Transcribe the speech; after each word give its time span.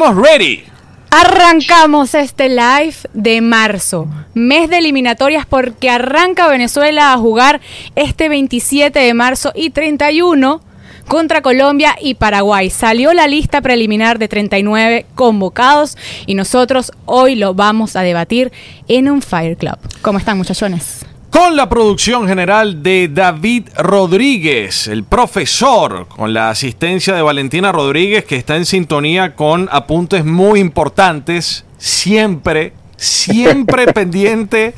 Estamos. 0.00 0.64
Arrancamos 1.10 2.14
este 2.14 2.48
live 2.48 2.94
de 3.12 3.42
marzo, 3.42 4.08
mes 4.32 4.70
de 4.70 4.78
eliminatorias 4.78 5.44
porque 5.44 5.90
arranca 5.90 6.48
Venezuela 6.48 7.12
a 7.12 7.18
jugar 7.18 7.60
este 7.96 8.30
27 8.30 8.98
de 8.98 9.12
marzo 9.12 9.52
y 9.54 9.68
31 9.68 10.62
contra 11.06 11.42
Colombia 11.42 11.96
y 12.00 12.14
Paraguay. 12.14 12.70
Salió 12.70 13.12
la 13.12 13.26
lista 13.26 13.60
preliminar 13.60 14.18
de 14.18 14.28
39 14.28 15.04
convocados 15.14 15.98
y 16.24 16.34
nosotros 16.34 16.92
hoy 17.04 17.34
lo 17.34 17.52
vamos 17.52 17.94
a 17.94 18.00
debatir 18.00 18.52
en 18.88 19.10
un 19.10 19.20
Fire 19.20 19.58
Club. 19.58 19.76
¿Cómo 20.00 20.18
están 20.18 20.38
muchachones? 20.38 21.04
Con 21.30 21.54
la 21.54 21.68
producción 21.68 22.26
general 22.26 22.82
de 22.82 23.08
David 23.08 23.68
Rodríguez, 23.76 24.88
el 24.88 25.04
profesor, 25.04 26.08
con 26.08 26.32
la 26.34 26.50
asistencia 26.50 27.14
de 27.14 27.22
Valentina 27.22 27.70
Rodríguez, 27.70 28.24
que 28.24 28.34
está 28.34 28.56
en 28.56 28.66
sintonía 28.66 29.36
con 29.36 29.68
apuntes 29.70 30.24
muy 30.24 30.58
importantes, 30.58 31.64
siempre, 31.78 32.72
siempre 32.96 33.86
pendiente 33.92 34.74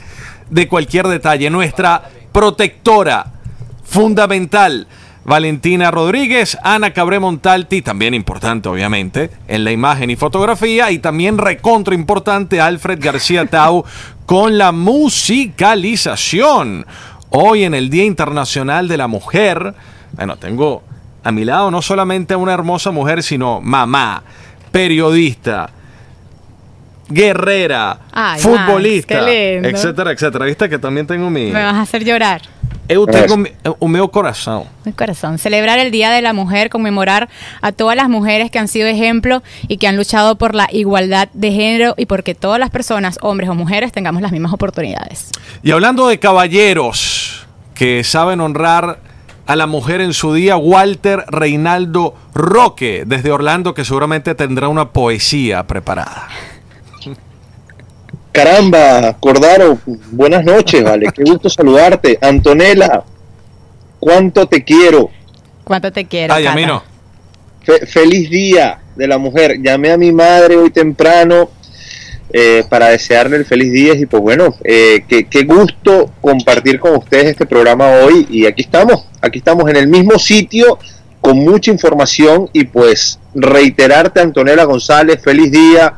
de 0.51 0.69
cualquier 0.69 1.09
detalle. 1.09 1.49
Nuestra 1.49 2.11
protectora 2.33 3.33
fundamental. 3.83 4.87
Valentina 5.25 5.91
Rodríguez, 5.91 6.59
Ana 6.63 6.93
Cabré 6.93 7.19
Montalti, 7.21 7.81
también 7.81 8.13
importante 8.15 8.69
obviamente 8.69 9.31
en 9.47 9.65
la 9.65 9.71
imagen 9.71 10.11
y 10.11 10.17
fotografía, 10.17 10.91
y 10.91 10.99
también 10.99 11.39
recontra 11.39 11.95
importante 11.95 12.61
Alfred 12.61 12.99
García 13.01 13.47
Tau 13.51 13.85
con 14.27 14.59
la 14.59 14.73
musicalización. 14.73 16.87
Hoy 17.31 17.65
en 17.65 17.75
el 17.75 17.89
Día 17.89 18.05
Internacional 18.05 18.89
de 18.89 18.97
la 18.97 19.07
Mujer, 19.07 19.75
bueno, 20.13 20.37
tengo 20.37 20.83
a 21.25 21.33
mi 21.33 21.45
lado 21.45 21.71
no 21.71 21.83
solamente 21.83 22.35
a 22.35 22.37
una 22.37 22.53
hermosa 22.53 22.91
mujer, 22.91 23.23
sino 23.23 23.61
mamá, 23.61 24.23
periodista, 24.71 25.71
guerrera, 27.09 27.99
Ay, 28.13 28.41
futbolista, 28.41 29.31
etcétera, 29.31 30.13
etcétera. 30.13 30.47
¿Viste 30.47 30.69
que 30.69 30.79
también 30.79 31.07
tengo 31.07 31.31
mi... 31.31 31.53
Me 31.53 31.63
vas 31.63 31.75
a 31.75 31.83
hacer 31.83 32.05
llorar. 32.05 32.43
Eu 32.89 33.07
tengo 33.07 33.37
mi- 33.37 33.51
un 33.79 33.91
meu 33.91 34.09
corazón. 34.11 34.65
Mi 34.85 34.93
corazón. 34.93 35.39
Celebrar 35.39 35.79
el 35.79 35.91
Día 35.91 36.11
de 36.11 36.21
la 36.21 36.33
Mujer, 36.33 36.69
conmemorar 36.69 37.29
a 37.63 37.73
todas 37.73 37.97
las 37.97 38.09
mujeres 38.09 38.51
que 38.51 38.59
han 38.59 38.69
sido 38.69 38.87
ejemplo 38.89 39.43
y 39.69 39.77
que 39.79 39.87
han 39.87 39.97
luchado 39.97 40.37
por 40.37 40.55
la 40.55 40.69
igualdad 40.73 41.29
de 41.33 41.53
género 41.53 41.95
y 41.97 42.07
porque 42.07 42.35
todas 42.35 42.59
las 42.59 42.71
personas, 42.71 43.19
hombres 43.23 43.49
o 43.49 43.55
mujeres, 43.55 43.93
tengamos 43.93 44.21
las 44.21 44.33
mismas 44.33 44.53
oportunidades. 44.53 45.31
Y 45.63 45.71
hablando 45.71 46.09
de 46.09 46.19
caballeros 46.19 47.47
que 47.75 48.05
saben 48.05 48.41
honrar 48.41 48.99
a 49.47 49.57
la 49.57 49.67
mujer 49.67 50.01
en 50.01 50.13
su 50.13 50.35
día, 50.35 50.57
Walter 50.57 51.25
Reinaldo 51.29 52.15
Roque, 52.35 53.05
desde 53.07 53.31
Orlando, 53.33 53.75
que 53.75 53.85
seguramente 53.85 54.35
tendrá 54.35 54.69
una 54.69 54.91
poesía 54.91 55.67
preparada. 55.67 56.29
Caramba, 58.33 59.17
Cordaro, 59.21 59.79
buenas 60.11 60.43
noches, 60.45 60.83
vale, 60.83 61.07
qué 61.15 61.23
gusto 61.23 61.51
saludarte. 61.51 62.19
Antonella, 62.21 63.03
cuánto 64.01 64.47
te 64.47 64.65
quiero. 64.65 65.11
¿Cuánto 65.65 65.93
te 65.93 66.07
quiero? 66.07 66.33
Ay, 66.33 66.47
a 66.47 66.55
mí 66.55 66.63
Cata? 66.63 66.73
no. 66.75 66.83
Fe- 67.63 67.87
feliz 67.87 68.31
día 68.31 68.81
de 68.97 69.07
la 69.07 69.19
mujer. 69.19 69.61
Llamé 69.61 69.91
a 69.93 69.99
mi 69.99 70.13
madre 70.13 70.57
hoy 70.57 70.71
temprano 70.71 71.51
eh, 72.33 72.65
para 72.71 72.89
desearle 72.89 73.37
el 73.37 73.45
feliz 73.45 73.71
día 73.71 73.95
y 73.95 74.07
pues 74.07 74.23
bueno, 74.23 74.55
eh, 74.65 75.05
qué, 75.07 75.25
qué 75.25 75.45
gusto 75.45 76.11
compartir 76.23 76.81
con 76.81 76.97
ustedes 76.97 77.27
este 77.27 77.45
programa 77.45 77.91
hoy 78.03 78.27
y 78.31 78.47
aquí 78.47 78.63
estamos, 78.63 79.07
aquí 79.21 79.39
estamos 79.39 79.69
en 79.69 79.77
el 79.77 79.89
mismo 79.89 80.19
sitio 80.19 80.79
con 81.21 81.37
mucha 81.39 81.71
información 81.71 82.49
y 82.55 82.65
pues 82.65 83.19
reiterarte 83.35 84.21
Antonella 84.21 84.65
González, 84.65 85.21
feliz 85.23 85.53
día. 85.53 85.95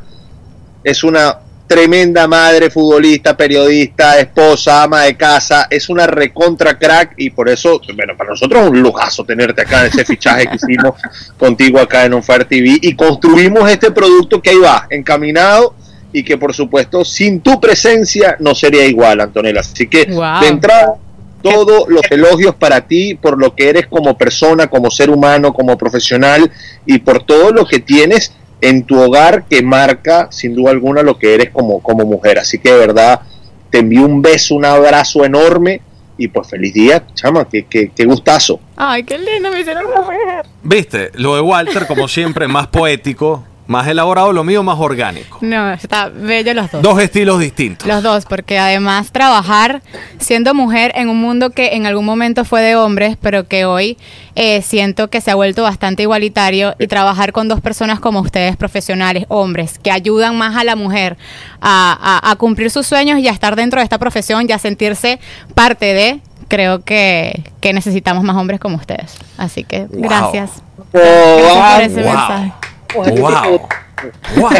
Es 0.82 1.02
una 1.04 1.38
tremenda 1.66 2.28
madre, 2.28 2.70
futbolista, 2.70 3.36
periodista, 3.36 4.18
esposa, 4.18 4.82
ama 4.82 5.02
de 5.02 5.16
casa, 5.16 5.66
es 5.70 5.88
una 5.88 6.06
recontra 6.06 6.78
crack 6.78 7.14
y 7.16 7.30
por 7.30 7.48
eso, 7.48 7.80
bueno, 7.94 8.16
para 8.16 8.30
nosotros 8.30 8.62
es 8.64 8.70
un 8.70 8.82
lujazo 8.82 9.24
tenerte 9.24 9.62
acá 9.62 9.80
en 9.80 9.86
ese 9.86 10.04
fichaje 10.04 10.46
que 10.46 10.56
hicimos 10.56 10.94
contigo 11.38 11.78
acá 11.78 12.04
en 12.04 12.14
Unfair 12.14 12.44
TV 12.44 12.78
y 12.80 12.94
construimos 12.94 13.70
este 13.70 13.90
producto 13.90 14.42
que 14.42 14.50
ahí 14.50 14.58
va, 14.58 14.86
encaminado 14.90 15.74
y 16.12 16.22
que 16.22 16.36
por 16.36 16.54
supuesto 16.54 17.04
sin 17.04 17.40
tu 17.40 17.60
presencia 17.60 18.36
no 18.38 18.54
sería 18.54 18.86
igual, 18.86 19.20
Antonella. 19.20 19.60
Así 19.60 19.88
que 19.88 20.04
Wow. 20.04 20.40
de 20.40 20.48
entrada, 20.48 20.94
todos 21.42 21.88
los 21.88 22.02
elogios 22.10 22.54
para 22.54 22.82
ti 22.82 23.14
por 23.14 23.38
lo 23.38 23.54
que 23.54 23.68
eres 23.68 23.86
como 23.86 24.16
persona, 24.16 24.68
como 24.68 24.90
ser 24.90 25.10
humano, 25.10 25.52
como 25.52 25.76
profesional 25.76 26.50
y 26.86 26.98
por 26.98 27.22
todo 27.24 27.50
lo 27.52 27.66
que 27.66 27.80
tienes 27.80 28.32
en 28.64 28.84
tu 28.84 28.98
hogar 28.98 29.44
que 29.44 29.62
marca 29.62 30.28
sin 30.30 30.54
duda 30.54 30.70
alguna 30.70 31.02
lo 31.02 31.18
que 31.18 31.34
eres 31.34 31.50
como, 31.50 31.82
como 31.82 32.06
mujer. 32.06 32.38
Así 32.38 32.58
que 32.58 32.72
de 32.72 32.78
verdad 32.78 33.20
te 33.68 33.80
envío 33.80 34.06
un 34.06 34.22
beso, 34.22 34.54
un 34.54 34.64
abrazo 34.64 35.22
enorme 35.22 35.82
y 36.16 36.28
pues 36.28 36.48
feliz 36.48 36.72
día, 36.72 37.04
chama, 37.12 37.46
qué, 37.46 37.66
qué, 37.66 37.90
qué 37.94 38.04
gustazo. 38.06 38.60
Ay, 38.76 39.04
qué 39.04 39.18
lindo, 39.18 39.50
me 39.50 39.60
hicieron 39.60 39.84
mujer. 39.84 40.46
Viste, 40.62 41.10
lo 41.14 41.34
de 41.34 41.42
Walter, 41.42 41.86
como 41.86 42.08
siempre, 42.08 42.48
más 42.48 42.68
poético, 42.68 43.44
más 43.66 43.86
elaborado, 43.88 44.32
lo 44.32 44.44
mío 44.44 44.62
más 44.62 44.78
orgánico. 44.78 45.38
No, 45.40 45.72
está 45.72 46.08
bello 46.10 46.52
los 46.54 46.70
dos. 46.70 46.82
Dos 46.82 47.00
estilos 47.00 47.40
distintos. 47.40 47.88
Los 47.88 48.02
dos, 48.02 48.26
porque 48.26 48.58
además 48.58 49.10
trabajar 49.10 49.80
siendo 50.18 50.52
mujer 50.54 50.92
en 50.96 51.08
un 51.08 51.18
mundo 51.20 51.50
que 51.50 51.74
en 51.74 51.86
algún 51.86 52.04
momento 52.04 52.44
fue 52.44 52.60
de 52.60 52.76
hombres, 52.76 53.16
pero 53.20 53.48
que 53.48 53.64
hoy 53.64 53.96
eh, 54.34 54.60
siento 54.62 55.08
que 55.08 55.20
se 55.22 55.30
ha 55.30 55.34
vuelto 55.34 55.62
bastante 55.62 56.02
igualitario 56.02 56.74
y 56.78 56.86
trabajar 56.88 57.32
con 57.32 57.48
dos 57.48 57.60
personas 57.62 58.00
como 58.00 58.20
ustedes, 58.20 58.56
profesionales, 58.56 59.24
hombres, 59.28 59.78
que 59.78 59.90
ayudan 59.90 60.36
más 60.36 60.56
a 60.56 60.64
la 60.64 60.76
mujer 60.76 61.16
a, 61.60 62.20
a- 62.22 62.30
a 62.30 62.36
cumplir 62.36 62.70
sus 62.70 62.86
sueños 62.86 63.18
y 63.20 63.28
a 63.28 63.32
estar 63.32 63.56
dentro 63.56 63.80
de 63.80 63.84
esta 63.84 63.98
profesión 63.98 64.44
y 64.48 64.52
a 64.52 64.58
sentirse 64.58 65.18
parte 65.54 65.86
de, 65.94 66.20
creo 66.48 66.84
que, 66.84 67.44
que 67.60 67.72
necesitamos 67.72 68.24
más 68.24 68.36
hombres 68.36 68.60
como 68.60 68.76
ustedes. 68.76 69.16
Así 69.38 69.64
que 69.64 69.86
Wow. 69.86 70.02
gracias. 70.02 70.50
Oh, 70.92 70.98
Gracias 70.98 71.72
por 71.74 71.82
ese 71.82 72.02
wow. 72.02 72.12
mensaje. 72.12 72.52
Wow. 72.94 73.68
Wow. 74.36 74.50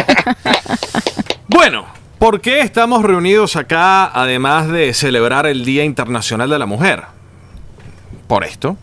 Bueno, 1.47 1.85
¿por 2.17 2.41
qué 2.41 2.61
estamos 2.61 3.03
reunidos 3.03 3.55
acá 3.55 4.05
además 4.05 4.69
de 4.69 4.93
celebrar 4.93 5.45
el 5.45 5.63
Día 5.63 5.83
Internacional 5.83 6.49
de 6.49 6.57
la 6.57 6.65
Mujer? 6.65 7.03
Por 8.27 8.43
esto. 8.43 8.75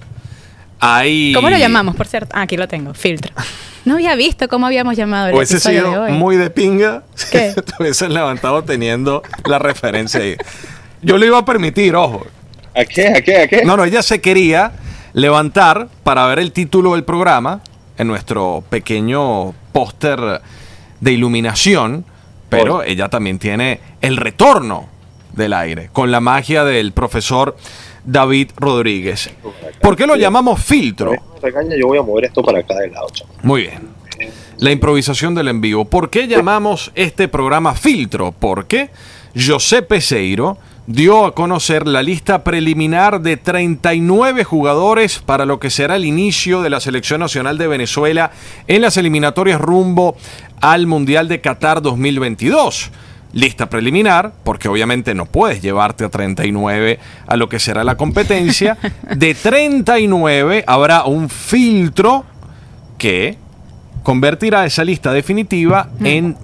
Hay... 0.78 1.32
¿Cómo 1.34 1.50
lo 1.50 1.56
llamamos, 1.58 1.96
por 1.96 2.06
cierto? 2.06 2.34
Ah, 2.36 2.42
aquí 2.42 2.56
lo 2.56 2.68
tengo, 2.68 2.94
filtro. 2.94 3.32
No 3.84 3.94
había 3.94 4.14
visto 4.14 4.46
cómo 4.46 4.66
habíamos 4.66 4.96
llamado 4.96 5.26
el 5.26 5.34
Hubiese 5.34 5.54
de 5.54 5.60
sido 5.60 6.02
hoy. 6.02 6.12
muy 6.12 6.36
de 6.36 6.50
pinga 6.50 7.02
¿Qué? 7.32 7.50
si 7.50 7.62
te 7.62 7.72
hubiesen 7.80 8.14
levantado 8.14 8.62
teniendo 8.62 9.24
la 9.44 9.58
referencia 9.58 10.20
ahí. 10.20 10.36
Yo 11.02 11.18
le 11.18 11.26
iba 11.26 11.38
a 11.38 11.44
permitir, 11.44 11.96
ojo. 11.96 12.24
¿A 12.76 12.84
qué? 12.84 13.08
¿A 13.08 13.20
qué? 13.22 13.38
¿A 13.42 13.48
qué? 13.48 13.64
No, 13.64 13.76
no, 13.76 13.84
ella 13.84 14.04
se 14.04 14.20
quería 14.20 14.70
levantar 15.14 15.88
para 16.04 16.24
ver 16.28 16.38
el 16.38 16.52
título 16.52 16.92
del 16.92 17.02
programa 17.02 17.60
en 17.98 18.06
nuestro 18.08 18.62
pequeño 18.68 19.54
póster 19.72 20.40
de 21.00 21.12
iluminación, 21.12 22.04
pero 22.48 22.82
ella 22.82 23.08
también 23.08 23.38
tiene 23.38 23.80
el 24.00 24.16
retorno 24.16 24.88
del 25.32 25.52
aire 25.52 25.88
con 25.92 26.10
la 26.10 26.20
magia 26.20 26.64
del 26.64 26.92
profesor 26.92 27.56
David 28.04 28.50
Rodríguez. 28.56 29.30
¿Por 29.80 29.96
qué 29.96 30.06
lo 30.06 30.16
llamamos 30.16 30.62
filtro? 30.62 31.12
Yo 31.12 31.86
voy 31.88 31.98
a 31.98 32.02
mover 32.02 32.26
esto 32.26 32.42
para 32.42 32.60
acá 32.60 32.74
de 32.76 32.90
lado. 32.90 33.08
Muy 33.42 33.62
bien. 33.62 33.88
La 34.58 34.70
improvisación 34.70 35.34
del 35.34 35.48
en 35.48 35.60
vivo. 35.60 35.84
¿Por 35.84 36.10
qué 36.10 36.28
llamamos 36.28 36.92
este 36.94 37.26
programa 37.26 37.74
filtro? 37.74 38.32
Porque 38.32 38.90
José 39.34 39.82
Peseiro 39.82 40.56
dio 40.86 41.26
a 41.26 41.34
conocer 41.34 41.86
la 41.86 42.02
lista 42.02 42.42
preliminar 42.42 43.20
de 43.20 43.36
39 43.36 44.44
jugadores 44.44 45.20
para 45.20 45.46
lo 45.46 45.60
que 45.60 45.70
será 45.70 45.96
el 45.96 46.04
inicio 46.04 46.62
de 46.62 46.70
la 46.70 46.80
selección 46.80 47.20
nacional 47.20 47.58
de 47.58 47.68
Venezuela 47.68 48.32
en 48.66 48.82
las 48.82 48.96
eliminatorias 48.96 49.60
rumbo 49.60 50.16
al 50.60 50.86
Mundial 50.86 51.28
de 51.28 51.40
Qatar 51.40 51.82
2022. 51.82 52.90
Lista 53.32 53.70
preliminar, 53.70 54.32
porque 54.44 54.68
obviamente 54.68 55.14
no 55.14 55.24
puedes 55.24 55.62
llevarte 55.62 56.04
a 56.04 56.10
39 56.10 56.98
a 57.26 57.36
lo 57.36 57.48
que 57.48 57.58
será 57.58 57.82
la 57.82 57.96
competencia. 57.96 58.76
De 59.16 59.34
39 59.34 60.64
habrá 60.66 61.04
un 61.04 61.30
filtro 61.30 62.26
que 62.98 63.38
convertirá 64.02 64.66
esa 64.66 64.84
lista 64.84 65.12
definitiva 65.12 65.88
en 66.04 66.36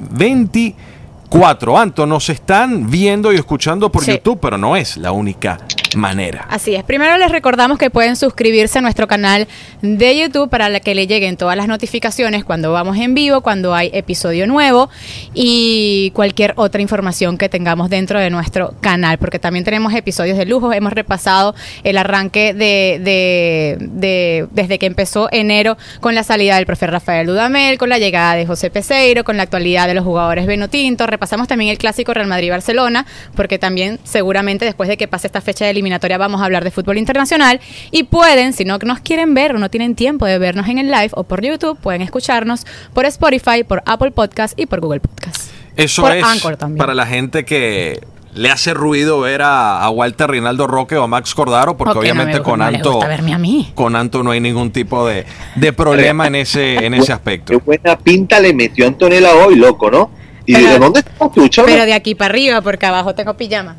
24. 1.31 1.77
Anto, 1.79 2.07
nos 2.07 2.31
están 2.31 2.91
viendo 2.91 3.33
y 3.33 3.37
escuchando 3.37 3.93
por 3.93 4.03
Sí. 4.05 4.13
YouTube, 4.13 4.39
pero 4.41 4.57
no 4.57 4.77
es 4.77 4.97
la 4.97 5.13
única 5.13 5.59
manera. 5.97 6.47
Así 6.51 6.75
es. 6.75 6.85
Primero 6.85 7.17
les 7.19 7.31
recordamos 7.31 7.79
que 7.79 7.91
pueden 7.91 8.17
suscribirse 8.17 8.79
a 8.79 8.83
nuestro 8.83 9.07
canal 9.09 9.47
de 9.83 10.19
YouTube 10.19 10.49
para 10.51 10.81
que 10.81 10.95
le 10.95 11.07
lleguen 11.07 11.37
todas 11.37 11.57
las 11.57 11.67
notificaciones 11.69 12.45
cuando 12.45 12.73
vamos 12.73 12.97
en 12.99 13.15
vivo, 13.15 13.41
cuando 13.43 13.75
hay 13.75 13.91
episodio 13.93 14.47
nuevo 14.47 14.89
y 15.35 16.11
cualquier 16.15 16.53
otra 16.57 16.81
información 16.83 17.37
que 17.39 17.49
tengamos 17.49 17.89
dentro 17.91 18.21
de 18.21 18.31
nuestro 18.31 18.75
canal, 18.81 19.19
porque 19.19 19.39
también 19.39 19.65
tenemos 19.65 19.95
episodios 19.95 20.37
de 20.39 20.47
lujo. 20.47 20.73
Hemos 20.73 20.93
repasado 20.93 21.55
el 21.85 21.97
arranque 21.99 22.53
de, 22.55 23.01
de, 23.03 23.77
de- 23.81 24.47
desde 24.53 24.79
que 24.79 24.87
empezó 24.87 25.29
enero 25.33 25.77
con 26.01 26.15
la 26.15 26.23
salida 26.23 26.57
del 26.57 26.67
profe 26.67 26.87
Rafael 26.87 27.27
Dudamel, 27.27 27.77
con 27.79 27.89
la 27.89 27.99
llegada 27.99 28.35
de 28.35 28.47
José 28.47 28.71
Peseiro, 28.71 29.25
con 29.25 29.37
la 29.37 29.43
actualidad 29.45 29.87
de 29.89 29.95
los 29.95 30.05
jugadores 30.05 30.47
Benotinto. 30.47 31.07
Repasamos 31.19 31.49
también 31.49 31.73
el 31.73 31.79
clásico 31.79 32.15
Real 32.15 32.29
Madrid-Barcelona, 32.29 33.05
porque 33.35 33.59
también 33.59 33.99
seguramente 34.05 34.65
después 34.65 34.88
de 34.88 34.97
que 34.97 35.09
pase 35.09 35.26
esta 35.26 35.41
fecha 35.41 35.65
de 35.65 35.73
eliminatoria 35.73 36.17
vamos 36.17 36.41
a 36.41 36.44
hablar 36.44 36.62
de 36.62 36.70
fútbol 36.70 36.97
internacional. 36.97 37.59
Y 37.91 38.05
pueden, 38.05 38.53
si 38.53 38.65
no 38.65 38.79
nos 38.79 39.00
quieren 39.00 39.35
ver 39.35 39.56
o 39.56 39.59
no 39.59 39.69
tienen 39.69 39.97
tiempo 39.97 40.26
de 40.26 40.38
vernos 40.38 40.69
en 40.69 40.79
el 40.79 40.87
live 40.93 41.11
o 41.15 41.25
por 41.25 41.43
YouTube, 41.44 41.76
pueden 41.81 42.03
escucharnos 42.03 42.65
por 42.94 43.05
Spotify, 43.06 43.65
por 43.67 43.82
Apple 43.85 44.12
Podcast 44.12 44.56
y 44.56 44.67
por 44.67 44.79
Google 44.81 45.00
Podcast. 45.00 45.50
Eso 45.75 46.03
Por 46.03 46.12
es 46.17 46.23
Anchor 46.25 46.56
también. 46.56 46.79
para 46.79 46.94
la 46.94 47.05
gente 47.06 47.44
que 47.44 47.99
le 48.35 48.50
hace 48.53 48.75
ruido 48.75 49.19
ver 49.19 49.43
a, 49.43 49.82
a 49.82 49.91
Walter 49.91 50.31
Rinaldo 50.31 50.69
Roque 50.69 50.97
o 50.97 51.03
a 51.03 51.09
Max 51.09 51.35
Cordaro, 51.35 51.76
porque 51.76 51.94
no 51.94 52.00
obviamente 52.00 52.38
me- 52.38 52.43
con 52.44 52.61
no 52.61 52.65
Anto 52.67 52.93
gusta 52.93 53.09
verme 53.09 53.35
a 53.35 53.38
mí. 53.38 53.73
con 53.75 53.97
Anto 53.97 54.23
no 54.23 54.31
hay 54.31 54.38
ningún 54.41 54.70
tipo 54.70 55.05
de, 55.05 55.25
de 55.56 55.73
problema 55.73 56.29
en 56.29 56.37
ese 56.37 56.76
en 56.87 56.94
ese 56.94 57.06
Qué 57.06 57.12
aspecto. 57.12 57.61
buena 57.67 57.99
pinta 57.99 58.38
le 58.38 58.55
metió 58.55 58.87
Antonella 58.87 59.35
hoy, 59.35 59.56
loco, 59.56 59.91
¿no? 59.91 60.11
¿Y 60.49 60.55
Pero- 60.55 60.69
de 60.71 60.79
dónde 60.79 61.00
estás 61.00 61.33
tú, 61.33 61.47
chaval? 61.49 61.71
Pero 61.73 61.85
de 61.85 61.93
aquí 61.93 62.15
para 62.15 62.31
arriba, 62.33 62.61
porque 62.62 62.87
abajo 62.87 63.15
tengo 63.15 63.35
pijama. 63.37 63.77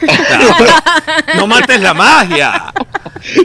no 1.36 1.46
mates 1.46 1.78
la 1.80 1.92
magia. 1.94 2.72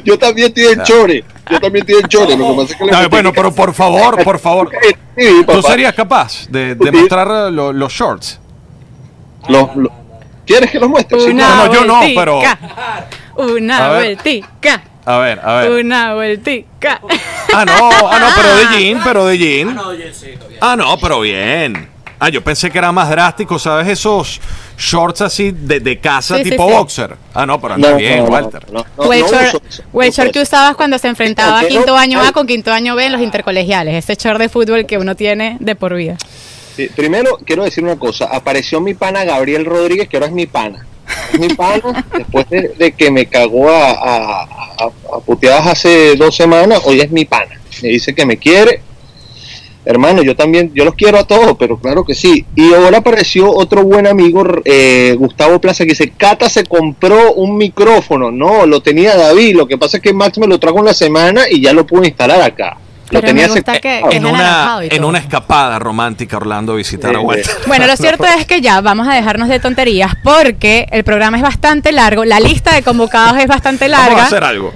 Yo 0.06 0.18
también 0.18 0.48
estoy 0.48 0.74
en 0.74 0.84
chore. 0.84 1.24
Yo 1.50 1.60
también 1.60 1.86
estoy 1.86 2.02
en 2.02 2.08
chore. 2.08 2.38
Lo 2.38 2.48
que 2.56 2.62
pasa 2.62 2.74
es 2.74 3.02
que 3.02 3.08
bueno, 3.08 3.34
pero 3.34 3.54
por 3.54 3.74
favor, 3.74 4.24
por 4.24 4.40
favor, 4.46 4.72
Sí, 5.18 5.44
¿tú 5.46 5.62
serías 5.62 5.94
capaz 5.94 6.48
de, 6.50 6.76
de 6.76 6.92
Sí. 6.92 6.98
mostrar 6.98 7.52
lo- 7.52 7.74
los 7.74 7.92
shorts? 7.92 8.40
Los- 9.50 9.76
los- 9.76 9.92
¿Quieres 10.46 10.72
que 10.72 10.80
los 10.80 10.90
muestre? 10.90 11.20
Sí, 11.20 11.34
claro. 11.34 11.66
no, 11.68 11.74
yo 11.74 11.86
no, 11.86 11.98
vueltica. 12.00 12.58
Una 13.36 13.86
A 13.86 13.94
vueltica. 13.96 14.82
A 15.06 15.18
ver, 15.18 15.40
a 15.44 15.54
ver. 15.56 15.72
Una 15.72 16.14
vueltica. 16.14 17.02
Ah, 17.54 17.66
no, 17.66 17.90
ah, 18.10 18.20
no, 18.20 18.28
pero 18.36 18.56
de 18.56 18.66
jean, 18.80 19.02
pero 19.04 19.26
de 19.26 19.38
jean. 19.38 19.78
Ah, 20.62 20.76
no, 20.78 20.98
pero 20.98 21.20
bien. 21.22 21.90
Ah, 22.24 22.30
yo 22.30 22.44
pensé 22.44 22.70
que 22.70 22.78
era 22.78 22.92
más 22.92 23.10
drástico, 23.10 23.58
¿sabes? 23.58 23.88
Esos 23.88 24.40
shorts 24.78 25.22
así 25.22 25.50
de, 25.52 25.80
de 25.80 26.00
casa 26.00 26.38
Sí, 26.38 26.44
sí, 26.44 26.50
tipo 26.52 26.68
sí. 26.68 26.74
boxer. 26.76 27.16
Ah, 27.34 27.48
no, 27.48 27.60
pero 27.60 27.74
anda 27.74 27.90
No, 27.90 27.98
bien, 27.98 28.20
no, 28.26 28.30
Walter. 28.30 28.72
no, 28.72 28.86
no, 28.96 29.04
o 29.04 29.12
el 30.04 30.12
short, 30.12 30.32
que 30.32 30.40
usabas 30.40 30.76
cuando 30.76 31.00
se 31.00 31.08
enfrentaba 31.08 31.62
Pero- 31.62 31.70
quinto 31.70 31.98
año 31.98 32.22
A 32.22 32.32
con 32.32 32.46
quinto 32.46 32.72
año 32.72 32.96
B 32.96 33.06
en 33.08 33.14
los 33.14 33.22
intercolegiales. 33.22 33.96
Ese 34.08 34.14
short 34.22 34.40
de 34.40 34.50
fútbol 34.50 34.86
que 34.86 35.00
uno 35.00 35.16
tiene 35.16 35.58
de 35.60 35.76
por 35.76 35.96
vida. 35.96 36.16
Sí, 36.76 36.90
primero, 36.96 37.40
quiero 37.44 37.64
decir 37.64 37.84
una 37.84 37.96
cosa. 37.98 38.26
Apareció 38.32 38.80
mi 38.82 38.94
pana 38.94 39.24
Gabriel 39.26 39.66
Rodríguez, 39.66 40.08
que 40.08 40.18
ahora 40.18 40.28
es 40.28 40.34
mi 40.34 40.46
pana. 40.46 40.86
Es 41.34 41.40
mi 41.40 41.50
pana, 41.50 42.06
después 42.18 42.48
de, 42.52 42.70
de 42.78 42.92
que 42.92 43.10
me 43.10 43.26
cagó 43.26 43.68
a, 43.72 43.90
a, 43.94 44.42
a- 44.44 44.92
a 45.16 45.20
puteadas 45.26 45.66
hace 45.66 46.16
dos 46.18 46.36
semanas, 46.36 46.82
hoy 46.86 47.02
es 47.02 47.10
mi 47.10 47.26
pana. 47.26 47.60
Me 47.82 47.90
dice 47.90 48.14
que 48.14 48.28
me 48.28 48.38
quiere. 48.38 48.84
Hermano, 49.84 50.22
yo 50.22 50.36
también, 50.36 50.72
yo 50.76 50.86
los 50.86 50.94
quiero 50.94 51.18
a 51.18 51.24
todos, 51.26 51.56
pero 51.58 51.80
claro 51.80 52.04
que 52.06 52.14
sí. 52.14 52.46
Y 52.56 52.72
ahora 52.74 53.00
apareció 53.00 53.50
otro 53.52 53.84
buen 53.84 54.06
amigo, 54.06 54.44
eh, 54.64 55.16
Gustavo 55.18 55.60
Plaza, 55.60 55.84
que 55.86 55.92
dice, 55.92 56.12
Cata 56.16 56.50
se 56.50 56.66
compró 56.66 57.34
un 57.34 57.58
micrófono. 57.58 58.30
No, 58.32 58.66
lo 58.68 58.82
tenía 58.82 59.16
David. 59.18 59.56
Lo 59.56 59.68
que 59.68 59.78
pasa 59.80 59.98
es 59.98 60.04
que 60.04 60.14
Max 60.14 60.38
me 60.38 60.46
lo 60.48 60.60
trajo 60.60 60.78
en 60.80 60.86
la 60.86 60.94
semana 60.94 61.42
y 61.50 61.62
ya 61.62 61.74
lo 61.74 61.86
pude 61.88 62.08
instalar 62.08 62.42
acá. 62.42 62.78
Lo 63.10 63.20
Pero 63.20 63.28
tenía 63.34 63.48
me 63.48 63.54
gusta 63.56 63.74
que- 63.74 63.80
que- 64.10 64.16
En 64.16 64.26
una, 64.26 64.80
en 64.90 65.16
escapada 65.18 65.80
romántica 65.80 66.38
Orlando 66.38 66.74
a 66.74 66.76
visitar 66.78 67.14
a 67.14 67.20
Eh, 67.20 67.24
Walter. 67.24 67.52
Bueno, 67.68 67.86
lo 67.88 67.98
cierto 67.98 68.24
es 68.26 68.46
que 68.46 68.62
ya 68.62 68.80
vamos 68.82 69.08
a 69.08 69.14
dejarnos 69.16 69.50
de 69.50 69.60
tonterías 69.60 70.14
porque 70.24 70.86
el 70.92 71.04
programa 71.04 71.36
es 71.38 71.44
bastante 71.44 71.92
largo, 71.92 72.24
la 72.24 72.40
lista 72.40 72.74
de 72.74 72.84
convocados 72.84 73.38
es 73.40 73.48
bastante 73.48 73.90
Vamos 73.90 74.06
a 74.06 74.10
larga. 74.10 74.24
hacer 74.28 74.44
algo. 74.46 74.74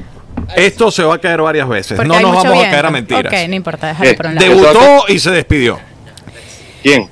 Esto 0.56 0.92
se 0.92 1.04
va 1.04 1.16
a 1.16 1.18
caer 1.20 1.42
varias 1.42 1.68
veces. 1.68 1.96
porque 1.98 2.08
No 2.08 2.20
nos 2.20 2.44
vamos 2.44 2.64
a 2.64 2.70
caer 2.70 2.86
a 2.86 2.92
mentiras. 2.92 3.34
Ok, 3.34 3.48
no 3.50 3.56
importa, 3.56 3.88
déjalo 3.88 4.10
Eh, 4.10 4.14
por 4.16 4.26
un 4.28 4.36
lado. 4.36 4.48
Debutó 4.48 5.04
y 5.10 5.20
se 5.20 5.32
despidió. 5.32 5.80
¿Quién? 6.84 7.10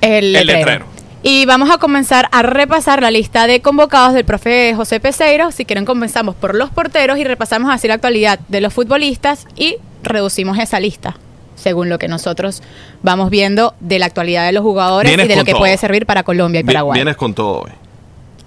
El 0.00 0.34
El 0.36 0.46
letrero. 0.46 0.86
Y 1.22 1.44
vamos 1.44 1.70
a 1.70 1.76
comenzar 1.76 2.28
a 2.32 2.40
repasar 2.42 3.02
la 3.02 3.10
lista 3.10 3.46
de 3.46 3.60
convocados 3.60 4.14
del 4.14 4.24
profe 4.24 4.72
José 4.74 5.00
Peseiro. 5.00 5.50
Si 5.52 5.66
quieren, 5.66 5.84
comenzamos 5.84 6.34
por 6.34 6.54
los 6.54 6.70
porteros 6.70 7.18
y 7.18 7.24
repasamos 7.24 7.70
así 7.70 7.88
la 7.88 7.94
actualidad 7.94 8.38
de 8.48 8.62
los 8.62 8.72
futbolistas 8.72 9.46
y 9.54 9.76
reducimos 10.02 10.58
esa 10.58 10.80
lista 10.80 11.16
según 11.56 11.90
lo 11.90 11.98
que 11.98 12.08
nosotros 12.08 12.62
vamos 13.02 13.28
viendo 13.28 13.74
de 13.80 13.98
la 13.98 14.06
actualidad 14.06 14.46
de 14.46 14.52
los 14.52 14.62
jugadores 14.62 15.10
Vienes 15.10 15.26
y 15.26 15.28
de 15.28 15.36
lo 15.36 15.44
que 15.44 15.50
todo. 15.50 15.58
puede 15.60 15.76
servir 15.76 16.06
para 16.06 16.22
Colombia 16.22 16.62
y 16.62 16.64
Paraguay. 16.64 16.94
Vienes 16.96 17.16
con 17.16 17.34
todo 17.34 17.64
hoy. 17.64 17.70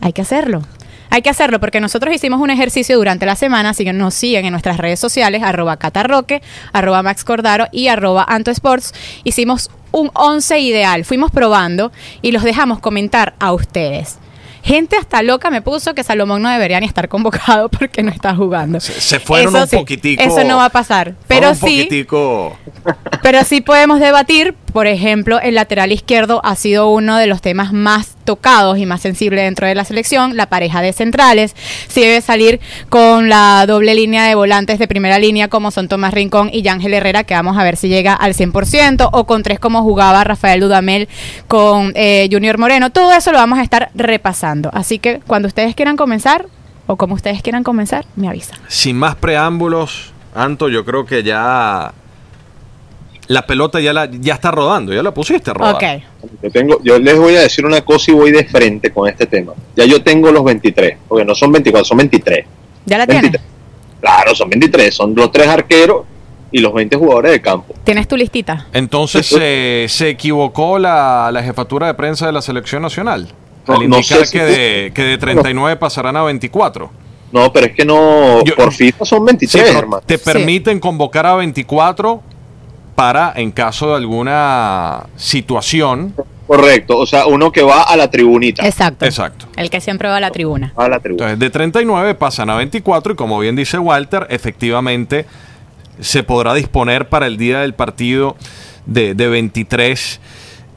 Hay 0.02 0.14
que 0.14 0.24
hacerlo. 0.24 0.64
Hay 1.14 1.22
que 1.22 1.30
hacerlo 1.30 1.60
porque 1.60 1.80
nosotros 1.80 2.12
hicimos 2.12 2.42
un 2.42 2.50
ejercicio 2.50 2.98
durante 2.98 3.28
la 3.28 3.36
semana, 3.36 3.70
así 3.70 3.84
que 3.84 3.94
nos 3.94 4.16
siguen 4.16 4.46
en 4.46 4.52
nuestras 4.52 4.78
redes 4.78 5.00
sociales, 5.00 5.44
arroba 5.44 5.78
catarroque, 5.78 6.42
arroba 6.72 7.04
Max 7.04 7.24
Cordaro 7.24 7.68
y 7.72 7.88
arroba 7.88 8.26
Anto 8.28 8.50
Sports. 8.50 8.96
Hicimos 9.24 9.70
un 9.92 10.10
11 10.16 10.58
ideal, 10.62 11.06
fuimos 11.06 11.30
probando 11.30 11.92
y 12.24 12.32
los 12.32 12.42
dejamos 12.42 12.80
comentar 12.80 13.36
a 13.40 13.54
ustedes. 13.54 14.18
Gente 14.64 14.96
hasta 14.96 15.22
loca 15.22 15.52
me 15.52 15.62
puso 15.62 15.94
que 15.94 16.04
Salomón 16.04 16.42
no 16.42 16.50
debería 16.50 16.80
ni 16.80 16.88
estar 16.88 17.08
convocado 17.08 17.70
porque 17.78 18.02
no 18.02 18.10
está 18.10 18.36
jugando. 18.36 18.80
Se, 18.80 19.00
se 19.00 19.20
fueron 19.20 19.50
Eso 19.54 19.64
un 19.66 19.70
sí, 19.70 19.76
poquitico. 19.76 20.24
Eso 20.24 20.44
no 20.44 20.58
va 20.58 20.66
a 20.66 20.70
pasar. 20.72 21.14
Pero 21.28 21.50
un 21.50 21.56
sí, 21.56 21.62
poquitico. 21.62 22.58
pero 23.22 23.44
sí 23.44 23.62
podemos 23.62 24.00
debatir, 24.00 24.56
por 24.74 24.88
ejemplo, 24.88 25.40
el 25.40 25.56
lateral 25.56 25.92
izquierdo 25.92 26.42
ha 26.44 26.56
sido 26.56 26.90
uno 26.90 27.18
de 27.18 27.28
los 27.28 27.42
temas 27.42 27.72
más 27.72 28.16
tocados 28.26 28.78
y 28.78 28.86
más 28.86 29.02
sensibles 29.02 29.44
dentro 29.44 29.68
de 29.68 29.76
la 29.76 29.86
selección, 29.86 30.36
la 30.36 30.48
pareja 30.48 30.82
de 30.82 30.94
centrales, 30.94 31.56
si 31.88 32.02
debe 32.02 32.22
salir 32.22 32.60
con 32.90 33.30
la 33.30 33.66
doble 33.68 33.94
línea 33.96 34.26
de 34.26 34.36
volantes 34.36 34.80
de 34.80 34.88
primera 34.88 35.20
línea 35.20 35.48
como 35.48 35.72
son 35.72 35.88
Tomás 35.88 36.14
Rincón 36.14 36.50
y 36.52 36.64
Yángel 36.64 36.94
Herrera, 36.94 37.24
que 37.24 37.36
vamos 37.36 37.58
a 37.58 37.64
ver 37.64 37.78
si 37.78 37.88
llega 37.88 38.14
al 38.14 38.34
100%, 38.34 39.10
o 39.12 39.26
con 39.26 39.44
tres 39.44 39.60
como 39.60 39.84
jugaba 39.84 40.24
Rafael 40.24 40.60
Dudamel 40.60 41.08
con 41.48 41.92
eh, 41.96 42.28
Junior 42.32 42.58
Moreno, 42.58 42.90
todo 42.90 43.14
eso 43.14 43.32
lo 43.32 43.38
vamos 43.38 43.60
a 43.60 43.64
estar 43.64 43.92
repasando. 43.94 44.70
Así 44.74 44.98
que 45.00 45.20
cuando 45.28 45.48
ustedes 45.48 45.76
quieran 45.76 45.98
comenzar, 45.98 46.48
o 46.88 46.96
como 46.96 47.16
ustedes 47.16 47.42
quieran 47.42 47.64
comenzar, 47.64 48.06
me 48.16 48.28
avisan. 48.28 48.58
Sin 48.68 48.98
más 48.98 49.16
preámbulos, 49.16 50.14
Anto, 50.36 50.68
yo 50.70 50.84
creo 50.84 51.06
que 51.06 51.22
ya 51.22 51.94
la 53.28 53.46
pelota 53.46 53.80
ya 53.80 53.94
la 53.94 54.10
ya 54.12 54.34
está 54.36 54.52
rodando, 54.52 54.94
ya 54.94 55.02
la 55.04 55.14
pusiste 55.14 55.52
a 55.52 55.54
rodar. 55.54 55.76
Ok. 55.76 55.84
Yo, 56.44 56.52
tengo, 56.52 56.80
yo 56.84 57.00
les 57.00 57.18
voy 57.18 57.36
a 57.36 57.42
decir 57.42 57.66
una 57.66 57.82
cosa 57.82 58.12
y 58.12 58.14
voy 58.14 58.32
de 58.32 58.44
frente 58.46 58.92
con 58.92 59.08
este 59.10 59.26
tema. 59.26 59.54
Ya 59.76 59.86
yo 59.86 60.02
tengo 60.04 60.32
los 60.32 60.44
23, 60.44 60.98
porque 61.08 61.24
no 61.26 61.34
son 61.36 61.52
24, 61.52 61.86
son 61.86 61.98
23. 61.98 62.46
¿Ya 62.86 62.98
la 62.98 63.06
tienes? 63.06 63.32
23. 63.32 63.52
Claro, 64.02 64.36
son 64.36 64.50
23, 64.50 64.94
son 64.94 65.16
los 65.16 65.32
tres 65.32 65.48
arqueros 65.48 66.06
y 66.52 66.60
los 66.60 66.74
20 66.74 66.96
jugadores 66.98 67.32
de 67.32 67.42
campo. 67.42 67.74
¿Tienes 67.84 68.08
tu 68.08 68.16
listita? 68.18 68.68
Entonces 68.74 69.34
eh, 69.40 69.86
se 69.90 70.10
equivocó 70.10 70.78
la, 70.78 71.30
la 71.32 71.42
jefatura 71.42 71.88
de 71.88 71.94
prensa 71.94 72.26
de 72.26 72.34
la 72.34 72.42
selección 72.42 72.82
nacional 72.82 73.30
No- 73.68 73.76
al 73.76 73.90
no 73.90 73.98
indicar 73.98 74.20
sé 74.20 74.26
si 74.26 74.38
que, 74.38 74.44
de, 74.44 74.92
que 74.94 75.02
de 75.04 75.18
39 75.18 75.78
pasarán 75.78 76.18
a 76.18 76.24
24. 76.24 76.92
No, 77.32 77.52
pero 77.52 77.66
es 77.68 77.74
que 77.74 77.84
no, 77.86 78.44
Yo- 78.44 78.56
por 78.56 78.72
FIFA 78.72 79.06
son 79.06 79.20
Sí, 79.20 79.26
23, 79.26 79.64
pero 79.66 79.80
hermano. 79.80 80.04
te 80.06 80.18
Sí. 80.18 80.24
permiten 80.26 80.80
convocar 80.80 81.26
a 81.26 81.36
24 81.36 82.22
para, 82.96 83.34
en 83.36 83.52
caso 83.52 83.90
de 83.90 83.96
alguna 83.96 85.08
situación, 85.16 86.14
Correcto, 86.46 86.98
o 86.98 87.06
sea, 87.06 87.26
uno 87.26 87.52
que 87.52 87.64
va 87.64 87.84
a 87.84 87.96
la 87.96 88.12
tribunita. 88.12 88.66
Exacto. 88.66 89.06
exacto. 89.06 89.46
El 89.56 89.70
que 89.70 89.80
siempre 89.80 90.10
va 90.10 90.18
a 90.18 90.20
la 90.20 90.30
tribuna. 90.30 90.74
A 90.76 90.90
la 90.90 91.00
tribuna. 91.00 91.32
Entonces, 91.32 91.40
de 91.40 91.50
39 91.50 92.16
pasan 92.16 92.50
a 92.50 92.56
24 92.56 93.14
y 93.14 93.16
como 93.16 93.40
bien 93.40 93.56
dice 93.56 93.80
Walter, 93.80 94.28
efectivamente 94.30 95.26
se 96.00 96.24
podrá 96.24 96.54
disponer 96.54 97.08
para 97.08 97.28
el 97.28 97.38
día 97.38 97.62
del 97.62 97.74
partido 97.74 98.36
de, 98.86 99.16
de 99.16 99.28
23 99.30 100.20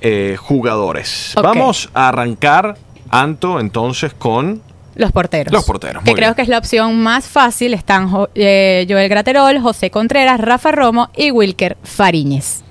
eh, 0.02 0.36
jugadores. 0.38 1.34
Vamos 1.42 1.90
a 1.94 2.08
arrancar, 2.08 2.76
Anto, 3.10 3.60
entonces 3.60 4.14
con... 4.14 4.62
Los 4.96 5.12
porteros. 5.12 5.52
Los 5.52 5.64
porteros, 5.64 6.02
Que 6.02 6.10
muy 6.10 6.16
creo 6.16 6.28
bien. 6.30 6.34
que 6.34 6.42
es 6.42 6.48
la 6.48 6.58
opción 6.58 6.98
más 7.00 7.26
fácil. 7.28 7.74
Están 7.74 8.10
Jo- 8.10 8.28
eh, 8.34 8.86
Joel 8.88 9.08
Graterol, 9.08 9.60
José 9.60 9.90
Contreras, 9.90 10.40
Rafa 10.40 10.72
Romo 10.72 11.10
y 11.16 11.30
Wilker 11.30 11.76
Fariñez. 11.84 12.62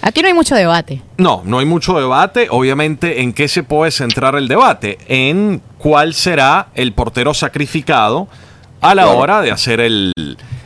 Aquí 0.00 0.20
no 0.22 0.28
hay 0.28 0.34
mucho 0.34 0.54
debate. 0.56 1.00
No, 1.16 1.42
no 1.44 1.58
hay 1.60 1.66
mucho 1.66 1.98
debate. 1.98 2.48
Obviamente, 2.50 3.20
¿en 3.22 3.32
qué 3.32 3.46
se 3.48 3.62
puede 3.62 3.90
centrar 3.92 4.34
el 4.34 4.48
debate? 4.48 4.98
En 5.08 5.60
cuál 5.78 6.14
será 6.14 6.68
el 6.74 6.92
portero 6.92 7.34
sacrificado 7.34 8.26
a 8.80 8.94
la 8.96 9.06
hora 9.08 9.40
de 9.42 9.52
hacer 9.52 9.78
el, 9.80 10.12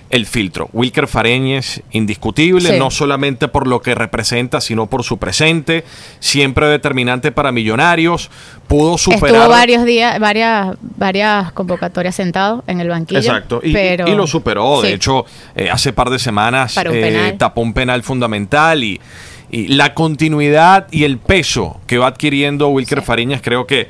el 0.08 0.26
filtro. 0.26 0.68
Wilker 0.72 1.08
Fareñez, 1.08 1.82
indiscutible, 1.90 2.70
Sí. 2.72 2.78
no 2.78 2.90
solamente 2.90 3.48
por 3.48 3.66
lo 3.66 3.82
que 3.82 3.94
representa, 3.94 4.60
sino 4.60 4.86
por 4.86 5.02
su 5.02 5.18
presente, 5.18 5.84
siempre 6.20 6.66
determinante 6.68 7.32
para 7.32 7.50
Millonarios, 7.52 8.30
pudo 8.68 8.98
superar... 8.98 9.34
Estuvo 9.34 9.48
varios 9.48 9.84
días, 9.84 10.18
varias, 10.20 10.76
varias 10.80 11.52
convocatorias 11.52 12.14
sentado 12.14 12.62
en 12.66 12.80
el 12.80 12.88
banquillo. 12.88 13.18
Exacto, 13.20 13.60
y, 13.62 13.72
pero, 13.72 14.06
y 14.08 14.14
lo 14.14 14.26
superó. 14.26 14.80
De 14.80 14.88
Sí. 14.88 14.94
hecho, 14.94 15.26
eh, 15.56 15.70
hace 15.70 15.92
par 15.92 16.10
de 16.10 16.18
semanas 16.18 16.76
un 16.76 16.86
eh, 16.94 17.00
penal. 17.00 17.38
tapó 17.38 17.60
un 17.62 17.74
penal 17.74 18.02
fundamental 18.02 18.84
y, 18.84 19.00
y 19.50 19.68
la 19.68 19.94
continuidad 19.94 20.86
y 20.90 21.04
el 21.04 21.18
peso 21.18 21.80
que 21.86 21.98
va 21.98 22.06
adquiriendo 22.08 22.68
Wilker 22.68 23.02
Fariñas 23.02 23.40
creo 23.42 23.66
que 23.66 23.88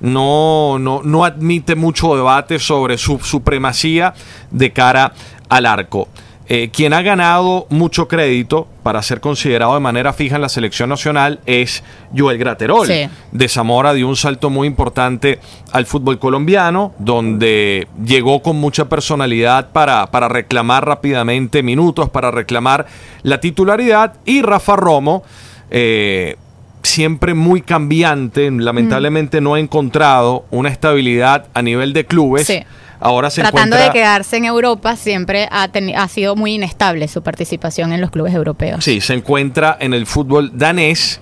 no, 0.00 0.78
no, 0.78 1.02
no 1.02 1.24
admite 1.24 1.74
mucho 1.74 2.16
debate 2.16 2.58
sobre 2.58 2.98
su 2.98 3.18
supremacía 3.20 4.14
de 4.50 4.72
cara 4.72 5.12
al 5.48 5.66
arco. 5.66 6.08
Eh, 6.52 6.70
quien 6.72 6.92
ha 6.94 7.02
ganado 7.02 7.68
mucho 7.70 8.08
crédito 8.08 8.66
para 8.82 9.02
ser 9.02 9.20
considerado 9.20 9.74
de 9.74 9.78
manera 9.78 10.12
fija 10.12 10.34
en 10.34 10.42
la 10.42 10.48
selección 10.48 10.88
nacional 10.88 11.38
es 11.46 11.84
Joel 12.12 12.38
Graterol. 12.38 12.88
Sí. 12.88 13.08
De 13.30 13.48
Zamora 13.48 13.94
dio 13.94 14.08
un 14.08 14.16
salto 14.16 14.50
muy 14.50 14.66
importante 14.66 15.38
al 15.70 15.86
fútbol 15.86 16.18
colombiano, 16.18 16.92
donde 16.98 17.86
llegó 18.04 18.42
con 18.42 18.56
mucha 18.56 18.88
personalidad 18.88 19.70
para, 19.70 20.10
para 20.10 20.28
reclamar 20.28 20.84
rápidamente 20.84 21.62
minutos, 21.62 22.10
para 22.10 22.32
reclamar 22.32 22.86
la 23.22 23.38
titularidad. 23.38 24.14
Y 24.24 24.42
Rafa 24.42 24.74
Romo, 24.74 25.22
eh, 25.70 26.34
siempre 26.82 27.34
muy 27.34 27.60
cambiante, 27.62 28.50
lamentablemente 28.50 29.40
no 29.40 29.54
ha 29.54 29.60
encontrado 29.60 30.46
una 30.50 30.68
estabilidad 30.68 31.46
a 31.54 31.62
nivel 31.62 31.92
de 31.92 32.06
clubes. 32.06 32.46
Sí. 32.46 32.62
Ahora 33.02 33.30
se 33.30 33.40
Tratando 33.40 33.76
encuentra... 33.76 33.86
de 33.86 33.98
quedarse 33.98 34.36
en 34.36 34.44
Europa, 34.44 34.94
siempre 34.96 35.48
ha, 35.50 35.68
teni- 35.68 35.94
ha 35.96 36.06
sido 36.08 36.36
muy 36.36 36.54
inestable 36.54 37.08
su 37.08 37.22
participación 37.22 37.92
en 37.92 38.00
los 38.00 38.10
clubes 38.10 38.34
europeos. 38.34 38.84
Sí, 38.84 39.00
se 39.00 39.14
encuentra 39.14 39.76
en 39.80 39.94
el 39.94 40.04
fútbol 40.06 40.50
danés. 40.58 41.20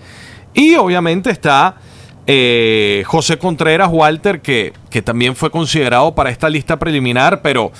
Y 0.54 0.74
obviamente 0.74 1.30
está 1.30 1.76
eh, 2.26 3.04
José 3.06 3.38
Contreras 3.38 3.90
Walter, 3.92 4.40
que, 4.40 4.72
que 4.90 5.02
también 5.02 5.36
fue 5.36 5.50
considerado 5.50 6.14
para 6.16 6.30
esta 6.30 6.48
lista 6.50 6.78
preliminar, 6.78 7.42
pero 7.42 7.70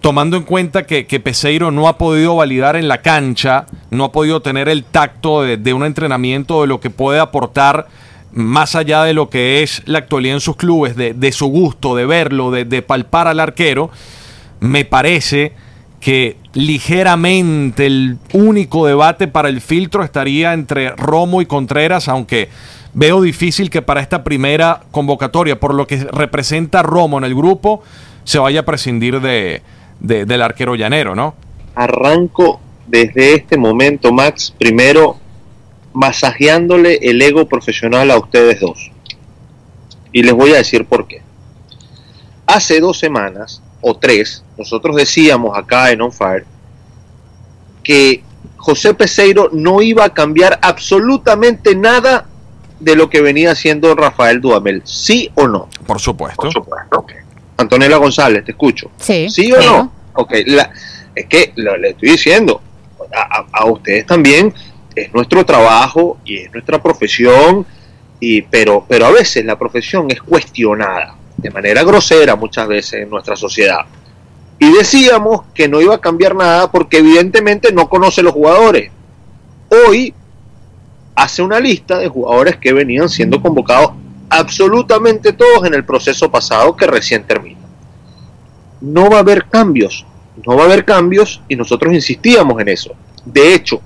tomando 0.00 0.36
en 0.36 0.44
cuenta 0.44 0.84
que, 0.84 1.06
que 1.06 1.20
Peseiro 1.20 1.70
no 1.70 1.88
ha 1.88 1.98
podido 1.98 2.36
validar 2.36 2.76
en 2.76 2.88
la 2.88 3.02
cancha, 3.02 3.66
no 3.90 4.04
ha 4.04 4.12
podido 4.12 4.40
tener 4.40 4.68
el 4.68 4.84
tacto 4.84 5.42
de, 5.42 5.56
de 5.56 5.72
un 5.72 5.84
entrenamiento, 5.84 6.60
de 6.60 6.66
lo 6.66 6.80
que 6.80 6.90
puede 6.90 7.20
aportar 7.20 7.88
más 8.32 8.74
allá 8.74 9.02
de 9.04 9.14
lo 9.14 9.30
que 9.30 9.62
es 9.62 9.82
la 9.86 9.98
actualidad 9.98 10.34
en 10.34 10.40
sus 10.40 10.56
clubes, 10.56 10.94
de, 10.94 11.14
de 11.14 11.32
su 11.32 11.46
gusto, 11.46 11.96
de 11.96 12.04
verlo, 12.04 12.50
de, 12.50 12.64
de 12.64 12.82
palpar 12.82 13.28
al 13.28 13.40
arquero, 13.40 13.90
me 14.60 14.84
parece 14.84 15.54
que 16.00 16.36
ligeramente 16.52 17.86
el 17.86 18.18
único 18.32 18.86
debate 18.86 19.26
para 19.26 19.48
el 19.48 19.60
filtro 19.60 20.04
estaría 20.04 20.52
entre 20.52 20.90
Romo 20.90 21.40
y 21.40 21.46
Contreras, 21.46 22.08
aunque 22.08 22.50
veo 22.92 23.22
difícil 23.22 23.70
que 23.70 23.82
para 23.82 24.00
esta 24.00 24.22
primera 24.22 24.82
convocatoria, 24.90 25.58
por 25.58 25.74
lo 25.74 25.86
que 25.86 26.04
representa 26.04 26.82
Romo 26.82 27.18
en 27.18 27.24
el 27.24 27.34
grupo, 27.34 27.82
se 28.24 28.38
vaya 28.38 28.60
a 28.60 28.64
prescindir 28.64 29.20
de, 29.20 29.62
de- 30.00 30.24
del 30.24 30.42
arquero 30.42 30.74
llanero, 30.74 31.14
¿no? 31.14 31.34
Arranco 31.74 32.60
desde 32.86 33.34
este 33.34 33.56
momento, 33.56 34.12
Max, 34.12 34.54
primero 34.58 35.16
masajeándole 35.92 36.98
el 37.02 37.20
ego 37.22 37.46
profesional 37.48 38.10
a 38.10 38.18
ustedes 38.18 38.60
dos. 38.60 38.90
Y 40.12 40.22
les 40.22 40.34
voy 40.34 40.52
a 40.52 40.56
decir 40.56 40.86
por 40.86 41.06
qué. 41.06 41.22
Hace 42.46 42.80
dos 42.80 42.98
semanas 42.98 43.62
o 43.80 43.96
tres, 43.96 44.44
nosotros 44.56 44.96
decíamos 44.96 45.56
acá 45.56 45.90
en 45.90 46.00
On 46.02 46.12
Fire 46.12 46.44
que 47.82 48.22
José 48.56 48.94
Peseiro 48.94 49.48
no 49.52 49.80
iba 49.82 50.04
a 50.04 50.14
cambiar 50.14 50.58
absolutamente 50.62 51.74
nada 51.76 52.26
de 52.80 52.94
lo 52.96 53.08
que 53.08 53.20
venía 53.20 53.52
haciendo 53.52 53.94
Rafael 53.94 54.40
Dudamel. 54.40 54.82
¿Sí 54.84 55.30
o 55.34 55.46
no? 55.48 55.68
Por 55.86 56.00
supuesto. 56.00 56.50
supuesto. 56.50 56.98
ok. 56.98 57.12
Antonella 57.56 57.96
González, 57.96 58.44
te 58.44 58.52
escucho. 58.52 58.90
Sí. 58.98 59.28
¿Sí 59.30 59.52
o 59.52 59.60
no? 59.60 59.92
Ok, 60.14 60.32
la- 60.46 60.70
es 61.14 61.26
que 61.26 61.52
lo- 61.56 61.76
le 61.76 61.90
estoy 61.90 62.10
diciendo, 62.10 62.60
a, 63.14 63.38
a- 63.38 63.46
a 63.52 63.64
ustedes 63.66 64.04
también 64.06 64.52
es 64.94 65.12
nuestro 65.14 65.44
trabajo 65.44 66.18
y 66.24 66.38
es 66.38 66.52
nuestra 66.52 66.82
profesión, 66.82 67.66
y, 68.20 68.42
pero, 68.42 68.84
pero 68.88 69.06
a 69.06 69.10
veces 69.10 69.44
la 69.44 69.58
profesión 69.58 70.10
es 70.10 70.20
cuestionada 70.22 71.16
de 71.36 71.50
manera 71.50 71.82
grosera 71.84 72.34
muchas 72.34 72.66
veces 72.66 73.02
en 73.02 73.10
nuestra 73.10 73.36
sociedad. 73.36 73.80
Y 74.58 74.72
decíamos 74.72 75.42
que 75.54 75.68
no 75.68 75.82
iba 75.82 75.94
a 75.96 76.00
cambiar 76.00 76.34
nada 76.34 76.70
porque 76.72 76.98
evidentemente 76.98 77.72
no 77.72 77.90
conoce 77.90 78.22
los 78.22 78.32
jugadores. 78.32 78.90
Hoy 79.68 80.14
hace 81.14 81.42
una 81.42 81.60
lista 81.60 81.98
de 81.98 82.08
jugadores 82.08 82.56
que 82.56 82.72
venían 82.72 83.08
siendo 83.10 83.40
convocados 83.42 83.92
absolutamente 84.28 85.32
todos 85.32 85.66
en 85.66 85.74
el 85.74 85.84
proceso 85.84 86.30
pasado 86.30 86.76
que 86.76 86.86
recién 86.86 87.24
termina. 87.24 87.60
No 88.80 89.10
va 89.10 89.18
a 89.18 89.20
haber 89.20 89.46
cambios, 89.46 90.04
no 90.44 90.56
va 90.56 90.62
a 90.62 90.66
haber 90.66 90.84
cambios 90.84 91.42
y 91.48 91.56
nosotros 91.56 91.94
insistíamos 91.94 92.60
en 92.60 92.68
eso. 92.68 92.92
De 93.24 93.54
hecho, 93.54 93.80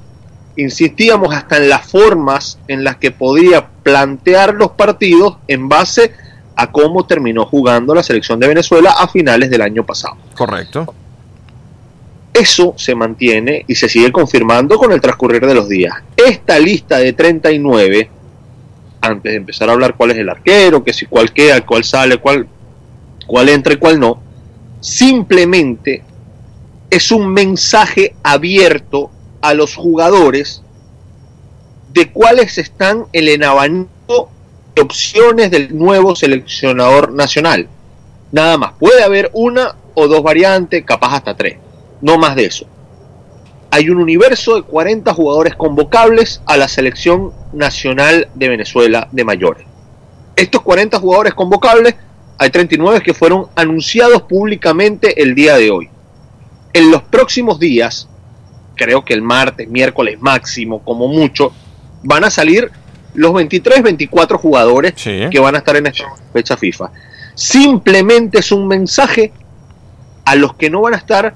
insistíamos 0.57 1.35
hasta 1.35 1.57
en 1.57 1.69
las 1.69 1.87
formas 1.87 2.59
en 2.69 2.85
las 2.85 2.97
que 2.97 3.11
podía 3.11 3.69
plantear 3.83 4.55
los 4.55 4.73
partidos 4.73 5.39
en 5.49 5.69
base 5.69 6.13
a 6.57 6.71
cómo 6.71 7.07
terminó 7.07 7.47
jugando 7.47 7.95
la 7.95 8.03
selección 8.03 8.39
de 8.39 8.49
Venezuela 8.49 8.95
a 8.99 9.09
finales 9.09 9.51
del 9.51 9.63
año 9.63 9.85
pasado. 9.85 10.17
Correcto. 10.35 10.95
Eso 12.33 12.75
se 12.77 12.95
mantiene 12.95 13.65
y 13.67 13.75
se 13.75 13.89
sigue 13.89 14.13
confirmando 14.13 14.79
con 14.79 14.93
el 14.93 15.01
transcurrir 15.01 15.45
de 15.47 15.55
los 15.55 15.69
días. 15.69 15.95
Esta 16.17 16.59
lista 16.59 16.99
de 16.99 17.13
39, 17.13 18.11
antes 19.01 19.33
de 19.33 19.37
empezar 19.37 19.69
a 19.69 19.73
hablar 19.73 19.95
cuál 19.97 20.11
es 20.13 20.19
el 20.19 20.29
arquero, 20.29 20.85
que 20.85 20.93
si 20.93 21.07
cuál 21.07 21.33
queda, 21.33 21.65
cuál 21.65 21.85
sale, 21.85 22.19
cuál, 22.19 22.47
cuál 23.27 23.49
entra 23.49 23.73
y 23.73 23.77
cuál 23.77 23.99
no, 23.99 24.21
simplemente 24.81 26.03
es 26.91 27.11
un 27.13 27.33
mensaje 27.33 28.15
abierto 28.23 29.11
a 29.41 29.55
los 29.55 29.75
jugadores 29.75 30.63
de 31.93 32.11
cuáles 32.11 32.59
están 32.59 33.07
el 33.13 33.43
abanico 33.43 34.31
de 34.75 34.83
opciones 34.83 35.51
del 35.51 35.77
nuevo 35.77 36.15
seleccionador 36.15 37.13
nacional. 37.13 37.69
Nada 38.33 38.59
más. 38.59 38.73
Puede 38.79 39.03
haber 39.03 39.31
una 39.35 39.75
o 39.95 40.07
dos 40.07 40.23
variantes, 40.23 40.85
capaz 40.85 41.17
hasta 41.17 41.37
tres. 41.37 41.57
No 42.01 42.19
más 42.19 42.37
de 42.37 42.45
eso. 42.45 42.67
Hay 43.73 43.89
un 43.89 43.99
universo 43.99 44.57
de 44.57 44.63
40 44.63 45.13
jugadores 45.15 45.55
convocables 45.55 46.43
a 46.47 46.57
la 46.57 46.67
selección 46.69 47.33
nacional 47.53 48.29
de 48.35 48.49
Venezuela 48.49 49.09
de 49.13 49.25
mayores. 49.25 49.65
Estos 50.35 50.63
40 50.63 50.99
jugadores 50.99 51.35
convocables, 51.35 51.95
hay 52.39 52.51
39 52.51 53.01
que 53.03 53.15
fueron 53.15 53.47
anunciados 53.55 54.23
públicamente 54.23 55.23
el 55.23 55.35
día 55.35 55.57
de 55.57 55.71
hoy. 55.71 55.89
En 56.73 56.91
los 56.91 57.03
próximos 57.03 57.61
días, 57.61 58.09
creo 58.75 59.05
que 59.05 59.15
el 59.15 59.23
martes, 59.23 59.69
miércoles 59.69 60.19
máximo, 60.21 60.83
como 60.83 61.07
mucho, 61.09 61.53
van 62.03 62.25
a 62.25 62.31
salir 62.31 62.71
los 63.15 63.35
23, 63.35 63.83
24 63.83 64.39
jugadores 64.39 64.95
Sí. 64.97 65.21
que 65.31 65.39
van 65.39 65.55
a 65.55 65.59
estar 65.59 65.77
en 65.77 65.87
esta 65.87 66.05
fecha 66.33 66.57
FIFA. 66.57 66.91
Simplemente 67.35 68.39
es 68.39 68.51
un 68.53 68.67
mensaje 68.67 69.33
a 70.25 70.35
los 70.35 70.55
que 70.55 70.71
no 70.71 70.81
van 70.83 70.95
a 70.95 70.97
estar 70.97 71.35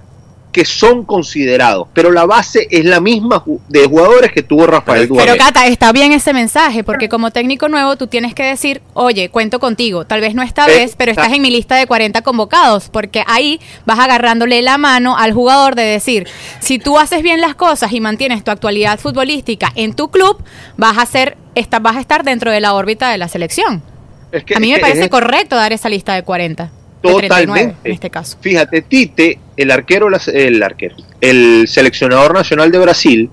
que 0.54 0.64
son 0.64 1.04
considerados, 1.04 1.88
pero 1.92 2.12
la 2.12 2.26
base 2.26 2.68
es 2.70 2.84
la 2.84 3.00
misma 3.00 3.42
de 3.68 3.86
jugadores 3.86 4.30
que 4.30 4.44
tuvo 4.44 4.66
Rafael 4.68 5.08
Pero- 5.08 5.20
Pero. 5.24 5.36
Cata, 5.36 5.66
está 5.66 5.90
bien 5.90 6.12
ese 6.12 6.32
mensaje, 6.32 6.84
porque 6.84 7.08
como 7.08 7.32
técnico 7.32 7.68
nuevo 7.68 7.96
tú 7.96 8.06
tienes 8.06 8.34
que 8.36 8.44
decir, 8.44 8.80
oye, 8.94 9.30
cuento 9.30 9.58
contigo, 9.58 10.04
tal 10.06 10.20
vez 10.20 10.36
no 10.36 10.42
esta 10.42 10.66
vez, 10.68 10.94
pero 10.96 11.10
estás 11.10 11.32
en 11.32 11.42
mi 11.42 11.50
lista 11.50 11.74
de 11.74 11.88
40 11.88 12.22
convocados, 12.22 12.88
porque 12.88 13.24
ahí 13.26 13.60
vas 13.84 13.98
agarrándole 13.98 14.62
la 14.62 14.78
mano 14.78 15.18
al 15.18 15.32
jugador 15.34 15.74
de 15.74 15.82
decir, 15.82 16.28
si 16.60 16.78
tú 16.78 16.98
haces 17.00 17.22
bien 17.22 17.40
las 17.40 17.56
cosas 17.56 17.92
y 17.92 18.00
mantienes 18.00 18.44
tu 18.44 18.52
actualidad 18.52 19.00
futbolística 19.00 19.72
en 19.74 19.92
tu 19.94 20.08
club, 20.12 20.40
vas 20.76 20.98
a 20.98 21.04
ser, 21.06 21.36
esta- 21.56 21.80
vas 21.80 21.96
a 21.96 22.00
estar 22.00 22.22
dentro 22.22 22.52
de 22.52 22.60
la 22.60 22.74
órbita 22.74 23.10
de 23.10 23.18
la 23.18 23.26
selección. 23.26 23.82
Es 24.30 24.44
que- 24.44 24.54
a 24.54 24.60
mí 24.60 24.68
es 24.68 24.74
me 24.74 24.76
que 24.76 24.80
parece 24.82 25.04
es- 25.04 25.10
correcto 25.10 25.56
dar 25.56 25.72
esa 25.72 25.88
lista 25.88 26.14
de 26.14 26.22
40. 26.22 26.70
De 27.08 27.28
39 27.28 27.46
Totalmente. 27.46 27.88
en 27.88 27.92
este 27.94 28.10
caso. 28.10 28.36
Fíjate, 28.40 28.82
Tite, 28.82 29.38
el 29.56 29.70
arquero, 29.70 30.08
el 30.32 30.62
arquero, 30.62 30.96
el 31.20 31.66
seleccionador 31.68 32.34
nacional 32.34 32.70
de 32.70 32.78
Brasil, 32.78 33.30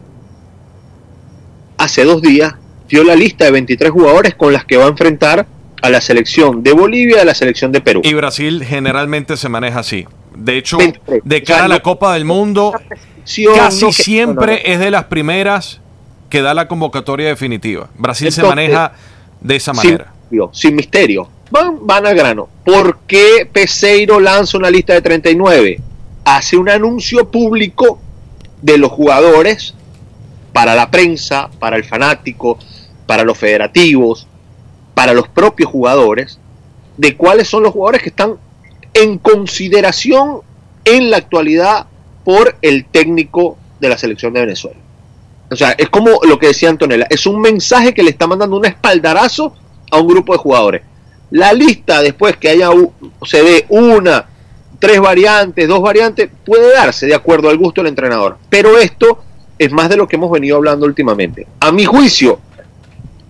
hace 1.77 2.03
dos 2.03 2.21
días 2.21 2.53
dio 2.87 3.03
la 3.03 3.15
lista 3.15 3.45
de 3.45 3.51
23 3.51 3.91
jugadores 3.91 4.35
con 4.35 4.53
las 4.53 4.65
que 4.65 4.77
va 4.77 4.85
a 4.85 4.89
enfrentar 4.89 5.45
a 5.81 5.89
la 5.89 6.01
selección 6.01 6.61
de 6.61 6.73
Bolivia 6.73 7.17
y 7.17 7.19
a 7.19 7.25
la 7.25 7.33
selección 7.33 7.71
de 7.71 7.81
Perú. 7.81 8.01
Y 8.03 8.13
Brasil 8.13 8.63
generalmente 8.63 9.35
se 9.37 9.49
maneja 9.49 9.79
así. 9.79 10.05
De 10.35 10.57
hecho, 10.57 10.77
23. 10.77 11.21
de 11.23 11.43
cara 11.43 11.65
a 11.65 11.67
la 11.67 11.81
Copa 11.81 12.13
del 12.13 12.25
Mundo, 12.25 12.73
casi 13.55 13.85
no 13.85 13.91
siempre 13.91 14.45
no, 14.45 14.51
no, 14.53 14.67
no. 14.67 14.73
es 14.73 14.79
de 14.79 14.91
las 14.91 15.05
primeras 15.05 15.81
que 16.29 16.41
da 16.41 16.53
la 16.53 16.67
convocatoria 16.67 17.27
definitiva. 17.27 17.89
Brasil 17.97 18.31
se 18.31 18.43
maneja 18.43 18.93
de 19.41 19.55
esa 19.55 19.73
sin, 19.73 19.91
manera. 19.91 20.13
digo, 20.29 20.49
sin 20.53 20.75
misterio. 20.75 21.29
Van, 21.51 21.85
van 21.85 22.05
al 22.07 22.15
grano. 22.15 22.47
¿Por 22.65 22.99
qué 23.07 23.47
Peseiro 23.51 24.19
lanza 24.19 24.57
una 24.57 24.69
lista 24.69 24.93
de 24.93 25.01
39? 25.01 25.81
hace 26.23 26.57
un 26.57 26.69
anuncio 26.69 27.29
público 27.29 27.99
de 28.61 28.77
los 28.77 28.91
jugadores 28.91 29.73
para 30.53 30.75
la 30.75 30.91
prensa, 30.91 31.49
para 31.59 31.77
el 31.77 31.83
fanático, 31.83 32.57
para 33.05 33.23
los 33.23 33.37
federativos, 33.37 34.27
para 34.93 35.13
los 35.13 35.27
propios 35.27 35.69
jugadores, 35.69 36.39
de 36.97 37.15
cuáles 37.15 37.47
son 37.47 37.63
los 37.63 37.73
jugadores 37.73 38.03
que 38.03 38.09
están 38.09 38.37
en 38.93 39.17
consideración 39.17 40.41
en 40.85 41.09
la 41.09 41.17
actualidad 41.17 41.87
por 42.23 42.57
el 42.61 42.85
técnico 42.85 43.57
de 43.79 43.89
la 43.89 43.97
selección 43.97 44.33
de 44.33 44.41
Venezuela. 44.41 44.77
O 45.49 45.55
sea, 45.55 45.71
es 45.71 45.89
como 45.89 46.19
lo 46.23 46.37
que 46.37 46.47
decía 46.47 46.69
Antonella, 46.69 47.07
es 47.09 47.25
un 47.25 47.41
mensaje 47.41 47.93
que 47.93 48.03
le 48.03 48.11
está 48.11 48.27
mandando 48.27 48.57
un 48.57 48.65
espaldarazo 48.65 49.55
a 49.89 49.99
un 49.99 50.07
grupo 50.07 50.33
de 50.33 50.39
jugadores. 50.39 50.81
La 51.31 51.53
lista 51.53 52.01
después 52.01 52.37
que 52.37 52.49
haya 52.49 52.69
se 53.25 53.41
ve 53.41 53.65
una, 53.69 54.25
tres 54.79 54.99
variantes, 54.99 55.67
dos 55.67 55.81
variantes, 55.81 56.29
puede 56.45 56.73
darse 56.73 57.07
de 57.07 57.15
acuerdo 57.15 57.49
al 57.49 57.57
gusto 57.57 57.81
del 57.81 57.89
entrenador. 57.89 58.37
Pero 58.49 58.77
esto 58.77 59.23
es 59.57 59.71
más 59.71 59.89
de 59.89 59.97
lo 59.97 60.07
que 60.07 60.15
hemos 60.17 60.31
venido 60.31 60.57
hablando 60.57 60.85
últimamente. 60.85 61.47
A 61.59 61.71
mi 61.71 61.85
juicio, 61.85 62.39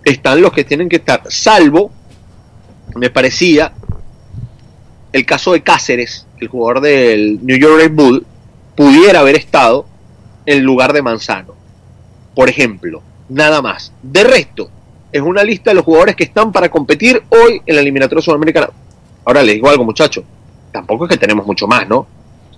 están 0.03 0.41
los 0.41 0.51
que 0.51 0.63
tienen 0.63 0.89
que 0.89 0.97
estar, 0.97 1.21
salvo, 1.29 1.91
me 2.95 3.09
parecía, 3.09 3.73
el 5.11 5.25
caso 5.25 5.53
de 5.53 5.61
Cáceres, 5.61 6.25
el 6.39 6.47
jugador 6.47 6.81
del 6.81 7.45
New 7.45 7.57
York 7.57 7.81
Red 7.81 7.91
Bull, 7.91 8.25
pudiera 8.75 9.19
haber 9.19 9.35
estado 9.35 9.85
en 10.45 10.63
lugar 10.63 10.93
de 10.93 11.01
Manzano. 11.01 11.53
Por 12.33 12.49
ejemplo, 12.49 13.03
nada 13.29 13.61
más. 13.61 13.91
De 14.01 14.23
resto, 14.23 14.69
es 15.11 15.21
una 15.21 15.43
lista 15.43 15.71
de 15.71 15.75
los 15.75 15.85
jugadores 15.85 16.15
que 16.15 16.23
están 16.23 16.51
para 16.51 16.69
competir 16.69 17.21
hoy 17.29 17.61
en 17.65 17.75
la 17.75 17.81
eliminatoria 17.81 18.21
sudamericana. 18.21 18.69
Ahora 19.25 19.43
les 19.43 19.55
digo 19.55 19.69
algo, 19.69 19.83
muchachos. 19.83 20.23
Tampoco 20.71 21.05
es 21.05 21.09
que 21.11 21.17
tenemos 21.17 21.45
mucho 21.45 21.67
más, 21.67 21.87
¿no? 21.87 22.07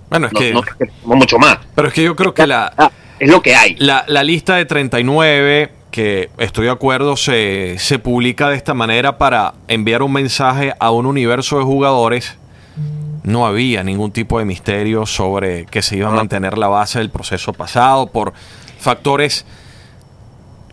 Bueno, 0.08 0.28
es 0.28 0.32
que. 0.32 0.52
No 0.52 0.60
es 0.60 0.66
que 0.66 0.86
tenemos 0.86 1.16
mucho 1.18 1.38
más. 1.38 1.58
Pero 1.74 1.88
es 1.88 1.94
que 1.94 2.02
yo 2.04 2.14
creo 2.14 2.32
que 2.34 2.46
la. 2.46 2.72
Ah, 2.76 2.90
es 3.18 3.30
lo 3.30 3.42
que 3.42 3.54
hay. 3.56 3.74
La, 3.78 4.04
la 4.06 4.22
lista 4.22 4.56
de 4.56 4.64
39, 4.64 5.70
que 5.90 6.30
estoy 6.38 6.66
de 6.66 6.70
acuerdo, 6.72 7.16
se, 7.16 7.76
se 7.78 7.98
publica 7.98 8.48
de 8.50 8.56
esta 8.56 8.74
manera 8.74 9.18
para 9.18 9.54
enviar 9.68 10.02
un 10.02 10.12
mensaje 10.12 10.72
a 10.78 10.90
un 10.90 11.06
universo 11.06 11.58
de 11.58 11.64
jugadores. 11.64 12.36
No 13.24 13.46
había 13.46 13.82
ningún 13.82 14.12
tipo 14.12 14.38
de 14.38 14.44
misterio 14.44 15.06
sobre 15.06 15.64
que 15.66 15.80
se 15.82 15.96
iba 15.96 16.08
a 16.08 16.12
Ah. 16.12 16.16
mantener 16.16 16.58
la 16.58 16.68
base 16.68 16.98
del 16.98 17.10
proceso 17.10 17.52
pasado 17.54 18.06
por 18.08 18.34
factores 18.78 19.46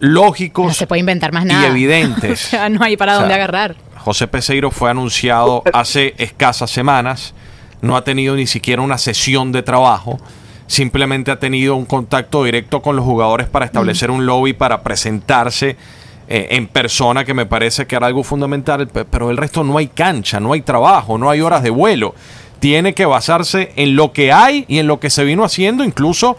lógicos 0.01 0.67
No 0.67 0.73
se 0.73 0.87
puede 0.87 0.99
inventar 0.99 1.31
más 1.31 1.45
y 1.45 1.47
nada. 1.47 1.67
evidentes. 1.67 2.45
o 2.47 2.49
sea, 2.49 2.69
no 2.69 2.83
hay 2.83 2.97
para 2.97 3.13
O 3.13 3.15
sea, 3.15 3.19
dónde 3.21 3.35
agarrar. 3.35 3.75
José 3.97 4.27
Peseiro 4.27 4.71
fue 4.71 4.89
anunciado 4.89 5.63
hace 5.73 6.13
escasas 6.17 6.69
semanas, 6.71 7.33
no 7.81 7.95
ha 7.95 8.03
tenido 8.03 8.35
ni 8.35 8.47
siquiera 8.47 8.81
una 8.81 8.97
sesión 8.97 9.51
de 9.51 9.61
trabajo, 9.63 10.19
simplemente 10.67 11.29
ha 11.31 11.39
tenido 11.39 11.75
un 11.75 11.85
contacto 11.85 12.43
directo 12.43 12.81
con 12.81 12.95
los 12.95 13.05
jugadores 13.05 13.47
para 13.47 13.65
establecer 13.65 14.09
un 14.11 14.25
lobby, 14.25 14.53
para 14.53 14.81
presentarse 14.81 15.77
eh, 16.27 16.47
en 16.51 16.67
persona, 16.67 17.25
que 17.25 17.33
me 17.35 17.45
parece 17.45 17.85
que 17.85 17.95
era 17.95 18.07
algo 18.07 18.23
fundamental, 18.23 18.87
pe- 18.87 19.05
pero 19.05 19.29
el 19.29 19.37
resto 19.37 19.63
no 19.63 19.77
hay 19.77 19.87
cancha, 19.87 20.39
no 20.39 20.53
hay 20.53 20.61
trabajo, 20.61 21.17
no 21.17 21.29
hay 21.29 21.41
horas 21.41 21.61
de 21.61 21.69
vuelo. 21.69 22.15
Tiene 22.59 22.93
que 22.93 23.05
basarse 23.05 23.71
en 23.75 23.95
lo 23.95 24.13
que 24.13 24.31
hay 24.31 24.65
y 24.67 24.79
en 24.79 24.87
lo 24.87 24.99
que 24.99 25.09
se 25.09 25.23
vino 25.23 25.43
haciendo, 25.43 25.83
incluso 25.83 26.37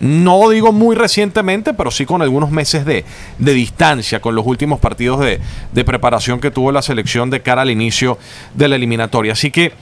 no 0.00 0.48
digo 0.48 0.72
muy 0.72 0.96
recientemente, 0.96 1.74
pero 1.74 1.90
sí 1.90 2.06
con 2.06 2.22
algunos 2.22 2.50
meses 2.50 2.84
de, 2.84 3.04
de 3.38 3.52
distancia 3.52 4.20
con 4.20 4.34
los 4.34 4.46
últimos 4.46 4.80
partidos 4.80 5.20
de, 5.20 5.40
de 5.72 5.84
preparación 5.84 6.40
que 6.40 6.50
tuvo 6.50 6.72
la 6.72 6.82
selección 6.82 7.30
de 7.30 7.42
cara 7.42 7.62
al 7.62 7.70
inicio 7.70 8.18
de 8.54 8.68
la 8.68 8.76
eliminatoria. 8.76 9.34
Así 9.34 9.50
que, 9.50 9.72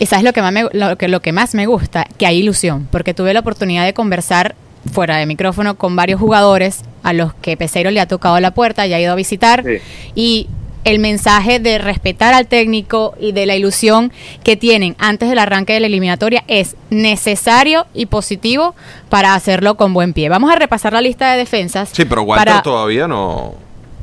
Y 0.00 0.06
sabes 0.06 0.24
lo 0.24 0.32
que, 0.32 0.42
más 0.42 0.52
me, 0.52 0.66
lo, 0.72 0.98
que, 0.98 1.08
lo 1.08 1.20
que 1.20 1.32
más 1.32 1.54
me 1.54 1.66
gusta, 1.66 2.06
que 2.18 2.26
hay 2.26 2.38
ilusión, 2.38 2.88
porque 2.90 3.14
tuve 3.14 3.32
la 3.32 3.40
oportunidad 3.40 3.84
de 3.84 3.94
conversar 3.94 4.54
fuera 4.92 5.16
de 5.16 5.26
micrófono 5.26 5.76
con 5.76 5.96
varios 5.96 6.20
jugadores 6.20 6.82
a 7.02 7.12
los 7.12 7.34
que 7.34 7.56
Peseiro 7.56 7.90
le 7.90 8.00
ha 8.00 8.06
tocado 8.06 8.38
la 8.40 8.52
puerta 8.52 8.86
y 8.86 8.92
ha 8.94 9.00
ido 9.00 9.12
a 9.12 9.16
visitar. 9.16 9.64
Sí. 9.64 9.78
Y 10.14 10.46
el 10.88 10.98
mensaje 11.00 11.58
de 11.60 11.78
respetar 11.78 12.32
al 12.34 12.46
técnico 12.46 13.14
y 13.20 13.32
de 13.32 13.44
la 13.46 13.56
ilusión 13.56 14.12
que 14.42 14.56
tienen 14.56 14.96
antes 14.98 15.28
del 15.28 15.38
arranque 15.38 15.74
de 15.74 15.80
la 15.80 15.86
eliminatoria 15.86 16.44
es 16.48 16.76
necesario 16.90 17.86
y 17.94 18.06
positivo 18.06 18.74
para 19.08 19.34
hacerlo 19.34 19.76
con 19.76 19.92
buen 19.92 20.12
pie. 20.14 20.28
Vamos 20.28 20.50
a 20.50 20.56
repasar 20.56 20.92
la 20.92 21.00
lista 21.00 21.30
de 21.32 21.38
defensas. 21.38 21.90
sí, 21.92 22.04
pero 22.04 22.22
Walter 22.22 22.46
para- 22.48 22.62
todavía 22.62 23.06
no, 23.06 23.54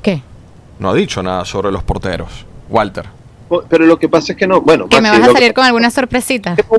¿Qué? 0.03 0.21
no 0.79 0.89
ha 0.91 0.93
dicho 0.93 1.23
nada 1.23 1.43
sobre 1.45 1.71
los 1.71 1.83
porteros. 1.83 2.45
Walter. 2.69 3.05
Pero 3.69 3.85
lo 3.85 3.97
que 3.99 4.09
pasa 4.09 4.33
es 4.33 4.37
que 4.39 4.47
no, 4.47 4.61
bueno, 4.61 4.87
Que 4.89 4.99
me 5.01 5.09
vas 5.09 5.19
a 5.19 5.27
que- 5.27 5.31
salir 5.33 5.53
con 5.53 5.65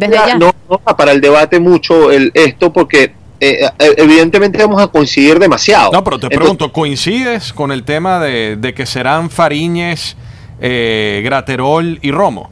desde 0.01 0.15
ya. 0.15 0.37
no, 0.37 0.53
no 0.69 0.79
para 0.79 1.13
el 1.13 1.21
debate 1.21 1.61
mucho 1.61 2.11
el, 2.11 2.31
esto 2.35 2.73
porque 2.73 3.15
eh, 3.41 3.69
eh, 3.79 3.95
evidentemente 3.99 4.59
vamos 4.59 4.83
a 4.83 4.87
coincidir 4.89 5.39
demasiado. 5.39 5.93
No, 5.93 6.03
pero 6.05 6.19
te 6.19 6.27
Entonces, 6.27 6.39
pregunto, 6.39 6.73
¿coincides 6.73 7.53
con 7.53 7.73
el 7.73 7.85
tema 7.85 8.21
de, 8.21 8.57
de 8.57 8.75
que 8.75 8.87
serán 8.87 9.31
Fariñez, 9.31 10.17
eh, 10.61 11.21
Graterol 11.25 11.99
y 12.03 12.11
Romo? 12.11 12.51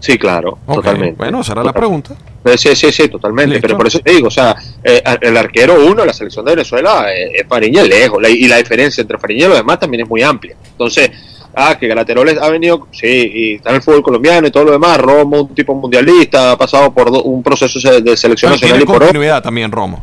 Sí, 0.00 0.16
claro, 0.18 0.58
totalmente. 0.66 1.16
Bueno, 1.16 1.40
esa 1.40 1.52
era 1.52 1.64
la 1.64 1.72
pregunta. 1.72 2.14
Eh, 2.44 2.56
Sí, 2.56 2.74
sí, 2.76 2.92
sí, 2.92 3.08
totalmente. 3.08 3.54
Listo. 3.54 3.62
Pero 3.66 3.76
por 3.76 3.88
eso 3.88 3.98
te 3.98 4.12
digo, 4.12 4.28
o 4.28 4.30
sea, 4.30 4.54
eh, 4.84 5.02
el 5.20 5.36
arquero 5.36 5.84
uno 5.84 6.02
de 6.02 6.06
la 6.06 6.12
selección 6.12 6.44
de 6.44 6.52
Venezuela 6.52 7.06
eh, 7.12 7.32
es 7.34 7.46
Fariña 7.48 7.82
lejos. 7.82 8.22
la- 8.22 8.28
y 8.28 8.46
la 8.46 8.56
diferencia 8.58 9.02
entre 9.02 9.18
Fariña 9.18 9.46
y 9.46 9.48
los 9.48 9.58
demás 9.58 9.80
también 9.80 10.04
es 10.04 10.08
muy 10.08 10.22
amplia. 10.22 10.54
Entonces, 10.70 11.10
ah, 11.54 11.76
que 11.78 11.88
Grateroles 11.88 12.38
ha 12.40 12.48
venido, 12.48 12.86
sí, 12.92 13.06
y 13.34 13.54
está 13.56 13.70
en 13.70 13.76
el 13.76 13.82
fútbol 13.82 14.02
colombiano 14.02 14.46
y 14.46 14.50
todo 14.52 14.64
lo 14.64 14.70
demás. 14.72 14.98
Romo, 14.98 15.42
un 15.42 15.54
tipo 15.54 15.74
mundialista, 15.74 16.52
ha 16.52 16.56
pasado 16.56 16.94
por 16.94 17.10
do- 17.10 17.24
un 17.24 17.42
proceso 17.42 17.78
de 17.80 18.16
selección 18.16 18.50
Bueno, 18.52 18.54
nacional 18.54 18.58
tiene 18.78 18.82
y 18.82 18.86
por 18.86 18.96
otro. 18.96 19.06
continuidad 19.08 19.42
también 19.42 19.72
Romo. 19.72 20.02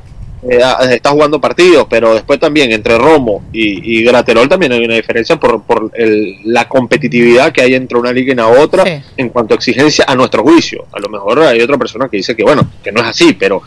Eh, 0.50 0.60
ah, 0.64 0.78
está 0.92 1.10
jugando 1.12 1.40
partidos, 1.42 1.88
pero 1.90 2.14
después 2.14 2.40
también 2.40 2.72
entre 2.72 2.98
Romo 2.98 3.44
y, 3.52 3.98
y 4.00 4.04
Graterol 4.04 4.48
también 4.48 4.72
hay 4.74 4.84
una 4.86 4.96
diferencia 4.96 5.38
por, 5.38 5.64
por 5.64 5.92
el- 5.96 6.38
la 6.46 6.68
competitividad 6.68 7.52
que 7.52 7.62
hay 7.62 7.74
entre 7.76 7.98
una 7.98 8.12
liga 8.12 8.34
y 8.34 8.36
la 8.36 8.48
otra 8.48 8.84
Sí. 8.84 9.02
en 9.18 9.30
cuanto 9.30 9.54
a 9.54 9.58
exigencia 9.58 10.06
a 10.08 10.16
nuestro 10.16 10.44
juicio. 10.44 10.86
A 10.92 11.00
lo 11.00 11.10
mejor 11.10 11.40
hay 11.42 11.62
otra 11.62 11.78
persona 11.78 12.08
que 12.10 12.18
dice 12.18 12.36
que 12.36 12.44
bueno, 12.44 12.70
que 12.84 12.92
no 12.92 13.02
es 13.02 13.08
así, 13.08 13.34
pero 13.34 13.62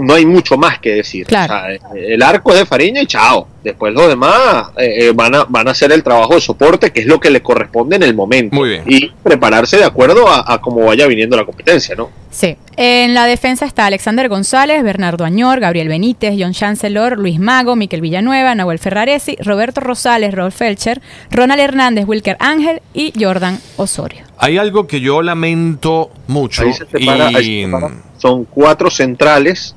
no 0.00 0.14
hay 0.14 0.24
mucho 0.24 0.56
más 0.56 0.78
que 0.78 0.94
decir. 0.94 1.26
Claro. 1.26 1.52
O 1.54 1.56
sea, 1.58 1.72
eh, 1.72 1.80
el 2.14 2.22
arco 2.22 2.52
es 2.52 2.58
de 2.60 2.66
Fariña 2.66 3.02
y 3.02 3.06
chao. 3.06 3.48
Después 3.64 3.92
los 3.92 4.08
demás 4.08 4.68
eh, 4.78 5.06
eh, 5.08 5.12
van, 5.14 5.34
a, 5.34 5.44
van 5.48 5.66
a 5.68 5.72
hacer 5.72 5.90
el 5.92 6.02
trabajo 6.02 6.34
de 6.34 6.40
soporte, 6.40 6.90
que 6.92 7.00
es 7.00 7.06
lo 7.06 7.18
que 7.18 7.30
le 7.30 7.42
corresponde 7.42 7.96
en 7.96 8.02
el 8.02 8.14
momento. 8.14 8.54
Muy 8.56 8.68
bien. 8.70 8.82
Y 8.86 9.10
prepararse 9.22 9.76
de 9.78 9.84
acuerdo 9.84 10.28
a, 10.28 10.44
a 10.52 10.60
cómo 10.60 10.84
vaya 10.84 11.06
viniendo 11.06 11.36
la 11.36 11.44
competencia, 11.44 11.94
¿no? 11.96 12.10
Sí. 12.30 12.56
En 12.76 13.14
la 13.14 13.24
defensa 13.26 13.64
está 13.64 13.86
Alexander 13.86 14.28
González, 14.28 14.82
Bernardo 14.82 15.24
Añor, 15.24 15.60
Gabriel 15.60 15.88
Benítez, 15.88 16.34
John 16.38 16.52
Chancellor, 16.52 17.18
Luis 17.18 17.40
Mago, 17.40 17.74
Miquel 17.74 18.00
Villanueva, 18.02 18.54
Nahuel 18.54 18.78
Ferraresi, 18.78 19.36
Roberto 19.40 19.80
Rosales, 19.80 20.34
Rolf 20.34 20.54
Felcher, 20.56 21.00
Ronald 21.30 21.60
Hernández, 21.60 22.04
Wilker 22.06 22.36
Ángel 22.38 22.82
y 22.92 23.12
Jordan 23.18 23.58
Osorio. 23.76 24.24
Hay 24.36 24.58
algo 24.58 24.86
que 24.86 25.00
yo 25.00 25.22
lamento 25.22 26.10
mucho 26.28 26.62
Ahí 26.62 26.72
se 26.72 26.86
separa- 26.86 27.28
ahí 27.28 27.34
se 27.34 27.42
y 27.44 27.64
separa. 27.64 27.90
Son 28.18 28.44
cuatro 28.44 28.90
centrales, 28.90 29.74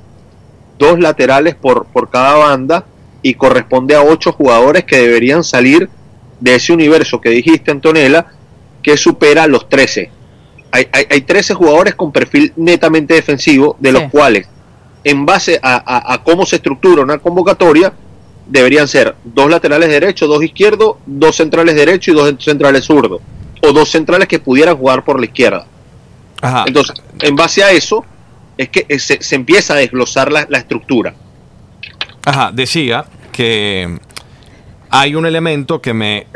dos 0.78 1.00
laterales 1.00 1.54
por, 1.54 1.86
por 1.86 2.10
cada 2.10 2.34
banda 2.36 2.84
y 3.22 3.34
corresponde 3.34 3.94
a 3.94 4.02
ocho 4.02 4.32
jugadores 4.32 4.84
que 4.84 4.98
deberían 4.98 5.42
salir 5.42 5.88
de 6.40 6.54
ese 6.56 6.72
universo 6.72 7.20
que 7.20 7.30
dijiste, 7.30 7.70
Antonella, 7.70 8.26
que 8.82 8.96
supera 8.96 9.46
los 9.46 9.68
13. 9.68 10.10
Hay, 10.72 10.88
hay, 10.92 11.06
hay 11.10 11.20
13 11.20 11.54
jugadores 11.54 11.94
con 11.94 12.10
perfil 12.12 12.52
netamente 12.56 13.14
defensivo, 13.14 13.76
de 13.78 13.90
Sí. 13.90 13.98
los 14.00 14.10
cuales, 14.10 14.48
en 15.04 15.24
base 15.26 15.60
a, 15.62 15.74
a- 15.76 16.14
a 16.14 16.22
cómo 16.24 16.46
se 16.46 16.56
estructura 16.56 17.02
una 17.02 17.18
convocatoria, 17.18 17.92
deberían 18.46 18.88
ser 18.88 19.14
dos 19.22 19.48
laterales 19.50 19.88
derechos, 19.88 20.28
dos 20.28 20.42
izquierdos, 20.42 20.96
dos 21.06 21.36
centrales 21.36 21.74
derechos 21.74 22.14
y 22.14 22.16
dos 22.16 22.34
centrales 22.42 22.84
zurdos. 22.84 23.20
O 23.62 23.72
dos 23.72 23.88
centrales 23.90 24.26
que 24.28 24.38
pudieran 24.40 24.76
jugar 24.76 25.04
por 25.04 25.20
la 25.20 25.26
izquierda. 25.26 25.66
Ajá. 26.40 26.64
Entonces, 26.66 26.96
en 27.20 27.36
base 27.36 27.62
a 27.62 27.70
eso, 27.70 28.04
es 28.58 28.68
que 28.70 28.84
eh, 28.88 28.98
se, 28.98 29.22
se 29.22 29.34
empieza 29.36 29.74
a 29.74 29.76
desglosar 29.76 30.32
la, 30.32 30.46
la 30.48 30.58
estructura. 30.58 31.14
Ajá, 32.24 32.50
decía 32.52 33.04
que 33.30 33.98
hay 34.90 35.14
un 35.14 35.26
elemento 35.26 35.80
que 35.80 35.94
me 35.94 36.26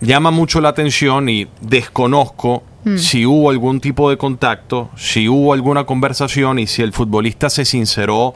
llama 0.00 0.30
mucho 0.30 0.60
la 0.60 0.70
atención 0.70 1.28
y 1.28 1.46
desconozco 1.60 2.62
Mm. 2.84 2.96
si 2.96 3.26
hubo 3.26 3.50
algún 3.50 3.80
tipo 3.80 4.08
de 4.08 4.16
contacto, 4.16 4.88
si 4.96 5.28
hubo 5.28 5.52
alguna 5.52 5.84
conversación 5.84 6.58
y 6.58 6.66
si 6.66 6.80
el 6.82 6.92
futbolista 6.92 7.50
se 7.50 7.64
sinceró 7.64 8.34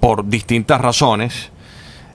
por 0.00 0.28
distintas 0.28 0.80
razones. 0.80 1.50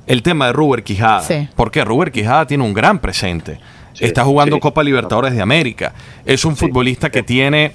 El 0.07 0.21
tema 0.21 0.47
de 0.47 0.53
Ruber 0.53 0.83
Quijada. 0.83 1.21
Sí. 1.21 1.47
Porque 1.55 1.85
Ruber 1.85 2.11
Quijada 2.11 2.45
tiene 2.47 2.63
un 2.65 2.73
gran 2.73 2.99
presente. 2.99 3.59
Sí, 3.93 4.03
Está 4.05 4.25
jugando 4.25 4.57
sí. 4.57 4.59
Copa 4.61 4.83
Libertadores 4.83 5.33
de 5.33 5.41
América. 5.41 5.93
Es 6.25 6.43
un 6.43 6.55
Sí. 6.57 6.65
futbolista 6.65 7.09
que 7.09 7.23
tiene 7.23 7.73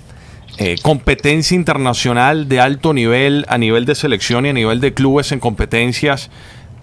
eh, 0.59 0.77
competencia 0.83 1.55
internacional 1.55 2.48
de 2.48 2.61
alto 2.61 2.92
nivel 2.92 3.46
a 3.48 3.57
nivel 3.59 3.85
de 3.87 3.94
selección 3.94 4.44
y 4.44 4.48
a 4.48 4.53
nivel 4.53 4.81
de 4.81 4.92
clubes 4.92 5.31
en 5.33 5.38
competencias 5.38 6.31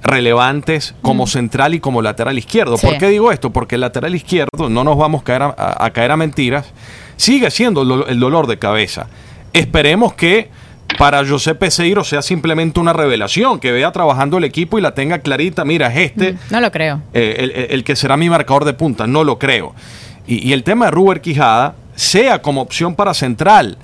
relevantes 0.05 0.95
como 1.01 1.27
central 1.27 1.73
y 1.73 1.79
como 1.79 2.01
lateral 2.01 2.37
izquierdo. 2.37 2.77
Sí. 2.77 2.87
¿Por 2.87 2.97
qué 2.97 3.09
digo 3.09 3.31
esto? 3.31 3.51
Porque 3.51 3.75
el 3.75 3.81
lateral 3.81 4.15
izquierdo, 4.15 4.69
no 4.69 4.83
nos 4.83 4.97
vamos 4.97 5.21
a 5.21 5.23
caer 5.25 5.41
a, 5.43 5.55
a- 5.57 5.85
a 5.85 5.89
caer 5.91 6.11
a 6.11 6.17
mentiras, 6.17 6.67
sigue 7.17 7.49
siendo 7.51 7.81
el, 7.81 7.87
do- 7.87 8.07
el 8.07 8.19
dolor 8.19 8.47
de 8.47 8.57
cabeza. 8.59 9.07
Esperemos 9.53 10.13
que 10.13 10.49
para 10.99 11.25
José 11.27 11.55
Peseiro 11.55 12.03
sea 12.03 12.21
simplemente 12.21 12.79
una 12.79 12.93
revelación, 12.93 13.59
que 13.59 13.71
vea 13.71 13.91
trabajando 13.91 14.37
el 14.37 14.43
equipo 14.43 14.77
y 14.77 14.81
la 14.81 14.93
tenga 14.93 15.19
clarita, 15.19 15.65
mira, 15.65 15.87
es 15.87 16.11
este 16.11 16.33
Mm, 16.33 16.37
no 16.51 16.61
lo 16.61 16.71
creo. 16.71 17.01
eh, 17.13 17.67
el 17.71 17.83
que 17.83 17.95
será 17.95 18.15
mi 18.17 18.29
marcador 18.29 18.65
de 18.65 18.73
punta, 18.73 19.07
no 19.07 19.23
lo 19.23 19.39
creo. 19.39 19.73
Y, 20.27 20.47
y 20.47 20.53
el 20.53 20.63
tema 20.63 20.85
de 20.85 20.91
Ruber 20.91 21.21
Quijada, 21.21 21.75
sea 21.95 22.41
como 22.41 22.61
opción 22.61 22.95
para 22.95 23.13
central, 23.13 23.77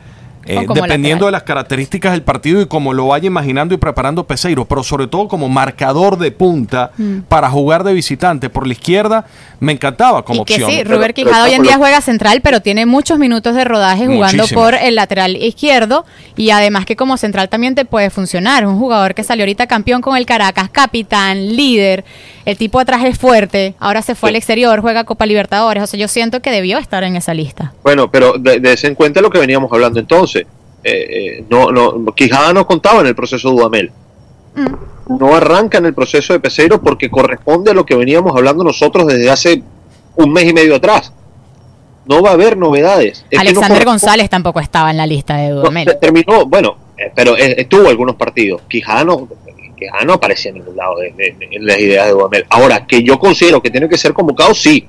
eh, 0.46 0.66
dependiendo 0.74 0.82
lateral. 0.82 1.26
de 1.26 1.32
las 1.32 1.44
características 1.44 2.12
del 2.14 2.24
partido 2.24 2.62
y 2.62 2.66
como 2.66 2.94
lo 2.94 3.08
vaya 3.08 3.28
imaginando 3.28 3.74
y 3.74 3.78
preparando 3.78 4.26
Peseiro, 4.26 4.66
pero 4.66 4.84
sobre 4.84 5.08
todo 5.08 5.28
como 5.28 5.50
marcador 5.50 6.18
de 6.18 6.32
punta 6.32 6.92
Mm. 6.98 7.20
para 7.28 7.50
jugar 7.50 7.84
de 7.84 7.94
visitante 7.94 8.50
por 8.50 8.66
la 8.68 8.74
izquierda, 8.74 9.26
me 9.60 9.72
encantaba 9.74 10.24
como 10.24 10.42
y 10.42 10.46
que 10.46 10.54
opción. 10.64 10.72
sí, 10.72 11.14
Quijada 11.14 11.46
hoy 11.46 11.54
en 11.54 11.64
día 11.64 11.78
juega 11.78 12.02
central, 12.02 12.42
pero 12.42 12.62
tiene 12.62 12.86
muchos 12.86 13.20
minutos 13.20 13.56
de 13.56 13.64
rodaje 13.64 14.08
jugando 14.08 14.46
por 14.54 14.74
el 14.76 14.96
lateral 14.96 15.36
izquierdo 15.36 16.06
y 16.38 16.52
además 16.52 16.86
que 16.86 16.96
como 16.96 17.18
central 17.18 17.50
también 17.50 17.76
te 17.76 17.86
puede 17.86 18.10
funcionar. 18.10 18.66
Un 18.66 18.80
jugador 18.80 19.14
que 19.14 19.24
salió 19.24 19.44
ahorita 19.44 19.68
campeón 19.68 20.02
con 20.02 20.16
el 20.18 20.26
Caracas, 20.26 20.70
capitán, 20.70 21.56
líder, 21.56 22.04
el 22.46 22.58
tipo 22.58 22.80
atrás 22.80 23.04
es 23.06 23.18
fuerte, 23.18 23.76
ahora 23.80 24.02
se 24.02 24.16
fue 24.16 24.30
al 24.30 24.36
exterior, 24.36 24.80
juega 24.82 25.04
Copa 25.04 25.26
Libertadores, 25.26 25.84
o 25.84 25.88
sea, 25.88 26.00
yo 26.00 26.08
siento 26.08 26.42
que 26.42 26.52
debió 26.52 26.78
estar 26.78 27.04
en 27.04 27.16
esa 27.16 27.34
lista. 27.34 27.74
Bueno, 27.84 28.10
pero 28.10 28.34
de, 28.38 28.60
de 28.60 28.74
ese 28.74 28.88
en 28.88 28.96
cuenta 28.96 29.22
lo 29.22 29.30
que 29.30 29.40
veníamos 29.40 29.72
hablando 29.72 30.00
entonces. 30.00 30.31
Eh, 30.84 31.38
eh, 31.40 31.44
no, 31.50 31.72
no, 31.72 32.06
Quijada 32.16 32.54
no 32.54 32.66
contaba 32.66 33.02
en 33.02 33.08
el 33.08 33.16
proceso 33.16 33.50
de 33.50 33.56
Dudamel. 33.56 33.92
Mm. 34.56 35.18
No 35.20 35.36
arranca 35.36 35.78
en 35.78 35.86
el 35.86 35.94
proceso 35.94 36.34
de 36.34 36.40
Peseiro 36.40 36.82
porque 36.82 37.10
corresponde 37.10 37.72
a 37.72 37.74
lo 37.74 37.86
que 37.86 37.96
veníamos 37.96 38.36
hablando 38.36 38.64
nosotros 38.64 39.08
desde 39.08 39.30
hace 39.30 39.62
un 40.16 40.32
mes 40.34 40.46
y 40.50 40.54
medio 40.54 40.76
atrás. 40.76 41.14
No 42.06 42.22
va 42.24 42.32
a 42.32 42.34
haber 42.34 42.58
novedades. 42.58 43.26
Es 43.30 43.36
no 43.38 43.42
Alexander 43.42 43.86
González 43.86 44.30
tampoco 44.30 44.60
estaba 44.60 44.90
en 44.90 44.98
la 44.98 45.06
lista 45.06 45.38
de 45.38 45.50
Dudamel. 45.52 45.86
te- 45.86 45.96
terminó, 45.96 46.46
bueno, 46.46 46.78
eh, 46.98 47.12
pero 47.16 47.36
estuvo 47.38 47.88
algunos 47.90 48.16
partidos. 48.16 48.62
Quijada 48.68 49.04
no, 49.04 49.28
Quijada 49.78 50.04
no 50.06 50.14
aparecía 50.14 50.50
en 50.50 50.58
ningún 50.60 50.76
lado 50.76 50.98
de, 50.98 51.12
de- 51.12 51.36
de- 51.38 51.56
en 51.56 51.66
las 51.66 51.80
ideas 51.80 52.08
de 52.08 52.12
Dudamel. 52.14 52.46
Ahora, 52.50 52.86
que 52.88 53.04
yo 53.04 53.20
considero 53.20 53.62
que 53.62 53.70
tiene 53.70 53.88
que 53.88 53.98
ser 53.98 54.14
convocado, 54.14 54.54
sí. 54.56 54.88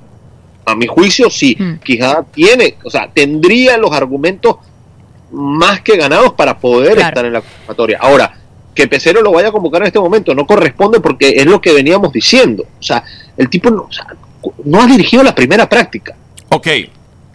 A 0.65 0.75
mi 0.75 0.87
juicio, 0.87 1.29
sí. 1.29 1.57
Mm. 1.59 1.75
Quijada 1.83 2.25
tiene, 2.33 2.77
o 2.85 2.91
sea, 2.91 3.11
tendría 3.13 3.77
los 3.77 3.91
argumentos 3.93 4.57
más 5.33 5.81
que 5.81 5.97
ganados 5.97 6.35
para 6.35 6.59
poder 6.59 6.95
Claro. 6.95 7.09
estar 7.09 7.25
en 7.25 7.33
la 7.33 7.41
convocatoria. 7.41 7.99
Ahora, 8.01 8.33
que 8.75 8.87
Pecero 8.89 9.21
lo 9.23 9.33
vaya 9.33 9.49
a 9.49 9.53
convocar 9.53 9.83
en 9.83 9.89
este 9.89 9.99
momento 10.01 10.35
no 10.35 10.47
corresponde 10.47 11.01
porque 11.01 11.31
es 11.37 11.47
lo 11.47 11.61
que 11.61 11.73
veníamos 11.73 12.13
diciendo. 12.13 12.65
O 12.79 12.83
sea, 12.83 13.03
el 13.37 13.49
tipo 13.51 13.71
no, 13.71 13.83
o 13.83 13.93
sea, 13.93 14.07
no 14.65 14.81
ha 14.83 14.87
dirigido 14.87 15.23
la 15.23 15.35
primera 15.35 15.69
práctica. 15.69 16.15
Ok, 16.51 16.67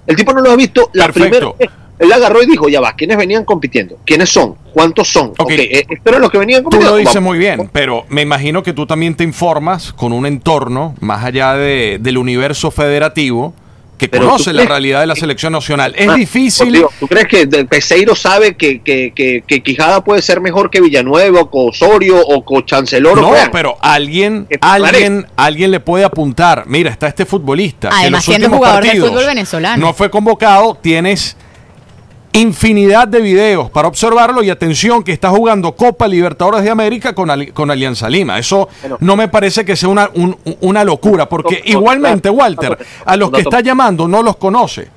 El 0.07 0.15
tipo 0.15 0.31
no 0.33 0.39
lo 0.41 0.51
ha 0.51 0.55
visto 0.55 0.89
la 0.93 1.05
Perfecto. 1.07 1.29
primera 1.29 1.51
vez. 1.59 1.69
Él 1.99 2.11
agarró 2.13 2.41
y 2.41 2.45
dijo, 2.45 2.69
ya 2.69 2.79
va, 2.79 2.93
¿quiénes 2.93 3.17
venían 3.17 3.43
compitiendo? 3.43 3.97
¿Quiénes 4.05 4.29
son? 4.29 4.55
¿Cuántos 4.71 5.07
son? 5.11 5.29
Ok. 5.31 5.39
Ok, 5.41 5.49
eh, 5.51 5.85
esto 5.89 6.09
era 6.11 6.19
lo 6.19 6.29
que 6.29 6.37
venían 6.37 6.59
Tú 6.61 6.65
compitiendo. 6.65 6.91
lo 6.91 6.97
dices 6.97 7.15
Vamos. 7.15 7.27
muy 7.31 7.37
bien, 7.39 7.69
pero 7.73 8.05
me 8.09 8.21
imagino 8.21 8.61
que 8.63 8.71
tú 8.71 8.85
también 8.85 9.15
te 9.15 9.23
informas 9.23 9.91
con 9.93 10.13
un 10.13 10.25
entorno 10.27 10.95
más 11.01 11.25
allá 11.25 11.55
de- 11.55 11.97
del 11.99 12.17
universo 12.19 12.69
federativo 12.71 13.53
que 13.97 14.07
Pero 14.07 14.25
conoce 14.25 14.53
la 14.53 14.61
crees- 14.61 14.69
realidad 14.69 14.99
de 15.01 15.07
la 15.07 15.15
selección 15.15 15.53
nacional. 15.53 15.93
Es 15.97 16.07
Ah, 16.07 16.13
difícil. 16.15 16.71
Dios, 16.71 16.91
¿Tú 16.99 17.07
crees 17.07 17.27
que 17.27 17.45
de- 17.47 17.65
Peseiro 17.65 18.15
sabe 18.15 18.55
que, 18.55 18.79
que, 18.81 19.11
que, 19.15 19.43
que 19.47 19.63
Quijada 19.63 20.03
puede 20.03 20.21
ser 20.21 20.39
mejor 20.39 20.69
que 20.69 20.81
Villanueva 20.81 21.41
o 21.41 21.49
que 21.49 21.57
Osorio 21.57 22.19
o 22.19 22.45
que 22.45 22.65
Chancelor? 22.65 23.19
No, 23.19 23.29
o 23.29 23.33
que- 23.33 23.49
pero 23.51 23.75
alguien, 23.81 24.45
Que 24.49 24.57
alguien, 24.61 25.25
alguien 25.35 25.71
le 25.71 25.79
puede 25.79 26.05
apuntar. 26.05 26.63
Mira, 26.67 26.91
está 26.91 27.07
este 27.07 27.25
futbolista. 27.25 27.89
que 27.89 27.95
en 27.95 28.01
Además, 28.01 28.19
los 28.19 28.25
siendo 28.25 28.45
últimos 28.47 28.57
jugador 28.59 28.81
del 28.83 28.89
partidos 28.91 29.09
fútbol 29.09 29.25
venezolano. 29.25 29.85
No 29.87 29.93
fue 29.93 30.09
convocado. 30.11 30.75
Tienes 30.81 31.35
infinidad 32.39 33.07
de 33.07 33.21
videos 33.21 33.69
para 33.69 33.87
observarlo 33.87 34.43
y 34.43 34.49
atención 34.49 35.03
que 35.03 35.11
está 35.11 35.29
jugando 35.29 35.75
Copa 35.75 36.07
Libertadores 36.07 36.63
de 36.63 36.69
América 36.69 37.13
con, 37.13 37.29
Ali- 37.29 37.51
con 37.51 37.71
Alianza 37.71 38.09
Lima. 38.09 38.37
Eso 38.39 38.67
Bueno. 38.81 38.97
no 38.99 39.15
me 39.15 39.27
parece 39.27 39.63
que 39.65 39.75
sea 39.75 39.89
una, 39.89 40.09
un- 40.13 40.37
una 40.61 40.83
locura, 40.83 41.27
porque 41.29 41.61
No, 41.65 41.71
igualmente, 41.79 42.29
Walter, 42.29 42.77
claro, 42.77 42.85
a 43.05 43.15
los 43.17 43.31
que 43.31 43.41
está 43.41 43.61
llamando 43.61 44.07
no 44.07 44.21
los 44.23 44.35
conoce. 44.37 44.89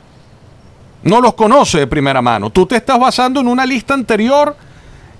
No 1.02 1.20
los 1.20 1.34
conoce 1.34 1.78
de 1.78 1.86
primera 1.86 2.20
mano. 2.20 2.50
Tú 2.50 2.66
te 2.66 2.76
estás 2.76 2.98
basando 2.98 3.40
en 3.40 3.48
una 3.48 3.64
lista 3.64 3.94
anterior 3.94 4.54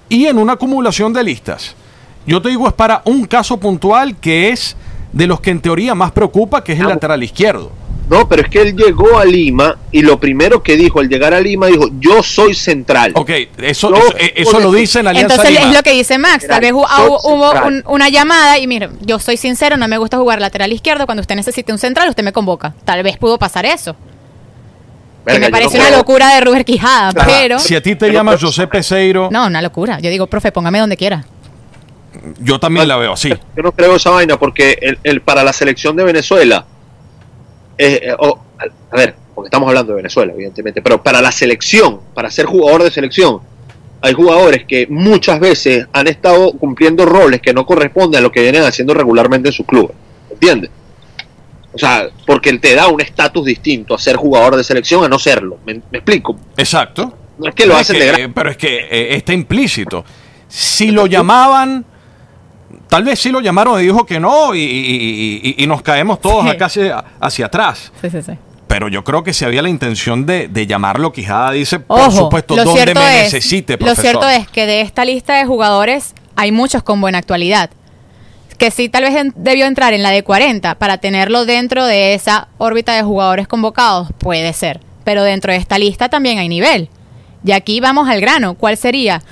y 0.09 0.27
en 0.27 0.37
una 0.39 0.53
acumulación 0.55 1.13
de 1.13 1.25
listas. 1.25 1.75
Yo 2.27 2.43
te 2.43 2.51
digo, 2.51 2.67
es 2.69 2.75
para 2.75 3.01
un 3.07 3.25
caso 3.25 3.57
puntual 3.59 4.17
que 4.17 4.51
es 4.51 4.77
de 5.13 5.27
los 5.27 5.41
que 5.41 5.51
en 5.51 5.61
teoría 5.61 5.95
más 5.95 6.13
preocupa, 6.13 6.63
que 6.63 6.73
es 6.73 6.79
el 6.79 6.85
Vamos. 6.85 6.97
lateral 6.97 7.23
izquierdo. 7.23 7.71
No, 8.11 8.29
pero 8.29 8.43
es 8.43 8.49
que 8.49 8.61
él 8.61 8.75
llegó 8.77 9.19
a 9.19 9.25
Lima 9.25 9.79
y 9.93 10.03
lo 10.03 10.19
primero 10.19 10.63
que 10.65 10.77
dijo 10.77 10.99
al 10.99 11.09
llegar 11.09 11.33
a 11.33 11.41
Lima 11.41 11.69
dijo, 11.69 11.89
yo 12.01 12.23
soy 12.25 12.55
central. 12.55 13.13
Ok, 13.15 13.31
eso, 13.59 13.95
eso, 13.95 14.17
eh, 14.19 14.33
eso 14.35 14.59
lo 14.59 14.73
dice 14.73 14.99
en 14.99 15.07
Alianza 15.07 15.35
Entonces 15.37 15.55
Lima. 15.57 15.71
es 15.71 15.77
lo 15.77 15.83
que 15.85 15.93
dice 15.93 16.19
Max. 16.19 16.45
Tal 16.49 16.61
vez 16.61 16.73
hubo, 16.73 17.53
un- 17.67 17.85
una 17.87 18.09
llamada 18.09 18.59
y 18.59 18.67
mire, 18.67 18.91
yo 19.01 19.21
soy 19.21 19.37
sincero, 19.37 19.77
no 19.77 19.87
me 19.87 19.97
gusta 19.97 20.17
jugar 20.19 20.41
lateral 20.41 20.73
izquierdo. 20.73 21.07
Cuando 21.07 21.21
usted 21.21 21.37
necesite 21.37 21.71
un 21.73 21.79
central, 21.79 22.09
usted 22.09 22.25
me 22.25 22.33
convoca. 22.33 22.75
Tal 22.85 23.03
vez 23.05 23.17
pudo 23.17 23.39
pasar 23.39 23.65
eso. 23.65 23.95
Verga, 25.25 25.39
que 25.41 25.47
me 25.47 25.51
parece 25.53 25.79
no 25.79 25.87
una 25.87 25.97
locura 25.99 26.35
de 26.35 26.41
Ruber 26.41 26.65
Quijada, 26.65 27.09
Ajá, 27.15 27.27
pero... 27.27 27.59
Si 27.61 27.77
a 27.77 27.83
ti 27.83 27.95
te 27.95 28.07
Yo 28.07 28.13
no 28.13 28.19
llama 28.19 28.33
puedo- 28.33 28.47
José 28.49 28.67
Peseiro, 28.67 29.29
No, 29.31 29.47
una 29.47 29.63
locura. 29.63 30.01
Yo 30.01 30.11
digo, 30.11 30.27
profe, 30.27 30.51
póngame 30.51 30.81
donde 30.81 30.97
quiera. 30.97 31.25
yo 32.41 32.59
también 32.59 32.89
la 32.89 32.97
veo 32.97 33.13
así. 33.13 33.29
Yo 33.29 33.63
no 33.63 33.71
creo 33.71 33.95
esa 33.97 34.11
vaina 34.11 34.37
porque 34.39 34.79
el, 34.81 34.99
el- 35.05 35.21
para 35.21 35.45
la 35.45 35.53
selección 35.53 35.95
de 35.95 36.03
Venezuela, 36.05 36.65
eh, 37.87 38.01
eh, 38.13 38.17
a 38.93 38.97
ver, 38.97 39.15
porque 39.35 39.49
estamos 39.49 39.69
hablando 39.69 39.93
de 39.93 39.97
Venezuela, 39.97 40.33
evidentemente, 40.33 40.83
pero 40.83 41.03
para 41.03 41.21
la 41.21 41.33
selección, 41.33 42.01
para 42.15 42.31
ser 42.31 42.47
jugador 42.47 42.83
de 42.83 42.91
selección, 42.91 43.41
hay 44.03 44.13
jugadores 44.15 44.65
que 44.67 44.87
muchas 44.89 45.41
veces 45.41 45.87
han 45.93 46.07
estado 46.09 46.53
cumpliendo 46.53 47.05
roles 47.07 47.41
que 47.41 47.53
no 47.53 47.67
corresponden 47.67 48.19
a 48.19 48.23
lo 48.23 48.33
que 48.33 48.41
vienen 48.43 48.63
haciendo 48.63 48.95
regularmente 48.95 49.49
en 49.49 49.53
sus 49.53 49.67
clubes. 49.67 49.95
¿Entiendes? 50.31 50.71
O 51.73 51.79
sea, 51.79 52.09
porque 52.27 52.51
él 52.51 52.61
te 52.61 52.75
da 52.75 52.89
un 52.89 53.01
estatus 53.01 53.45
distinto 53.45 53.95
a 53.95 53.99
ser 53.99 54.17
jugador 54.17 54.57
de 54.57 54.65
selección 54.65 55.05
a 55.05 55.09
no 55.09 55.19
serlo. 55.19 55.59
¿Me, 55.65 55.75
me 55.91 55.99
explico? 55.99 56.37
Exacto. 56.57 57.13
No 57.39 57.49
es 57.49 57.55
que 57.55 57.65
lo 57.65 57.71
Pero 57.75 57.81
hacen 57.81 57.97
es 57.97 58.01
de 58.01 58.07
que, 58.07 58.11
gratis. 58.13 58.27
eh, 58.27 58.33
Pero 58.35 58.51
es 58.51 58.57
que 58.57 58.77
eh, 58.91 59.17
está 59.17 59.33
implícito. 59.33 60.05
Si 60.49 60.91
lo 60.91 61.07
llamaban, 61.07 61.85
tal 62.91 63.05
vez 63.05 63.19
sí 63.19 63.31
lo 63.31 63.41
llamaron 63.41 63.81
y 63.81 63.85
dijo 63.85 64.05
que 64.05 64.21
no, 64.21 64.55
y, 64.55 64.61
y- 64.61 65.41
y- 65.43 65.65
y 65.65 65.67
nos 65.67 65.81
caemos 65.81 66.21
todos 66.21 66.45
Sí. 66.45 66.51
acá 66.51 66.67
hacia, 66.67 67.05
hacia 67.21 67.47
atrás. 67.47 67.91
Sí, 68.03 68.11
sí, 68.11 68.21
sí. 68.23 68.33
Pero 68.67 68.89
yo 68.89 69.03
creo 69.03 69.25
que 69.25 69.33
si 69.33 69.45
había 69.45 69.63
la 69.63 69.69
intención 69.71 70.27
de, 70.27 70.47
de 70.49 70.67
llamarlo, 70.67 71.11
Quijada 71.13 71.53
dice, 71.53 71.81
por 71.81 71.99
Ojo, 72.01 72.11
supuesto, 72.13 72.55
lo 72.55 72.65
donde 72.65 72.95
me 72.95 73.17
es- 73.19 73.33
necesite, 73.33 73.73
Lo 73.73 73.79
profesor. 73.79 74.03
cierto 74.05 74.29
es 74.29 74.47
que 74.49 74.67
de 74.67 74.83
esta 74.83 75.05
lista 75.05 75.37
de 75.39 75.45
jugadores 75.47 76.15
hay 76.37 76.53
muchos 76.53 76.83
con 76.83 77.01
buena 77.01 77.19
actualidad. 77.19 77.71
Que 78.59 78.71
sí, 78.71 78.89
tal 78.91 79.05
vez 79.05 79.15
debió 79.37 79.65
entrar 79.67 79.95
en 79.95 80.03
la 80.03 80.11
de 80.11 80.23
40 80.23 80.75
para 80.77 80.99
tenerlo 80.99 81.47
dentro 81.47 81.87
de 81.87 82.13
esa 82.15 82.49
órbita 82.59 82.93
de 82.95 83.03
jugadores 83.03 83.49
convocados, 83.49 84.09
puede 84.19 84.53
ser. 84.53 84.81
Pero 85.03 85.23
dentro 85.25 85.51
de 85.53 85.59
esta 85.59 85.79
lista 85.79 86.09
también 86.11 86.39
hay 86.39 86.49
nivel. 86.49 86.91
Y 87.43 87.53
aquí 87.53 87.81
vamos 87.81 88.07
al 88.09 88.21
grano. 88.21 88.55
¿Cuál 88.55 88.77
sería? 88.77 89.23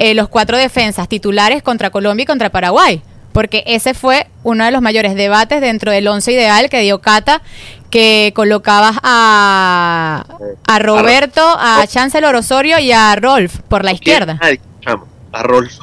Eh, 0.00 0.14
los 0.14 0.28
cuatro 0.28 0.56
defensas 0.56 1.10
titulares 1.10 1.62
contra 1.62 1.90
Colombia 1.90 2.22
y 2.22 2.26
contra 2.26 2.48
Paraguay. 2.48 3.02
Porque 3.32 3.62
ese 3.66 3.92
fue 3.92 4.26
uno 4.42 4.64
de 4.64 4.70
los 4.70 4.80
mayores 4.80 5.14
debates 5.14 5.60
dentro 5.60 5.92
del 5.92 6.08
once 6.08 6.32
ideal 6.32 6.70
que 6.70 6.80
dio 6.80 7.02
Cata, 7.02 7.42
que 7.90 8.32
colocabas 8.34 8.96
a, 9.02 10.24
a 10.66 10.78
Roberto, 10.78 11.42
a 11.44 11.86
Chancellor 11.86 12.34
Osorio 12.34 12.78
y 12.78 12.92
a 12.92 13.14
Rolf 13.14 13.58
por 13.68 13.84
la 13.84 13.92
izquierda. 13.92 14.40
a 15.32 15.42
Rolf, 15.42 15.78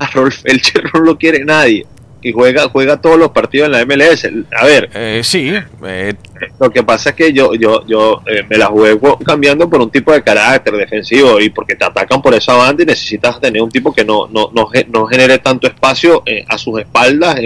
a 0.00 0.06
Rolf 0.08 0.40
Elche 0.44 0.82
no 0.92 1.00
lo 1.00 1.16
quiere 1.16 1.44
nadie. 1.44 1.86
Y 2.26 2.32
juega, 2.32 2.68
juega 2.70 2.96
todos 3.00 3.18
los 3.18 3.30
partidos 3.32 3.66
en 3.66 3.72
la 3.72 3.84
MLS. 3.84 4.24
A 4.58 4.64
ver, 4.64 4.88
Eh, 4.94 5.20
sí, 5.22 5.52
eh, 5.86 6.14
lo 6.58 6.70
que 6.70 6.82
pasa 6.82 7.10
es 7.10 7.14
que 7.16 7.32
yo, 7.34 7.54
yo, 7.54 7.86
yo 7.86 8.22
eh, 8.26 8.42
me 8.48 8.56
la 8.56 8.66
juego 8.66 9.18
cambiando 9.18 9.68
por 9.68 9.80
un 9.82 9.90
tipo 9.90 10.10
de 10.10 10.22
carácter 10.22 10.74
defensivo 10.74 11.38
y 11.38 11.50
porque 11.50 11.74
te 11.76 11.84
atacan 11.84 12.22
por 12.22 12.32
esa 12.34 12.54
banda 12.54 12.82
y 12.82 12.86
necesitas 12.86 13.38
tener 13.40 13.60
un 13.60 13.70
tipo 13.70 13.92
que 13.92 14.04
no, 14.06 14.26
no, 14.28 14.50
no, 14.54 14.68
no 14.88 15.06
genere 15.06 15.38
tanto 15.38 15.66
espacio 15.66 16.22
a 16.48 16.56
sus 16.56 16.80
espaldas 16.80 17.36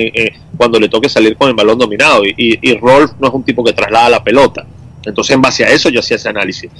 cuando 0.56 0.78
le 0.78 0.88
toque 0.88 1.08
salir 1.08 1.36
con 1.36 1.48
el 1.48 1.54
balón 1.54 1.76
dominado. 1.78 2.24
Y, 2.24 2.34
y, 2.36 2.70
y 2.70 2.78
Rolf 2.78 3.12
no 3.18 3.28
es 3.28 3.34
un 3.34 3.42
tipo 3.42 3.64
que 3.64 3.72
traslada 3.72 4.08
la 4.08 4.22
pelota. 4.22 4.64
Entonces, 5.04 5.34
en 5.34 5.42
base 5.42 5.64
a 5.64 5.70
eso, 5.70 5.88
yo 5.88 6.00
hacía 6.00 6.16
ese 6.16 6.28
análisis. 6.28 6.70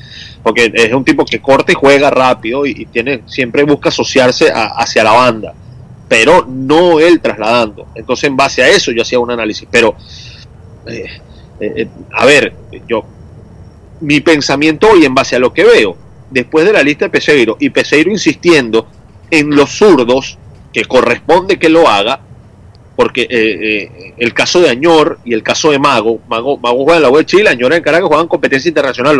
Porque 0.42 0.70
es 0.72 0.92
un 0.92 1.04
tipo 1.04 1.24
que 1.24 1.40
corta 1.40 1.72
y 1.72 1.74
juega 1.74 2.10
rápido 2.10 2.64
y, 2.64 2.70
y 2.78 2.86
tiene 2.86 3.22
siempre 3.26 3.64
busca 3.64 3.88
asociarse 3.88 4.50
a- 4.52 4.68
hacia 4.76 5.02
la 5.02 5.12
banda, 5.12 5.54
pero 6.08 6.46
no 6.48 7.00
él 7.00 7.20
trasladando. 7.20 7.86
Entonces, 7.94 8.24
en 8.24 8.36
base 8.36 8.62
a 8.62 8.68
eso, 8.68 8.92
yo 8.92 9.02
hacía 9.02 9.18
un 9.18 9.30
análisis. 9.30 9.68
Pero, 9.70 9.94
eh, 10.86 11.04
eh, 11.60 11.72
eh, 11.76 11.88
a 12.12 12.24
ver, 12.24 12.54
yo, 12.88 13.04
mi 14.00 14.20
pensamiento 14.20 14.88
hoy, 14.90 15.04
en 15.04 15.14
base 15.14 15.36
a 15.36 15.38
lo 15.38 15.52
que 15.52 15.64
veo, 15.64 15.96
después 16.30 16.64
de 16.64 16.72
la 16.72 16.82
lista 16.82 17.06
de 17.06 17.10
Peseiro 17.10 17.56
y 17.60 17.70
Peseiro 17.70 18.10
insistiendo 18.10 18.86
en 19.30 19.54
los 19.54 19.70
zurdos, 19.70 20.38
que 20.72 20.84
corresponde 20.84 21.58
que 21.58 21.68
lo 21.68 21.88
haga, 21.88 22.20
porque 22.96 23.22
eh, 23.22 23.28
eh, 23.30 24.14
el 24.18 24.34
caso 24.34 24.60
de 24.60 24.70
Añor 24.70 25.20
y 25.24 25.32
el 25.32 25.42
caso 25.42 25.70
de 25.70 25.78
Mago, 25.78 26.20
Mago, 26.28 26.58
Mago 26.58 26.84
juega 26.84 26.96
en 26.96 27.02
la 27.02 27.10
U 27.10 27.16
de 27.16 27.26
Chile, 27.26 27.48
Añor 27.48 27.72
en 27.72 27.82
Caracas 27.82 28.08
juegan 28.08 28.26
competencia 28.26 28.68
internacional, 28.68 29.16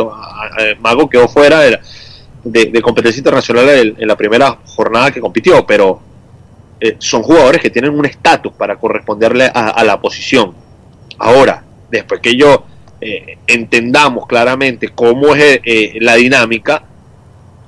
Mago 0.81 1.09
quedó 1.09 1.29
fuera 1.29 1.61
de 1.61 1.71
la, 1.73 1.81
de, 2.45 2.83
competencia 2.83 3.19
internacional 3.19 3.97
en, 3.99 4.09
la 4.09 4.17
primera 4.17 4.59
jornada 4.65 5.11
que 5.11 5.21
compitió, 5.21 5.67
pero 5.67 6.01
eh, 6.81 6.97
son 6.99 7.23
jugadores 7.23 7.61
que 7.61 7.71
tienen 7.71 7.99
un 7.99 8.07
estatus 8.07 8.53
para 8.53 8.77
corresponderle 8.77 9.51
a, 9.53 9.83
la 9.85 10.01
posición. 10.01 10.55
Ahora, 11.19 11.65
después 11.91 12.21
que 12.21 12.37
yo 12.37 12.65
eh, 13.01 13.39
entendamos 13.47 14.27
claramente 14.27 14.91
cómo 14.91 15.35
es 15.35 15.61
eh, 15.65 15.95
la 16.01 16.15
dinámica, 16.15 16.85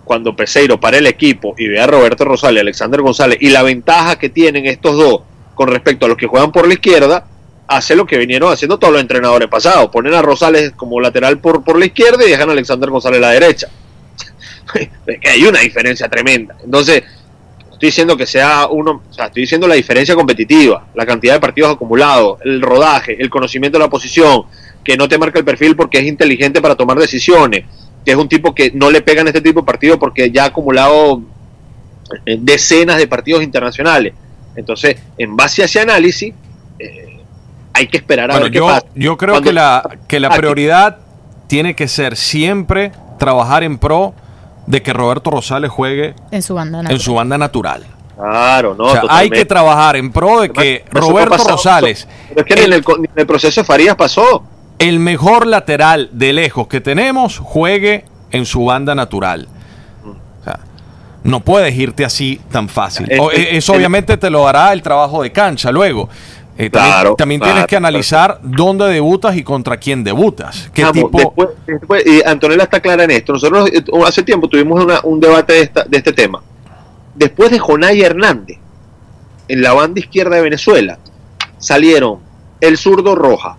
cuando 0.04 0.34
Peseiro 0.34 0.80
para 0.80 0.98
el 0.98 1.06
equipo 1.06 1.54
y 1.56 1.68
ve 1.68 1.80
a 1.80 1.86
Roberto 1.86 2.24
Rosales 2.24 2.62
Alexander 2.62 3.00
González 3.00 3.38
y 3.40 3.50
la 3.50 3.62
ventaja 3.62 4.18
que 4.18 4.28
tienen 4.28 4.66
estos 4.66 4.96
dos 4.96 5.22
con 5.54 5.68
respecto 5.68 6.06
a 6.06 6.08
los 6.08 6.16
que 6.16 6.26
juegan 6.26 6.50
por 6.50 6.66
la 6.66 6.74
izquierda, 6.74 7.26
hace 7.68 7.94
lo 7.94 8.06
que 8.06 8.18
vinieron 8.18 8.52
haciendo 8.52 8.78
todos 8.78 8.92
los 8.92 9.02
entrenadores 9.02 9.48
pasados. 9.48 9.90
Ponen 9.90 10.14
a 10.14 10.22
Rosales 10.22 10.72
como 10.72 11.00
lateral 11.00 11.38
por, 11.38 11.62
por 11.62 11.78
la 11.78 11.86
izquierda 11.86 12.24
y 12.26 12.30
dejan 12.30 12.48
a 12.48 12.52
Alexander 12.52 12.90
González 12.90 13.18
a 13.18 13.20
la 13.20 13.30
derecha. 13.30 13.68
Hay 15.30 15.44
una 15.44 15.60
diferencia 15.60 16.08
tremenda. 16.08 16.56
Entonces, 16.64 17.04
estoy 17.80 17.88
diciendo 17.88 18.14
que 18.14 18.26
sea 18.26 18.66
uno, 18.70 19.00
o 19.08 19.12
sea, 19.12 19.26
estoy 19.26 19.44
diciendo 19.44 19.66
la 19.66 19.74
diferencia 19.74 20.14
competitiva, 20.14 20.88
la 20.94 21.06
cantidad 21.06 21.32
de 21.32 21.40
partidos 21.40 21.72
acumulados, 21.72 22.38
el 22.44 22.60
rodaje, 22.60 23.16
el 23.18 23.30
conocimiento 23.30 23.78
de 23.78 23.84
la 23.84 23.88
posición, 23.88 24.42
que 24.84 24.98
no 24.98 25.08
te 25.08 25.16
marca 25.16 25.38
el 25.38 25.46
perfil 25.46 25.74
porque 25.74 25.98
es 25.98 26.04
inteligente 26.04 26.60
para 26.60 26.74
tomar 26.74 26.98
decisiones, 26.98 27.64
que 28.04 28.10
es 28.10 28.18
un 28.18 28.28
tipo 28.28 28.54
que 28.54 28.70
no 28.72 28.90
le 28.90 29.00
pegan 29.00 29.26
este 29.28 29.40
tipo 29.40 29.60
de 29.60 29.66
partidos 29.66 29.96
porque 29.96 30.30
ya 30.30 30.44
ha 30.44 30.46
acumulado 30.48 31.22
eh, 32.26 32.36
decenas 32.38 32.98
de 32.98 33.08
partidos 33.08 33.42
internacionales. 33.42 34.12
Entonces, 34.56 34.96
en 35.16 35.34
base 35.34 35.62
a 35.62 35.64
ese 35.64 35.80
análisis, 35.80 36.34
eh, 36.78 37.16
hay 37.72 37.86
que 37.86 37.96
esperar 37.96 38.30
a 38.30 38.40
ver 38.40 38.50
yo, 38.50 38.66
qué 38.66 38.72
pasa. 38.74 38.86
Yo 38.94 39.16
creo 39.16 39.40
que 39.40 39.54
la, 39.54 39.96
que 40.06 40.20
la 40.20 40.28
prioridad 40.28 40.98
tiene 41.46 41.74
que 41.74 41.88
ser 41.88 42.18
siempre 42.18 42.92
trabajar 43.18 43.62
en 43.62 43.78
pro 43.78 44.12
de 44.70 44.82
que 44.82 44.92
Roberto 44.92 45.30
Rosales 45.30 45.70
juegue 45.70 46.14
en 46.30 46.42
su 46.42 46.54
banda 46.54 46.78
natural. 46.78 46.96
En 46.96 47.00
su 47.00 47.14
banda 47.14 47.38
natural. 47.38 47.84
Claro, 48.16 48.74
no. 48.74 48.92
hay 49.08 49.30
que 49.30 49.44
trabajar 49.44 49.96
en 49.96 50.12
pro 50.12 50.42
de 50.42 50.50
que 50.50 50.84
Roberto 50.90 51.42
Rosales. 51.42 52.06
Pero 52.28 52.40
es 52.42 52.46
que 52.46 52.64
en, 52.64 52.72
el, 52.72 53.26
proceso 53.26 53.62
de 53.62 53.64
Farías 53.64 53.96
pasó. 53.96 54.44
El 54.78 54.98
mejor 55.00 55.46
lateral 55.46 56.10
de 56.12 56.32
lejos 56.32 56.68
que 56.68 56.80
tenemos 56.80 57.38
juegue 57.38 58.04
en 58.30 58.46
su 58.46 58.66
banda 58.66 58.94
natural. 58.94 59.48
O 60.04 60.44
sea, 60.44 60.60
no 61.24 61.40
puedes 61.40 61.74
irte 61.74 62.04
así 62.04 62.40
tan 62.50 62.68
fácil. 62.68 63.10
eso 63.10 63.72
obviamente 63.72 64.16
te 64.18 64.30
lo 64.30 64.46
hará 64.46 64.72
el 64.72 64.82
trabajo 64.82 65.22
de 65.22 65.32
cancha 65.32 65.72
luego. 65.72 66.08
Eh, 66.62 66.68
también, 67.16 67.40
tienes 67.40 67.66
que 67.66 67.76
analizar 67.76 68.38
dónde 68.42 68.86
debutas 68.88 69.34
y 69.34 69.42
contra 69.42 69.78
quién 69.78 70.04
debutas. 70.04 70.70
¿Qué 70.74 70.84
tipo... 70.92 71.34
y 72.04 72.22
Antonella 72.28 72.64
está 72.64 72.80
clara 72.80 73.04
en 73.04 73.12
esto. 73.12 73.32
Nosotros 73.32 73.70
eh, 73.72 73.82
hace 74.06 74.22
tiempo 74.22 74.46
tuvimos 74.46 74.84
un 75.04 75.20
debate 75.20 75.54
de, 75.54 75.60
esta, 75.62 75.84
de 75.84 75.96
este 75.96 76.12
tema. 76.12 76.42
Después 77.14 77.50
de 77.50 77.58
Jonay 77.58 78.02
Hernández, 78.02 78.58
en 79.48 79.62
la 79.62 79.72
banda 79.72 80.00
izquierda 80.00 80.36
de 80.36 80.42
Venezuela, 80.42 80.98
salieron 81.56 82.18
el 82.60 82.76
zurdo 82.76 83.14
Roja, 83.14 83.56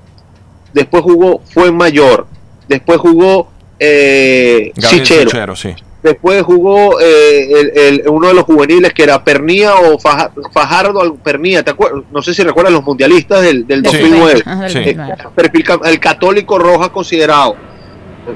después 0.71 1.01
jugó 1.01 1.41
Fue 1.51 1.71
Mayor, 1.71 2.27
después 2.67 2.99
jugó 2.99 3.49
eh, 3.79 4.71
Sichero, 4.77 5.55
sí. 5.55 5.73
Después 6.03 6.41
jugó 6.41 6.99
eh, 6.99 8.03
uno 8.07 8.29
de 8.29 8.33
los 8.33 8.43
juveniles 8.43 8.91
que 8.91 9.03
era 9.03 9.23
Pernía 9.23 9.75
o 9.75 9.99
Fajardo 9.99 11.15
Pernía, 11.15 11.63
¿te 11.63 11.75
No 12.11 12.23
sé 12.23 12.33
si 12.33 12.41
recuerdas 12.41 12.73
los 12.73 12.83
mundialistas 12.83 13.43
del, 13.43 13.65
2009. 13.67 14.43
Eh, 14.73 14.97
el, 15.85 15.99
católico 15.99 16.57
roja 16.57 16.89
considerado. 16.89 17.55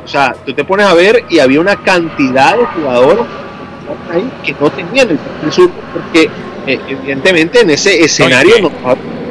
O 0.04 0.08
sea, 0.08 0.36
tú 0.46 0.54
te 0.54 0.64
pones 0.64 0.86
a 0.86 0.94
ver 0.94 1.24
y 1.30 1.40
había 1.40 1.60
una 1.60 1.76
cantidad 1.76 2.56
de 2.56 2.66
jugadores 2.68 3.26
ahí 4.12 4.32
que 4.44 4.56
no 4.60 4.70
tenían 4.70 5.10
el 5.10 5.18
perfil 5.18 5.52
sur, 5.52 5.72
porque 5.94 6.30
eh, 6.68 6.80
evidentemente 6.88 7.62
en 7.62 7.70
ese 7.72 8.04
escenario 8.04 8.72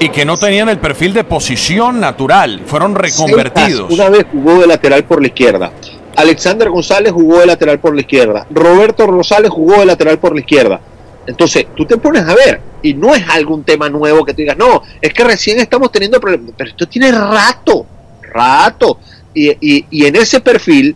y, 0.01 0.09
que, 0.09 0.25
no 0.25 0.37
tenían 0.37 0.69
el 0.69 0.79
perfil 0.79 1.15
de 1.15 1.23
posición 1.25 2.01
natural, 2.01 2.63
fueron 2.67 2.97
reconvertidos. 2.97 3.91
Una 3.91 4.09
vez 4.09 4.27
jugó 4.31 4.61
de 4.61 4.67
lateral 4.67 5.05
por 5.05 5.21
la 5.21 5.29
izquierda. 5.29 5.73
Alexander 6.17 6.71
González 6.71 7.13
jugó 7.13 7.41
de 7.41 7.47
lateral 7.47 7.81
por 7.81 7.95
la 7.95 8.01
izquierda. 8.01 8.47
Roberto 8.51 9.07
Rosales 9.07 9.51
jugó 9.51 9.81
de 9.81 9.87
lateral 9.87 10.19
por 10.19 10.35
la 10.35 10.41
izquierda. 10.41 10.81
Entonces, 11.27 11.67
tú 11.75 11.87
te 11.87 11.97
pones 11.97 12.23
a 12.23 12.35
ver, 12.35 12.61
y 12.83 12.95
no 12.95 13.15
es 13.15 13.25
algún 13.31 13.65
tema 13.65 13.89
nuevo 13.89 14.25
que 14.25 14.33
tú 14.33 14.39
digas, 14.39 14.59
no, 14.59 14.83
es 15.01 15.13
que 15.13 15.25
recién 15.25 15.59
estamos 15.59 15.91
teniendo 15.91 16.21
problemas, 16.21 16.55
pero 16.57 16.71
esto 16.71 16.87
tiene 16.87 17.11
rato, 17.11 17.87
rato. 18.23 18.99
Y, 19.33 19.51
y, 19.51 19.87
y 19.91 20.05
en 20.07 20.17
ese 20.17 20.41
perfil, 20.41 20.95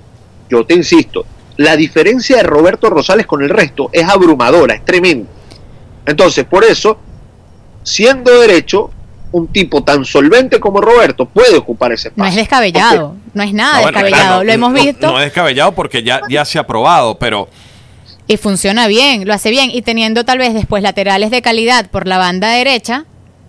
yo 0.48 0.64
te 0.64 0.74
insisto, 0.74 1.24
la 1.56 1.76
diferencia 1.76 2.36
de 2.36 2.42
Roberto 2.44 2.88
Rosales 2.90 3.26
con 3.26 3.42
el 3.42 3.48
resto 3.48 3.90
es 3.92 4.06
abrumadora, 4.08 4.74
es 4.74 4.84
tremenda. 4.84 5.28
Entonces, 6.06 6.44
por 6.44 6.64
eso, 6.64 6.98
siendo 7.82 8.38
derecho, 8.40 8.90
un 9.32 9.48
tipo 9.48 9.82
tan 9.82 10.04
solvente 10.04 10.60
como 10.60 10.80
Roberto 10.80 11.26
puede 11.26 11.56
ocupar 11.56 11.92
ese 11.92 12.08
espacio. 12.08 12.24
No 12.24 12.28
es 12.28 12.36
descabellado, 12.36 13.16
no 13.34 13.42
es 13.42 13.52
nada 13.52 13.80
descabellado, 13.80 14.44
lo 14.44 14.52
hemos 14.52 14.72
visto. 14.72 15.10
No, 15.10 15.18
es 15.18 15.26
descabellado 15.26 15.72
porque 15.72 16.02
ya, 16.02 16.20
ya 16.28 16.44
se 16.44 16.58
ha 16.58 16.66
probado, 16.66 17.18
pero... 17.18 17.48
Y 18.26 18.36
funciona 18.36 18.86
bien, 18.88 19.26
lo 19.26 19.32
hace 19.32 19.50
bien, 19.50 19.70
y 19.72 19.82
teniendo 19.82 20.24
tal 20.24 20.38
vez 20.38 20.52
después 20.52 20.82
laterales 20.82 21.30
de 21.30 21.40
calidad 21.40 21.90
por 21.90 22.06
la 22.06 22.18
banda 22.18 22.50
derecha, 22.50 23.06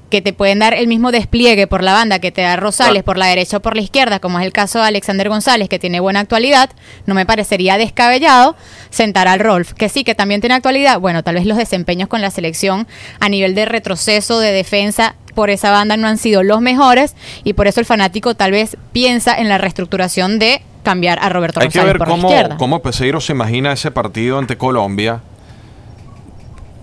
que 0.10 0.22
te 0.22 0.34
pueden 0.34 0.60
dar 0.60 0.74
el 0.74 0.88
mismo 0.88 1.12
despliegue 1.12 1.68
por 1.68 1.84
la 1.84 1.94
banda 1.94 2.20
que 2.20 2.32
te 2.32 2.42
da 2.42 2.56
Rosales 2.56 3.04
por 3.04 3.18
la 3.18 3.28
derecha 3.28 3.58
o 3.58 3.60
por 3.60 3.76
la 3.76 3.82
izquierda, 3.82 4.20
como 4.20 4.40
es 4.40 4.46
el 4.46 4.52
caso 4.52 4.80
de 4.80 4.86
Alexander 4.86 5.30
González, 5.30 5.70
que 5.70 5.80
tiene 5.80 6.00
buena 6.00 6.20
actualidad, 6.20 6.72
no 7.06 7.14
me 7.14 7.26
parecería 7.26 7.78
descabellado 7.78 8.56
sentar 8.90 9.28
al 9.28 9.40
Rolf, 9.40 9.74
que 9.74 9.90
sí, 9.90 10.04
que 10.04 10.16
también 10.16 10.42
tiene 10.42 10.56
actualidad. 10.56 11.00
Bueno, 11.00 11.24
tal 11.24 11.36
vez 11.36 11.46
los 11.46 11.58
desempeños 11.58 12.10
con 12.10 12.22
la 12.22 12.32
selección 12.32 12.88
a 13.20 13.30
nivel 13.30 13.56
de 13.56 13.66
retroceso, 13.66 14.40
de 14.40 14.52
defensa, 14.52 15.16
por 15.40 15.50
esa 15.50 15.72
banda 15.72 15.96
no 15.96 16.10
han 16.10 16.18
sido 16.18 16.44
los 16.44 16.60
mejores 16.60 17.16
y 17.46 17.54
por 17.54 17.68
eso 17.68 17.80
el 17.80 17.86
fanático 17.86 18.36
tal 18.36 18.52
vez 18.52 18.76
piensa 18.92 19.40
en 19.40 19.48
la 19.48 19.58
reestructuración 19.58 20.38
de 20.38 20.62
cambiar 20.84 21.18
a 21.22 21.30
Roberto 21.30 21.62
Hay 21.62 21.70
que 21.70 21.82
ver 21.82 21.98
cómo, 21.98 22.30
cómo 22.58 22.82
Peseiro 22.82 23.22
se 23.22 23.32
imagina 23.32 23.72
ese 23.72 23.90
partido 23.90 24.38
ante 24.38 24.58
Colombia. 24.58 25.22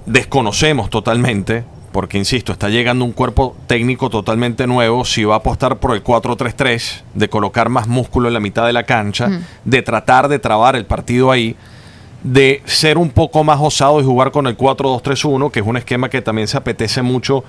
Desconocemos 0.07 0.89
totalmente 0.89 1.65
porque 1.93 2.17
insisto, 2.17 2.53
está 2.53 2.71
llegando 2.71 3.05
un 3.05 3.13
cuerpo 3.13 3.55
técnico 3.67 4.09
totalmente 4.09 4.67
nuevo, 4.67 5.05
si 5.05 5.25
va 5.25 5.35
a 5.35 5.39
apostar 5.39 5.77
por 5.77 5.95
el 5.95 6.03
4-3-3, 6.03 7.03
de 7.13 7.29
colocar 7.29 7.69
más 7.69 7.89
músculo 7.89 8.29
en 8.29 8.35
la 8.35 8.41
mitad 8.41 8.65
de 8.65 8.73
la 8.73 8.85
cancha, 8.85 9.29
de 9.67 9.83
tratar 9.83 10.29
de 10.29 10.39
trabar 10.39 10.77
el 10.77 10.87
partido 10.87 11.31
ahí, 11.31 11.57
de 12.27 12.61
ser 12.65 12.99
un 12.99 13.11
poco 13.11 13.45
más 13.45 13.61
osado 13.61 14.01
y 14.01 14.05
jugar 14.05 14.33
con 14.33 14.49
el 14.49 14.59
4-2-3-1, 14.59 15.53
que 15.53 15.61
es 15.61 15.67
un 15.67 15.77
esquema 15.77 16.09
que 16.09 16.21
también 16.23 16.49
se 16.49 16.57
apetece 16.57 17.01
mucho 17.03 17.45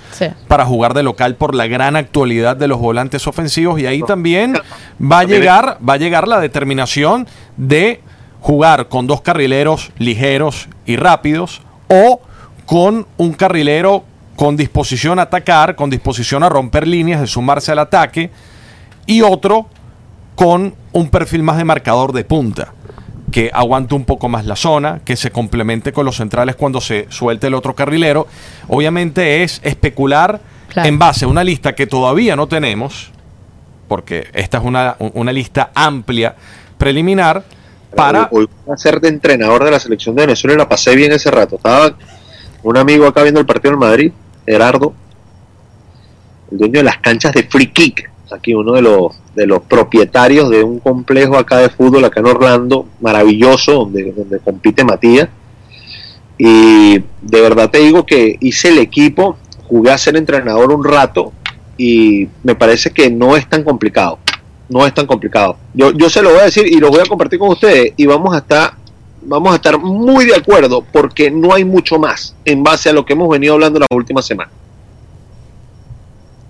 para 0.47 0.65
jugar 0.65 0.93
de 0.93 1.01
local 1.01 1.35
por 1.35 1.55
la 1.55 1.65
gran 1.65 1.95
actualidad 1.95 2.55
de 2.55 2.67
los 2.67 2.79
volantes 2.79 3.25
ofensivos. 3.25 3.79
Y 3.79 3.87
ahí 3.87 4.03
también 4.03 4.53
va 5.01 5.19
a 5.19 5.23
llegar 5.23 5.79
va 5.87 5.93
a 5.93 5.97
llegar 5.97 6.27
la 6.27 6.39
determinación 6.39 7.27
de 7.57 8.01
jugar 8.39 8.87
con 8.87 9.07
dos 9.07 9.21
carrileros 9.21 9.91
ligeros 9.97 10.69
y 10.85 10.95
rápidos 10.95 11.61
o 11.87 12.21
con 12.67 13.07
un 13.17 13.33
carrilero 13.33 14.03
con 14.35 14.55
disposición 14.55 15.17
a 15.17 15.23
atacar, 15.23 15.75
con 15.75 15.89
disposición 15.89 16.43
a 16.43 16.49
romper 16.49 16.87
líneas, 16.87 17.19
de 17.19 17.25
sumarse 17.25 17.71
al 17.71 17.79
ataque, 17.79 18.29
y 19.07 19.23
otro 19.23 19.65
con 20.35 20.75
un 20.91 21.09
perfil 21.09 21.41
más 21.41 21.57
de 21.57 21.63
marcador 21.63 22.13
de 22.13 22.23
punta, 22.23 22.73
que 23.31 23.51
aguante 23.53 23.95
un 23.95 24.05
poco 24.05 24.29
más 24.29 24.45
la 24.45 24.55
zona, 24.55 25.01
que 25.03 25.15
se 25.15 25.31
complemente 25.31 25.91
con 25.91 26.05
los 26.05 26.15
centrales 26.15 26.55
cuando 26.55 26.81
se 26.81 27.07
suelte 27.09 27.47
el 27.47 27.53
otro 27.53 27.75
carrilero. 27.75 28.27
Obviamente 28.67 29.43
es 29.43 29.59
especular 29.63 30.39
en 30.75 30.99
base 30.99 31.25
a 31.25 31.27
una 31.27 31.43
lista 31.43 31.75
que 31.75 31.87
todavía 31.87 32.35
no 32.35 32.47
tenemos, 32.47 33.11
porque 33.87 34.27
esta 34.33 34.59
es 34.59 34.63
una, 34.63 34.95
una 34.99 35.31
lista 35.31 35.71
amplia, 35.73 36.35
preliminar, 36.77 37.43
para... 37.95 38.29
Hoy, 38.31 38.47
a 38.71 38.77
ser 38.77 38.99
de 38.99 39.09
entrenador 39.09 39.63
de 39.63 39.71
la 39.71 39.79
selección 39.79 40.15
de 40.15 40.23
Venezuela 40.25 40.57
la 40.57 40.69
pasé 40.69 40.95
bien 40.95 41.11
ese 41.11 41.31
rato. 41.31 41.55
Estaba 41.55 41.95
un 42.63 42.77
amigo 42.77 43.07
acá 43.07 43.23
viendo 43.23 43.39
el 43.39 43.45
partido 43.45 43.71
del 43.71 43.79
Madrid 43.79 44.11
Gerardo, 44.45 44.93
el 46.51 46.57
dueño 46.57 46.79
de 46.79 46.83
las 46.83 46.97
canchas 46.99 47.33
de 47.33 47.43
Free 47.43 47.71
Kick, 47.71 48.09
aquí 48.31 48.53
uno 48.53 48.73
de 48.73 48.81
los, 48.81 49.13
de 49.35 49.45
los 49.45 49.61
propietarios 49.61 50.49
de 50.49 50.63
un 50.63 50.79
complejo 50.79 51.37
acá 51.37 51.57
de 51.57 51.69
fútbol, 51.69 52.05
acá 52.05 52.19
en 52.19 52.27
Orlando, 52.27 52.85
maravilloso, 53.01 53.73
donde, 53.73 54.11
donde 54.11 54.39
compite 54.39 54.83
Matías. 54.83 55.29
Y 56.37 56.99
de 56.99 57.41
verdad 57.41 57.69
te 57.69 57.79
digo 57.79 58.05
que 58.05 58.37
hice 58.39 58.69
el 58.69 58.79
equipo, 58.79 59.37
jugué 59.67 59.91
a 59.91 59.97
ser 59.97 60.15
entrenador 60.15 60.71
un 60.71 60.83
rato 60.83 61.33
y 61.77 62.27
me 62.43 62.55
parece 62.55 62.91
que 62.91 63.09
no 63.09 63.35
es 63.35 63.47
tan 63.49 63.63
complicado. 63.63 64.19
No 64.69 64.85
es 64.85 64.93
tan 64.93 65.07
complicado. 65.07 65.57
Yo, 65.73 65.91
yo 65.93 66.09
se 66.09 66.21
lo 66.21 66.31
voy 66.31 66.39
a 66.39 66.43
decir 66.43 66.67
y 66.67 66.77
lo 66.77 66.89
voy 66.89 66.99
a 66.99 67.05
compartir 67.05 67.39
con 67.39 67.49
ustedes 67.49 67.93
y 67.95 68.05
vamos 68.05 68.35
a 68.35 68.39
estar 68.39 68.73
vamos 69.21 69.51
a 69.51 69.55
estar 69.55 69.77
muy 69.77 70.25
de 70.25 70.35
acuerdo 70.35 70.81
porque 70.81 71.29
no 71.29 71.53
hay 71.53 71.65
mucho 71.65 71.99
más 71.99 72.35
en 72.45 72.63
base 72.63 72.89
a 72.89 72.93
lo 72.93 73.05
que 73.05 73.13
hemos 73.13 73.29
venido 73.29 73.53
hablando 73.53 73.79
las 73.79 73.87
últimas 73.91 74.25
semanas. 74.25 74.53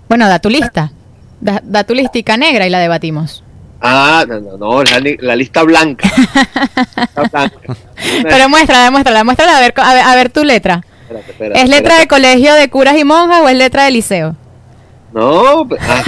Bueno, 0.08 0.28
da 0.28 0.38
tu 0.38 0.48
lista. 0.48 0.92
Da, 1.40 1.84
tu 1.84 1.94
listica 1.94 2.36
negra 2.36 2.66
y 2.66 2.70
la 2.70 2.78
debatimos. 2.78 3.44
Ah, 3.80 4.24
no, 4.28 4.40
no, 4.40 4.56
no, 4.56 4.82
la, 4.82 5.00
la 5.20 5.36
lista 5.36 5.62
blanca. 5.62 6.10
Lista 6.16 7.22
blanca. 7.30 7.76
Pero 8.22 8.48
muéstrala, 8.48 8.90
muéstrala, 8.90 9.22
muéstrala 9.24 9.56
a 9.56 9.60
ver, 9.60 9.72
a 9.76 9.94
ver, 9.94 10.02
a 10.02 10.14
ver 10.16 10.30
tu 10.30 10.42
letra. 10.42 10.82
Espérate, 11.02 11.30
espérate, 11.30 11.60
¿Es 11.62 11.68
letra 11.68 11.98
de 11.98 12.08
colegio 12.08 12.54
de 12.54 12.68
curas 12.68 12.98
y 12.98 13.04
monjas 13.04 13.40
o 13.40 13.48
es 13.48 13.56
letra 13.56 13.84
de 13.84 13.92
liceo? 13.92 14.36
No, 15.12 15.66
pe- 15.66 15.76
ah, 15.80 16.02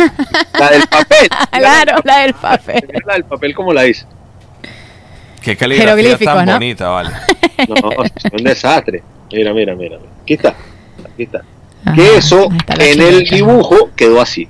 la 0.59 0.71
del 0.71 0.87
papel. 0.89 1.29
claro, 1.53 2.01
la 2.05 2.19
del 2.19 2.35
papel. 2.35 2.89
La 3.07 3.15
del 3.15 3.25
papel 3.25 3.55
como 3.55 3.73
la 3.73 3.87
hice. 3.87 4.05
Qué 5.41 5.57
caligrafía 5.57 6.19
tan 6.19 6.47
¿no? 6.47 6.53
bonita, 6.53 6.89
vale. 6.89 7.11
No, 7.69 8.05
es 8.05 8.13
un 8.33 8.45
desastre. 8.45 9.03
Mira, 9.33 9.55
mira, 9.55 9.75
mira. 9.75 9.97
mira. 9.97 10.11
Aquí 10.23 10.35
está. 10.35 10.55
Aquí 11.05 11.23
está. 11.23 11.43
Ajá, 11.85 11.95
que 11.95 12.17
eso 12.17 12.49
está 12.59 12.77
la 12.77 12.85
en 12.85 13.01
el 13.01 13.25
dibujo 13.25 13.91
quedó 13.97 14.21
así. 14.21 14.49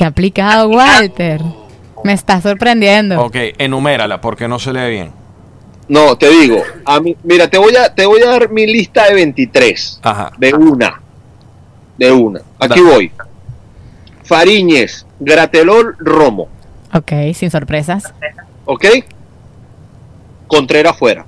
Qué 0.00 0.06
aplicado, 0.06 0.70
Walter. 0.70 1.42
Me 2.04 2.14
está 2.14 2.40
sorprendiendo. 2.40 3.20
Ok, 3.22 3.36
enumérala 3.58 4.18
porque 4.18 4.48
no 4.48 4.58
se 4.58 4.72
lee 4.72 4.88
bien. 4.88 5.12
No, 5.88 6.16
te 6.16 6.30
digo, 6.30 6.62
a 6.86 7.00
mí, 7.00 7.14
mira, 7.22 7.48
te 7.50 7.58
voy 7.58 7.76
a 7.76 7.94
te 7.94 8.06
voy 8.06 8.22
a 8.22 8.30
dar 8.30 8.48
mi 8.48 8.66
lista 8.66 9.04
de 9.08 9.12
23 9.16 10.00
Ajá. 10.02 10.32
de 10.38 10.54
una. 10.54 11.02
De 11.98 12.10
una. 12.12 12.40
Aquí 12.58 12.80
Dale. 12.80 12.82
voy. 12.82 13.12
Fariñez, 14.24 15.04
Gratelol, 15.18 15.94
Romo, 15.98 16.48
Ok, 16.94 17.12
sin 17.34 17.50
sorpresas. 17.50 18.04
¿ok? 18.64 18.86
Contreras 20.46 20.96
fuera. 20.96 21.26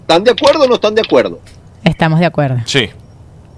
¿Están 0.00 0.24
de 0.24 0.32
acuerdo 0.32 0.64
o 0.64 0.66
no 0.66 0.74
están 0.74 0.96
de 0.96 1.02
acuerdo? 1.02 1.38
Estamos 1.84 2.18
de 2.18 2.26
acuerdo. 2.26 2.56
Sí. 2.66 2.90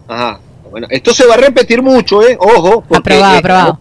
Ajá. 0.06 0.40
Bueno, 0.70 0.86
esto 0.90 1.12
se 1.14 1.26
va 1.26 1.34
a 1.34 1.38
repetir 1.38 1.82
mucho, 1.82 2.22
¿eh? 2.26 2.36
Ojo. 2.40 2.82
porque- 2.86 3.14
Aprobado, 3.14 3.38
aprobado. 3.38 3.78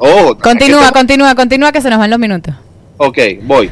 Ojo. 0.00 0.38
Continúa, 0.38 0.82
Esto- 0.82 0.92
continúa, 0.92 1.34
continúa 1.34 1.72
que 1.72 1.80
se 1.80 1.90
nos 1.90 1.98
van 1.98 2.10
los 2.10 2.18
minutos. 2.18 2.54
Ok, 2.98 3.18
voy. 3.42 3.70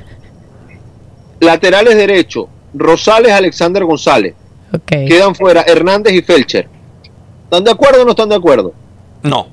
Laterales 1.41 1.97
derecho, 1.97 2.49
Rosales, 2.75 3.33
Alexander 3.33 3.85
González. 3.85 4.35
Ok. 4.73 4.89
Quedan 5.07 5.35
fuera 5.35 5.63
Hernández 5.63 6.13
y 6.15 6.23
Felcher. 6.23 6.69
¿Están 7.45 7.65
de 7.65 7.71
acuerdo 7.71 8.03
o 8.03 8.05
no 8.05 8.11
están 8.11 8.29
de 8.29 8.35
acuerdo? 8.37 8.73
No. 9.23 9.47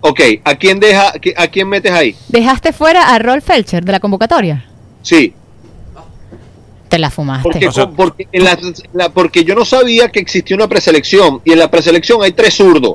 Ok, 0.00 0.20
¿a 0.44 0.54
quién 0.54 0.78
deja, 0.80 1.12
a 1.36 1.46
quién 1.48 1.68
metes 1.68 1.90
ahí? 1.92 2.14
¿Dejaste 2.28 2.72
fuera 2.72 3.14
a 3.14 3.18
Rolf 3.18 3.44
Felcher 3.44 3.84
de 3.84 3.92
la 3.92 4.00
convocatoria? 4.00 4.64
Sí, 5.02 5.34
Te 6.94 6.98
la 7.00 7.10
fumaste. 7.10 7.42
porque, 7.42 7.66
O 7.66 7.72
sea- 7.72 7.88
porque, 7.90 8.28
en 8.30 8.44
la- 8.44 8.56
la- 8.92 9.08
porque 9.08 9.42
yo 9.42 9.56
no 9.56 9.64
sabía 9.64 10.10
que 10.12 10.20
existía 10.20 10.56
una 10.56 10.68
preselección 10.68 11.40
y 11.44 11.50
en 11.50 11.58
la 11.58 11.68
preselección 11.68 12.22
hay 12.22 12.30
tres 12.30 12.54
zurdos. 12.54 12.94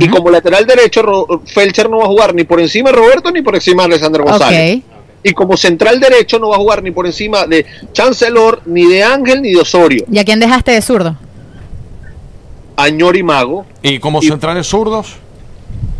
Y 0.00 0.08
como 0.08 0.30
lateral 0.30 0.64
derecho, 0.64 1.02
Ro- 1.02 1.42
Felcher 1.44 1.90
no 1.90 1.98
va 1.98 2.04
a 2.04 2.06
jugar 2.06 2.34
ni 2.34 2.44
por 2.44 2.58
encima 2.60 2.88
de 2.90 2.96
Roberto 2.96 3.30
ni 3.30 3.42
por 3.42 3.54
encima 3.56 3.82
de 3.82 3.88
Alexander 3.88 4.22
González. 4.22 4.80
Y 5.22 5.32
como 5.34 5.54
central 5.58 6.00
derecho 6.00 6.38
no 6.38 6.48
va 6.48 6.54
a 6.56 6.58
jugar 6.58 6.82
ni 6.82 6.92
por 6.92 7.04
encima 7.04 7.46
de 7.46 7.66
Chancellor, 7.92 8.62
ni 8.64 8.86
de 8.86 9.02
Ángel, 9.04 9.42
ni 9.42 9.52
de 9.52 9.60
Osorio. 9.60 10.06
¿Y 10.10 10.18
a 10.18 10.24
quién 10.24 10.40
dejaste 10.40 10.70
de 10.72 10.80
zurdo? 10.80 11.14
Añor 12.76 13.16
y 13.16 13.22
Mago. 13.22 13.66
¿Y 13.82 13.98
como 13.98 14.22
Y- 14.22 14.28
centrales 14.28 14.66
zurdos? 14.66 15.16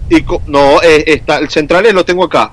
Y 0.09 0.23
co- 0.23 0.41
no, 0.47 0.81
eh, 0.83 1.05
está, 1.09 1.37
el 1.37 1.51
central 1.51 1.85
lo 1.93 2.03
tengo 2.07 2.25
acá. 2.25 2.53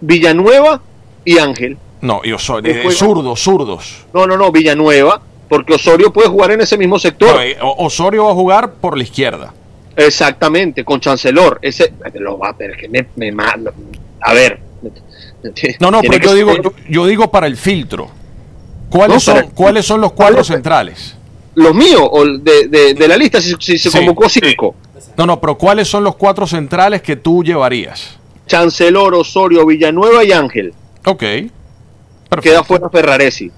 Villanueva 0.00 0.80
y 1.24 1.38
Ángel. 1.38 1.76
No, 2.06 2.20
y 2.24 2.32
Osorio. 2.32 2.72
¿Qué 2.72 2.86
eh, 2.86 2.90
zurdos, 2.92 3.40
zurdos. 3.40 4.06
No, 4.14 4.26
no, 4.26 4.36
no, 4.36 4.52
Villanueva, 4.52 5.20
porque 5.48 5.74
Osorio 5.74 6.12
puede 6.12 6.28
jugar 6.28 6.52
en 6.52 6.60
ese 6.60 6.78
mismo 6.78 6.98
sector. 6.98 7.34
No, 7.34 7.42
eh, 7.42 7.56
Osorio 7.60 8.24
va 8.26 8.30
a 8.30 8.34
jugar 8.34 8.72
por 8.74 8.96
la 8.96 9.02
izquierda. 9.02 9.52
Exactamente, 9.96 10.84
con 10.84 11.00
Chancellor. 11.00 11.58
Ese 11.62 11.92
lo 12.14 12.38
va 12.38 12.50
a 12.50 12.52
ver 12.52 12.76
que 12.76 12.88
me, 12.88 13.06
A 14.20 14.32
ver. 14.34 14.60
No, 15.80 15.90
no, 15.90 16.00
pero 16.00 16.18
yo 16.18 16.34
digo, 16.34 16.54
yo, 16.62 16.72
yo 16.88 17.06
digo 17.06 17.30
para 17.30 17.46
el 17.46 17.56
filtro. 17.56 18.08
¿Cuáles, 18.90 19.14
No, 19.14 19.20
son, 19.20 19.50
¿Cuáles 19.50 19.84
son 19.86 20.00
los 20.00 20.12
¿Cuál 20.12 20.28
cuatro 20.28 20.40
es? 20.42 20.46
centrales? 20.46 21.16
los 21.54 21.74
míos 21.74 22.02
o 22.10 22.24
de, 22.26 22.68
de- 22.68 22.92
de 22.94 23.08
la 23.08 23.16
lista, 23.16 23.40
si, 23.40 23.54
si 23.58 23.78
se 23.78 23.90
Sí. 23.90 23.96
convocó 23.98 24.28
cinco. 24.28 24.74
No, 25.16 25.24
no, 25.24 25.40
pero 25.40 25.56
¿cuáles 25.56 25.88
son 25.88 26.04
los 26.04 26.14
cuatro 26.16 26.46
centrales 26.46 27.00
que 27.00 27.16
tú 27.16 27.42
llevarías? 27.42 28.18
Chancellor, 28.46 29.14
Osorio, 29.14 29.64
Villanueva 29.64 30.22
y 30.22 30.32
Ángel. 30.32 30.74
Ok. 31.06 31.22
Queda 32.28 32.62
Perfecto. 32.62 32.64
fuera 32.64 32.88
Ferraresi. 32.90 33.50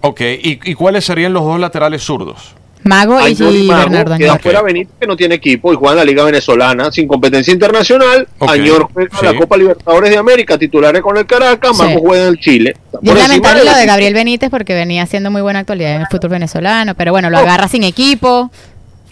Ok, 0.00 0.20
¿Y, 0.20 0.60
y 0.70 0.74
cuáles 0.74 1.04
serían 1.04 1.32
los 1.32 1.44
dos 1.44 1.58
laterales 1.60 2.02
zurdos? 2.02 2.54
Mago 2.84 3.20
y, 3.20 3.22
Añor 3.32 3.54
y 3.54 3.62
Mago, 3.62 3.80
Bernardo 3.90 4.18
queda 4.18 4.38
fuera 4.40 4.60
Benítez 4.60 4.92
que 5.00 5.06
no 5.06 5.16
tiene 5.16 5.36
equipo 5.36 5.72
y 5.72 5.76
juega 5.76 5.92
en 5.92 5.98
la 5.98 6.04
Liga 6.04 6.24
Venezolana 6.24 6.90
sin 6.90 7.06
competencia 7.06 7.52
internacional. 7.52 8.26
Ok, 8.40 8.50
Añor 8.50 8.88
juega 8.92 9.16
sí. 9.20 9.24
la 9.24 9.34
Copa 9.36 9.56
Libertadores 9.56 10.10
de 10.10 10.16
América, 10.16 10.58
titulares 10.58 11.00
con 11.00 11.16
el 11.16 11.24
Caracas, 11.24 11.76
Sí. 11.76 11.82
Mago 11.84 12.00
juega 12.00 12.24
en 12.24 12.28
el 12.30 12.38
Chile. 12.40 12.70
Está 12.70 12.98
Y 13.00 13.06
por 13.06 13.16
es 13.18 13.22
encima 13.24 13.28
lamentable 13.28 13.60
de 13.60 13.66
lo 13.70 13.76
de 13.76 13.86
Gabriel 13.86 14.14
Benítez 14.14 14.50
porque 14.50 14.74
venía 14.74 15.04
haciendo 15.04 15.30
muy 15.30 15.42
buena 15.42 15.60
actualidad 15.60 15.94
en 15.94 16.00
el 16.00 16.06
fútbol 16.08 16.30
venezolano, 16.30 16.96
pero 16.96 17.12
bueno, 17.12 17.30
lo 17.30 17.38
Oh. 17.38 17.40
agarra 17.42 17.68
sin 17.68 17.84
equipo, 17.84 18.50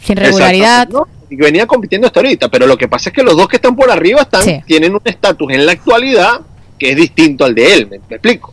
sin 0.03 0.17
regularidad. 0.17 0.89
¿no? 0.89 1.07
Y 1.31 1.37
venía 1.37 1.65
compitiendo 1.69 2.09
hasta 2.09 2.19
ahorita, 2.19 2.49
pero 2.49 2.67
lo 2.67 2.77
que 2.77 2.89
pasa 2.89 3.11
es 3.11 3.15
que 3.15 3.23
los 3.23 3.37
dos 3.37 3.47
que 3.47 3.55
están 3.57 3.77
por 3.77 3.89
arriba 3.89 4.23
están, 4.23 4.43
Sí. 4.43 4.61
tienen 4.67 4.95
un 4.95 5.01
estatus 5.05 5.53
en 5.53 5.65
la 5.65 5.71
actualidad 5.73 6.41
que 6.77 6.91
es 6.91 6.97
distinto 6.97 7.45
al 7.45 7.55
de 7.55 7.73
él, 7.75 7.87
¿me, 7.89 7.99
me 8.09 8.17
explico? 8.17 8.53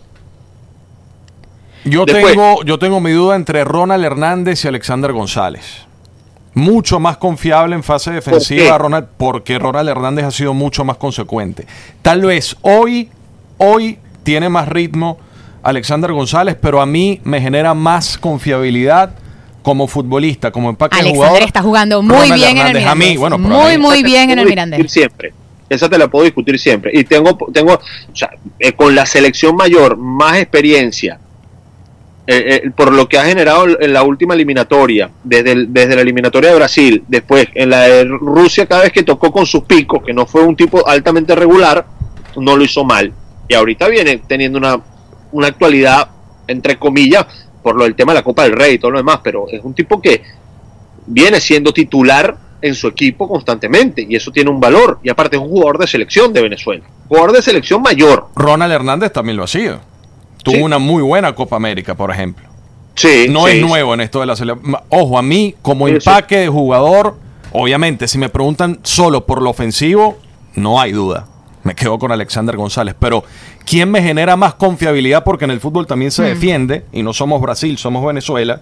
Yo 1.89 2.05
Después- 2.05 2.33
tengo, 2.33 2.63
yo 2.63 2.79
tengo 2.79 2.99
mi 2.99 3.11
duda 3.11 3.35
entre 3.35 3.63
Ronald 3.63 4.03
Hernández 4.03 4.63
y 4.65 4.67
Alexander 4.67 5.11
González. 5.13 5.85
Mucho 6.53 6.99
más 6.99 7.17
confiable 7.17 7.75
en 7.75 7.83
fase 7.83 8.11
defensiva? 8.11 8.77
Ronald, 8.77 9.07
porque 9.17 9.59
Ronald 9.59 9.89
Hernández 9.89 10.25
ha 10.25 10.31
sido 10.31 10.53
mucho 10.55 10.83
más 10.83 10.97
consecuente. 10.97 11.67
Tal 12.01 12.21
vez 12.21 12.55
hoy, 12.61 13.09
hoy 13.57 13.99
tiene 14.23 14.49
más 14.49 14.67
ritmo 14.67 15.19
Alexander 15.61 16.11
González, 16.13 16.57
pero 16.59 16.81
a 16.81 16.85
mí 16.85 17.21
me 17.23 17.39
genera 17.41 17.73
más 17.75 18.17
confiabilidad 18.17 19.11
como 19.61 19.87
futbolista, 19.87 20.49
como 20.51 20.69
empaque 20.69 20.95
de 20.95 21.01
Alexander 21.01 21.27
jugador. 21.29 21.47
está 21.47 21.61
jugando 21.61 22.01
muy 22.01 22.15
Ronald 22.15 22.33
bien 22.35 22.57
en 22.57 22.67
el. 22.67 22.77
A 22.77 22.79
Mirandés. 22.95 23.09
mí, 23.09 23.17
bueno, 23.17 23.35
a 23.35 23.39
muy, 23.39 23.71
mí- 23.73 23.77
muy 23.77 23.95
Esa 23.97 24.03
te 24.03 24.07
bien 24.07 24.17
la 24.17 24.23
en 24.23 24.29
el 24.31 24.35
puedo 24.45 24.49
Mirandés. 24.49 24.77
discutir 24.79 24.89
Siempre. 25.01 25.33
Esa 25.69 25.89
te 25.89 25.97
la 25.97 26.07
puedo 26.07 26.23
discutir 26.23 26.57
siempre. 26.57 26.91
Y 26.93 27.03
tengo, 27.03 27.37
tengo 27.53 27.73
o 27.73 28.15
sea, 28.15 28.29
eh, 28.57 28.71
con 28.71 28.95
la 28.95 29.05
selección 29.05 29.55
mayor, 29.57 29.97
más 29.97 30.37
experiencia, 30.37 31.19
eh, 32.29 32.61
eh, 32.65 32.71
por 32.75 32.91
lo 32.91 33.07
que 33.07 33.17
ha 33.17 33.23
generado 33.23 33.79
en 33.79 33.93
la 33.93 34.03
última 34.03 34.33
eliminatoria, 34.33 35.09
desde, 35.23 35.65
desde 35.67 35.95
la 35.95 36.01
eliminatoria 36.01 36.49
de 36.49 36.57
Brasil, 36.57 37.03
después 37.07 37.47
en 37.53 37.69
la 37.69 37.83
de 37.83 38.03
Rusia, 38.03 38.65
cada 38.65 38.81
vez 38.81 38.91
que 38.91 39.03
tocó 39.03 39.31
con 39.31 39.45
sus 39.45 39.63
picos, 39.63 40.03
que 40.03 40.13
no 40.13 40.25
fue 40.25 40.43
un 40.43 40.53
tipo 40.53 40.85
altamente 40.85 41.33
regular, 41.35 41.85
no 42.35 42.57
lo 42.57 42.63
hizo 42.65 42.83
mal. 42.83 43.13
Y 43.47 43.53
ahorita 43.53 43.87
viene 43.87 44.21
teniendo 44.27 44.57
una, 44.57 44.77
una 45.31 45.47
actualidad, 45.47 46.09
entre 46.47 46.77
comillas, 46.77 47.25
por 47.63 47.77
lo 47.77 47.85
del 47.85 47.95
tema 47.95 48.11
de 48.11 48.19
la 48.19 48.23
Copa 48.23 48.43
del 48.43 48.53
Rey 48.53 48.73
y 48.73 48.79
todo 48.79 48.91
lo 48.91 48.97
demás, 48.97 49.21
pero 49.23 49.45
es 49.49 49.63
un 49.63 49.73
tipo 49.73 50.01
que 50.01 50.21
viene 51.05 51.39
siendo 51.39 51.71
titular 51.71 52.37
en 52.61 52.75
su 52.75 52.87
equipo 52.87 53.29
constantemente 53.29 54.05
y 54.07 54.17
eso 54.17 54.31
tiene 54.31 54.49
un 54.49 54.59
valor 54.59 54.99
y 55.01 55.09
aparte 55.09 55.37
es 55.37 55.41
un 55.41 55.47
jugador 55.47 55.77
de 55.77 55.87
selección 55.87 56.33
de 56.33 56.41
Venezuela, 56.41 56.83
jugador 57.07 57.31
de 57.31 57.41
selección 57.41 57.81
mayor. 57.81 58.27
Ronald 58.35 58.73
Hernández 58.73 59.13
también 59.13 59.37
lo 59.37 59.43
ha 59.43 59.47
sido. 59.47 59.79
Tuvo 60.47 60.55
Sí. 60.57 60.61
una 60.63 60.77
muy 60.79 61.03
buena 61.03 61.35
Copa 61.35 61.57
América, 61.57 61.95
por 61.95 62.09
ejemplo. 62.09 62.45
Sí, 62.95 63.27
no 63.29 63.45
sí, 63.47 63.57
es 63.57 63.61
nuevo 63.61 63.93
en 63.93 64.01
esto 64.01 64.21
de 64.21 64.25
la 64.25 64.35
selección. 64.35 64.75
Ojo, 64.89 65.17
a 65.17 65.21
mí, 65.21 65.55
como 65.61 65.87
Sí, 65.87 65.93
empaque 65.95 66.37
de 66.37 66.47
jugador, 66.47 67.17
obviamente, 67.51 68.07
si 68.07 68.17
me 68.17 68.29
preguntan 68.29 68.79
solo 68.83 69.25
por 69.25 69.41
lo 69.41 69.49
ofensivo, 69.49 70.17
no 70.55 70.79
hay 70.79 70.93
duda. 70.93 71.27
Me 71.63 71.75
quedo 71.75 71.99
con 71.99 72.11
Alexander 72.13 72.55
González. 72.55 72.95
Pero, 72.97 73.23
¿quién 73.65 73.91
me 73.91 74.01
genera 74.01 74.37
más 74.37 74.53
confiabilidad? 74.53 75.23
Porque 75.25 75.43
en 75.45 75.51
el 75.51 75.59
fútbol 75.59 75.85
también 75.85 76.11
se 76.11 76.21
Mm. 76.23 76.25
defiende, 76.25 76.85
y 76.93 77.03
no 77.03 77.11
somos 77.13 77.41
Brasil, 77.41 77.77
somos 77.77 78.05
Venezuela. 78.05 78.61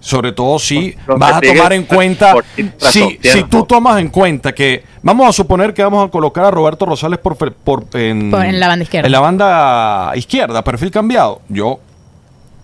Sobre 0.00 0.30
todo 0.32 0.58
si 0.60 0.94
Los 1.08 1.18
vas 1.18 1.34
a 1.34 1.40
tomar 1.40 1.72
en 1.72 1.82
cuenta, 1.84 2.34
si, 2.78 3.18
si 3.20 3.42
tú 3.44 3.64
tomas 3.64 4.00
en 4.00 4.08
cuenta 4.10 4.54
que, 4.54 4.84
vamos 5.02 5.28
a 5.28 5.32
suponer 5.32 5.74
que 5.74 5.82
vamos 5.82 6.06
a 6.06 6.10
colocar 6.10 6.44
a 6.44 6.50
Roberto 6.52 6.86
Rosales 6.86 7.18
por, 7.18 7.36
por- 7.36 7.84
en, 7.94 8.30
Por- 8.30 8.44
en 8.44 8.60
la 8.60 8.68
banda 8.68 8.84
izquierda. 8.84 9.06
En 9.06 9.12
la 9.12 9.20
banda 9.20 10.12
izquierda, 10.14 10.62
perfil 10.62 10.92
cambiado. 10.92 11.40
Yo 11.48 11.80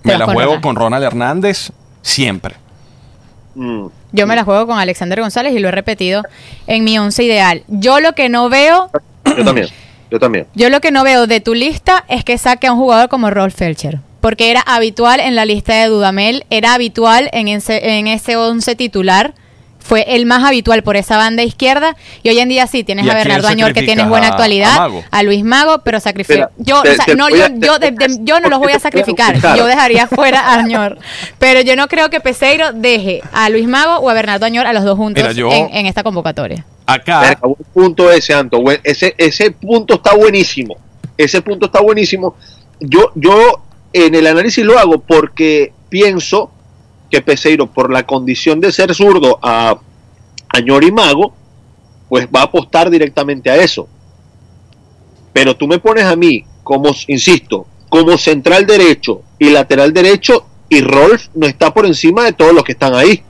Te 0.02 0.10
me 0.12 0.18
la 0.18 0.26
con 0.26 0.34
juego 0.34 0.50
Ronald. 0.50 0.62
con 0.62 0.76
Ronald 0.76 1.04
Hernández 1.04 1.72
siempre. 2.02 2.54
Mm. 3.56 3.86
Yo 4.12 4.26
me 4.28 4.36
la 4.36 4.44
juego 4.44 4.66
con 4.68 4.78
Alexander 4.78 5.20
González 5.20 5.54
y 5.54 5.58
lo 5.58 5.68
he 5.68 5.72
repetido 5.72 6.22
en 6.68 6.84
mi 6.84 6.98
once 7.00 7.22
ideal. 7.24 7.64
Yo 7.68 7.98
lo 8.00 8.12
que 8.14 8.28
no 8.28 8.48
veo, 8.48 8.90
Yo 9.36 9.44
también, 9.44 9.68
yo 10.10 10.18
también. 10.20 10.46
yo 10.54 10.70
lo 10.70 10.80
que 10.80 10.92
no 10.92 11.02
veo 11.02 11.26
de 11.26 11.40
tu 11.40 11.54
lista 11.54 12.04
es 12.08 12.22
que 12.24 12.38
saque 12.38 12.68
a 12.68 12.72
un 12.72 12.78
jugador 12.78 13.08
como 13.08 13.30
Rolf 13.30 13.54
Felcher. 13.56 13.98
Porque 14.24 14.50
era 14.50 14.62
habitual 14.62 15.20
en 15.20 15.34
la 15.36 15.44
lista 15.44 15.74
de 15.74 15.86
Dudamel, 15.88 16.46
era 16.48 16.72
habitual 16.72 17.28
en 17.34 17.46
ese, 17.46 17.98
en 17.98 18.06
ese 18.06 18.36
once 18.38 18.74
titular 18.74 19.34
fue 19.78 20.16
el 20.16 20.24
más 20.24 20.42
habitual 20.42 20.82
por 20.82 20.96
esa 20.96 21.18
banda 21.18 21.42
izquierda 21.42 21.94
y 22.22 22.30
hoy 22.30 22.38
en 22.38 22.48
día 22.48 22.66
sí 22.66 22.84
tienes 22.84 23.04
¿Y 23.04 23.10
a 23.10 23.14
Bernardo 23.16 23.48
Añor 23.48 23.74
que 23.74 23.82
tienes 23.82 24.08
buena 24.08 24.28
¿A- 24.28 24.30
actualidad, 24.30 24.76
a 24.76 24.78
Mago? 24.78 25.04
a 25.10 25.22
Luis 25.22 25.44
Mago, 25.44 25.80
pero 25.84 26.00
sacrifico. 26.00 26.48
Espera, 26.48 26.50
Yo, 26.56 26.80
te- 26.80 26.92
o 26.92 26.94
sea, 26.94 27.04
te 27.04 27.14
no, 27.16 27.28
yo, 27.28 27.44
a- 27.44 27.50
yo, 27.52 27.78
de- 27.78 27.90
de- 27.90 28.16
yo 28.22 28.40
no 28.40 28.48
los 28.48 28.60
voy 28.60 28.72
a 28.72 28.78
sacrificar, 28.78 29.36
yo 29.58 29.66
dejaría 29.66 30.06
fuera 30.08 30.40
a 30.40 30.54
Añor, 30.60 30.96
pero 31.38 31.60
yo 31.60 31.76
no 31.76 31.86
creo 31.88 32.08
que 32.08 32.20
Peseiro 32.20 32.72
deje 32.72 33.20
a 33.30 33.50
Luis 33.50 33.68
Mago 33.68 33.96
o 33.98 34.08
a 34.08 34.14
Bernardo 34.14 34.46
Añor 34.46 34.66
a 34.66 34.72
los 34.72 34.84
dos 34.84 34.96
juntos 34.96 35.22
Mira, 35.22 35.34
yo- 35.34 35.52
en, 35.52 35.68
en 35.74 35.84
esta 35.84 36.02
convocatoria. 36.02 36.64
Acá, 36.86 37.20
Verga, 37.20 37.40
buen 37.42 37.56
punto 37.74 38.10
ese, 38.10 38.32
Anto. 38.32 38.64
ese, 38.84 39.14
ese 39.18 39.50
punto 39.50 39.96
está 39.96 40.14
buenísimo. 40.14 40.76
Ese 41.18 41.42
punto 41.42 41.66
está 41.66 41.82
buenísimo. 41.82 42.34
Yo, 42.80 43.12
yo 43.16 43.62
en 43.94 44.14
el 44.16 44.26
análisis 44.26 44.64
lo 44.64 44.78
hago 44.78 44.98
porque 44.98 45.72
pienso 45.88 46.50
que 47.10 47.22
Peseiro, 47.22 47.68
por 47.68 47.92
la 47.92 48.04
condición 48.04 48.60
de 48.60 48.72
ser 48.72 48.92
zurdo 48.92 49.38
a 49.40 49.78
Añor 50.48 50.82
y 50.82 50.90
Mago, 50.90 51.32
pues 52.08 52.26
va 52.26 52.40
a 52.40 52.44
apostar 52.44 52.90
directamente 52.90 53.50
a 53.50 53.56
eso. 53.56 53.88
Pero 55.32 55.56
tú 55.56 55.68
me 55.68 55.78
pones 55.78 56.04
a 56.04 56.16
mí, 56.16 56.44
como, 56.64 56.90
insisto, 57.06 57.66
como 57.88 58.18
central 58.18 58.66
derecho 58.66 59.22
y 59.38 59.50
lateral 59.50 59.92
derecho, 59.92 60.44
y 60.68 60.80
Rolf 60.80 61.28
no 61.34 61.46
está 61.46 61.72
por 61.72 61.86
encima 61.86 62.24
de 62.24 62.32
todos 62.32 62.52
los 62.52 62.64
que 62.64 62.72
están 62.72 62.94
ahí. 62.94 63.22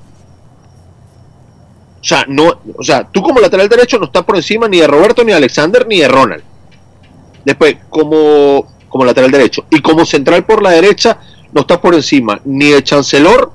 O 2.00 2.04
sea, 2.04 2.24
no, 2.26 2.60
o 2.76 2.82
sea, 2.82 3.04
tú 3.10 3.22
como 3.22 3.40
lateral 3.40 3.68
derecho 3.68 3.98
no 3.98 4.06
estás 4.06 4.24
por 4.24 4.36
encima 4.36 4.66
ni 4.66 4.78
de 4.78 4.86
Roberto, 4.86 5.22
ni 5.24 5.32
de 5.32 5.36
Alexander, 5.36 5.86
ni 5.86 6.00
de 6.00 6.08
Ronald. 6.08 6.42
Después, 7.44 7.76
como, 7.90 8.73
como 8.94 9.04
lateral 9.06 9.28
derecho. 9.32 9.64
Y 9.70 9.80
como 9.80 10.04
central 10.06 10.44
por 10.44 10.62
la 10.62 10.70
derecha, 10.70 11.18
no 11.52 11.62
estás 11.62 11.78
por 11.78 11.96
encima 11.96 12.40
ni 12.44 12.66
de 12.70 12.80
Chancelor, 12.80 13.52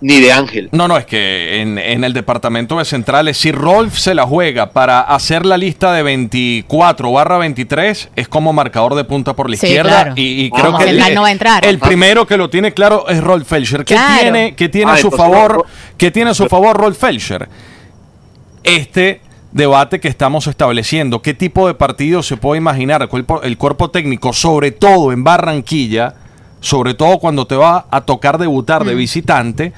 ni 0.00 0.20
de 0.20 0.30
Ángel. 0.32 0.68
No, 0.70 0.86
no, 0.86 0.96
es 0.96 1.04
que 1.04 1.60
en, 1.60 1.78
en 1.78 2.04
el 2.04 2.12
departamento 2.12 2.78
de 2.78 2.84
centrales, 2.84 3.36
si 3.38 3.50
Rolf 3.50 3.98
se 3.98 4.14
la 4.14 4.24
juega 4.24 4.70
para 4.70 5.00
hacer 5.00 5.44
la 5.44 5.56
lista 5.56 5.92
de 5.92 6.04
24 6.04 7.10
barra 7.10 7.38
23, 7.38 8.10
es 8.14 8.28
como 8.28 8.52
marcador 8.52 8.94
de 8.94 9.02
punta 9.02 9.34
por 9.34 9.50
la 9.50 9.56
Sí, 9.56 9.66
izquierda. 9.66 9.90
claro. 9.90 10.12
Y, 10.14 10.44
y 10.44 10.50
Ah, 10.54 10.58
creo 10.60 10.78
que 10.78 10.84
el, 10.90 11.14
no 11.16 11.22
va 11.22 11.26
a 11.28 11.32
entrar. 11.32 11.66
el 11.66 11.80
primero 11.80 12.24
que 12.24 12.36
lo 12.36 12.48
tiene 12.50 12.72
claro 12.72 13.08
es 13.08 13.20
Rolf 13.20 13.48
Felcher. 13.48 13.84
¿Qué 13.84 13.94
Claro. 13.94 14.20
tiene, 14.22 14.54
qué 14.54 14.68
tiene 14.68 14.92
Ah, 14.92 14.94
a 14.94 14.98
su 14.98 15.08
entonces, 15.08 15.26
favor? 15.26 15.56
no- 15.56 15.64
¿Qué 15.98 16.12
tiene 16.12 16.30
a 16.30 16.34
su 16.34 16.46
favor 16.46 16.76
Rolf 16.76 16.96
Felcher? 16.98 17.48
Este 18.62 19.20
debate 19.52 20.00
que 20.00 20.08
estamos 20.08 20.46
estableciendo, 20.46 21.22
qué 21.22 21.34
tipo 21.34 21.66
de 21.66 21.74
partido 21.74 22.22
se 22.22 22.36
puede 22.36 22.58
imaginar 22.58 23.02
el 23.02 23.08
cuerpo, 23.08 23.42
el 23.42 23.58
cuerpo 23.58 23.90
técnico, 23.90 24.32
sobre 24.32 24.70
todo 24.70 25.12
en 25.12 25.24
Barranquilla, 25.24 26.14
sobre 26.60 26.94
todo 26.94 27.18
cuando 27.18 27.46
te 27.46 27.56
va 27.56 27.86
a 27.90 28.00
tocar 28.02 28.38
debutar 28.38 28.84
de 28.84 28.94
visitante, 28.94 29.72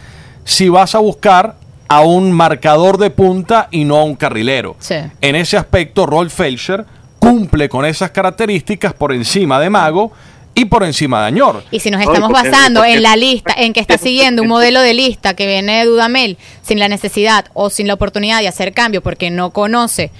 si 0.45 0.69
vas 0.69 0.95
a 0.95 0.99
buscar 0.99 1.57
a 1.89 2.01
un 2.01 2.33
marcador 2.33 2.99
de 2.99 3.11
punta 3.11 3.69
y 3.71 3.85
no 3.85 3.97
a 3.97 4.05
un 4.05 4.15
carrilero. 4.15 4.77
Sí. 4.79 4.97
En 5.21 5.37
ese 5.37 5.57
aspecto, 5.57 6.07
Rolf 6.07 6.35
Felcher 6.35 6.85
cumple 7.19 7.69
con 7.69 7.85
esas 7.85 8.11
características 8.11 8.93
por 8.93 9.13
encima 9.13 9.59
de 9.59 9.71
Mago 9.71 10.13
y 10.55 10.67
por 10.67 10.85
encima 10.85 11.21
de 11.23 11.27
Añor. 11.27 11.65
Y 11.71 11.81
si 11.81 11.91
nos 11.91 12.01
No, 12.05 12.13
estamos 12.13 12.31
porque- 12.33 12.49
basando 12.51 12.81
porque- 12.81 12.95
en 12.95 13.03
la 13.03 13.17
lista, 13.17 13.55
en 13.57 13.73
que 13.73 13.81
está 13.81 13.99
siguiendo 13.99 14.43
un 14.43 14.49
modelo 14.49 14.81
de 14.81 14.95
lista 14.95 15.35
que 15.35 15.47
viene 15.47 15.79
de 15.81 15.85
Dudamel, 15.87 16.39
sin 16.63 16.79
la 16.79 16.89
necesidad 16.89 17.47
o 17.55 17.71
sin 17.71 17.87
la 17.89 17.95
oportunidad 17.95 18.41
de 18.41 18.49
hacer 18.49 18.73
cambio 18.73 19.03
porque 19.03 19.31
no 19.31 19.51
conoce 19.51 20.11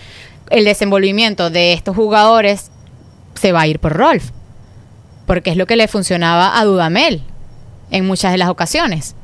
el 0.51 0.65
desenvolvimiento 0.65 1.51
de 1.51 1.73
estos 1.73 1.95
jugadores, 1.97 2.71
se 3.35 3.53
va 3.53 3.63
a 3.63 3.67
ir 3.67 3.79
por 3.79 3.93
Rolf. 3.95 4.31
Porque 5.27 5.51
es 5.51 5.57
lo 5.57 5.67
que 5.67 5.77
le 5.77 5.89
funcionaba 5.89 6.59
a 6.59 6.65
Dudamel 6.65 7.23
en 7.91 8.07
muchas 8.07 8.33
de 8.33 8.39
las 8.39 8.49
ocasiones. 8.51 9.15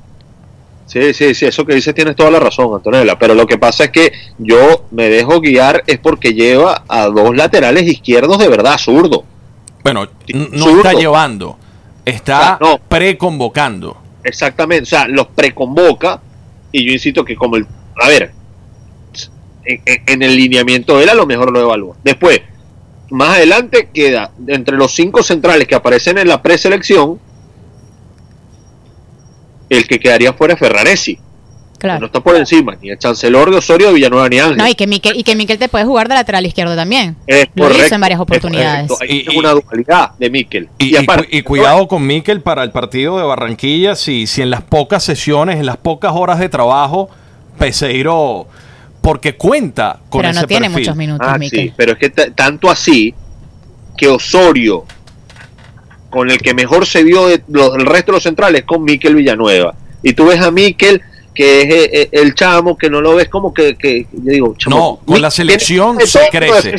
Sí, 0.87 1.15
sí, 1.15 1.35
sí, 1.35 1.47
eso 1.47 1.65
que 1.65 1.75
dices 1.75 1.95
tienes 1.95 2.17
toda 2.17 2.31
la 2.33 2.41
razón, 2.41 2.75
Antonella. 2.75 3.17
Pero 3.19 3.35
lo 3.35 3.47
que 3.47 3.59
pasa 3.59 3.85
es 3.85 3.91
que 3.91 4.13
yo 4.39 4.87
me 4.91 5.09
dejo 5.09 5.41
guiar 5.41 5.85
es 5.87 5.99
porque 5.99 6.35
lleva 6.35 6.83
a 6.89 7.07
dos 7.07 7.37
laterales 7.37 7.85
izquierdos 7.87 8.39
de 8.39 8.49
verdad 8.49 8.77
zurdo. 8.79 9.25
Bueno, 9.83 10.09
no 10.35 10.77
está 10.77 10.93
llevando, 10.93 11.59
está 12.05 12.59
no. 12.61 12.79
preconvocando. 12.79 13.97
Exactamente, 14.23 14.83
o 14.83 14.87
sea, 14.87 15.09
los 15.09 15.29
preconvoca 15.29 16.21
y 16.73 16.85
yo 16.85 16.93
insisto 16.93 17.25
que 17.25 17.35
como 17.35 17.57
el, 17.57 17.67
a 18.01 18.09
ver, 18.09 18.33
en 19.65 20.23
el 20.23 20.37
lineamiento 20.37 20.97
de 20.97 21.05
él 21.05 21.09
a 21.11 21.15
lo 21.15 21.27
mejor 21.27 21.53
lo 21.53 21.61
evalúa. 21.61 21.97
Después, 22.05 22.41
más 23.11 23.37
adelante 23.37 23.89
queda 23.93 24.33
entre 24.47 24.77
los 24.77 24.95
cinco 24.95 25.23
centrales 25.23 25.67
que 25.67 25.75
aparecen 25.75 26.19
en 26.19 26.29
la 26.29 26.43
preselección, 26.43 27.19
el 29.69 29.87
que 29.87 30.01
quedaría 30.01 30.33
fuera 30.33 30.55
es 30.55 30.61
Ferraresi, 30.61 31.19
que 31.81 32.01
no 32.01 32.07
está 32.07 32.21
por 32.21 32.37
encima, 32.37 32.77
ni 32.81 32.91
el 32.91 32.99
chancelor 32.99 33.51
de 33.51 33.57
Osorio 33.57 33.89
de 33.89 33.95
Villanueva 33.95 34.29
ni 34.29 34.39
Ángel. 34.39 34.57
No, 34.59 34.67
y 34.69 34.75
que 34.75 34.87
Miquel, 34.87 35.17
y 35.17 35.23
que 35.25 35.35
Miquel 35.35 35.59
te 35.59 35.69
puede 35.69 35.85
jugar 35.85 36.09
de 36.09 36.15
lateral 36.15 36.45
izquierdo 36.47 36.77
también. 36.77 37.17
Es 37.27 37.49
Lo 37.55 37.65
hizo 37.65 37.73
correcto, 37.75 37.95
en 37.95 38.01
varias 38.01 38.19
es 38.19 38.23
oportunidades. 38.23 38.89
correcto. 38.89 39.05
Ahí 39.13 39.19
Y- 39.25 39.29
es 39.29 39.35
y- 39.35 39.39
una 39.39 39.51
dualidad 39.53 40.11
de 40.19 40.31
Miquel. 40.31 40.69
Y, 40.79 40.93
y 40.93 40.97
aparte- 40.97 41.29
cu- 41.29 41.37
y 41.37 41.43
cuidado 41.43 41.89
con 41.89 42.07
Miquel 42.07 42.41
para 42.43 42.63
el 42.63 42.71
partido 42.71 43.17
de 43.19 43.25
Barranquilla, 43.25 43.95
si, 43.97 44.27
si 44.27 44.43
en 44.43 44.51
las 44.51 44.63
pocas 44.63 45.03
sesiones, 45.05 45.57
en 45.59 45.67
las 45.67 45.77
pocas 45.79 46.13
horas 46.15 46.39
de 46.39 46.49
trabajo, 46.49 47.09
Peseiro, 47.59 48.47
porque 49.01 49.37
cuenta 49.37 49.99
con 50.11 50.21
Pero 50.23 50.33
no 50.33 50.39
ese 50.41 50.47
tiene 50.47 50.67
perfil. 50.67 50.83
muchos 50.85 50.97
minutos, 50.97 51.27
Ah, 51.31 51.39
Miquel. 51.39 51.61
sí, 51.69 51.73
pero 51.77 51.93
es 51.93 51.99
que 51.99 52.11
tanto 52.11 52.71
así 52.71 53.15
que 53.97 54.09
Osorio, 54.09 54.85
con 56.11 56.31
el 56.31 56.39
que 56.39 56.55
mejor 56.55 56.87
se 56.87 57.05
vio 57.05 57.27
de 57.29 57.43
los, 57.49 57.75
el 57.77 57.87
resto 57.87 58.13
de 58.13 58.17
los 58.17 58.23
centrales, 58.23 58.65
con 58.65 58.83
Miquel 58.83 59.15
Villanueva. 59.15 59.75
Y 60.03 60.13
tú 60.15 60.27
ves 60.27 60.41
a 60.41 60.51
Miquel, 60.51 61.03
que 61.41 61.63
es 61.63 61.69
eh, 61.75 61.91
eh, 61.95 62.09
el 62.13 62.35
chamo, 62.35 62.77
que 62.77 62.91
no 62.91 63.01
lo 63.01 63.15
ves 63.15 63.31
como 63.31 63.55
que, 63.55 63.75
que 63.75 64.03
yo 64.13 64.31
digo, 64.31 64.55
chamo, 64.59 64.77
No, 64.77 65.07
con 65.07 65.23
la 65.23 65.31
selección 65.31 65.99
se 66.07 66.29
crece. 66.31 66.75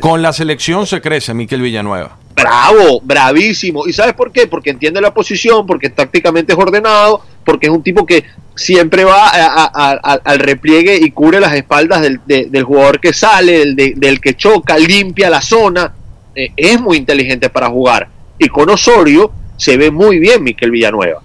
Con 0.00 0.20
la 0.20 0.32
selección 0.32 0.84
se 0.84 1.00
crece 1.00 1.32
Miquel 1.32 1.62
Villanueva. 1.62 2.16
Bravo, 2.34 3.00
bravísimo. 3.04 3.86
¿Y 3.86 3.92
sabes 3.92 4.14
por 4.14 4.32
qué? 4.32 4.48
Porque 4.48 4.70
entiende 4.70 5.00
la 5.00 5.14
posición, 5.14 5.64
porque 5.64 5.90
tácticamente 5.90 6.54
es 6.54 6.58
ordenado, 6.58 7.22
porque 7.44 7.68
es 7.68 7.72
un 7.72 7.84
tipo 7.84 8.04
que 8.04 8.24
siempre 8.56 9.04
va 9.04 9.28
a- 9.28 9.64
a- 9.64 10.00
a- 10.02 10.20
al 10.24 10.38
repliegue 10.40 10.96
y 11.00 11.12
cubre 11.12 11.38
las 11.38 11.54
espaldas 11.54 12.00
del, 12.00 12.20
de- 12.26 12.46
del 12.46 12.64
jugador 12.64 12.98
que 12.98 13.12
sale, 13.12 13.60
del, 13.60 13.76
de- 13.76 13.92
del 13.96 14.20
que 14.20 14.34
choca, 14.34 14.76
limpia 14.76 15.30
la 15.30 15.40
zona. 15.40 15.94
Eh, 16.34 16.50
es 16.56 16.80
muy 16.80 16.96
inteligente 16.96 17.48
para 17.48 17.68
jugar. 17.68 18.08
Y 18.40 18.48
con 18.48 18.68
Osorio 18.70 19.30
se 19.56 19.76
ve 19.76 19.92
muy 19.92 20.18
bien 20.18 20.42
Miquel 20.42 20.72
Villanueva. 20.72 21.20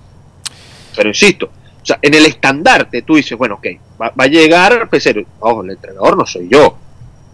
Pero 0.95 1.09
insisto, 1.09 1.49
o 1.85 1.87
sea, 1.87 1.99
en 2.01 2.15
el 2.15 2.25
estandarte 2.25 3.03
tú 3.03 3.13
dices, 3.15 3.37
bueno, 3.37 3.55
ok, 3.55 3.67
va, 4.01 4.11
va 4.19 4.23
a 4.23 4.27
llegar 4.27 4.89
Pesero. 4.89 5.21
Ojo, 5.39 5.63
el 5.63 5.69
entrenador 5.69 6.17
no 6.17 6.25
soy 6.25 6.49
yo. 6.49 6.75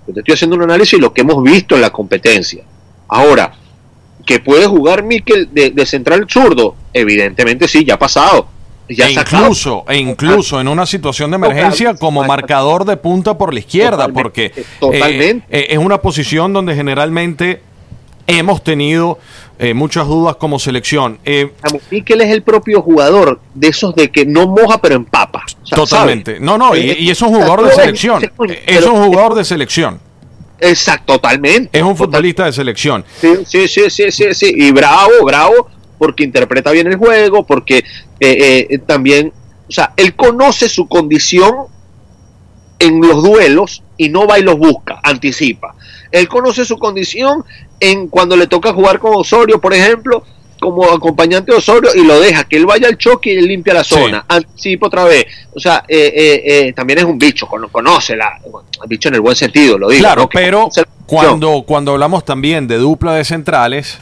Yo 0.06 0.14
te 0.14 0.20
estoy 0.20 0.34
haciendo 0.34 0.58
un 0.58 0.64
análisis 0.64 1.00
de 1.00 1.00
lo 1.00 1.14
que 1.14 1.22
hemos 1.22 1.42
visto 1.42 1.76
en 1.76 1.80
la 1.82 1.90
competencia. 1.90 2.62
Ahora, 3.08 3.54
que 4.26 4.42
puede 4.42 4.68
jugar 4.68 5.04
Miquel 5.04 5.48
de, 5.54 5.70
de 5.70 5.86
central 5.86 6.28
zurdo, 6.30 6.76
evidentemente 6.92 7.66
sí, 7.70 7.86
ya 7.86 7.94
ha 7.94 8.00
pasado. 8.00 8.50
Ya 8.90 9.08
e 9.08 9.14
incluso, 9.14 9.86
e 9.88 9.98
incluso 10.00 10.60
en 10.60 10.68
una 10.68 10.86
situación 10.86 11.32
de 11.32 11.36
emergencia 11.38 11.94
como 11.94 12.26
marcador 12.26 12.84
de 12.84 12.98
punta 12.98 13.38
por 13.38 13.54
la 13.54 13.60
izquierda, 13.60 14.08
Totalmente, 14.08 14.22
porque 14.22 14.66
totalmente. 14.82 15.46
eh, 15.50 15.60
eh, 15.62 15.68
es 15.70 15.78
una 15.78 16.02
posición 16.02 16.52
donde 16.52 16.76
generalmente 16.76 17.62
hemos 18.28 18.62
tenido 18.64 19.18
eh, 19.62 19.76
muchas 19.76 20.08
dudas 20.08 20.38
como 20.38 20.58
selección. 20.58 21.20
Eh, 21.24 21.52
Miquel 21.92 22.22
es 22.22 22.30
el 22.32 22.42
propio 22.42 22.82
jugador 22.82 23.40
de 23.54 23.68
esos 23.68 23.94
de 23.94 24.10
que 24.10 24.26
no 24.26 24.48
moja 24.48 24.82
pero 24.82 24.96
empapa. 24.96 25.44
O 25.62 25.66
sea, 25.68 25.76
totalmente. 25.76 26.34
¿sabe? 26.34 26.46
No, 26.46 26.58
no, 26.58 26.76
y, 26.76 26.90
Eh, 26.90 26.98
y 27.00 27.12
es 27.12 27.22
un 27.22 27.30
jugador 27.30 27.66
de 27.66 27.76
selección. 27.76 28.32
Es 28.66 28.86
un 28.88 29.06
jugador 29.06 29.36
de 29.36 29.46
selección. 29.46 30.00
Exacto, 30.60 31.14
totalmente. 31.14 31.78
Es 31.78 31.84
un 31.84 31.96
futbolista 31.96 32.46
de 32.46 32.54
selección. 32.54 33.06
Sí, 33.20 33.30
sí, 33.46 33.68
sí, 33.68 33.90
sí, 33.92 34.12
sí, 34.12 34.34
sí. 34.34 34.52
Y 34.56 34.72
bravo, 34.72 35.12
bravo, 35.24 35.70
porque 36.00 36.24
interpreta 36.24 36.72
bien 36.72 36.88
el 36.88 36.96
juego, 36.96 37.46
porque 37.46 37.84
eh, 38.20 38.68
eh, 38.68 38.80
también, 38.80 39.32
o 39.70 39.72
sea, 39.72 39.94
él 39.96 40.16
conoce 40.16 40.70
su 40.70 40.88
condición 40.88 41.68
en 42.80 43.00
los 43.00 43.24
duelos 43.24 43.84
y 43.96 44.10
no 44.10 44.26
va 44.26 44.40
y 44.40 44.42
los 44.42 44.58
busca, 44.58 45.00
anticipa. 45.04 45.76
Él 46.12 46.28
conoce 46.28 46.66
su 46.66 46.78
condición 46.78 47.44
en 47.80 48.08
cuando 48.08 48.36
le 48.36 48.48
toca 48.48 48.74
jugar 48.74 49.00
con 49.00 49.14
Osorio, 49.16 49.60
por 49.62 49.74
ejemplo, 49.74 50.24
como 50.60 50.86
acompañante 50.92 51.52
de 51.52 51.58
Osorio 51.58 51.90
y 51.96 52.04
lo 52.06 52.20
deja, 52.20 52.44
que 52.44 52.56
él 52.58 52.68
vaya 52.68 52.88
al 52.88 52.98
choque 52.98 53.34
y 53.34 53.38
él 53.38 53.48
limpia 53.48 53.74
la 53.74 53.84
Sí. 53.84 53.96
zona, 53.96 54.24
anticipa 54.28 54.88
otra 54.88 55.06
vez. 55.06 55.26
O 55.56 55.60
sea, 55.60 55.84
eh, 55.88 56.14
eh, 56.16 56.42
eh, 56.68 56.74
también 56.74 57.00
es 57.00 57.06
un 57.06 57.18
bicho, 57.18 57.48
cono- 57.48 57.70
conoce 57.70 58.16
la, 58.16 58.34
bueno, 58.50 58.68
bicho 58.88 59.08
en 59.10 59.16
el 59.16 59.22
buen 59.22 59.36
sentido, 59.36 59.80
lo 59.80 59.90
digo. 59.90 60.02
Claro, 60.02 60.22
¿no? 60.24 60.30
Pero 60.30 60.60
conoce 60.62 60.82
la 60.82 60.86
posición. 60.86 61.06
cuando, 61.40 61.64
cuando 61.66 61.92
hablamos 61.94 62.24
también 62.26 62.68
de 62.68 62.78
dupla 62.78 63.14
de 63.16 63.26
centrales, 63.26 63.98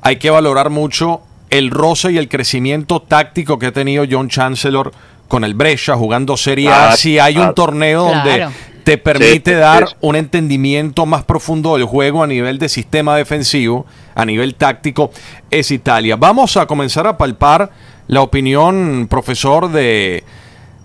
hay 0.00 0.16
que 0.16 0.30
valorar 0.30 0.70
mucho 0.70 1.22
el 1.50 1.70
roce 1.70 2.12
y 2.12 2.18
el 2.18 2.28
crecimiento 2.28 3.02
táctico 3.02 3.58
que 3.58 3.66
ha 3.66 3.72
tenido 3.72 4.04
John 4.08 4.28
Chancellor 4.28 4.92
con 5.26 5.42
el 5.42 5.54
Brescia 5.54 5.96
jugando 5.96 6.36
Serie 6.36 6.68
A. 6.68 6.72
Claro, 6.72 6.96
Si 6.96 7.18
hay 7.18 7.36
un 7.36 7.52
torneo 7.52 8.06
Claro. 8.06 8.30
donde 8.30 8.54
te 8.86 8.98
permite 8.98 9.50
Sí, 9.50 9.56
dar 9.56 9.88
un 10.00 10.14
entendimiento 10.14 11.06
más 11.06 11.24
profundo 11.24 11.74
del 11.74 11.86
juego 11.86 12.22
a 12.22 12.28
nivel 12.28 12.60
de 12.60 12.68
sistema 12.68 13.16
defensivo, 13.16 13.84
a 14.14 14.24
nivel 14.24 14.54
táctico, 14.54 15.10
es 15.50 15.72
Italia. 15.72 16.14
Vamos 16.14 16.56
a 16.56 16.66
comenzar 16.66 17.08
a 17.08 17.18
palpar 17.18 17.72
la 18.06 18.20
opinión, 18.22 19.08
profesor, 19.10 19.72
de, 19.72 20.22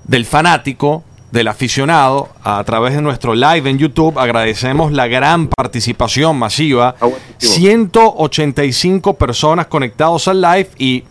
del 0.05 0.25
fanático, 0.25 1.03
del 1.31 1.47
aficionado, 1.47 2.29
a 2.43 2.63
través 2.63 2.95
de 2.95 3.03
nuestro 3.03 3.35
live 3.35 3.69
en 3.69 3.77
YouTube. 3.77 4.17
Agradecemos 4.17 4.91
la 4.91 5.05
gran 5.05 5.47
participación 5.47 6.39
masiva. 6.39 6.95
Ah, 6.99 7.05
buenísimo. 7.05 7.53
185 7.53 9.13
personas 9.13 9.67
conectados 9.67 10.27
al 10.27 10.41
live 10.41 10.69
y 10.79 11.03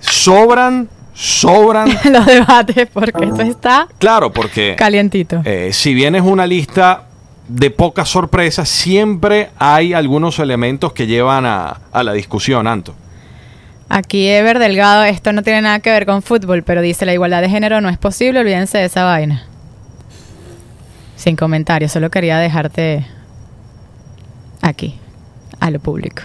sobran, 0.00 0.90
sobran. 1.20 1.88
Los 2.12 2.26
debates, 2.26 2.88
porque 2.92 3.24
esto 3.24 3.42
está 3.42 3.88
Claro, 3.98 4.32
porque 4.32 4.76
calientito. 4.78 5.42
eh, 5.44 5.70
si 5.72 5.92
bien 5.92 6.14
es 6.14 6.22
una 6.22 6.46
lista 6.46 7.02
de 7.48 7.70
pocas 7.70 8.08
sorpresas, 8.08 8.68
siempre 8.68 9.50
hay 9.58 9.94
algunos 9.94 10.38
elementos 10.38 10.92
que 10.92 11.06
llevan 11.08 11.44
a, 11.44 11.80
a 11.90 12.02
la 12.04 12.12
discusión, 12.12 12.68
Anto. 12.68 12.94
Aquí 13.88 14.28
Ever 14.28 14.58
Delgado, 14.60 15.02
esto 15.04 15.32
no 15.32 15.42
tiene 15.42 15.62
nada 15.62 15.80
que 15.80 15.90
ver 15.90 16.06
con 16.06 16.22
fútbol, 16.22 16.62
pero 16.62 16.82
dice 16.82 17.04
la 17.06 17.14
igualdad 17.14 17.40
de 17.40 17.48
género 17.48 17.80
no 17.80 17.88
es 17.88 17.98
posible, 17.98 18.38
olvídense 18.38 18.78
de 18.78 18.84
esa 18.84 19.02
vaina. 19.04 19.44
Sin 21.16 21.34
comentarios, 21.36 21.90
solo 21.90 22.10
quería 22.10 22.38
dejarte 22.38 23.04
aquí, 24.62 24.98
a 25.58 25.70
lo 25.70 25.80
público. 25.80 26.22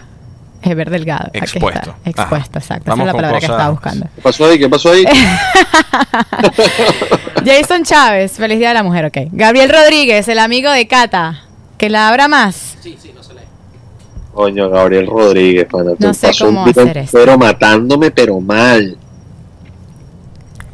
Ever 0.64 0.90
Delgado. 0.90 1.28
aquí 1.28 1.38
está. 1.44 1.58
Expuesto. 1.58 1.96
Expuesto, 2.06 2.58
Ajá. 2.58 2.60
exacto. 2.60 2.84
Vamos 2.90 3.04
Esa 3.04 3.04
es 3.04 3.08
la 3.08 3.14
palabra 3.14 3.40
que 3.40 3.46
cosas- 3.48 3.56
estaba 3.58 3.72
buscando. 3.72 4.08
¿Qué 4.16 4.22
pasó 4.22 4.46
ahí? 4.46 4.60
¿Qué 4.60 4.70
pasó 4.70 4.92
ahí? 4.92 5.06
Jason 7.46 7.84
Chávez, 7.84 8.34
feliz 8.34 8.58
día 8.60 8.70
de 8.70 8.74
la 8.76 8.84
mujer, 8.84 9.06
ok. 9.06 9.18
Gabriel 9.32 9.70
Rodríguez, 9.70 10.28
el 10.28 10.40
amigo 10.40 10.72
de 10.72 10.88
Cata, 10.88 11.42
que 11.78 11.90
la 11.90 12.10
abra 12.10 12.28
más. 12.28 12.78
Coño, 14.34 14.70
Gabriel 14.70 15.06
Rodríguez, 15.08 15.68
pana. 15.70 15.92
No 16.00 16.14
sé 16.14 16.28
pasó 16.28 16.46
cómo 16.48 16.64
un 16.64 16.70
hacer 16.70 16.98
esto. 16.98 17.18
Pero 17.20 17.38
matándome, 17.38 18.10
pero 18.10 18.40
mal. 18.40 18.98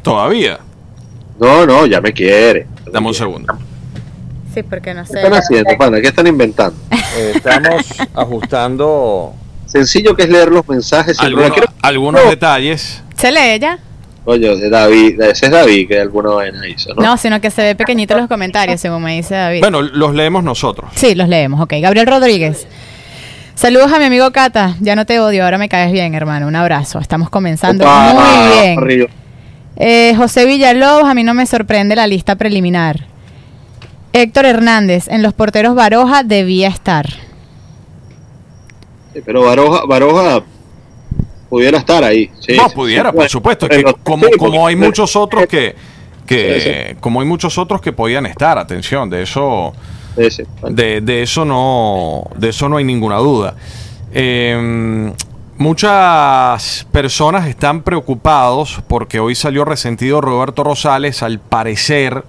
Todavía. 0.02 0.60
No, 1.40 1.66
no, 1.66 1.86
ya 1.86 2.00
me 2.00 2.14
quiere. 2.14 2.68
Dame 2.92 3.08
un 3.08 3.14
segundo. 3.14 3.58
Sí, 4.54 4.64
porque 4.64 4.94
no 4.94 5.02
¿Qué 5.04 5.08
sé. 5.10 5.18
están 5.18 5.34
haciendo, 5.34 5.78
pana? 5.78 6.00
¿Qué 6.00 6.08
están 6.08 6.28
inventando? 6.28 6.78
Eh, 7.18 7.34
estamos 7.36 7.86
ajustando 8.14 9.34
Sencillo 9.70 10.16
que 10.16 10.24
es 10.24 10.30
leer 10.30 10.50
los 10.50 10.68
mensajes. 10.68 11.20
algunos, 11.20 11.52
algunos 11.82 12.24
No. 12.24 12.30
detalles. 12.30 13.02
¿Se 13.16 13.32
lee 13.32 13.52
ella? 13.54 13.80
Coño, 14.26 14.56
de 14.58 14.70
David, 14.70 15.20
ese 15.22 15.46
es 15.48 15.52
David 15.52 15.88
que 15.88 16.00
alguna 16.00 16.30
vaina 16.32 16.68
hizo, 16.68 16.94
¿no? 16.94 17.02
No, 17.02 17.18
sino 17.18 17.40
que 17.42 17.50
se 17.50 17.62
ve 17.64 17.76
pequeñito 17.76 18.16
los 18.18 18.28
comentarios, 18.28 18.80
según 18.82 19.02
me 19.02 19.16
dice 19.16 19.34
David. 19.34 19.62
Bueno, 19.62 19.82
los 19.82 20.14
leemos 20.14 20.44
nosotros. 20.44 20.92
Sí, 20.96 21.16
los 21.16 21.28
leemos, 21.30 21.62
ok. 21.62 21.74
Gabriel 21.82 22.06
Rodríguez. 22.06 22.68
Saludos 23.56 23.92
a 23.92 23.98
mi 24.00 24.06
amigo 24.06 24.32
Cata. 24.32 24.76
Ya 24.82 24.96
no 24.96 25.06
te 25.06 25.20
odio, 25.20 25.44
ahora 25.46 25.58
me 25.58 25.68
caes 25.68 25.92
bien, 25.92 26.14
hermano. 26.14 26.48
Un 26.48 26.56
abrazo. 26.56 27.00
Estamos 27.00 27.30
comenzando 27.30 27.84
Opa, 27.86 28.14
muy 28.14 28.88
bien. 28.96 29.08
Eh, 29.78 30.14
José 30.16 30.46
Villalobos, 30.46 31.10
a 31.10 31.14
mí 31.14 31.24
no 31.24 31.34
me 31.34 31.46
sorprende 31.46 31.96
la 31.96 32.06
lista 32.08 32.36
preliminar. 32.36 33.06
Héctor 34.14 34.46
Hernández, 34.46 35.08
en 35.08 35.22
los 35.24 35.34
porteros 35.34 35.76
Baroja 35.76 36.24
debía 36.24 36.68
estar. 36.68 37.06
Sí, 39.14 39.22
pero 39.26 39.44
Baroja, 39.44 39.86
Baroja 39.86 40.44
pudiera 41.50 41.78
estar 41.80 42.04
ahí. 42.04 42.30
Sí, 42.40 42.56
no, 42.56 42.70
sí, 42.70 42.76
pudiera, 42.76 43.10
sí, 43.12 43.16
por 43.18 43.30
supuesto. 43.30 43.68
Es 43.70 43.84
que 43.84 43.94
como, 44.04 44.26
sí, 44.28 44.32
como 44.38 44.68
hay 44.68 44.76
muchos 44.76 45.16
otros 45.16 45.48
que, 45.48 45.76
que 46.28 46.92
Sí, 46.94 46.98
como 47.00 47.22
hay 47.22 47.28
muchos 47.28 47.58
otros 47.58 47.82
que 47.82 47.92
podían 47.92 48.26
estar, 48.26 48.58
atención, 48.60 49.10
de 49.10 49.24
eso, 49.24 49.74
de, 50.70 51.02
de 51.02 51.22
eso 51.24 51.46
no, 51.46 52.24
de 52.36 52.50
eso 52.50 52.70
no 52.70 52.78
hay 52.78 52.84
ninguna 52.84 53.18
duda. 53.18 53.56
Eh, 54.14 55.12
muchas 55.58 56.86
personas 56.92 57.48
están 57.48 57.82
preocupados 57.84 58.82
porque 58.88 59.20
hoy 59.20 59.36
salió 59.36 59.66
resentido 59.66 60.22
Roberto 60.22 60.64
Rosales. 60.64 61.24
Al 61.24 61.40
parecer, 61.40 62.16
No 62.16 62.24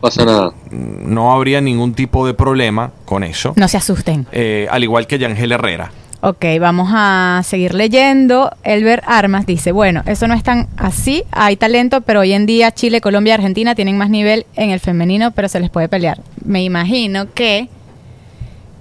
pasa 0.00 0.24
nada. 0.24 0.52
no 0.70 1.32
habría 1.32 1.60
ningún 1.60 1.94
tipo 1.94 2.26
de 2.26 2.34
problema 2.34 2.90
con 3.04 3.24
eso. 3.24 3.52
No 3.56 3.68
se 3.68 3.76
asusten. 3.76 4.26
Eh, 4.32 4.66
al 4.70 4.82
igual 4.82 5.06
que 5.06 5.18
Yangel 5.18 5.52
Herrera. 5.52 5.90
Ok, 6.24 6.44
vamos 6.60 6.88
a 6.94 7.42
seguir 7.44 7.74
leyendo. 7.74 8.52
Elber 8.62 9.02
Armas 9.06 9.44
dice, 9.44 9.72
bueno, 9.72 10.02
eso 10.06 10.28
no 10.28 10.34
es 10.34 10.44
tan 10.44 10.68
así, 10.76 11.24
hay 11.32 11.56
talento, 11.56 12.00
pero 12.02 12.20
hoy 12.20 12.32
en 12.32 12.46
día 12.46 12.70
Chile, 12.70 13.00
Colombia 13.00 13.32
y 13.32 13.34
Argentina 13.34 13.74
tienen 13.74 13.98
más 13.98 14.08
nivel 14.08 14.46
en 14.54 14.70
el 14.70 14.78
femenino, 14.78 15.32
pero 15.32 15.48
se 15.48 15.58
les 15.58 15.68
puede 15.68 15.88
pelear. 15.88 16.20
Me 16.44 16.62
imagino 16.62 17.26
que 17.34 17.68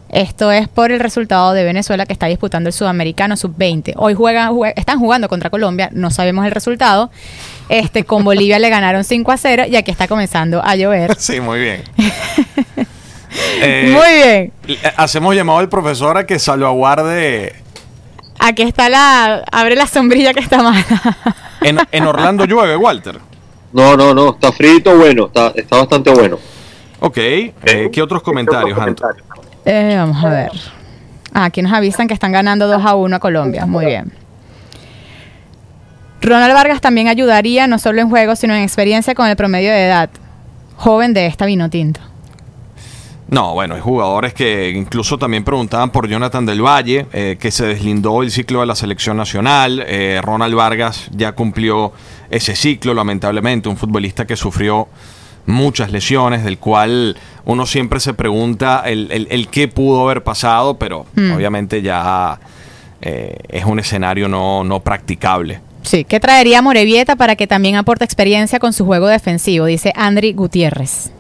esto 0.09 0.51
es 0.51 0.67
por 0.67 0.91
el 0.91 0.99
resultado 0.99 1.53
de 1.53 1.63
Venezuela 1.63 2.05
que 2.05 2.13
está 2.13 2.27
disputando 2.27 2.67
el 2.69 2.73
Sudamericano 2.73 3.35
Sub-20. 3.35 3.93
Hoy 3.95 4.13
juegan, 4.13 4.51
jue- 4.51 4.73
están 4.75 4.99
jugando 4.99 5.27
contra 5.27 5.49
Colombia, 5.49 5.89
no 5.93 6.11
sabemos 6.11 6.45
el 6.45 6.51
resultado. 6.51 7.09
Este, 7.69 8.03
con 8.03 8.23
Bolivia 8.23 8.59
le 8.59 8.69
ganaron 8.69 9.03
5 9.03 9.31
a 9.31 9.37
0 9.37 9.63
y 9.67 9.77
aquí 9.77 9.89
está 9.89 10.07
comenzando 10.07 10.61
a 10.63 10.75
llover. 10.75 11.15
Sí, 11.17 11.39
muy 11.39 11.59
bien. 11.59 11.81
Eh, 13.63 13.91
Muy 13.93 14.67
bien. 14.67 14.81
Hacemos 14.97 15.35
llamado 15.35 15.59
al 15.59 15.69
profesor 15.69 16.17
a 16.17 16.25
que 16.25 16.39
salvaguarde. 16.39 17.55
Aquí 18.39 18.63
está 18.63 18.89
la... 18.89 19.43
Abre 19.51 19.75
la 19.75 19.87
sombrilla 19.87 20.33
que 20.33 20.39
está 20.39 20.61
mala. 20.61 20.83
En, 21.61 21.77
en 21.91 22.03
Orlando 22.07 22.45
llueve, 22.45 22.75
Walter. 22.75 23.19
No, 23.71 23.95
no, 23.95 24.13
no. 24.15 24.31
Está 24.31 24.51
frito, 24.51 24.97
bueno. 24.97 25.27
Está, 25.27 25.53
está 25.55 25.77
bastante 25.77 26.09
bueno. 26.09 26.39
Ok, 26.99 27.17
eh, 27.17 27.89
¿qué 27.91 28.01
otros 28.01 28.21
comentarios, 28.23 28.77
Anto? 28.79 29.07
Eh, 29.65 29.95
vamos 29.95 30.23
a 30.23 30.29
ver. 30.29 30.51
Ah, 31.33 31.45
aquí 31.45 31.61
nos 31.61 31.71
avisan 31.71 32.07
que 32.07 32.13
están 32.13 32.31
ganando 32.31 32.67
2 32.67 32.83
a 32.83 32.95
1 32.95 33.15
a 33.15 33.19
Colombia. 33.19 33.65
Muy 33.65 33.85
bien. 33.85 34.11
Ronald 36.21 36.53
Vargas 36.53 36.81
también 36.81 37.07
ayudaría 37.07 37.67
no 37.67 37.79
solo 37.79 38.01
en 38.01 38.09
juego, 38.09 38.35
sino 38.35 38.53
en 38.53 38.61
experiencia 38.63 39.15
con 39.15 39.27
el 39.27 39.35
promedio 39.35 39.71
de 39.71 39.85
edad. 39.85 40.09
Joven 40.77 41.13
de 41.13 41.25
esta 41.27 41.45
vino 41.45 41.69
tinto. 41.69 42.01
No, 43.31 43.53
bueno, 43.53 43.75
hay 43.75 43.81
jugadores 43.81 44.33
que 44.33 44.71
incluso 44.71 45.17
también 45.17 45.45
preguntaban 45.45 45.89
por 45.89 46.05
Jonathan 46.07 46.45
del 46.45 46.61
Valle, 46.61 47.05
eh, 47.13 47.37
que 47.39 47.49
se 47.49 47.65
deslindó 47.65 48.21
el 48.23 48.29
ciclo 48.29 48.59
de 48.59 48.65
la 48.65 48.75
selección 48.75 49.15
nacional. 49.15 49.83
Eh, 49.87 50.19
Ronald 50.21 50.53
Vargas 50.53 51.07
ya 51.15 51.31
cumplió 51.31 51.93
ese 52.29 52.57
ciclo, 52.57 52.93
lamentablemente, 52.93 53.69
un 53.69 53.77
futbolista 53.77 54.27
que 54.27 54.35
sufrió 54.35 54.89
muchas 55.45 55.93
lesiones, 55.93 56.43
del 56.43 56.57
cual 56.57 57.15
uno 57.45 57.65
siempre 57.65 58.01
se 58.01 58.13
pregunta 58.13 58.83
el, 58.85 59.09
el- 59.11 59.27
el 59.31 59.47
qué 59.47 59.69
pudo 59.69 60.03
haber 60.03 60.23
pasado, 60.23 60.77
pero 60.77 61.05
Hmm. 61.15 61.31
obviamente 61.31 61.81
ya 61.81 62.37
eh, 63.01 63.37
es 63.47 63.63
un 63.65 63.79
escenario 63.79 64.27
no, 64.27 64.63
no 64.65 64.81
practicable. 64.81 65.61
Sí, 65.83 66.03
¿qué 66.03 66.19
traería 66.19 66.61
Morevieta 66.61 67.15
para 67.15 67.35
que 67.37 67.47
también 67.47 67.75
aporte 67.77 68.03
experiencia 68.05 68.59
con 68.59 68.73
su 68.73 68.85
juego 68.85 69.07
defensivo? 69.07 69.65
Dice 69.65 69.93
Andri 69.95 70.33
Gutiérrez. 70.33 71.11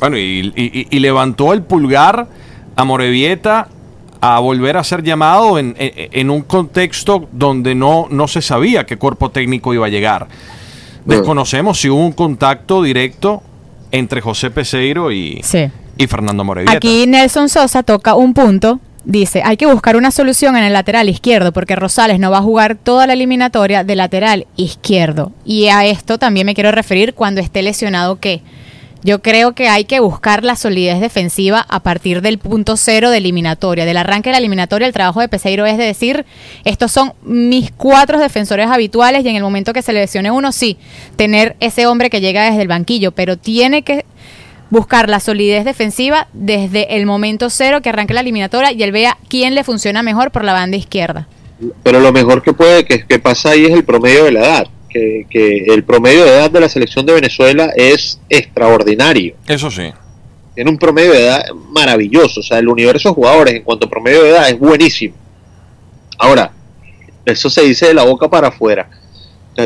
Bueno, 0.00 0.16
y, 0.18 0.52
y- 0.56 0.86
y 0.90 0.98
levantó 0.98 1.52
el 1.52 1.62
pulgar 1.62 2.26
a 2.76 2.84
Morevieta 2.84 3.68
a 4.22 4.38
volver 4.40 4.76
a 4.76 4.84
ser 4.84 5.02
llamado 5.02 5.58
en, 5.58 5.74
en- 5.78 5.92
en 6.12 6.30
un 6.30 6.42
contexto 6.42 7.28
donde 7.32 7.74
no, 7.74 8.06
no 8.10 8.26
se 8.28 8.42
sabía 8.42 8.84
qué 8.86 8.96
cuerpo 8.96 9.30
técnico 9.30 9.72
iba 9.74 9.86
a 9.86 9.90
llegar. 9.90 10.26
Desconocemos 11.04 11.80
si 11.80 11.88
hubo 11.88 12.04
un 12.04 12.12
contacto 12.12 12.82
directo 12.82 13.42
entre 13.90 14.20
José 14.20 14.50
Peseiro 14.50 15.10
y, 15.10 15.40
Sí. 15.42 15.68
y 15.96 16.06
Fernando 16.06 16.44
Morevieta. 16.44 16.76
Aquí 16.76 17.06
Nelson 17.06 17.48
Sosa 17.48 17.82
toca 17.82 18.14
un 18.14 18.34
punto. 18.34 18.80
Dice, 19.02 19.42
hay 19.42 19.56
que 19.56 19.64
buscar 19.64 19.96
una 19.96 20.10
solución 20.10 20.56
en 20.58 20.64
el 20.64 20.74
lateral 20.74 21.08
izquierdo 21.08 21.52
porque 21.52 21.74
Rosales 21.74 22.20
no 22.20 22.30
va 22.30 22.38
a 22.38 22.42
jugar 22.42 22.74
toda 22.76 23.06
la 23.06 23.14
eliminatoria 23.14 23.82
de 23.82 23.96
lateral 23.96 24.46
izquierdo. 24.56 25.32
Y 25.46 25.68
a 25.68 25.86
esto 25.86 26.18
también 26.18 26.44
me 26.44 26.54
quiero 26.54 26.70
referir 26.70 27.14
cuando 27.14 27.40
esté 27.40 27.62
lesionado 27.62 28.20
que 28.20 28.42
yo 29.02 29.22
creo 29.22 29.52
que 29.52 29.68
hay 29.68 29.84
que 29.84 30.00
buscar 30.00 30.44
la 30.44 30.56
solidez 30.56 31.00
defensiva 31.00 31.64
a 31.68 31.80
partir 31.80 32.20
del 32.20 32.38
punto 32.38 32.76
cero 32.76 33.10
de 33.10 33.18
eliminatoria. 33.18 33.84
Del 33.84 33.96
arranque 33.96 34.28
de 34.28 34.32
la 34.32 34.38
eliminatoria, 34.38 34.86
el 34.86 34.92
trabajo 34.92 35.20
de 35.20 35.28
Peseiro 35.28 35.66
es 35.66 35.78
de 35.78 35.84
decir, 35.84 36.26
estos 36.64 36.92
son 36.92 37.14
mis 37.22 37.70
cuatro 37.70 38.18
defensores 38.18 38.68
habituales 38.68 39.24
y 39.24 39.28
en 39.28 39.36
el 39.36 39.42
momento 39.42 39.72
que 39.72 39.82
se 39.82 39.92
lesione 39.92 40.30
uno, 40.30 40.52
sí, 40.52 40.76
tener 41.16 41.56
ese 41.60 41.86
hombre 41.86 42.10
que 42.10 42.20
llega 42.20 42.44
desde 42.44 42.62
el 42.62 42.68
banquillo, 42.68 43.12
pero 43.12 43.38
tiene 43.38 43.82
que 43.82 44.04
buscar 44.68 45.08
la 45.08 45.18
solidez 45.18 45.64
defensiva 45.64 46.28
desde 46.32 46.96
el 46.96 47.06
momento 47.06 47.50
cero 47.50 47.80
que 47.82 47.88
arranque 47.88 48.14
la 48.14 48.20
eliminatoria 48.20 48.72
y 48.72 48.82
él 48.82 48.92
vea 48.92 49.16
quién 49.28 49.54
le 49.54 49.64
funciona 49.64 50.02
mejor 50.02 50.30
por 50.30 50.44
la 50.44 50.52
banda 50.52 50.76
izquierda. 50.76 51.26
Pero 51.82 52.00
lo 52.00 52.12
mejor 52.12 52.42
que 52.42 52.52
puede 52.52 52.84
que, 52.84 53.04
que 53.04 53.18
pasa 53.18 53.50
ahí 53.50 53.64
es 53.64 53.72
el 53.72 53.84
promedio 53.84 54.24
de 54.24 54.32
la 54.32 54.40
edad. 54.40 54.68
Que, 54.90 55.26
que 55.30 55.66
el 55.72 55.84
promedio 55.84 56.24
de 56.24 56.30
edad 56.30 56.50
de 56.50 56.60
la 56.60 56.68
selección 56.68 57.06
de 57.06 57.14
Venezuela 57.14 57.72
es 57.76 58.20
extraordinario. 58.28 59.36
Eso 59.46 59.70
sí. 59.70 59.92
Tiene 60.54 60.68
un 60.68 60.78
promedio 60.78 61.12
de 61.12 61.26
edad 61.26 61.44
maravilloso. 61.70 62.40
O 62.40 62.42
sea, 62.42 62.58
el 62.58 62.68
universo 62.68 63.08
de 63.08 63.14
jugadores 63.14 63.54
en 63.54 63.62
cuanto 63.62 63.86
a 63.86 63.90
promedio 63.90 64.24
de 64.24 64.30
edad 64.30 64.48
es 64.48 64.58
buenísimo. 64.58 65.14
Ahora, 66.18 66.52
eso 67.24 67.48
se 67.48 67.62
dice 67.62 67.86
de 67.86 67.94
la 67.94 68.04
boca 68.04 68.28
para 68.28 68.48
afuera. 68.48 68.90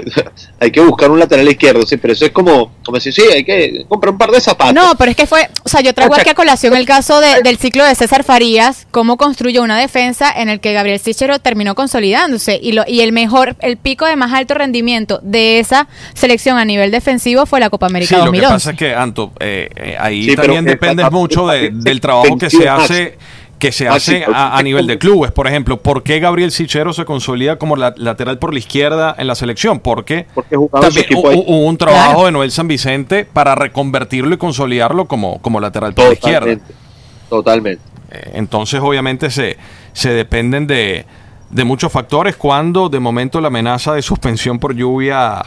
hay 0.61 0.70
que 0.70 0.80
buscar 0.80 1.11
un 1.11 1.18
lateral 1.18 1.49
izquierdo, 1.49 1.84
sí, 1.86 1.97
pero 1.97 2.12
eso 2.12 2.24
es 2.24 2.30
como, 2.32 2.72
como 2.84 2.97
decir, 2.97 3.12
sí, 3.12 3.22
hay 3.32 3.45
que 3.45 3.84
comprar 3.88 4.12
un 4.12 4.18
par 4.18 4.30
de 4.30 4.40
zapatos. 4.40 4.74
No, 4.74 4.95
pero 4.97 5.11
es 5.11 5.16
que 5.16 5.26
fue, 5.26 5.49
o 5.64 5.68
sea, 5.68 5.80
yo 5.80 5.92
traigo 5.95 6.14
aquí 6.14 6.28
a 6.30 6.34
colación 6.34 6.74
el 6.76 6.86
caso 6.86 7.20
de, 7.20 7.42
del 7.42 7.59
ciclo 7.59 7.84
de 7.84 7.95
César 7.95 8.24
Farías, 8.24 8.86
cómo 8.90 9.16
construyó 9.16 9.62
una 9.62 9.78
defensa 9.78 10.32
en 10.34 10.49
el 10.49 10.61
que 10.61 10.72
Gabriel 10.72 10.99
Sichero 11.01 11.38
terminó 11.38 11.74
consolidándose 11.74 12.59
y, 12.62 12.72
lo, 12.72 12.84
y 12.86 13.01
el 13.01 13.12
mejor, 13.12 13.57
el 13.61 13.76
pico 13.76 14.07
de 14.07 14.16
más 14.16 14.32
alto 14.32 14.55
rendimiento 14.55 15.20
de 15.22 15.59
esa 15.59 15.88
selección 16.14 16.59
a 16.59 16.64
nivel 16.64 16.90
defensivo 16.90 17.47
fue 17.47 17.61
la 17.61 17.70
Copa 17.70 17.86
América 17.86 18.09
Sí, 18.09 18.14
lo 18.16 18.26
2011. 18.26 18.47
que 18.49 18.55
pasa 18.55 18.70
es 18.70 18.76
que, 18.76 18.95
Anto, 18.95 19.32
eh, 19.40 19.68
eh, 19.76 19.97
ahí 19.99 20.24
Sí, 20.30 20.36
también 20.36 20.64
depende 20.64 21.09
mucho 21.11 21.47
de- 21.49 21.70
del 21.72 22.01
trabajo 22.01 22.36
que 22.38 22.51
se 22.51 22.59
21 22.59 22.82
hace 22.82 23.18
que 23.67 23.73
se 23.73 23.89
Maxi, 23.89 24.17
hace 24.17 24.25
a, 24.33 24.57
a 24.57 24.62
nivel 24.62 24.87
de 24.87 24.99
clubes. 24.99 25.33
Por 25.33 25.47
ejemplo, 25.47 25.81
¿por 25.81 26.03
qué 26.03 26.21
Gabriel 26.21 26.51
Sichero 26.53 26.93
se 26.93 27.05
consolida 27.05 27.57
como 27.57 27.77
la- 27.77 27.95
lateral 27.97 28.39
por 28.39 28.53
la 28.53 28.59
izquierda 28.59 29.15
en 29.19 29.27
la 29.27 29.35
selección? 29.35 29.81
Porque 29.81 30.27
Porque 30.35 30.57
también 30.71 31.07
hubo 31.15 31.59
un 31.67 31.77
trabajo 31.79 32.11
Claro. 32.12 32.27
de 32.27 32.33
Noel 32.33 32.51
San 32.51 32.69
Vicente 32.69 33.25
para 33.25 33.55
reconvertirlo 33.55 34.35
y 34.35 34.39
consolidarlo 34.39 35.07
como, 35.07 35.41
como 35.41 35.61
lateral 35.61 35.95
por 35.95 36.07
la 36.09 36.12
izquierda. 36.15 36.41
Totalmente. 36.41 36.75
Totalmente. 37.29 37.83
Eh, 38.11 38.31
Entonces, 38.35 38.81
obviamente, 38.83 39.31
se, 39.31 39.57
se 39.93 40.11
dependen 40.11 40.67
de, 40.67 41.05
de 41.51 41.65
muchos 41.65 41.91
factores. 41.91 42.37
Cuando 42.37 42.89
de 42.89 43.01
momento 43.01 43.41
la 43.41 43.49
amenaza 43.49 43.95
de 43.95 44.03
suspensión 44.03 44.59
por 44.59 44.75
lluvia, 44.75 45.43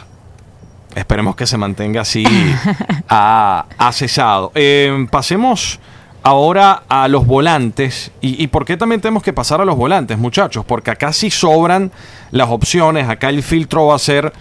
esperemos 0.94 1.36
que 1.36 1.46
se 1.46 1.56
mantenga 1.56 2.00
así, 2.02 2.24
ha, 3.08 3.64
ha 3.78 3.92
cesado. 3.92 4.50
Eh, 4.54 5.06
pasemos 5.10 5.78
ahora 6.22 6.82
a 6.88 7.08
los 7.08 7.26
volantes. 7.26 8.10
¿Y, 8.20 8.42
¿Y 8.42 8.46
por 8.48 8.64
qué 8.64 8.76
también 8.76 9.00
tenemos 9.00 9.22
que 9.22 9.32
pasar 9.32 9.60
a 9.60 9.64
los 9.64 9.76
volantes, 9.76 10.18
muchachos? 10.18 10.64
Porque 10.64 10.90
acá 10.90 11.12
sí 11.12 11.30
sobran 11.30 11.90
las 12.30 12.48
opciones. 12.50 13.08
Acá 13.08 13.28
el 13.28 13.42
filtro 13.42 13.86
va 13.86 13.94
a 13.96 13.98
ser 13.98 14.32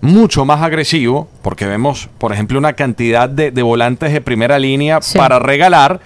mucho 0.00 0.44
más 0.44 0.62
agresivo, 0.62 1.28
porque 1.42 1.66
vemos, 1.66 2.08
por 2.18 2.32
ejemplo, 2.32 2.58
una 2.58 2.74
cantidad 2.74 3.28
de, 3.28 3.50
de 3.50 3.62
volantes 3.62 4.12
de 4.12 4.20
primera 4.20 4.58
línea 4.58 5.00
Sí. 5.00 5.16
para 5.18 5.38
regalar, 5.38 6.00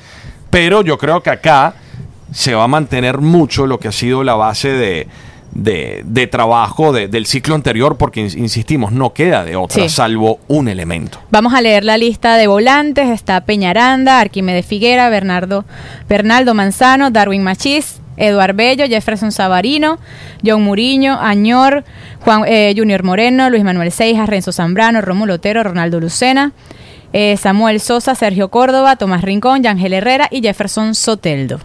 pero 0.51 0.83
yo 0.83 0.97
creo 0.97 1.23
que 1.23 1.31
acá 1.31 1.75
se 2.33 2.55
va 2.55 2.65
a 2.65 2.69
mantener 2.69 3.19
mucho 3.19 3.67
lo 3.67 3.79
que 3.81 3.89
ha 3.89 3.93
sido 3.93 4.23
la 4.23 4.35
base 4.35 4.69
de, 4.69 5.09
de- 5.53 6.03
de 6.05 6.27
trabajo 6.27 6.93
de- 6.93 7.09
del 7.09 7.27
ciclo 7.27 7.55
anterior, 7.55 7.97
porque 7.97 8.25
ins- 8.25 8.37
insistimos, 8.39 8.93
no 8.93 9.13
queda 9.13 9.45
de 9.45 9.57
otra, 9.57 9.83
Sí. 9.83 9.89
salvo 9.89 10.39
un 10.49 10.69
elemento. 10.69 11.19
Vamos 11.31 11.55
a 11.55 11.61
leer 11.61 11.85
la 11.85 11.99
lista 11.99 12.37
de 12.37 12.47
volantes. 12.47 13.09
Está 13.11 13.41
Peñaranda, 13.43 14.21
Arquímedes 14.21 14.65
Figuera, 14.67 15.09
Bernardo, 15.11 15.65
Bernaldo 16.09 16.55
Manzano, 16.55 17.11
Darwin 17.11 17.43
Machís, 17.43 18.01
Eduard 18.17 18.55
Bello, 18.55 18.87
Jefferson 18.87 19.33
Savarino, 19.33 19.99
John 20.45 20.63
Muriño, 20.63 21.19
Añor, 21.21 21.85
Juan 22.21 22.43
eh, 22.47 22.75
Junior 22.77 23.03
Moreno, 23.03 23.49
Luis 23.51 23.65
Manuel 23.65 23.91
Seijas, 23.93 24.29
Renzo 24.29 24.53
Zambrano, 24.53 25.01
Rómulo 25.01 25.35
Otero, 25.35 25.63
Ronaldo 25.63 26.01
Lucena, 26.01 26.53
eh, 27.13 27.37
Samuel 27.39 27.81
Sosa, 27.81 28.15
Sergio 28.15 28.51
Córdoba, 28.51 28.97
Tomás 28.97 29.23
Rincón, 29.23 29.63
Yangel 29.63 29.95
Herrera 29.95 30.29
y 30.31 30.43
Jefferson 30.43 30.95
Soteldo. 30.95 31.59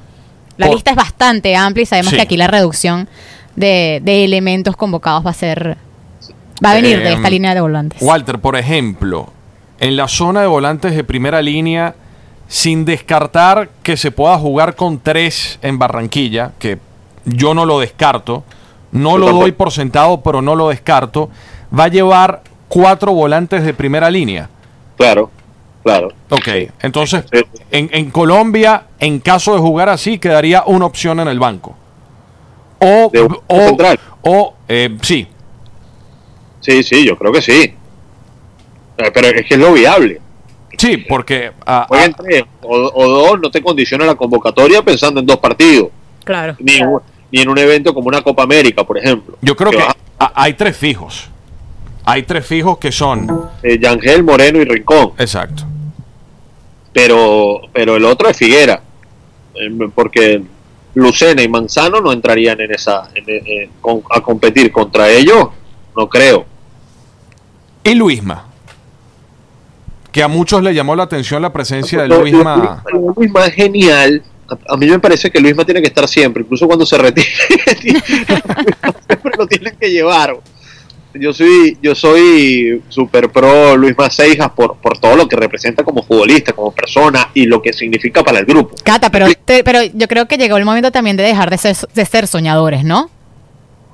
La 0.58 0.68
Por- 0.68 0.76
lista 0.76 0.92
es 0.92 0.96
bastante 0.98 1.56
amplia 1.58 1.84
y 1.84 1.86
sabemos 1.86 2.12
Sí. 2.12 2.16
que 2.16 2.22
aquí 2.22 2.38
la 2.38 2.48
reducción 2.48 3.10
de, 3.56 4.02
de 4.04 4.24
elementos 4.26 4.76
convocados 4.76 5.26
va 5.26 5.32
a 5.32 5.34
ser... 5.34 5.78
Va 6.64 6.72
a 6.72 6.76
venir 6.76 7.00
de 7.00 7.10
Em, 7.12 7.18
esta 7.18 7.30
línea 7.30 7.54
de 7.54 7.62
volantes. 7.62 8.02
Walter, 8.02 8.40
por 8.40 8.56
ejemplo, 8.56 9.28
en 9.80 9.98
la 9.98 10.08
zona 10.08 10.42
de 10.42 10.48
volantes 10.48 10.96
de 10.96 11.04
primera 11.04 11.42
línea, 11.42 11.96
sin 12.48 12.86
descartar 12.86 13.70
que 13.84 13.98
se 13.98 14.12
pueda 14.12 14.38
jugar 14.38 14.76
con 14.76 15.00
tres 15.00 15.60
en 15.62 15.78
Barranquilla, 15.80 16.52
que 16.58 16.78
yo 17.26 17.54
no 17.54 17.66
lo 17.66 17.80
descarto, 17.80 18.44
no 18.94 19.18
lo 19.18 19.32
doy 19.34 19.52
por 19.52 19.72
sentado, 19.72 20.22
pero 20.22 20.42
no 20.42 20.56
lo 20.56 20.70
descarto, 20.70 21.30
va 21.78 21.86
a 21.86 21.88
llevar 21.90 22.42
cuatro 22.70 23.12
volantes 23.14 23.64
de 23.66 23.74
primera 23.74 24.10
línea. 24.10 24.48
Claro, 24.96 25.30
claro. 25.84 26.10
Ok, 26.30 26.48
entonces 26.82 27.26
Sí. 27.34 27.42
en, 27.72 27.90
en 27.92 28.12
Colombia, 28.12 28.84
en 29.00 29.20
caso 29.20 29.54
de 29.54 29.60
jugar 29.60 29.90
así, 29.90 30.20
quedaría 30.20 30.64
una 30.66 30.86
opción 30.86 31.20
en 31.20 31.28
el 31.28 31.40
banco. 31.40 31.76
O, 32.80 33.10
De 33.12 33.22
un 33.22 33.38
o, 33.48 33.60
central. 33.68 34.00
o, 34.22 34.54
eh, 34.68 34.98
sí, 35.02 35.28
Sí, 36.62 36.82
sí, 36.84 37.06
yo 37.06 37.16
creo 37.18 37.32
que 37.32 37.42
sí. 37.42 37.52
Eh, 38.98 39.12
Pero 39.14 39.28
es 39.28 39.46
que 39.46 39.54
es 39.54 39.60
lo 39.60 39.74
viable. 39.74 40.20
sí, 40.78 40.98
porque 40.98 41.52
ah, 41.66 41.88
ah, 41.92 42.08
tres 42.18 42.44
o, 42.64 42.92
o 42.94 43.08
dos, 43.08 43.40
no 43.40 43.52
te 43.52 43.62
condiciona 43.62 44.06
la 44.06 44.16
convocatoria 44.16 44.82
pensando 44.82 45.20
en 45.20 45.26
dos 45.28 45.38
partidos. 45.38 45.90
Claro. 46.24 46.56
Ni, 46.60 46.78
en 46.78 46.88
un- 46.88 47.02
ni 47.32 47.42
en 47.42 47.50
un 47.50 47.58
evento 47.60 47.94
como 47.94 48.08
una 48.08 48.22
Copa 48.24 48.44
América, 48.44 48.84
por 48.84 48.98
ejemplo. 48.98 49.38
Yo 49.42 49.56
creo 49.56 49.72
que 49.72 49.82
a- 49.82 49.96
hay 50.36 50.54
tres 50.54 50.76
fijos. 50.76 51.30
Hay 52.04 52.24
tres 52.24 52.46
fijos 52.46 52.78
que 52.80 52.92
son. 52.92 53.50
eh, 53.64 53.78
Yangel, 53.80 54.24
Moreno 54.24 54.60
y 54.60 54.66
Rincón. 54.66 55.14
Exacto. 55.18 55.64
Pero, 56.94 57.62
pero 57.74 57.96
el 57.98 58.06
otro 58.06 58.30
es 58.30 58.38
Figuera. 58.38 58.82
Eh, 59.56 59.70
porque 59.94 60.42
Lucena 60.96 61.42
y 61.44 61.48
Manzano 61.48 62.02
no 62.02 62.12
entrarían 62.12 62.60
en 62.62 62.74
esa 62.74 63.10
en- 63.14 63.26
en- 63.46 63.70
con- 63.82 64.02
a 64.10 64.22
competir 64.22 64.72
contra 64.72 65.10
ellos. 65.10 65.50
No 65.96 66.08
creo. 66.10 66.46
Y 67.84 67.94
Luisma. 67.96 68.46
Que 70.12 70.24
a 70.24 70.28
muchos 70.28 70.64
le 70.64 70.74
llamó 70.74 70.96
la 70.96 71.04
atención 71.04 71.42
la 71.42 71.52
presencia 71.54 72.02
de 72.02 72.08
Luisma. 72.08 72.84
Luisma 73.16 73.46
es 73.46 73.54
genial. 73.54 74.24
A, 74.48 74.74
a 74.74 74.78
mí 74.78 74.86
me 74.88 75.00
parece 75.00 75.30
que 75.30 75.40
Luisma 75.40 75.66
tiene 75.66 75.82
que 75.82 75.88
estar 75.88 76.08
siempre, 76.08 76.44
incluso 76.44 76.68
cuando 76.68 76.86
se 76.86 76.98
retire. 76.98 77.28
siempre 77.82 79.32
lo 79.38 79.48
tienen 79.48 79.76
que 79.80 79.90
llevar. 79.92 80.38
Yo 81.20 81.34
soy 81.34 81.78
yo 81.82 81.96
soy 81.96 82.82
super 82.90 83.30
pro 83.32 83.78
Luisma 83.78 84.10
Seijas 84.10 84.52
por, 84.52 84.78
por 84.78 84.98
todo 84.98 85.16
lo 85.16 85.28
que 85.28 85.36
representa 85.36 85.84
como 85.84 86.04
futbolista, 86.04 86.54
como 86.54 86.72
persona 86.72 87.30
y 87.34 87.46
lo 87.46 87.62
que 87.62 87.72
significa 87.74 88.24
para 88.24 88.40
el 88.40 88.46
grupo. 88.46 88.76
Cata, 88.84 89.10
pero, 89.10 89.28
te- 89.46 89.64
pero 89.64 89.80
yo 89.84 90.08
creo 90.08 90.28
que 90.28 90.38
llegó 90.38 90.58
el 90.58 90.66
momento 90.66 90.92
también 90.92 91.16
de 91.18 91.24
dejar 91.24 91.50
de 91.50 91.58
ser, 91.58 91.76
de 91.94 92.06
ser 92.06 92.28
soñadores, 92.28 92.84
¿no? 92.84 93.10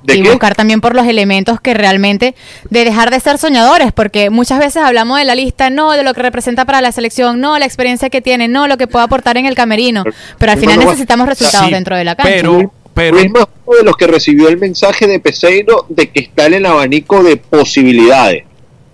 ¿De 0.02 0.16
y 0.16 0.22
qué? 0.22 0.30
buscar 0.30 0.56
también 0.56 0.80
por 0.80 0.96
los 0.96 1.06
elementos 1.06 1.60
que 1.60 1.74
realmente, 1.74 2.34
de 2.70 2.84
dejar 2.84 3.12
de 3.12 3.20
ser 3.20 3.38
soñadores, 3.38 3.92
porque 3.92 4.30
muchas 4.30 4.58
veces 4.58 4.82
hablamos 4.82 5.16
de 5.18 5.24
la 5.24 5.36
lista, 5.36 5.70
no, 5.70 5.92
de 5.92 6.02
lo 6.02 6.12
que 6.12 6.22
representa 6.22 6.64
para 6.64 6.80
la 6.80 6.90
selección, 6.90 7.40
no, 7.40 7.56
la 7.60 7.66
experiencia 7.66 8.10
que 8.10 8.20
tiene, 8.20 8.48
no, 8.48 8.66
lo 8.66 8.76
que 8.78 8.88
puede 8.88 9.04
aportar 9.04 9.36
en 9.36 9.46
el 9.46 9.54
camerino, 9.54 10.02
pero 10.38 10.50
al 10.52 10.58
final 10.58 10.80
necesitamos 10.80 11.28
resultados 11.28 11.66
Sí, 11.68 11.72
dentro 11.72 11.96
de 11.96 12.02
la 12.04 12.16
cancha. 12.16 12.32
Pero, 12.34 12.72
pero, 12.94 13.16
Luisma 13.16 13.40
es 13.40 13.46
uno 13.66 13.78
de 13.78 13.84
los 13.84 13.96
que 13.96 14.06
recibió 14.06 14.48
el 14.48 14.58
mensaje 14.58 15.06
de 15.06 15.18
Peseiro 15.20 15.86
de 15.88 16.10
que 16.10 16.20
está 16.20 16.46
en 16.46 16.54
el 16.54 16.66
abanico 16.66 17.22
de 17.22 17.36
posibilidades, 17.36 18.44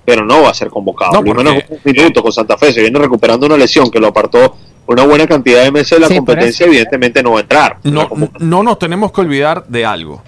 pero 0.05 0.25
no 0.25 0.43
va 0.43 0.51
a 0.51 0.55
ser 0.55 0.69
convocado. 0.69 1.13
No, 1.13 1.25
porque- 1.25 1.65
jugó 1.67 1.81
un 1.85 1.93
minuto 1.93 2.23
con 2.23 2.33
Santa 2.33 2.57
Fe, 2.57 2.73
se 2.73 2.81
viene 2.81 2.99
recuperando 2.99 3.47
una 3.47 3.57
lesión 3.57 3.91
que 3.91 3.99
lo 3.99 4.09
apartó 4.09 4.57
una 4.87 5.05
buena 5.05 5.27
cantidad 5.27 5.63
de 5.65 5.71
meses 5.71 5.91
de 5.91 6.01
la 6.01 6.09
Sí, 6.09 6.17
competencia, 6.17 6.65
evidentemente 6.67 7.23
no 7.23 7.33
va 7.33 7.39
a 7.39 7.43
entrar. 7.43 7.79
no, 7.83 8.09
no 8.39 8.63
nos 8.63 8.79
tenemos 8.79 9.13
que 9.13 9.21
olvidar 9.21 9.67
de 9.69 9.85
algo. 9.85 10.23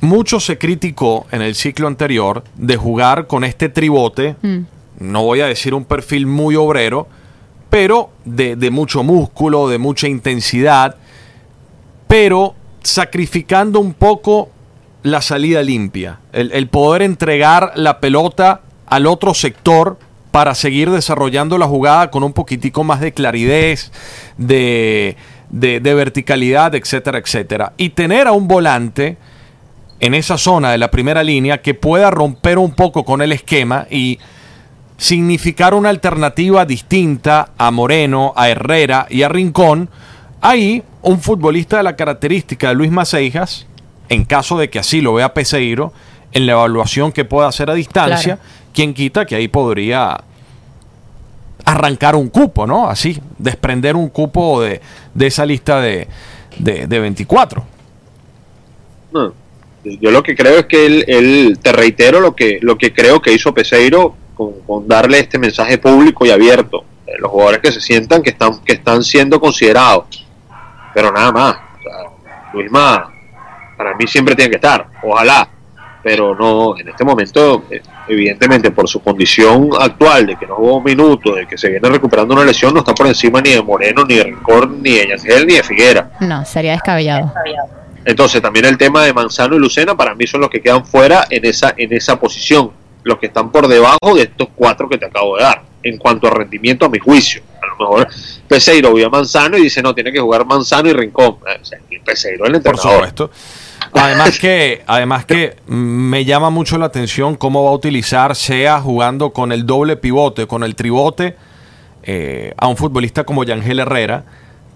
Mucho 0.00 0.38
se 0.40 0.58
criticó 0.58 1.26
en 1.32 1.42
el 1.42 1.54
ciclo 1.54 1.86
anterior 1.88 2.42
de 2.56 2.76
jugar 2.76 3.26
con 3.26 3.42
este 3.44 3.68
tribote. 3.68 4.36
Mm. 4.42 4.58
No 4.98 5.24
voy 5.24 5.40
a 5.40 5.46
decir 5.46 5.74
un 5.74 5.84
perfil 5.84 6.26
muy 6.26 6.54
obrero, 6.56 7.06
pero 7.70 8.10
de, 8.24 8.54
de 8.56 8.70
mucho 8.70 9.02
músculo, 9.02 9.68
de 9.68 9.78
mucha 9.78 10.06
intensidad, 10.06 10.96
pero 12.06 12.54
sacrificando 12.82 13.80
un 13.80 13.94
poco 13.94 14.50
la 15.02 15.20
salida 15.20 15.62
limpia, 15.62 16.20
el, 16.32 16.52
el 16.52 16.68
poder 16.68 17.02
entregar 17.02 17.72
la 17.76 17.98
pelota 18.00 18.60
al 18.86 19.06
otro 19.06 19.34
sector 19.34 19.98
para 20.30 20.54
seguir 20.54 20.90
desarrollando 20.90 21.58
la 21.58 21.66
jugada 21.66 22.10
con 22.10 22.22
un 22.22 22.32
poquitico 22.32 22.84
más 22.84 23.00
de 23.00 23.12
claridad, 23.12 23.78
de, 24.38 25.16
de- 25.50 25.80
de 25.80 25.94
verticalidad, 25.94 26.74
etcétera, 26.74 27.18
etcétera. 27.18 27.72
Y 27.76 27.90
tener 27.90 28.26
a 28.26 28.32
un 28.32 28.48
volante 28.48 29.18
en 30.00 30.14
esa 30.14 30.38
zona 30.38 30.70
de 30.72 30.78
la 30.78 30.90
primera 30.90 31.22
línea 31.22 31.62
que 31.62 31.74
pueda 31.74 32.10
romper 32.10 32.58
un 32.58 32.72
poco 32.74 33.04
con 33.04 33.22
el 33.22 33.32
esquema 33.32 33.86
y 33.90 34.18
significar 34.96 35.74
una 35.74 35.90
alternativa 35.90 36.64
distinta 36.64 37.50
a 37.58 37.70
Moreno, 37.70 38.32
a 38.36 38.48
Herrera 38.48 39.06
y 39.10 39.22
a 39.22 39.28
Rincón, 39.28 39.90
ahí 40.42 40.82
un 41.02 41.20
futbolista 41.20 41.78
de 41.78 41.82
la 41.84 41.96
característica 41.96 42.68
de 42.68 42.74
Luis 42.74 42.90
Maceijas, 42.90 43.66
en 44.08 44.24
caso 44.24 44.58
de 44.58 44.68
que 44.68 44.78
así 44.78 45.00
lo 45.00 45.14
vea 45.14 45.32
Peseiro, 45.32 45.92
en 46.32 46.46
la 46.46 46.52
evaluación 46.52 47.12
que 47.12 47.24
pueda 47.24 47.48
hacer 47.48 47.70
a 47.70 47.74
distancia, 47.74 48.36
Claro. 48.36 48.50
quien 48.74 48.92
quita 48.94 49.24
que 49.26 49.34
ahí 49.36 49.48
podría 49.48 50.22
arrancar 51.64 52.16
un 52.16 52.28
cupo, 52.28 52.66
¿no? 52.66 52.88
Así, 52.88 53.18
desprender 53.38 53.96
un 53.96 54.08
cupo 54.08 54.60
de, 54.62 54.80
de 55.14 55.26
esa 55.26 55.46
lista 55.46 55.80
de, 55.80 56.08
de, 56.58 56.86
de 56.86 56.98
24. 57.00 57.64
No. 59.12 59.32
Yo 59.84 60.10
lo 60.10 60.22
que 60.22 60.36
creo 60.36 60.58
es 60.60 60.66
que 60.66 60.86
él, 60.86 61.04
él- 61.08 61.58
te 61.60 61.72
reitero 61.72 62.20
lo 62.20 62.34
que, 62.34 62.58
lo 62.62 62.78
que 62.78 62.92
creo 62.92 63.20
que 63.20 63.32
hizo 63.32 63.52
Peseiro 63.52 64.14
con, 64.34 64.52
con 64.66 64.86
darle 64.88 65.18
este 65.18 65.38
mensaje 65.38 65.78
público 65.78 66.24
y 66.24 66.30
abierto. 66.30 66.84
Los 67.18 67.30
jugadores 67.30 67.60
que 67.60 67.72
se 67.72 67.80
sientan 67.80 68.22
que 68.22 68.30
están, 68.30 68.60
que 68.64 68.72
están 68.74 69.02
siendo 69.04 69.38
considerados. 69.40 70.21
Pero 70.94 71.12
nada 71.12 71.32
más. 71.32 71.56
O 71.78 71.82
sea, 71.82 72.10
Luisma, 72.52 73.12
para 73.76 73.94
mí 73.96 74.06
siempre 74.06 74.34
tiene 74.34 74.50
que 74.50 74.56
estar. 74.56 74.86
Ojalá. 75.02 75.48
pero 76.02 76.34
no, 76.34 76.76
en 76.76 76.88
este 76.88 77.04
momento, 77.04 77.64
eh, 77.70 77.80
evidentemente 78.08 78.72
por 78.72 78.88
su 78.88 79.00
condición 79.00 79.70
actual 79.80 80.26
de 80.26 80.36
que 80.36 80.46
no 80.46 80.56
jugó 80.56 80.78
un 80.78 80.84
minuto, 80.84 81.34
de 81.36 81.46
que 81.46 81.56
se 81.56 81.68
viene 81.68 81.88
recuperando 81.88 82.34
una 82.34 82.44
lesión, 82.44 82.74
no 82.74 82.80
está 82.80 82.92
por 82.92 83.06
encima 83.06 83.40
ni 83.40 83.50
de 83.50 83.62
Moreno, 83.62 84.04
ni 84.04 84.16
de 84.16 84.24
Rincón, 84.24 84.82
ni 84.82 84.96
de 84.96 85.08
Yangel, 85.10 85.46
ni 85.46 85.54
de 85.54 85.62
Figuera. 85.62 86.10
No, 86.20 86.44
sería 86.44 86.72
descabellado. 86.72 87.32
Entonces 88.04 88.42
también 88.42 88.64
el 88.64 88.76
tema 88.76 89.04
de 89.04 89.12
Manzano 89.12 89.54
y 89.54 89.60
Lucena 89.60 89.96
para 89.96 90.14
mí 90.16 90.26
son 90.26 90.40
los 90.40 90.50
que 90.50 90.60
quedan 90.60 90.84
fuera 90.84 91.24
en 91.30 91.44
esa, 91.44 91.72
en 91.76 91.92
esa 91.92 92.18
posición, 92.18 92.72
los 93.04 93.18
que 93.18 93.26
están 93.26 93.52
por 93.52 93.68
debajo 93.68 94.14
de 94.16 94.22
estos 94.22 94.48
cuatro 94.56 94.88
que 94.88 94.98
te 94.98 95.06
acabo 95.06 95.36
de 95.36 95.44
dar, 95.44 95.62
en 95.82 95.98
cuanto 95.98 96.26
a 96.26 96.30
rendimiento 96.30 96.86
a 96.86 96.88
mi 96.88 96.98
juicio. 96.98 97.42
A 97.62 97.66
lo 97.66 97.76
mejor 97.78 98.08
Peseiro 98.48 98.92
vio 98.94 99.06
a 99.06 99.10
Manzano 99.10 99.56
y 99.58 99.62
dice, 99.62 99.82
no, 99.82 99.94
tiene 99.94 100.12
que 100.12 100.20
jugar 100.20 100.44
Manzano 100.46 100.88
y 100.88 100.92
Rincón. 100.92 101.36
Eh, 101.48 101.58
o 101.60 101.64
sea, 101.64 101.78
y 101.90 101.98
Peseiro 101.98 102.44
el 102.46 102.52
Por 102.52 102.56
entrenador. 102.74 102.92
supuesto. 102.94 103.30
Además 103.94 104.38
que, 104.38 104.82
además 104.86 105.26
que 105.26 105.56
me 105.66 106.24
llama 106.24 106.50
mucho 106.50 106.78
la 106.78 106.86
atención 106.86 107.34
cómo 107.36 107.64
va 107.64 107.70
a 107.70 107.74
utilizar, 107.74 108.34
sea 108.36 108.80
jugando 108.80 109.32
con 109.32 109.52
el 109.52 109.66
doble 109.66 109.96
pivote, 109.96 110.46
con 110.46 110.62
el 110.64 110.74
tribote, 110.74 111.36
eh, 112.04 112.54
a 112.56 112.68
un 112.68 112.76
futbolista 112.76 113.24
como 113.24 113.44
Yangel 113.44 113.80
Herrera, 113.80 114.24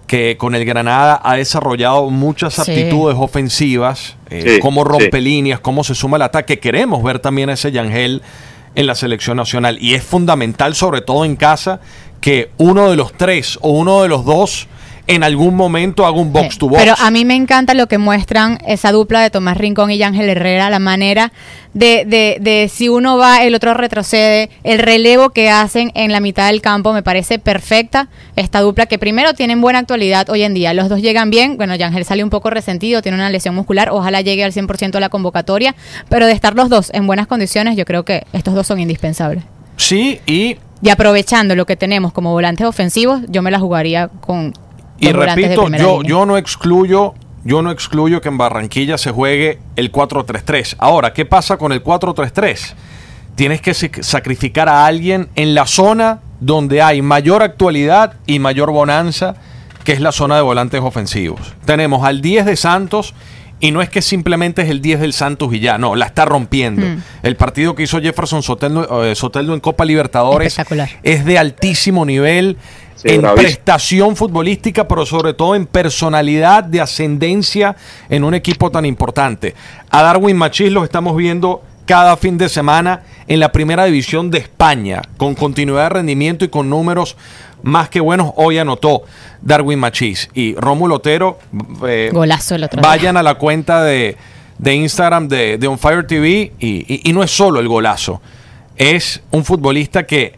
que 0.05 0.37
con 0.37 0.55
el 0.55 0.63
Granada 0.65 1.19
ha 1.23 1.35
desarrollado 1.35 2.09
muchas 2.09 2.53
Sí. 2.53 2.61
aptitudes 2.61 3.17
ofensivas, 3.19 4.15
eh, 4.29 4.43
Sí, 4.55 4.59
cómo 4.61 4.83
rompe 4.83 5.17
sí. 5.17 5.21
líneas, 5.21 5.59
cómo 5.59 5.83
se 5.83 5.95
suma 5.95 6.15
al 6.17 6.21
ataque. 6.23 6.59
Queremos 6.59 7.03
ver 7.03 7.19
también 7.19 7.49
a 7.49 7.53
ese 7.53 7.71
Yangel 7.71 8.21
en 8.77 8.85
la 8.85 8.95
selección 8.95 9.37
nacional. 9.37 9.79
Y 9.81 9.95
es 9.95 10.03
fundamental, 10.03 10.75
sobre 10.75 11.01
todo 11.01 11.25
en 11.25 11.35
casa, 11.35 11.81
que 12.21 12.51
uno 12.57 12.91
de 12.91 12.95
los 12.95 13.11
tres 13.11 13.57
o 13.61 13.71
uno 13.71 14.03
de 14.03 14.07
los 14.07 14.23
dos 14.23 14.67
en 15.07 15.23
algún 15.23 15.55
momento 15.55 16.05
haga 16.05 16.17
un 16.17 16.31
box 16.33 16.53
Sí, 16.53 16.59
to 16.59 16.69
box. 16.69 16.81
Pero 16.81 16.95
a 16.97 17.11
mí 17.11 17.25
me 17.25 17.35
encanta 17.35 17.73
lo 17.73 17.87
que 17.87 17.97
muestran 17.97 18.59
esa 18.67 18.91
dupla 18.91 19.21
de 19.21 19.29
Tomás 19.29 19.57
Rincón 19.57 19.89
y 19.91 20.01
Ángel 20.03 20.29
Herrera, 20.29 20.69
la 20.69 20.79
manera 20.79 21.31
de, 21.73 22.05
de, 22.05 22.37
de 22.39 22.69
si 22.73 22.89
uno 22.89 23.17
va, 23.17 23.43
el 23.43 23.55
otro 23.55 23.73
retrocede, 23.73 24.49
el 24.63 24.79
relevo 24.79 25.29
que 25.29 25.49
hacen 25.49 25.91
en 25.95 26.11
la 26.11 26.19
mitad 26.19 26.47
del 26.47 26.61
campo 26.61 26.93
me 26.93 27.03
parece 27.03 27.39
perfecta. 27.39 28.09
Esta 28.35 28.61
dupla 28.61 28.85
que 28.85 28.99
primero 28.99 29.33
tienen 29.33 29.61
buena 29.61 29.79
actualidad 29.79 30.29
hoy 30.29 30.43
en 30.43 30.53
día, 30.53 30.73
los 30.73 30.89
dos 30.89 31.01
llegan 31.01 31.29
bien, 31.29 31.57
bueno, 31.57 31.73
Ángel 31.73 32.05
sale 32.05 32.23
un 32.23 32.29
poco 32.29 32.49
resentido, 32.49 33.01
tiene 33.01 33.17
una 33.17 33.29
lesión 33.29 33.55
muscular, 33.55 33.89
ojalá 33.91 34.21
llegue 34.21 34.43
al 34.43 34.51
100% 34.51 34.95
a 34.95 34.99
la 34.99 35.09
convocatoria, 35.09 35.75
pero 36.09 36.25
de 36.25 36.33
estar 36.33 36.55
los 36.55 36.69
dos 36.69 36.91
en 36.93 37.07
buenas 37.07 37.27
condiciones, 37.27 37.75
yo 37.77 37.85
creo 37.85 38.03
que 38.03 38.23
estos 38.33 38.53
dos 38.53 38.67
son 38.67 38.79
indispensables. 38.79 39.43
Sí, 39.77 40.19
y, 40.25 40.57
Y 40.81 40.89
aprovechando 40.89 41.55
lo 41.55 41.65
que 41.65 41.75
tenemos 41.75 42.11
como 42.13 42.31
volantes 42.31 42.65
ofensivos, 42.67 43.21
yo 43.29 43.41
me 43.41 43.51
la 43.51 43.59
jugaría 43.59 44.09
con... 44.21 44.53
y 44.99 45.07
repito, 45.35 45.61
yo, 45.83 46.01
yo 46.03 46.25
no 46.25 46.37
excluyo, 46.37 47.13
yo 47.43 47.61
no 47.61 47.71
excluyo 47.71 48.21
que 48.21 48.29
en 48.29 48.37
Barranquilla 48.37 48.97
se 48.97 49.11
juegue 49.11 49.59
el 49.75 49.91
4-3-3. 49.91 50.75
Ahora, 50.79 51.13
¿qué 51.13 51.25
pasa 51.25 51.57
con 51.57 51.71
el 51.71 51.83
4-3-3? 51.83 52.73
Tienes 53.35 53.61
que 53.61 53.71
sac- 53.71 54.01
sacrificar 54.01 54.67
a 54.69 54.85
alguien 54.85 55.29
en 55.35 55.53
la 55.53 55.67
zona 55.67 56.19
donde 56.39 56.81
hay 56.81 57.01
mayor 57.01 57.43
actualidad 57.43 58.13
y 58.25 58.39
mayor 58.39 58.71
bonanza, 58.71 59.35
que 59.83 59.93
es 59.93 60.01
la 60.01 60.11
zona 60.11 60.35
de 60.35 60.41
volantes 60.41 60.81
ofensivos. 60.81 61.53
Tenemos 61.65 62.03
al 62.03 62.21
10 62.21 62.45
de 62.45 62.55
Santos 62.55 63.13
y 63.59 63.71
no 63.71 63.81
es 63.81 63.89
que 63.89 64.01
simplemente 64.01 64.61
es 64.61 64.69
el 64.69 64.81
10 64.81 64.99
del 64.99 65.13
Santos 65.13 65.53
y 65.53 65.59
ya, 65.59 65.77
no, 65.77 65.95
la 65.95 66.05
está 66.05 66.25
rompiendo. 66.25 66.85
Mm. 66.85 67.01
El 67.23 67.35
partido 67.35 67.75
que 67.75 67.83
hizo 67.83 67.99
Jefferson 67.99 68.43
Soteldo, 68.43 69.03
eh, 69.03 69.15
Soteldo 69.15 69.53
en 69.53 69.59
Copa 69.59 69.85
Libertadores 69.85 70.57
es 71.03 71.25
de 71.25 71.37
altísimo 71.37 72.05
nivel 72.05 72.57
Sí, 72.97 73.09
en 73.09 73.21
bravísimo. 73.21 73.47
prestación 73.47 74.15
futbolística, 74.15 74.87
pero 74.87 75.05
sobre 75.05 75.35
todo 75.35 75.53
en 75.53 75.67
personalidad 75.67 76.63
de 76.63 76.81
ascendencia 76.81 77.75
en 78.09 78.23
un 78.23 78.33
equipo 78.33 78.71
tan 78.71 78.85
importante. 78.85 79.53
A 79.91 80.01
Darwin 80.01 80.35
Machís 80.35 80.71
lo 80.71 80.83
estamos 80.83 81.15
viendo 81.15 81.61
cada 81.85 82.17
fin 82.17 82.37
de 82.37 82.49
semana 82.49 83.03
en 83.27 83.39
la 83.39 83.51
primera 83.51 83.85
división 83.85 84.31
de 84.31 84.39
España, 84.39 85.03
con 85.17 85.35
continuidad 85.35 85.83
de 85.83 85.89
rendimiento 85.89 86.43
y 86.43 86.49
con 86.49 86.69
números 86.69 87.15
más 87.63 87.89
que 87.89 87.99
buenos. 87.99 88.31
Hoy 88.35 88.57
anotó 88.57 89.03
Darwin 89.41 89.79
Machís 89.79 90.29
y 90.33 90.55
Rómulo 90.55 90.95
Otero. 90.95 91.39
eh, 91.87 92.09
Golazo 92.13 92.55
el 92.55 92.63
otro 92.63 92.81
día. 92.81 92.89
Vayan 92.89 93.17
a 93.17 93.23
la 93.23 93.35
cuenta 93.35 93.83
de, 93.83 94.15
de 94.57 94.75
Instagram 94.75 95.27
de, 95.27 95.57
de 95.57 95.67
On 95.67 95.77
Fire 95.77 96.05
TV 96.05 96.53
y, 96.59 96.67
y- 96.93 97.01
y 97.03 97.13
no 97.13 97.23
es 97.23 97.31
solo 97.31 97.59
el 97.59 97.67
golazo, 97.67 98.21
es 98.75 99.21
un 99.31 99.43
futbolista 99.43 100.05
que 100.05 100.35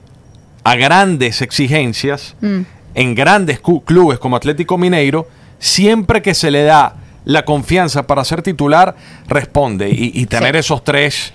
a 0.64 0.76
grandes 0.76 1.42
exigencias, 1.42 2.36
Mm. 2.42 2.62
en 2.96 3.16
grandes 3.16 3.60
clubes 3.86 4.20
como 4.20 4.36
Atlético 4.36 4.78
Mineiro, 4.78 5.28
siempre 5.60 6.22
que 6.22 6.34
se 6.34 6.52
le 6.52 6.64
da 6.64 6.96
la 7.26 7.46
confianza 7.46 8.08
para 8.08 8.24
ser 8.24 8.42
titular, 8.42 8.96
responde. 9.28 9.90
Y, 9.90 10.12
y 10.16 10.26
tener 10.26 10.56
Sí. 10.56 10.60
esos 10.60 10.84
tres, 10.84 11.32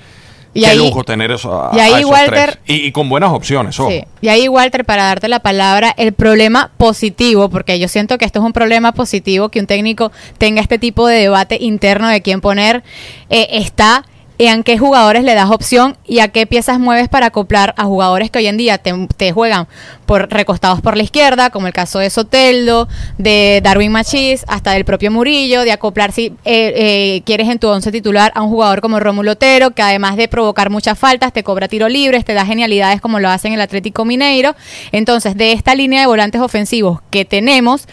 Y 0.55 0.61
qué 0.62 0.68
ahí- 0.68 0.78
lujo 0.78 1.02
tener 1.05 1.30
eso, 1.32 1.52
a, 1.52 1.76
y 1.76 1.80
ahí, 1.80 1.92
a 1.94 1.98
esos 1.98 2.11
Walter- 2.11 2.52
tres. 2.52 2.59
Y, 2.66 2.86
y 2.86 2.92
con 2.92 3.09
buenas 3.09 3.30
opciones, 3.32 3.78
ojo. 3.80 3.90
Sí. 3.90 4.02
Y 4.20 4.28
ahí, 4.28 4.48
Walter, 4.48 4.84
para 4.84 5.05
darte 5.05 5.28
la 5.28 5.40
palabra, 5.40 5.92
el 5.96 6.12
problema 6.12 6.70
positivo, 6.76 7.48
porque 7.50 7.78
yo 7.78 7.88
siento 7.88 8.16
que 8.18 8.24
esto 8.24 8.38
es 8.38 8.44
un 8.44 8.52
problema 8.52 8.92
positivo, 8.92 9.48
que 9.48 9.59
un 9.61 9.66
técnico 9.66 10.12
tenga 10.38 10.61
este 10.62 10.78
tipo 10.78 11.07
de 11.09 11.16
debate 11.20 11.59
interno 11.61 12.09
de 12.09 12.22
quién 12.22 12.40
poner, 12.40 12.82
eh, 13.30 13.48
está 13.50 14.05
en 14.39 14.64
qué 14.64 14.78
jugadores 14.78 15.22
le 15.22 15.35
das 15.35 15.51
opción 15.51 15.97
y 16.05 16.18
a 16.18 16.28
qué 16.28 16.47
piezas 16.47 16.78
mueves 16.78 17.09
para 17.09 17.26
acoplar 17.26 17.74
a 17.76 17.85
jugadores 17.85 18.30
que 18.30 18.41
hoy 18.41 18.47
en 18.49 18.57
día 18.57 18.78
te, 18.78 19.32
juegan 19.32 19.68
por 20.07 20.28
recostados 20.28 20.80
por 20.80 20.97
la 20.97 21.05
izquierda, 21.05 21.51
como 21.51 21.66
el 21.66 21.72
caso 21.72 22.01
de 22.01 22.11
Soteldo, 22.11 22.89
de 23.16 23.61
Darwin 23.62 23.93
Machís, 23.93 24.45
hasta 24.49 24.72
del 24.72 24.85
propio 24.85 25.11
Murillo, 25.11 25.62
de 25.62 25.72
acoplar 25.72 26.12
si 26.12 26.26
eh, 26.45 26.72
eh, 26.76 27.22
quieres 27.24 27.49
en 27.49 27.59
tu 27.59 27.68
once 27.68 27.93
titular 27.93 28.32
a 28.35 28.43
un 28.43 28.51
jugador 28.51 28.80
como 28.80 28.99
Rómulo 28.99 29.32
Otero, 29.32 29.70
que 29.70 29.82
además 29.82 30.16
de 30.16 30.28
provocar 30.28 30.68
muchas 30.68 30.99
faltas, 30.99 31.32
te 31.32 31.45
cobra 31.45 31.68
tiro 31.68 31.89
libres, 31.89 32.24
te 32.24 32.35
da 32.35 32.45
genialidades 32.45 33.01
como 33.01 33.20
lo 33.20 33.28
hacen 33.28 33.53
el 33.53 33.61
Atlético 33.61 34.05
Mineiro. 34.05 34.55
Entonces, 34.93 35.37
de 35.37 35.53
esta 35.53 35.74
línea 35.74 36.01
de 36.01 36.07
volantes 36.07 36.41
ofensivos 36.41 37.01
que 37.11 37.24
tenemos, 37.24 37.87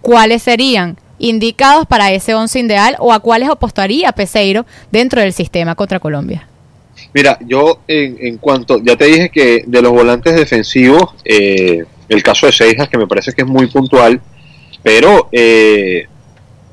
¿cuáles 0.00 0.42
serían? 0.42 0.96
Indicados 1.18 1.86
para 1.86 2.12
ese 2.12 2.34
once 2.34 2.58
ideal 2.58 2.96
o 2.98 3.12
a 3.12 3.20
cuáles 3.20 3.48
apostaría 3.48 4.12
Peseiro 4.12 4.66
dentro 4.90 5.20
del 5.20 5.32
sistema 5.32 5.74
contra 5.74 6.00
Colombia. 6.00 6.46
Mira, 7.14 7.38
yo 7.40 7.80
en, 7.88 8.16
en 8.20 8.38
cuanto, 8.38 8.80
ya 8.82 8.96
te 8.96 9.06
dije 9.06 9.30
que 9.30 9.62
de 9.66 9.82
los 9.82 9.92
volantes 9.92 10.34
defensivos, 10.34 11.14
eh, 11.24 11.84
el 12.08 12.22
caso 12.22 12.46
de 12.46 12.52
Seijas, 12.52 12.88
que 12.88 12.98
me 12.98 13.06
parece 13.06 13.32
que 13.32 13.42
es 13.42 13.48
muy 13.48 13.66
puntual, 13.68 14.20
pero 14.82 15.28
eh, 15.32 16.06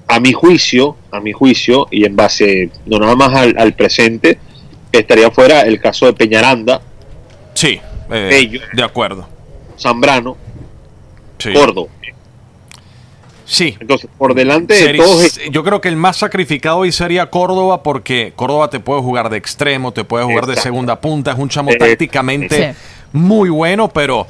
a 0.08 0.20
mi 0.20 0.34
juicio, 0.34 0.98
a 1.12 1.20
mi 1.20 1.32
juicio, 1.32 1.88
y 1.92 2.06
en 2.06 2.16
base 2.16 2.70
no 2.86 3.00
nada 3.00 3.16
más 3.16 3.34
al, 3.36 3.56
al 3.58 3.74
presente, 3.74 4.38
estaría 4.92 5.30
fuera 5.32 5.62
el 5.62 5.80
caso 5.80 6.06
de 6.06 6.14
Peñaranda, 6.14 6.82
Sí, 7.54 7.80
eh, 8.12 8.28
Bello. 8.30 8.62
de 8.74 8.84
acuerdo. 8.84 9.28
Zambrano, 9.80 10.38
Sí. 11.38 11.52
Córdoba. 11.54 11.88
Sí. 13.46 13.78
Entonces, 13.80 14.10
por 14.18 14.34
delante 14.34 14.74
de 14.74 14.94
todos 14.96 15.24
estos- 15.24 15.44
yo 15.52 15.64
creo 15.64 15.80
que 15.80 15.88
el 15.90 15.96
más 15.96 16.18
sacrificado 16.18 16.78
hoy 16.80 16.92
sería 16.92 17.30
Córdoba 17.30 17.84
porque 17.84 18.34
Córdoba 18.36 18.70
te 18.70 18.80
puede 18.80 19.02
jugar 19.02 19.30
de 19.30 19.38
extremo, 19.38 19.92
te 19.92 20.04
puede 20.04 20.26
jugar 20.26 20.48
de 20.48 20.56
segunda 20.56 21.00
punta, 21.00 21.32
es 21.32 21.38
un 21.38 21.50
chamo 21.50 21.70
Eh, 21.72 21.78
tácticamente 21.78 22.74
sí. 22.74 22.78
muy 23.14 23.50
bueno, 23.50 23.88
pero 23.88 24.26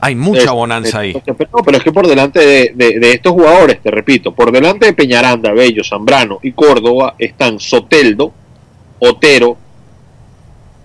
hay 0.00 0.14
mucha 0.14 0.42
Es- 0.42 0.50
bonanza 0.50 0.98
ahí. 0.98 1.14
pero, 1.24 1.50
no, 1.56 1.62
pero 1.64 1.78
es 1.78 1.82
que 1.84 1.90
por 1.92 2.06
delante 2.06 2.38
de, 2.40 2.72
de- 2.74 2.98
de 3.00 3.12
estos 3.12 3.32
jugadores, 3.32 3.80
te 3.82 3.90
repito, 3.90 4.32
por 4.34 4.52
delante 4.52 4.84
de 4.86 4.92
Peñaranda, 4.92 5.50
Bello, 5.52 5.82
Zambrano 5.82 6.38
y 6.42 6.52
Córdoba 6.52 7.14
están 7.18 7.58
Soteldo, 7.58 8.32
Otero, 8.98 9.56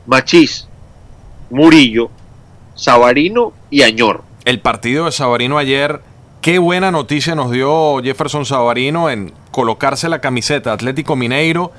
Machís, 0.07 0.67
Murillo, 1.49 2.09
Sabarino 2.75 3.51
y 3.69 3.81
Añor. 3.81 4.23
El 4.45 4.59
partido 4.61 5.05
de 5.05 5.11
Sabarino 5.11 5.57
ayer, 5.57 5.99
qué 6.41 6.59
buena 6.59 6.91
noticia 6.91 7.35
nos 7.35 7.51
dio 7.51 7.99
Jefferson 8.01 8.45
Sabarino 8.45 9.09
en 9.09 9.33
colocarse 9.51 10.07
la 10.09 10.19
camiseta 10.19 10.71
Atlético 10.73 11.15
Mineiro 11.15 11.71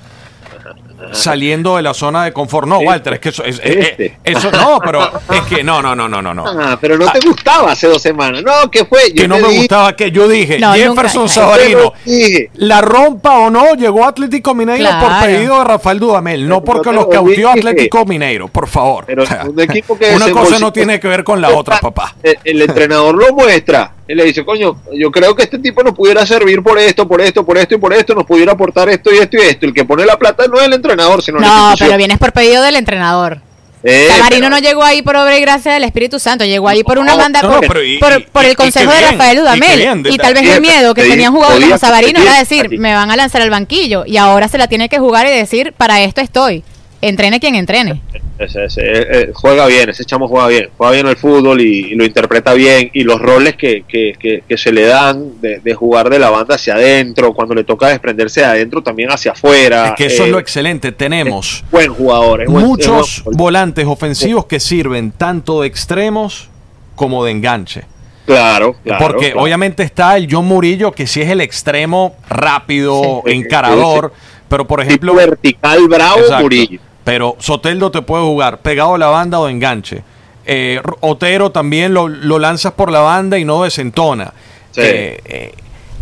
saliendo 1.13 1.77
de 1.77 1.83
la 1.83 1.95
zona 1.95 2.25
de 2.25 2.33
confort. 2.33 2.69
No, 2.69 2.79
Walter, 2.81 3.15
es 3.15 3.21
que 3.21 3.29
eso, 3.31 3.43
es- 3.43 3.59
Este. 3.65 4.05
eh, 4.07 4.17
eso 4.23 4.51
no, 4.51 4.79
pero 4.85 5.11
es 5.33 5.41
que 5.49 5.65
no, 5.65 5.81
no, 5.81 5.97
no, 5.97 6.09
no, 6.09 6.21
no, 6.21 6.35
no. 6.35 6.45
Ah, 6.47 6.77
pero 6.79 6.99
no 6.99 7.11
te 7.11 7.21
gustaba 7.27 7.73
hace 7.73 7.87
dos 7.89 8.03
semanas. 8.03 8.43
No, 8.43 8.71
¿qué 8.71 8.85
fue? 8.85 9.09
Yo 9.09 9.23
Que 9.23 9.29
no 9.29 9.37
me 9.39 9.49
dije- 9.49 9.59
gustaba 9.61 9.97
que 9.97 10.11
yo 10.11 10.29
dije, 10.29 10.59
No, 10.59 10.75
Jefferson 10.75 11.25
nunca. 11.25 11.57
Dije. 12.05 12.51
la 12.55 12.83
rompa 12.83 13.39
o 13.39 13.49
no, 13.51 13.75
llegó 13.77 14.05
a 14.05 14.09
Atlético 14.09 14.55
Mineiro 14.55 14.85
Claro. 14.91 15.09
por 15.09 15.27
pedido 15.27 15.59
de 15.59 15.65
Rafael 15.65 15.99
Dudamel, 15.99 16.47
no 16.49 16.63
porque 16.63 16.93
lo 16.93 17.09
cauteó 17.09 17.49
dije. 17.55 17.59
Atlético 17.61 18.05
Mineiro, 18.05 18.49
por 18.49 18.69
favor. 18.69 19.05
Pero 19.07 19.23
O 19.23 19.27
sea, 19.27 19.45
un 19.49 19.59
equipo 19.59 19.99
que 19.99 20.15
una 20.15 20.31
cosa 20.31 20.59
no 20.59 20.71
tiene 20.71 21.01
que 21.01 21.09
ver 21.09 21.25
con 21.25 21.41
la 21.41 21.49
otra, 21.51 21.79
papá. 21.81 22.15
El, 22.23 22.37
el 22.45 22.63
entrenador 22.63 23.15
lo 23.15 23.35
muestra. 23.35 23.95
Él 24.11 24.17
le 24.17 24.25
dice, 24.25 24.45
coño, 24.45 24.77
yo 24.93 25.11
creo 25.13 25.37
que 25.37 25.45
este 25.45 25.59
tipo 25.61 25.85
nos 25.85 25.95
pudiera 25.95 26.27
servir 26.27 26.63
por 26.65 26.77
esto, 26.79 27.07
por 27.07 27.21
esto, 27.21 27.45
por 27.47 27.57
esto 27.57 27.77
y 27.77 27.79
por 27.79 27.93
esto, 27.95 28.13
nos 28.13 28.27
pudiera 28.27 28.53
aportar 28.53 28.89
esto 28.89 29.15
y 29.15 29.19
esto 29.19 29.37
y 29.37 29.43
esto. 29.43 29.67
El 29.67 29.73
que 29.73 29.85
pone 29.85 30.05
la 30.05 30.19
plata 30.19 30.47
no 30.49 30.59
es 30.59 30.67
el 30.67 30.73
entrenador, 30.73 31.23
sino 31.23 31.39
la 31.39 31.47
No, 31.47 31.55
institución. 31.59 31.89
pero 31.91 31.99
vienes 31.99 32.19
por 32.19 32.33
pedido 32.33 32.63
del 32.65 32.75
entrenador. 32.75 33.41
Eh, 33.85 34.09
pero- 34.29 34.51
no 34.51 34.59
llegó 34.59 34.83
ahí 34.83 35.01
por 35.01 35.15
obra 35.15 35.39
y 35.39 35.41
gracia 35.41 35.73
del 35.73 35.85
Espíritu 35.85 36.19
Santo, 36.19 36.45
llegó 36.45 36.69
ahí 36.69 36.83
por 36.83 36.99
una 36.99 37.15
banda 37.15 37.41
no, 37.41 37.49
por, 37.51 37.61
pero 37.69 37.83
y- 37.85 37.99
por, 37.99 38.13
y- 38.19 38.25
por 38.25 38.43
y- 38.43 38.47
el 38.47 38.53
y 38.53 38.57
consejo 38.57 38.91
de 38.91 38.99
bien, 38.99 39.11
Rafael 39.13 39.39
y 39.39 39.61
bien, 39.79 40.05
Y, 40.11 40.17
tal 40.19 40.35
vez 40.35 40.43
el 40.49 40.61
miedo 40.61 40.93
que 40.93 41.03
te 41.03 41.09
tenía 41.11 41.31
un 41.31 41.37
digo, 41.37 41.45
jugador 41.47 41.63
como 41.63 41.79
Sabarino 41.79 42.21
era 42.21 42.37
decir, 42.37 42.67
aquí. 42.67 42.79
me 42.79 42.93
van 42.93 43.11
a 43.13 43.17
lanzar 43.17 43.41
al 43.43 43.49
banquillo 43.51 44.05
y 44.07 44.17
ahora 44.17 44.49
se 44.49 44.59
la 44.59 44.67
tiene 44.67 44.89
que 44.89 44.99
jugar 44.99 45.27
y 45.29 45.31
decir, 45.31 45.73
para 45.77 46.01
esto 46.01 46.21
estoy. 46.21 46.63
entrene 47.01 47.41
quien 47.41 47.55
entrene. 47.55 48.03
Ese, 48.41 48.65
ese, 48.65 48.81
eh, 48.81 49.07
eh, 49.11 49.31
juega 49.35 49.67
bien, 49.67 49.91
ese 49.91 50.03
chamo 50.07 50.27
juega 50.27 50.49
bien, 50.49 50.71
juega 50.79 50.95
bien 50.95 51.07
el 51.09 51.17
fútbol 51.17 51.61
y, 51.61 51.93
y 51.93 51.95
lo 51.95 52.07
interpreta 52.07 52.55
bien 52.55 52.89
y 52.95 53.03
los 53.03 53.21
roles 53.21 53.55
que, 53.55 53.85
que, 53.87 54.15
que, 54.19 54.45
que 54.49 54.57
se 54.57 54.73
le 54.73 54.87
dan 54.87 55.39
de, 55.43 55.61
de, 55.61 55.75
jugar 55.75 56.09
de 56.09 56.19
la 56.19 56.31
banda 56.31 56.55
hacia 56.55 56.77
adentro, 56.77 57.35
cuando 57.35 57.55
le 57.55 57.65
toca 57.65 57.89
desprenderse 57.89 58.41
de 58.41 58.47
adentro 58.47 58.83
también 58.83 59.11
hacia 59.11 59.33
afuera. 59.33 59.89
Es 59.89 59.93
que 59.93 60.07
eso 60.07 60.23
eh, 60.23 60.27
es 60.27 60.33
lo 60.33 60.39
excelente, 60.39 60.91
tenemos 60.91 61.63
buen 61.71 61.93
jugador, 61.93 62.49
muchos 62.49 63.23
buen, 63.25 63.37
volantes 63.37 63.87
ofensivos 63.87 64.47
que 64.47 64.59
sirven 64.59 65.13
tanto 65.13 65.61
de 65.61 65.67
extremos 65.67 66.49
como 66.95 67.23
de 67.27 67.33
enganche. 67.33 67.85
Claro, 68.25 68.75
claro 68.83 69.07
Porque 69.07 69.33
claro. 69.33 69.43
obviamente 69.43 69.83
está 69.83 70.17
el 70.17 70.29
John 70.31 70.47
Murillo, 70.47 70.93
que 70.93 71.07
sí 71.07 71.21
es 71.21 71.29
el 71.29 71.43
extremo 71.43 72.17
rápido, 72.31 73.23
Sí. 73.27 73.33
encarador, 73.33 74.15
pero 74.49 74.67
por 74.67 74.81
ejemplo... 74.81 75.13
Tipo 75.13 75.29
vertical, 75.29 75.89
bravo, 75.89 76.21
Exacto. 76.21 76.43
Murillo. 76.45 76.81
Pero 77.05 77.37
Soteldo 77.39 77.91
te 77.91 78.03
puede 78.03 78.25
jugar 78.25 78.59
pegado 78.59 78.95
a 78.95 78.99
la 78.99 79.07
banda 79.09 79.39
o 79.41 79.47
de 79.47 79.53
enganche. 79.53 80.03
Eh, 80.47 80.81
Otero 81.01 81.51
también 81.51 81.95
lo, 81.95 82.09
lo 82.09 82.39
lanzas 82.39 82.73
por 82.73 82.91
la 82.91 83.01
banda 83.01 83.39
y 83.39 83.45
no 83.45 83.63
desentona. 83.63 84.33
Sí. 84.73 84.81
Eh, 84.83 85.21
eh, 85.25 85.55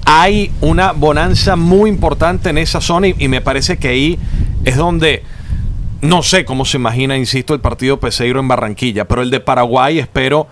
hay 0.04 0.50
una 0.60 0.92
bonanza 0.92 1.56
muy 1.56 1.90
importante 1.90 2.50
en 2.50 2.58
esa 2.58 2.80
zona 2.80 3.08
y, 3.08 3.14
y 3.18 3.28
me 3.28 3.40
parece 3.40 3.76
que 3.76 3.88
ahí 3.88 4.18
es 4.64 4.76
donde 4.76 5.22
no 6.00 6.22
sé 6.22 6.44
cómo 6.44 6.64
se 6.64 6.76
imagina, 6.78 7.16
insisto, 7.16 7.54
el 7.54 7.60
partido 7.60 7.98
Peseiro 8.00 8.40
en 8.40 8.48
Barranquilla, 8.48 9.06
pero 9.06 9.20
el 9.22 9.30
de 9.30 9.40
Paraguay 9.40 9.98
espero 9.98 10.46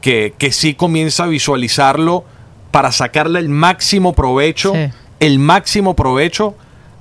que, 0.00 0.34
que 0.36 0.52
sí 0.52 0.74
comience 0.74 1.22
a 1.22 1.26
visualizarlo 1.26 2.24
para 2.70 2.92
sacarle 2.92 3.38
el 3.38 3.48
máximo 3.48 4.12
provecho, 4.12 4.72
Sí. 4.74 4.90
el 5.20 5.38
máximo 5.38 5.94
provecho 5.94 6.54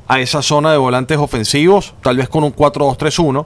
a 0.07 0.19
esa 0.19 0.41
zona 0.41 0.71
de 0.71 0.77
volantes 0.77 1.17
ofensivos, 1.17 1.93
tal 2.01 2.17
vez 2.17 2.29
con 2.29 2.43
un 2.43 2.55
4-2-3-1. 2.55 3.45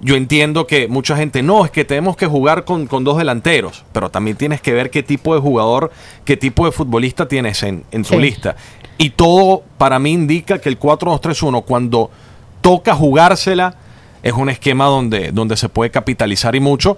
Yo 0.00 0.16
entiendo 0.16 0.66
que 0.66 0.88
mucha 0.88 1.16
gente, 1.16 1.42
no, 1.42 1.64
es 1.64 1.70
que 1.70 1.84
tenemos 1.84 2.16
que 2.16 2.26
jugar 2.26 2.64
con, 2.64 2.86
con 2.86 3.04
dos 3.04 3.16
delanteros, 3.16 3.84
pero 3.92 4.10
también 4.10 4.36
tienes 4.36 4.60
que 4.60 4.72
ver 4.72 4.90
qué 4.90 5.02
tipo 5.02 5.34
de 5.34 5.40
jugador, 5.40 5.90
qué 6.24 6.36
tipo 6.36 6.66
de 6.66 6.72
futbolista 6.72 7.26
tienes 7.28 7.62
en, 7.62 7.84
en 7.90 8.02
tu 8.02 8.10
Sí. 8.14 8.16
lista. 8.18 8.56
Y 8.98 9.10
todo 9.10 9.62
para 9.78 9.98
mí 9.98 10.12
indica 10.12 10.58
que 10.60 10.68
el 10.68 10.78
4-2-3-1, 10.78 11.64
cuando 11.64 12.10
toca 12.60 12.94
jugársela, 12.94 13.76
es 14.22 14.32
un 14.32 14.48
esquema 14.48 14.86
donde, 14.86 15.32
donde 15.32 15.56
se 15.56 15.68
puede 15.68 15.90
capitalizar 15.90 16.54
y 16.54 16.60
mucho. 16.60 16.96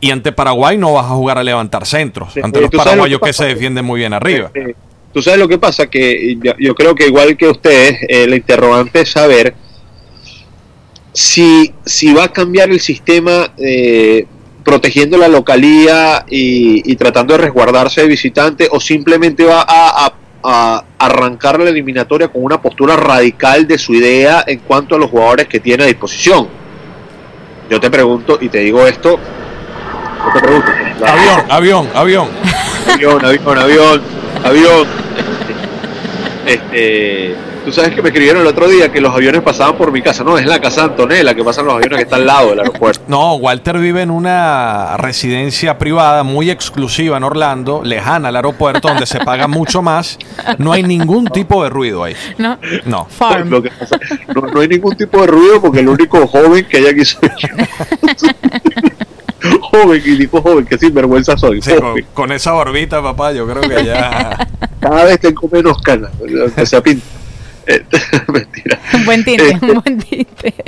Y 0.00 0.10
ante 0.12 0.30
Paraguay 0.32 0.76
no 0.78 0.92
vas 0.94 1.06
a 1.06 1.10
jugar 1.10 1.38
a 1.38 1.42
levantar 1.42 1.84
centros, 1.86 2.36
ante 2.36 2.60
los 2.60 2.70
paraguayos 2.70 3.20
que 3.20 3.32
se 3.32 3.44
defienden 3.46 3.84
muy 3.84 4.00
bien 4.00 4.12
arriba. 4.12 4.50
Tú 5.18 5.22
sabes 5.22 5.40
lo 5.40 5.48
que 5.48 5.58
pasa, 5.58 5.88
que 5.88 6.36
yo, 6.40 6.52
yo 6.60 6.76
creo 6.76 6.94
que 6.94 7.08
igual 7.08 7.36
que 7.36 7.48
ustedes, 7.48 7.98
eh, 8.08 8.28
la 8.28 8.36
interrogante 8.36 9.00
es 9.00 9.10
saber 9.10 9.52
si, 11.12 11.74
si 11.84 12.12
va 12.14 12.22
a 12.22 12.32
cambiar 12.32 12.70
el 12.70 12.78
sistema 12.78 13.52
eh, 13.58 14.26
protegiendo 14.64 15.18
la 15.18 15.26
localía 15.26 16.24
y, 16.30 16.88
y 16.88 16.94
tratando 16.94 17.34
de 17.36 17.38
resguardarse 17.42 18.02
de 18.02 18.06
visitante 18.06 18.68
o 18.70 18.78
simplemente 18.78 19.42
va 19.44 19.62
a, 19.62 20.06
a- 20.06 20.14
a 20.44 20.84
arrancar 21.00 21.58
la 21.58 21.70
eliminatoria 21.70 22.28
con 22.28 22.44
una 22.44 22.62
postura 22.62 22.94
radical 22.94 23.66
de 23.66 23.76
su 23.76 23.94
idea 23.94 24.44
en 24.46 24.60
cuanto 24.60 24.94
a 24.94 24.98
los 25.00 25.10
jugadores 25.10 25.48
que 25.48 25.58
tiene 25.58 25.82
a 25.82 25.86
disposición. 25.88 26.46
Yo 27.68 27.80
te 27.80 27.90
pregunto 27.90 28.38
y 28.40 28.48
te 28.48 28.58
digo 28.60 28.86
esto, 28.86 29.18
yo 29.18 30.32
te 30.32 30.40
pregunto. 30.40 30.68
Avión, 31.04 31.44
avión, 31.50 31.88
avión. 31.92 32.28
avión, 32.94 33.24
avión, 33.24 33.58
avión, 33.58 34.17
avión. 34.48 34.86
Este, 36.46 37.34
tú 37.64 37.72
sabes 37.72 37.94
que 37.94 38.00
me 38.00 38.08
escribieron 38.08 38.40
el 38.40 38.48
otro 38.48 38.66
día 38.68 38.90
que 38.90 39.00
los 39.00 39.14
aviones 39.14 39.42
pasaban 39.42 39.76
por 39.76 39.92
mi 39.92 40.00
casa. 40.00 40.24
No, 40.24 40.38
es 40.38 40.46
la 40.46 40.58
casa 40.58 40.82
de 40.82 40.86
Antonella 40.88 41.34
que 41.34 41.44
pasan 41.44 41.66
los 41.66 41.74
aviones 41.74 41.98
que 41.98 42.02
está 42.04 42.16
al 42.16 42.26
lado 42.26 42.50
del 42.50 42.60
aeropuerto. 42.60 43.02
No, 43.08 43.34
Walter 43.34 43.78
vive 43.78 44.00
en 44.00 44.10
una 44.10 44.96
residencia 44.96 45.76
privada 45.76 46.22
muy 46.22 46.50
exclusiva 46.50 47.18
en 47.18 47.24
Orlando, 47.24 47.82
lejana 47.84 48.28
al 48.28 48.36
aeropuerto, 48.36 48.88
donde 48.88 49.04
se 49.04 49.20
paga 49.20 49.46
mucho 49.46 49.82
más. 49.82 50.18
No 50.56 50.72
hay 50.72 50.82
ningún 50.82 51.26
tipo 51.26 51.62
de 51.62 51.68
ruido 51.68 52.04
ahí. 52.04 52.14
¿No? 52.38 52.58
No. 52.86 53.04
Farm. 53.04 53.50
No 53.50 54.60
hay 54.60 54.68
ningún 54.68 54.96
tipo 54.96 55.20
de 55.20 55.26
ruido 55.26 55.60
porque 55.60 55.80
el 55.80 55.88
único 55.88 56.26
joven 56.26 56.64
que 56.64 56.78
hay 56.78 56.86
aquí 56.86 57.04
soy 57.04 57.28
yo. 57.38 57.48
joven, 59.70 60.02
y 60.04 60.10
digo 60.16 60.40
joven, 60.42 60.64
que 60.66 60.78
sinvergüenza 60.78 61.36
soy. 61.36 61.62
Sí, 61.62 61.72
con, 62.14 62.32
esa 62.32 62.52
barbita, 62.52 63.02
papá, 63.02 63.32
yo 63.32 63.46
creo 63.46 63.62
que 63.62 63.84
ya. 63.84 64.48
Cada 64.80 65.04
vez 65.04 65.20
tengo 65.20 65.48
menos 65.50 65.80
canas. 65.82 66.10
Que 66.54 66.66
se 66.66 66.80
pinta. 66.82 67.06
Eh, 67.66 67.84
Mentira. 68.32 68.80
Un 68.94 69.04
buen 69.04 69.24
tinte, 69.24 69.50
Este- 69.50 69.66
un 69.70 69.80
buen 69.82 69.98
tinte. 69.98 70.54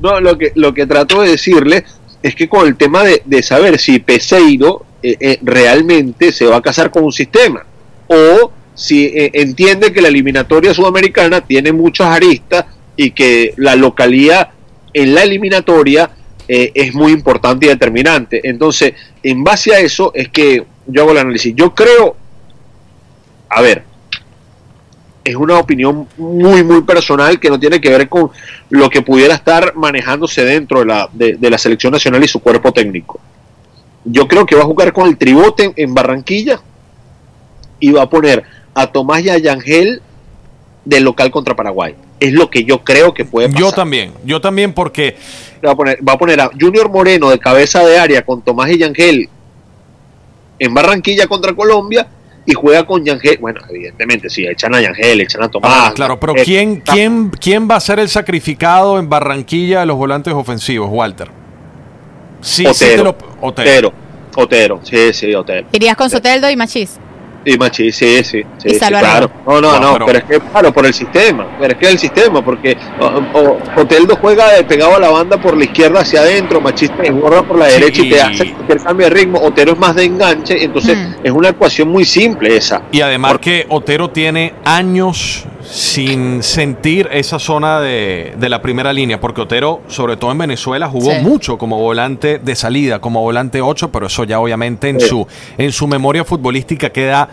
No, 0.00 0.20
lo 0.20 0.38
que, 0.38 0.52
lo 0.54 0.72
que 0.72 0.86
trato 0.86 1.20
de 1.20 1.30
decirle 1.30 1.84
es 2.22 2.34
que 2.36 2.48
con 2.48 2.66
el 2.66 2.76
tema 2.76 3.02
de, 3.02 3.22
de 3.24 3.42
saber 3.42 3.78
si 3.78 3.98
Peseiro 3.98 4.86
eh, 5.02 5.16
eh, 5.18 5.38
realmente 5.42 6.30
se 6.30 6.46
va 6.46 6.58
a 6.58 6.62
casar 6.62 6.92
con 6.92 7.02
un 7.02 7.12
sistema 7.12 7.66
o 8.06 8.52
si 8.74 9.06
eh, 9.06 9.32
entiende 9.34 9.92
que 9.92 10.00
la 10.00 10.08
eliminatoria 10.08 10.72
sudamericana 10.72 11.40
tiene 11.40 11.72
muchas 11.72 12.06
aristas 12.08 12.66
y 12.96 13.10
que 13.10 13.52
la 13.56 13.74
localía 13.74 14.52
en 14.94 15.14
la 15.14 15.24
eliminatoria 15.24 16.10
eh, 16.54 16.70
es 16.74 16.94
muy 16.94 17.12
importante 17.12 17.64
y 17.64 17.70
determinante. 17.70 18.46
Entonces, 18.46 18.92
en 19.22 19.42
base 19.42 19.74
a 19.74 19.80
eso 19.80 20.12
es 20.14 20.28
que 20.28 20.62
yo 20.86 21.00
hago 21.00 21.12
el 21.12 21.16
análisis. 21.16 21.54
Yo 21.56 21.74
creo, 21.74 22.14
a 23.48 23.62
ver, 23.62 23.84
es 25.24 25.34
una 25.34 25.58
opinión 25.58 26.06
muy, 26.18 26.62
muy 26.62 26.82
personal 26.82 27.40
que 27.40 27.48
no 27.48 27.58
tiene 27.58 27.80
que 27.80 27.88
ver 27.88 28.06
con 28.06 28.30
lo 28.68 28.90
que 28.90 29.00
pudiera 29.00 29.34
estar 29.34 29.74
manejándose 29.76 30.44
dentro 30.44 30.80
de 30.80 30.84
la, 30.84 31.08
de, 31.10 31.38
la 31.40 31.56
selección 31.56 31.90
nacional 31.90 32.22
y 32.22 32.28
su 32.28 32.40
cuerpo 32.40 32.70
técnico. 32.70 33.18
Yo 34.04 34.28
creo 34.28 34.44
que 34.44 34.54
va 34.54 34.60
a 34.60 34.66
jugar 34.66 34.92
con 34.92 35.08
el 35.08 35.16
tribote 35.16 35.64
en, 35.64 35.72
en 35.74 35.94
Barranquilla 35.94 36.60
y 37.80 37.92
va 37.92 38.02
a 38.02 38.10
poner 38.10 38.44
a 38.74 38.88
Tomás 38.88 39.22
y 39.22 39.30
a 39.30 39.38
Yangel 39.38 40.02
del 40.84 41.04
local 41.04 41.30
contra 41.30 41.56
Paraguay. 41.56 41.94
Es 42.22 42.32
lo 42.32 42.48
que 42.48 42.64
yo 42.64 42.84
creo 42.84 43.12
que 43.12 43.24
puede 43.24 43.48
pasar. 43.48 43.60
Yo 43.60 43.72
también, 43.72 44.12
yo 44.24 44.40
también 44.40 44.72
porque 44.72 45.16
Va 45.64 45.72
a 45.72 45.76
poner, 45.76 45.98
va 46.06 46.12
a 46.14 46.18
poner 46.18 46.40
a 46.40 46.50
Junior 46.60 46.88
Moreno 46.90 47.30
de 47.30 47.38
cabeza 47.38 47.84
de 47.84 47.96
área 47.98 48.24
con 48.24 48.42
Tomás 48.42 48.68
y 48.70 48.78
Yangel 48.78 49.28
en 50.58 50.74
Barranquilla 50.74 51.26
contra 51.26 51.52
Colombia 51.52 52.06
y 52.44 52.52
juega 52.52 52.84
con 52.84 53.04
Yangel. 53.04 53.38
Bueno, 53.40 53.60
evidentemente, 53.70 54.28
sí, 54.28 54.44
echan 54.44 54.74
a 54.74 54.80
Yangel, 54.80 55.20
echan 55.20 55.42
a 55.42 55.48
Tomás. 55.48 55.70
Ah, 55.72 55.92
claro, 55.94 56.18
pero 56.18 56.36
Eh, 56.36 56.42
¿quién, 56.44 56.80
quién, 56.80 57.30
¿quién 57.30 57.68
va 57.70 57.76
a 57.76 57.80
ser 57.80 58.00
el 58.00 58.08
sacrificado 58.08 58.98
en 58.98 59.08
Barranquilla 59.08 59.80
de 59.80 59.86
los 59.86 59.96
volantes 59.96 60.34
ofensivos, 60.34 60.88
Walter? 60.90 61.28
Sí, 62.40 62.64
sí 62.72 62.84
te 62.84 63.00
Otero. 63.00 63.04
lo. 63.04 63.16
Otero. 63.40 63.88
Otero, 63.88 63.92
Otero, 64.36 64.80
sí, 64.82 65.12
sí, 65.12 65.34
Otero. 65.34 65.68
Irías 65.72 65.96
con 65.96 66.10
Soteldo 66.10 66.50
y 66.50 66.56
Machís. 66.56 66.98
Y 67.44 67.56
Machi, 67.58 67.90
sí, 67.90 68.22
sí, 68.22 68.42
sí, 68.58 68.68
Y 68.68 68.74
sí, 68.74 68.78
claro. 68.78 69.30
No, 69.46 69.60
no, 69.60 69.72
No, 69.72 69.80
no, 69.80 69.92
pero- 69.94 70.06
pero... 70.06 70.18
es 70.18 70.24
que, 70.24 70.40
claro, 70.50 70.72
por 70.72 70.86
el 70.86 70.94
sistema, 70.94 71.46
pero 71.58 71.72
es 71.72 71.78
que 71.78 71.88
el 71.88 71.98
sistema, 71.98 72.44
porque 72.44 72.76
o, 73.00 73.06
o- 73.38 73.80
Oteldo 73.80 74.16
juega 74.20 74.52
de 74.52 74.62
pegado 74.64 74.94
a 74.96 75.00
la 75.00 75.10
banda 75.10 75.40
por 75.40 75.56
la 75.56 75.64
izquierda 75.64 76.00
hacia 76.00 76.20
adentro, 76.20 76.60
Machista 76.60 77.02
borra 77.10 77.42
por 77.42 77.58
la 77.58 77.66
Sí. 77.68 77.80
derecha 77.80 78.02
y 78.02 78.10
te 78.10 78.20
hace 78.22 78.52
cualquier 78.54 78.78
cambio 78.82 79.08
de 79.08 79.14
ritmo, 79.14 79.40
Otero 79.42 79.72
es 79.72 79.78
más 79.78 79.94
de 79.96 80.04
enganche, 80.04 80.62
entonces 80.62 80.96
Mm. 80.96 81.14
es 81.24 81.32
una 81.32 81.48
ecuación 81.48 81.88
muy 81.88 82.04
simple 82.04 82.56
esa. 82.56 82.82
Y 82.92 83.00
además 83.00 83.32
Por- 83.32 83.40
que 83.40 83.66
Otero 83.68 84.10
tiene 84.10 84.54
años 84.64 85.44
sin 85.64 86.42
sentir 86.42 87.08
esa 87.12 87.38
zona 87.38 87.80
de, 87.80 88.34
de 88.36 88.48
la 88.48 88.60
primera 88.60 88.92
línea, 88.92 89.20
porque 89.20 89.40
Otero, 89.42 89.80
sobre 89.86 90.16
todo 90.16 90.32
en 90.32 90.38
Venezuela, 90.38 90.88
jugó 90.88 91.12
Sí. 91.12 91.20
mucho 91.22 91.56
como 91.56 91.78
volante 91.78 92.38
de 92.40 92.54
salida, 92.56 92.98
como 93.00 93.22
volante 93.22 93.62
8, 93.62 93.90
pero 93.90 94.06
eso 94.06 94.24
ya 94.24 94.38
obviamente 94.40 94.88
en 94.88 95.00
Sí. 95.00 95.08
su, 95.08 95.26
en 95.56 95.72
su 95.72 95.86
memoria 95.86 96.24
futbolística 96.24 96.90
queda 96.90 97.28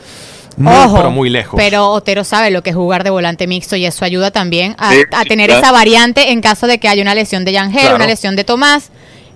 muy, 0.57 0.73
Ojo, 0.73 0.95
pero 0.97 1.11
muy 1.11 1.29
lejos. 1.29 1.57
Pero 1.57 1.87
Otero 1.89 2.23
sabe 2.23 2.51
lo 2.51 2.61
que 2.63 2.71
es 2.71 2.75
jugar 2.75 3.03
de 3.03 3.09
volante 3.09 3.47
mixto 3.47 3.75
y 3.77 3.85
eso 3.85 4.03
ayuda 4.03 4.31
también 4.31 4.75
a, 4.77 4.91
Sí, 4.91 5.01
a 5.11 5.21
sí, 5.23 5.29
tener 5.29 5.47
claro. 5.49 5.61
esa 5.63 5.71
variante 5.71 6.31
en 6.31 6.41
caso 6.41 6.67
de 6.67 6.79
que 6.79 6.87
haya 6.89 7.01
una 7.01 7.15
lesión 7.15 7.45
de 7.45 7.53
Yangel, 7.53 7.81
Claro. 7.81 7.95
una 7.95 8.07
lesión 8.07 8.35
de 8.35 8.43
Tomás. 8.43 8.89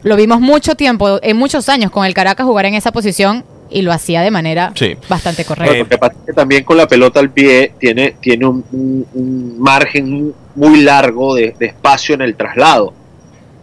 Lo 0.03 0.17
vimos 0.17 0.41
mucho 0.41 0.75
tiempo, 0.75 1.19
en 1.23 1.37
muchos 1.37 1.69
años 1.69 1.91
con 1.91 2.05
el 2.05 2.13
Caracas 2.13 2.45
jugar 2.45 2.65
en 2.65 2.73
esa 2.73 2.91
posición 2.91 3.45
y 3.69 3.83
lo 3.83 3.93
hacía 3.93 4.21
de 4.21 4.31
manera 4.31 4.73
Sí. 4.75 4.97
bastante 5.07 5.45
correcta. 5.45 5.73
Eh, 5.73 5.79
lo 5.79 5.87
que 5.87 5.97
pasa 5.97 6.13
es 6.19 6.25
que 6.25 6.33
también 6.33 6.65
con 6.65 6.75
la 6.75 6.87
pelota 6.87 7.21
al 7.21 7.29
pie 7.31 7.71
tiene, 7.79 8.15
tiene 8.19 8.45
un, 8.45 8.65
un- 8.73 9.07
un 9.13 9.55
margen 9.61 10.33
muy 10.55 10.81
largo 10.81 11.35
de, 11.35 11.55
de 11.57 11.67
espacio 11.67 12.15
en 12.15 12.21
el 12.21 12.35
traslado. 12.35 12.93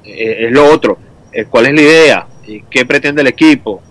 Eh, 0.03 0.47
es 0.47 0.51
lo 0.53 0.65
otro. 0.73 0.97
Eh, 1.31 1.45
¿Cuál 1.45 1.67
es 1.67 1.75
la 1.75 1.81
idea? 1.83 2.27
¿Y 2.47 2.63
¿Qué 2.71 2.87
pretende 2.87 3.21
el 3.21 3.29
equipo? 3.29 3.83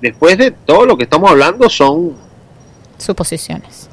Después 0.00 0.38
de 0.38 0.50
todo 0.50 0.86
lo 0.86 0.96
que 0.96 1.04
estamos 1.04 1.30
hablando 1.30 1.68
son 1.68 2.14
Suposiciones. 2.98 3.88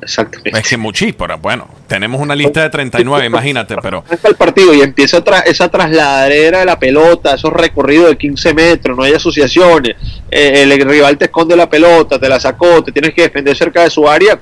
exactamente. 0.00 0.58
Es 0.58 0.68
que 0.68 0.76
muchísimo, 0.76 1.26
bueno, 1.40 1.68
tenemos 1.86 2.20
una 2.20 2.34
lista 2.34 2.62
de 2.62 2.70
39, 2.70 3.26
imagínate, 3.32 3.76
pero 3.82 4.04
Arranca 4.06 4.28
el 4.28 4.34
partido 4.36 4.74
y 4.74 4.80
empieza 4.82 5.24
tra- 5.24 5.42
esa 5.46 5.68
trasladadera 5.68 6.60
de 6.60 6.64
la 6.64 6.78
pelota, 6.78 7.34
esos 7.34 7.52
recorridos 7.52 8.08
de 8.10 8.16
15 8.16 8.54
metros, 8.54 8.96
no 8.96 9.02
hay 9.04 9.14
asociaciones, 9.14 9.96
eh, 10.30 10.62
el 10.62 10.70
rival 10.88 11.16
te 11.18 11.26
esconde 11.26 11.56
la 11.56 11.68
pelota, 11.68 12.18
te 12.18 12.28
la 12.28 12.38
sacó, 12.40 12.82
te 12.84 12.92
tienes 12.92 13.14
que 13.14 13.22
defender 13.22 13.56
cerca 13.56 13.82
de 13.82 13.90
su 13.90 14.08
área, 14.08 14.38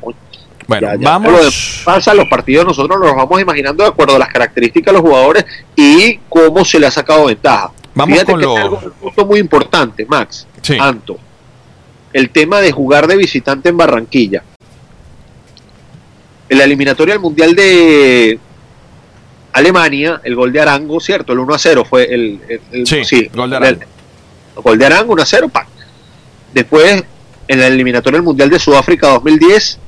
Bueno, 0.67 0.87
Ya- 0.87 0.97
ya 0.99 1.09
vamos. 1.11 1.33
lo 1.33 1.51
pasa, 1.85 2.15
los 2.15 2.27
partidos 2.29 2.65
nosotros 2.65 2.99
nos 2.99 3.09
los 3.09 3.17
vamos 3.17 3.39
imaginando 3.41 3.85
de 3.85 3.91
acuerdo 3.91 4.17
a 4.17 4.19
las 4.19 4.29
características 4.29 4.93
de 4.95 4.99
los 4.99 5.03
jugadores 5.03 5.45
y 5.77 6.17
cómo 6.31 6.65
se 6.65 6.79
le 6.81 6.87
ha 6.87 6.91
sacado 6.91 7.27
ventaja. 7.27 7.71
Vamos 7.95 8.15
Fíjate 8.15 8.33
con 8.33 8.41
que 8.41 8.47
lo- 8.47 8.57
es 8.59 8.63
algo- 8.65 8.81
un 8.83 8.91
punto 8.93 9.27
muy 9.27 9.39
importante, 9.41 10.07
Max, 10.07 10.47
Sí. 10.65 10.77
Anto. 10.81 11.19
El 12.13 12.31
tema 12.31 12.61
de 12.61 12.73
jugar 12.73 13.07
de 13.07 13.17
visitante 13.17 13.69
en 13.69 13.77
Barranquilla. 13.77 14.43
En 16.49 16.59
la 16.59 16.65
eliminatoria 16.65 17.15
del 17.15 17.21
Mundial 17.23 17.55
de 17.55 18.39
Alemania, 19.53 20.21
el 20.25 20.35
gol 20.35 20.53
de 20.53 20.61
Arango, 20.61 21.01
¿cierto? 21.01 21.33
El 21.33 21.39
1 21.41 21.55
a 21.55 21.59
0 21.59 21.85
fue 21.89 22.05
el, 22.13 22.41
el- 22.49 22.61
el- 22.73 22.87
Sí, 22.87 23.31
gol 23.35 23.51
de 23.51 23.57
el- 23.57 23.63
Arango. 23.65 23.83
gol 24.57 24.79
de 24.79 24.87
Arango, 24.87 25.13
1 25.13 25.23
a 25.23 25.27
0, 25.27 25.49
pa. 25.49 25.67
Después, 26.53 27.03
en 27.49 27.59
la 27.61 27.67
eliminatoria 27.67 28.19
del 28.19 28.25
Mundial 28.25 28.51
de 28.51 28.59
Sudáfrica 28.59 29.09
2010, 29.09 29.79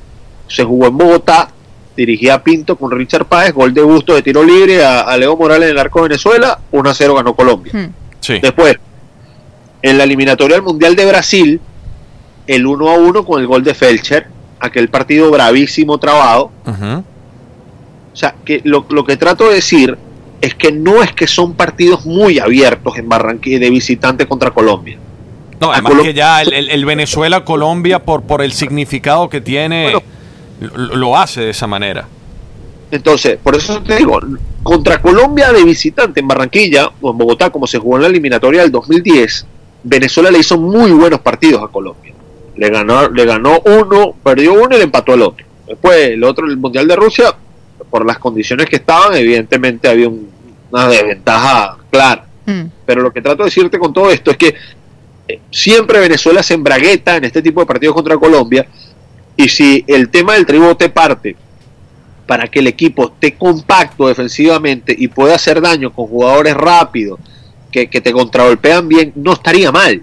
se 0.47 0.63
jugó 0.63 0.87
en 0.87 0.97
Bogotá, 0.97 1.49
dirigía 1.95 2.43
Pinto 2.43 2.75
con 2.75 2.91
Richard 2.91 3.25
Páez, 3.25 3.53
gol 3.53 3.73
de 3.73 3.81
gusto 3.81 4.13
de 4.15 4.21
tiro 4.21 4.43
libre 4.43 4.83
a, 4.83 5.01
a 5.01 5.17
Leo 5.17 5.35
Morales 5.35 5.65
en 5.69 5.71
el 5.71 5.79
arco 5.79 5.99
de 5.99 6.09
Venezuela, 6.09 6.59
1 6.71 6.89
a 6.89 6.93
0 6.93 7.15
ganó 7.15 7.35
Colombia. 7.35 7.71
Hmm. 7.73 7.87
Sí. 8.19 8.39
Después, 8.41 8.77
en 9.81 9.97
la 9.97 10.03
eliminatoria 10.03 10.55
del 10.57 10.63
Mundial 10.63 10.95
de 10.95 11.05
Brasil, 11.05 11.61
el 12.47 12.65
1 12.65 12.89
a 12.89 12.93
1 12.95 13.25
con 13.25 13.41
el 13.41 13.47
gol 13.47 13.63
de 13.63 13.73
Felcher, 13.73 14.27
aquel 14.59 14.89
partido 14.89 15.29
bravísimo 15.31 15.97
trabado. 15.97 16.51
O 16.65 18.19
sea, 18.19 18.33
que 18.45 18.61
lo, 18.63 18.85
lo 18.89 19.05
que 19.05 19.17
trato 19.17 19.47
de 19.49 19.55
decir 19.55 19.97
es 20.41 20.55
que 20.55 20.71
no 20.71 21.03
es 21.03 21.11
que 21.13 21.27
son 21.27 21.53
partidos 21.53 22.05
muy 22.05 22.39
abiertos 22.39 22.97
en 22.97 23.07
Barranquilla 23.09 23.59
de 23.59 23.69
visitante 23.69 24.27
contra 24.27 24.51
Colombia. 24.51 24.97
No, 25.59 25.71
además 25.71 25.93
Colom- 25.93 26.03
que 26.03 26.13
ya 26.13 26.41
el, 26.41 26.53
el- 26.53 26.69
el 26.69 26.85
Venezuela-Colombia, 26.85 27.99
por, 28.03 28.23
por 28.23 28.41
el 28.41 28.51
significado 28.53 29.29
que 29.29 29.41
tiene, 29.41 29.83
Bueno. 29.83 30.03
lo, 30.59 30.95
lo 30.95 31.17
hace 31.17 31.41
de 31.41 31.49
esa 31.51 31.67
manera. 31.67 32.07
Entonces, 32.89 33.37
por 33.41 33.55
eso 33.55 33.81
te 33.81 33.97
digo, 33.97 34.19
contra 34.63 35.01
Colombia 35.01 35.51
de 35.51 35.63
visitante 35.63 36.19
en 36.21 36.27
Barranquilla 36.27 36.89
o 37.01 37.11
en 37.11 37.17
Bogotá, 37.17 37.49
como 37.49 37.67
se 37.67 37.79
jugó 37.79 37.97
en 37.97 38.03
la 38.03 38.07
eliminatoria 38.07 38.61
del 38.61 38.71
2010, 38.71 39.45
Venezuela 39.83 40.31
le 40.31 40.39
hizo 40.39 40.57
muy 40.57 40.91
buenos 40.91 41.19
partidos 41.21 41.63
a 41.63 41.67
Colombia. 41.67 42.13
Le 42.55 42.69
ganó, 42.69 43.09
le 43.09 43.25
ganó 43.25 43.61
uno, 43.65 44.13
perdió 44.23 44.53
uno 44.53 44.75
y 44.75 44.77
le 44.77 44.83
empató 44.83 45.13
el 45.13 45.21
otro. 45.21 45.45
Después, 45.67 45.95
el 46.09 46.23
otro, 46.23 46.45
el 46.47 46.57
Mundial 46.57 46.87
de 46.87 46.95
Rusia, 46.95 47.35
por 47.89 48.05
las 48.05 48.17
condiciones 48.17 48.67
que 48.67 48.77
estaban, 48.77 49.15
evidentemente 49.15 49.87
había 49.87 50.07
un- 50.09 50.29
una 50.71 50.87
desventaja 50.87 51.77
clara. 51.91 52.25
Hmm. 52.45 52.63
Pero 52.85 53.01
lo 53.01 53.11
que 53.11 53.21
trato 53.21 53.43
de 53.43 53.49
decirte 53.49 53.77
con 53.77 53.93
todo 53.93 54.09
esto 54.11 54.31
es 54.31 54.37
que 54.37 54.55
eh, 55.27 55.39
siempre 55.51 55.99
Venezuela 55.99 56.41
se 56.41 56.53
embragueta 56.53 57.17
en 57.17 57.25
este 57.25 57.41
tipo 57.41 57.59
de 57.59 57.65
partidos 57.65 57.93
contra 57.95 58.17
Colombia. 58.17 58.65
Y 59.35 59.49
si 59.49 59.83
el 59.87 60.09
tema 60.09 60.33
del 60.33 60.45
tribote 60.45 60.89
parte 60.89 61.35
para 62.25 62.47
que 62.47 62.59
el 62.59 62.67
equipo 62.67 63.05
esté 63.13 63.35
compacto 63.37 64.07
defensivamente 64.07 64.95
y 64.97 65.07
pueda 65.09 65.35
hacer 65.35 65.61
daño 65.61 65.91
con 65.93 66.07
jugadores 66.07 66.55
rápidos 66.55 67.19
que, 67.71 67.87
que 67.89 68.01
te 68.01 68.11
contragolpean 68.11 68.87
bien, 68.87 69.11
no 69.15 69.33
estaría 69.33 69.71
mal. 69.71 70.01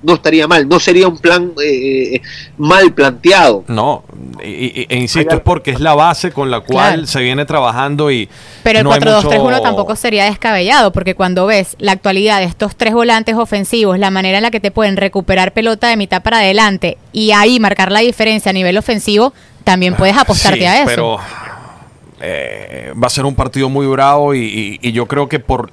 No 0.00 0.14
estaría 0.14 0.46
mal. 0.46 0.68
No 0.68 0.78
sería 0.78 1.08
un 1.08 1.18
plan 1.18 1.50
eh, 1.60 2.14
eh, 2.14 2.22
mal 2.56 2.92
planteado. 2.92 3.64
No, 3.66 4.04
y- 4.44 4.82
y- 4.82 4.86
e 4.88 4.96
insisto, 4.96 5.34
es 5.34 5.40
porque 5.40 5.72
es 5.72 5.80
la 5.80 5.96
base 5.96 6.30
con 6.30 6.52
la 6.52 6.60
cual 6.60 6.92
Claro. 6.94 7.06
se 7.08 7.20
viene 7.20 7.44
trabajando 7.46 8.08
y 8.12 8.28
Pero 8.62 8.78
el 8.78 8.84
no 8.84 8.92
hay 8.92 9.00
4-2-3-1 9.00 9.42
mucho- 9.56 9.60
tampoco 9.62 9.96
sería 9.96 10.24
descabellado, 10.26 10.92
porque 10.92 11.16
cuando 11.16 11.46
ves 11.46 11.74
la 11.80 11.90
actualidad 11.90 12.38
de 12.38 12.44
estos 12.44 12.76
tres 12.76 12.94
volantes 12.94 13.34
ofensivos, 13.34 13.98
la 13.98 14.12
manera 14.12 14.38
en 14.38 14.44
la 14.44 14.52
que 14.52 14.60
te 14.60 14.70
pueden 14.70 14.96
recuperar 14.96 15.52
pelota 15.52 15.88
de 15.88 15.96
mitad 15.96 16.22
para 16.22 16.38
adelante 16.38 16.96
y 17.12 17.32
ahí 17.32 17.58
marcar 17.58 17.90
la 17.90 17.98
diferencia 17.98 18.50
a 18.50 18.52
nivel 18.52 18.78
ofensivo, 18.78 19.32
también 19.64 19.96
puedes 19.96 20.16
apostarte 20.16 20.60
Sí, 20.60 20.64
a 20.64 20.76
eso. 20.76 20.86
Pero 20.86 21.18
eh, 22.20 22.92
va 23.00 23.06
a 23.06 23.10
ser 23.10 23.24
un 23.24 23.34
partido 23.34 23.68
muy 23.68 23.86
bravo 23.86 24.34
y, 24.34 24.40
y- 24.80 24.88
y 24.88 24.92
yo 24.92 25.06
creo 25.06 25.28
que 25.28 25.38
por 25.40 25.70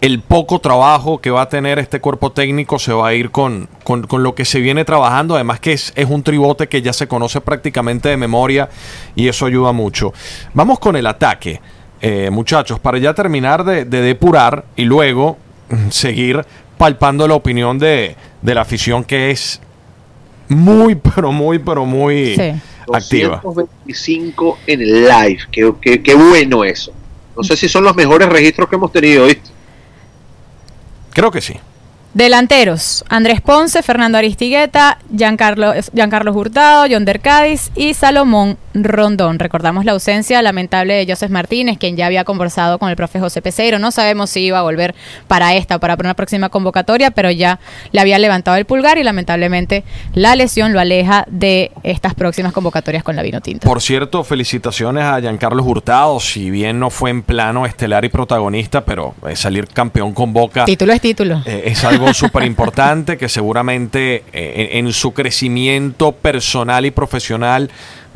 el 0.00 0.20
poco 0.20 0.58
trabajo 0.60 1.18
que 1.20 1.30
va 1.30 1.42
a 1.42 1.48
tener 1.48 1.78
este 1.78 2.00
cuerpo 2.00 2.30
técnico 2.30 2.78
se 2.78 2.92
va 2.92 3.08
a 3.08 3.14
ir 3.14 3.30
con, 3.30 3.68
con- 3.82 4.06
con 4.06 4.22
lo 4.22 4.34
que 4.34 4.44
se 4.44 4.60
viene 4.60 4.84
trabajando. 4.84 5.34
Además 5.34 5.58
que 5.60 5.72
es, 5.72 5.92
es 5.96 6.08
un 6.08 6.22
tribote 6.22 6.68
que 6.68 6.82
ya 6.82 6.92
se 6.92 7.08
conoce 7.08 7.40
prácticamente 7.40 8.08
de 8.10 8.16
memoria 8.16 8.68
y 9.14 9.28
eso 9.28 9.46
ayuda 9.46 9.72
mucho. 9.72 10.12
Vamos 10.54 10.78
con 10.78 10.96
el 10.96 11.06
ataque, 11.06 11.60
eh, 12.02 12.28
muchachos, 12.30 12.78
para 12.78 12.98
ya 12.98 13.14
terminar 13.14 13.64
de, 13.64 13.84
de 13.86 14.00
depurar 14.02 14.64
y 14.76 14.84
luego 14.84 15.38
mm, 15.70 15.88
seguir 15.90 16.44
palpando 16.76 17.26
la 17.26 17.34
opinión 17.34 17.78
de, 17.78 18.16
de 18.42 18.54
la 18.54 18.60
afición 18.60 19.02
que 19.02 19.30
es 19.30 19.60
muy, 20.48 20.94
pero 20.94 21.32
muy, 21.32 21.58
pero 21.58 21.86
muy 21.86 22.36
Sí. 22.36 22.52
activa. 22.92 23.40
225 23.42 24.58
en 24.66 24.80
el 24.82 25.04
live. 25.08 25.38
Qué, 25.50 25.72
qué- 25.80 26.02
qué 26.02 26.14
bueno 26.14 26.64
eso. 26.64 26.92
No 27.36 27.42
sé 27.42 27.56
si 27.56 27.68
son 27.68 27.82
los 27.84 27.96
mejores 27.96 28.28
registros 28.28 28.68
que 28.68 28.76
hemos 28.76 28.92
tenido, 28.92 29.24
¿viste? 29.26 29.50
Creo 31.16 31.30
que 31.30 31.40
sí. 31.40 31.54
Delanteros, 32.16 33.04
Andrés 33.10 33.42
Ponce, 33.42 33.82
Fernando 33.82 34.16
Aristigueta, 34.16 34.96
Giancarlo, 35.14 35.74
Giancarlo 35.94 36.32
Hurtado, 36.32 36.86
Yonder 36.86 37.20
Cádiz 37.20 37.70
y 37.76 37.92
Salomón 37.92 38.56
Rondón. 38.72 39.38
Recordamos 39.38 39.84
la 39.84 39.92
ausencia 39.92 40.40
lamentable 40.40 40.94
de 40.94 41.06
Joseph 41.06 41.30
Martínez, 41.30 41.76
quien 41.76 41.94
ya 41.94 42.06
había 42.06 42.24
conversado 42.24 42.78
con 42.78 42.88
el 42.88 42.96
profe 42.96 43.20
José 43.20 43.42
Peseiro. 43.42 43.78
No 43.78 43.90
sabemos 43.90 44.30
si 44.30 44.40
iba 44.40 44.60
a 44.60 44.62
volver 44.62 44.94
para 45.28 45.56
esta 45.56 45.76
o 45.76 45.78
para 45.78 45.94
una 45.94 46.14
próxima 46.14 46.48
convocatoria, 46.48 47.10
pero 47.10 47.30
ya 47.30 47.60
le 47.92 48.00
había 48.00 48.18
levantado 48.18 48.56
el 48.56 48.64
pulgar 48.64 48.96
y 48.96 49.04
lamentablemente 49.04 49.84
la 50.14 50.36
lesión 50.36 50.72
lo 50.72 50.80
aleja 50.80 51.26
de 51.28 51.70
estas 51.82 52.14
próximas 52.14 52.54
convocatorias 52.54 53.02
con 53.04 53.14
la 53.16 53.22
Vino 53.22 53.42
Tinto. 53.42 53.68
Por 53.68 53.82
cierto, 53.82 54.24
felicitaciones 54.24 55.04
a 55.04 55.20
Giancarlo 55.20 55.62
Hurtado, 55.62 56.18
si 56.20 56.48
bien 56.48 56.80
no 56.80 56.88
fue 56.88 57.10
en 57.10 57.22
plano 57.22 57.66
estelar 57.66 58.06
y 58.06 58.08
protagonista, 58.08 58.86
pero 58.86 59.14
eh, 59.28 59.36
salir 59.36 59.68
campeón 59.68 60.14
con 60.14 60.32
Boca 60.32 60.64
Título 60.64 60.94
es 60.94 61.02
título. 61.02 61.42
eh, 61.44 61.64
es 61.66 61.84
algo 61.84 62.05
súper 62.14 62.44
importante 62.44 63.16
que 63.16 63.28
seguramente 63.28 64.24
eh, 64.32 64.68
en, 64.72 64.86
en 64.86 64.92
su 64.92 65.12
crecimiento 65.12 66.12
personal 66.12 66.84
y 66.86 66.90
profesional 66.90 67.70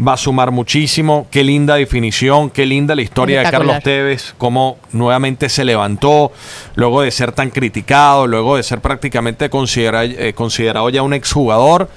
va 0.07 0.15
a 0.15 0.17
sumar 0.17 0.51
muchísimo. 0.51 1.27
Qué 1.31 1.45
linda 1.45 1.75
definición, 1.77 2.51
qué 2.51 2.65
linda 2.67 2.95
la 2.95 3.03
historia 3.03 3.39
de. 3.41 3.45
Carlos 3.51 3.83
Tevez, 3.83 4.35
cómo 4.39 4.79
nuevamente 4.93 5.49
se 5.49 5.65
levantó 5.65 6.33
luego 6.75 7.03
de 7.03 7.11
ser 7.11 7.33
tan 7.33 7.51
criticado, 7.51 8.27
luego 8.27 8.57
de 8.57 8.63
ser 8.63 8.81
prácticamente 8.81 9.51
considera- 9.51 10.05
eh, 10.05 10.33
considerado 10.35 10.89
ya 10.91 11.03
un 11.03 11.13
exjugador. 11.15 11.89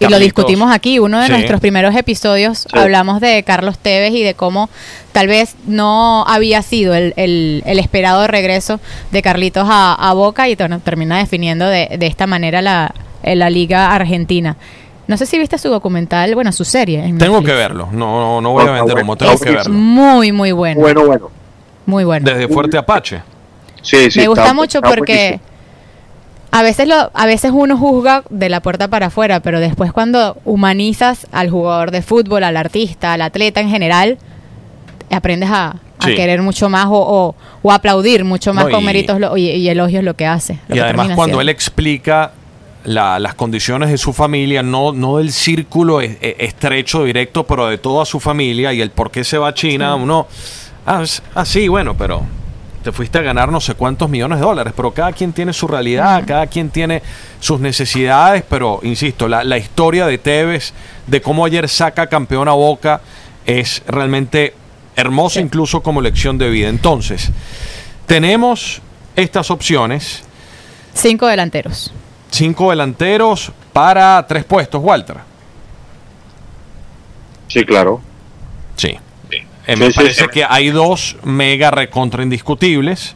Y 0.00 0.08
lo 0.08 0.18
discutimos 0.18 0.72
aquí, 0.74 0.98
uno 0.98 1.20
de 1.20 1.26
Sí. 1.26 1.32
nuestros 1.32 1.60
primeros 1.60 1.94
episodios 1.94 2.60
Sí. 2.60 2.78
hablamos 2.78 3.20
de 3.20 3.42
Carlos 3.42 3.78
Tevez 3.78 4.12
y 4.14 4.22
de 4.22 4.34
cómo 4.34 4.70
tal 5.12 5.26
vez 5.28 5.56
no 5.66 6.24
había 6.26 6.62
sido 6.62 6.94
el, 6.94 7.12
el- 7.16 7.62
el 7.66 7.78
esperado 7.78 8.26
regreso 8.26 8.80
de 9.12 9.20
Carlitos 9.22 9.66
a, 9.70 9.94
a 9.94 10.12
Boca 10.14 10.48
y 10.48 10.56
bueno, 10.56 10.80
termina 10.80 11.18
definiendo 11.18 11.66
de, 11.66 11.96
de 11.98 12.06
esta 12.06 12.26
manera 12.26 12.62
la, 12.62 12.94
en 13.22 13.38
la 13.38 13.50
liga 13.50 13.94
argentina. 13.94 14.56
No 15.06 15.16
sé 15.16 15.26
si 15.26 15.38
viste 15.38 15.58
su 15.58 15.68
documental, 15.68 16.34
bueno, 16.34 16.50
su 16.52 16.64
serie. 16.64 17.00
en 17.04 17.18
Tengo 17.18 17.34
Netflix. 17.40 17.50
que 17.50 17.56
verlo, 17.58 17.88
no, 17.92 18.20
no, 18.20 18.40
no 18.40 18.50
voy 18.52 18.66
a 18.66 18.70
vender 18.70 19.02
humo, 19.02 19.16
tengo 19.16 19.32
es 19.32 19.40
que 19.40 19.50
verlo. 19.50 19.72
Muy, 19.74 20.32
muy 20.32 20.52
bueno. 20.52 20.80
Bueno, 20.80 21.04
bueno. 21.04 21.30
Muy 21.84 22.04
bueno. 22.04 22.24
Desde 22.30 22.48
Fuerte 22.48 22.78
Apache. 22.78 23.20
Sí, 23.82 24.10
sí, 24.10 24.20
Me 24.20 24.28
gusta 24.28 24.42
está- 24.44 24.54
mucho 24.54 24.78
está 24.78 24.88
porque 24.88 25.12
buenísimo. 25.12 25.49
A 26.52 26.62
veces 26.62 26.88
lo, 26.88 27.10
a 27.14 27.26
veces 27.26 27.52
uno 27.54 27.76
juzga 27.76 28.24
de 28.30 28.48
la 28.48 28.60
puerta 28.60 28.88
para 28.88 29.06
afuera, 29.06 29.40
pero 29.40 29.60
después 29.60 29.92
cuando 29.92 30.36
humanizas 30.44 31.26
al 31.32 31.48
jugador 31.50 31.90
de 31.92 32.02
fútbol, 32.02 32.42
al 32.44 32.56
artista, 32.56 33.12
al 33.12 33.22
atleta 33.22 33.60
en 33.60 33.70
general, 33.70 34.18
aprendes 35.10 35.50
a, 35.50 35.76
a 35.98 36.06
Sí. 36.06 36.14
querer 36.14 36.40
mucho 36.42 36.68
más 36.68 36.86
o, 36.86 36.92
o- 36.98 37.34
o 37.62 37.72
aplaudir 37.72 38.24
mucho 38.24 38.54
más 38.54 38.64
No, 38.66 38.70
con 38.72 38.82
y- 38.82 38.86
méritos 38.86 39.20
lo- 39.20 39.36
y, 39.36 39.50
y 39.50 39.68
elogios 39.68 40.02
lo 40.04 40.14
que 40.14 40.26
hace. 40.26 40.58
lo 40.68 40.74
Y 40.76 40.78
que 40.78 40.84
además 40.84 41.10
cuando 41.14 41.40
él 41.40 41.48
explica 41.48 42.32
la- 42.84 43.18
las 43.18 43.34
condiciones 43.34 43.90
de 43.90 43.98
su 43.98 44.12
familia, 44.12 44.62
no, 44.62 44.92
no 44.92 45.18
del 45.18 45.32
círculo 45.32 46.00
e- 46.00 46.16
e- 46.20 46.36
estrecho, 46.40 47.04
directo, 47.04 47.44
pero 47.46 47.66
de 47.66 47.76
toda 47.78 48.06
su 48.06 48.18
familia 48.20 48.72
y 48.72 48.80
el 48.80 48.90
por 48.90 49.10
qué 49.10 49.22
se 49.24 49.36
va 49.36 49.48
a 49.48 49.54
China, 49.54 49.94
uno, 49.96 50.26
ah, 50.86 51.02
es- 51.02 51.22
ah, 51.34 51.44
sí, 51.44 51.68
bueno, 51.68 51.94
pero 51.96 52.22
te 52.82 52.92
fuiste 52.92 53.18
a 53.18 53.22
ganar 53.22 53.50
no 53.50 53.60
sé 53.60 53.74
cuántos 53.74 54.08
millones 54.08 54.38
de 54.38 54.44
dólares, 54.44 54.72
pero 54.74 54.92
cada 54.92 55.12
quien 55.12 55.32
tiene 55.32 55.52
su 55.52 55.68
realidad, 55.68 56.24
cada 56.26 56.46
quien 56.46 56.70
tiene 56.70 57.02
sus 57.38 57.60
necesidades, 57.60 58.42
pero 58.48 58.80
insisto, 58.82 59.28
la, 59.28 59.44
la 59.44 59.58
historia 59.58 60.06
de 60.06 60.18
Tevez, 60.18 60.72
de 61.06 61.20
cómo 61.20 61.44
ayer 61.44 61.68
saca 61.68 62.06
campeón 62.06 62.48
a 62.48 62.52
Boca, 62.52 63.00
es 63.46 63.82
realmente 63.86 64.54
hermosa 64.96 65.40
incluso 65.40 65.82
como 65.82 66.00
lección 66.00 66.38
de 66.38 66.50
vida. 66.50 66.68
Entonces, 66.68 67.30
tenemos 68.06 68.80
estas 69.16 69.50
opciones. 69.50 70.22
Cinco 70.94 71.26
delanteros. 71.26 71.92
Cinco 72.30 72.70
delanteros 72.70 73.52
para 73.72 74.24
tres 74.26 74.44
puestos, 74.44 74.82
Walter. 74.82 75.16
Sí, 77.48 77.64
claro. 77.64 78.00
Sí. 78.76 78.96
Eh, 79.70 79.76
Sí, 79.76 79.80
me 79.80 79.86
sí, 79.88 79.92
parece 79.94 80.24
sí. 80.24 80.30
que 80.32 80.44
hay 80.44 80.70
dos 80.70 81.16
mega 81.22 81.70
recontra 81.70 82.22
indiscutibles, 82.22 83.14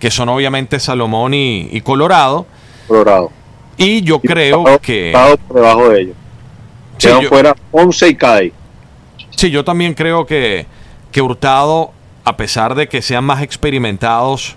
que 0.00 0.10
son 0.10 0.28
obviamente 0.28 0.80
Salomón 0.80 1.34
y, 1.34 1.68
y 1.70 1.80
Colorado. 1.82 2.46
Colorado. 2.86 3.30
Y 3.76 4.02
yo 4.02 4.20
creo 4.20 4.64
que... 4.80 5.08
Estado 5.08 5.36
por 5.36 5.56
debajo 5.56 5.88
de 5.90 6.00
ellos. 6.00 6.16
Quedan 6.98 7.20
yo- 7.22 7.28
fuera 7.28 7.54
11 7.70 8.08
y 8.08 8.14
Cádiz. 8.16 8.52
Sí, 9.36 9.50
yo 9.50 9.64
también 9.64 9.94
creo 9.94 10.26
que, 10.26 10.66
que 11.12 11.22
Hurtado, 11.22 11.92
a 12.24 12.36
pesar 12.36 12.74
de 12.74 12.88
que 12.88 13.00
sean 13.02 13.22
más 13.24 13.40
experimentados 13.42 14.56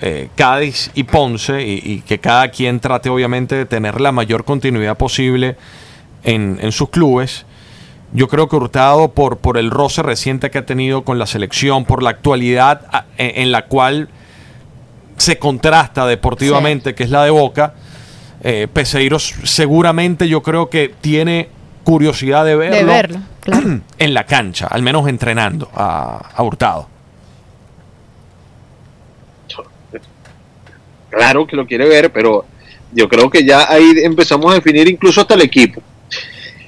eh, 0.00 0.30
Cádiz 0.34 0.90
y 0.94 1.02
Ponce, 1.04 1.62
y, 1.62 1.80
y 1.84 2.00
que 2.00 2.18
cada 2.18 2.48
quien 2.50 2.80
trate 2.80 3.10
obviamente 3.10 3.54
de 3.54 3.66
tener 3.66 4.00
la 4.00 4.12
mayor 4.12 4.44
continuidad 4.44 4.96
posible 4.96 5.56
en, 6.24 6.58
en 6.62 6.72
sus 6.72 6.88
clubes, 6.88 7.44
yo 8.12 8.28
creo 8.28 8.48
que 8.48 8.56
Hurtado, 8.56 9.08
por, 9.12 9.38
por 9.38 9.56
el 9.58 9.70
roce 9.70 10.02
reciente 10.02 10.50
que 10.50 10.58
ha 10.58 10.66
tenido 10.66 11.02
con 11.02 11.18
la 11.18 11.26
selección, 11.26 11.84
por 11.84 12.02
la 12.02 12.10
actualidad 12.10 12.82
a- 12.92 13.04
en, 13.18 13.42
en 13.42 13.52
la 13.52 13.66
cual 13.66 14.08
se 15.16 15.38
contrasta 15.38 16.06
deportivamente, 16.06 16.94
que 16.94 17.04
es 17.04 17.10
la 17.10 17.24
de 17.24 17.30
Boca, 17.30 17.74
eh, 18.42 18.68
Peseiros 18.72 19.34
seguramente 19.44 20.28
yo 20.28 20.42
creo 20.42 20.68
que 20.68 20.92
tiene 21.00 21.48
curiosidad 21.84 22.44
de 22.44 22.56
verlo, 22.56 22.76
De 22.76 22.84
verlo, 22.84 23.18
claro. 23.40 23.80
en 23.98 24.14
la 24.14 24.24
cancha, 24.26 24.66
al 24.66 24.82
menos 24.82 25.08
entrenando 25.08 25.70
a, 25.74 26.30
a 26.34 26.42
Hurtado. 26.42 26.88
Claro 31.10 31.46
que 31.46 31.56
lo 31.56 31.66
quiere 31.66 31.86
ver, 31.88 32.10
pero 32.10 32.44
yo 32.92 33.08
creo 33.08 33.28
que 33.28 33.44
ya 33.44 33.70
ahí 33.70 33.92
empezamos 34.02 34.50
a 34.50 34.54
definir 34.54 34.88
incluso 34.88 35.20
hasta 35.20 35.34
el 35.34 35.42
equipo. 35.42 35.82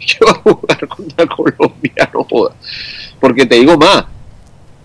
Que 0.18 0.24
va 0.24 0.32
a 0.32 0.34
jugar 0.34 0.88
contra 0.88 1.26
Colombia, 1.26 2.10
no 2.12 2.24
joda. 2.24 2.54
Porque 3.20 3.46
te 3.46 3.56
digo 3.56 3.76
más, 3.76 4.04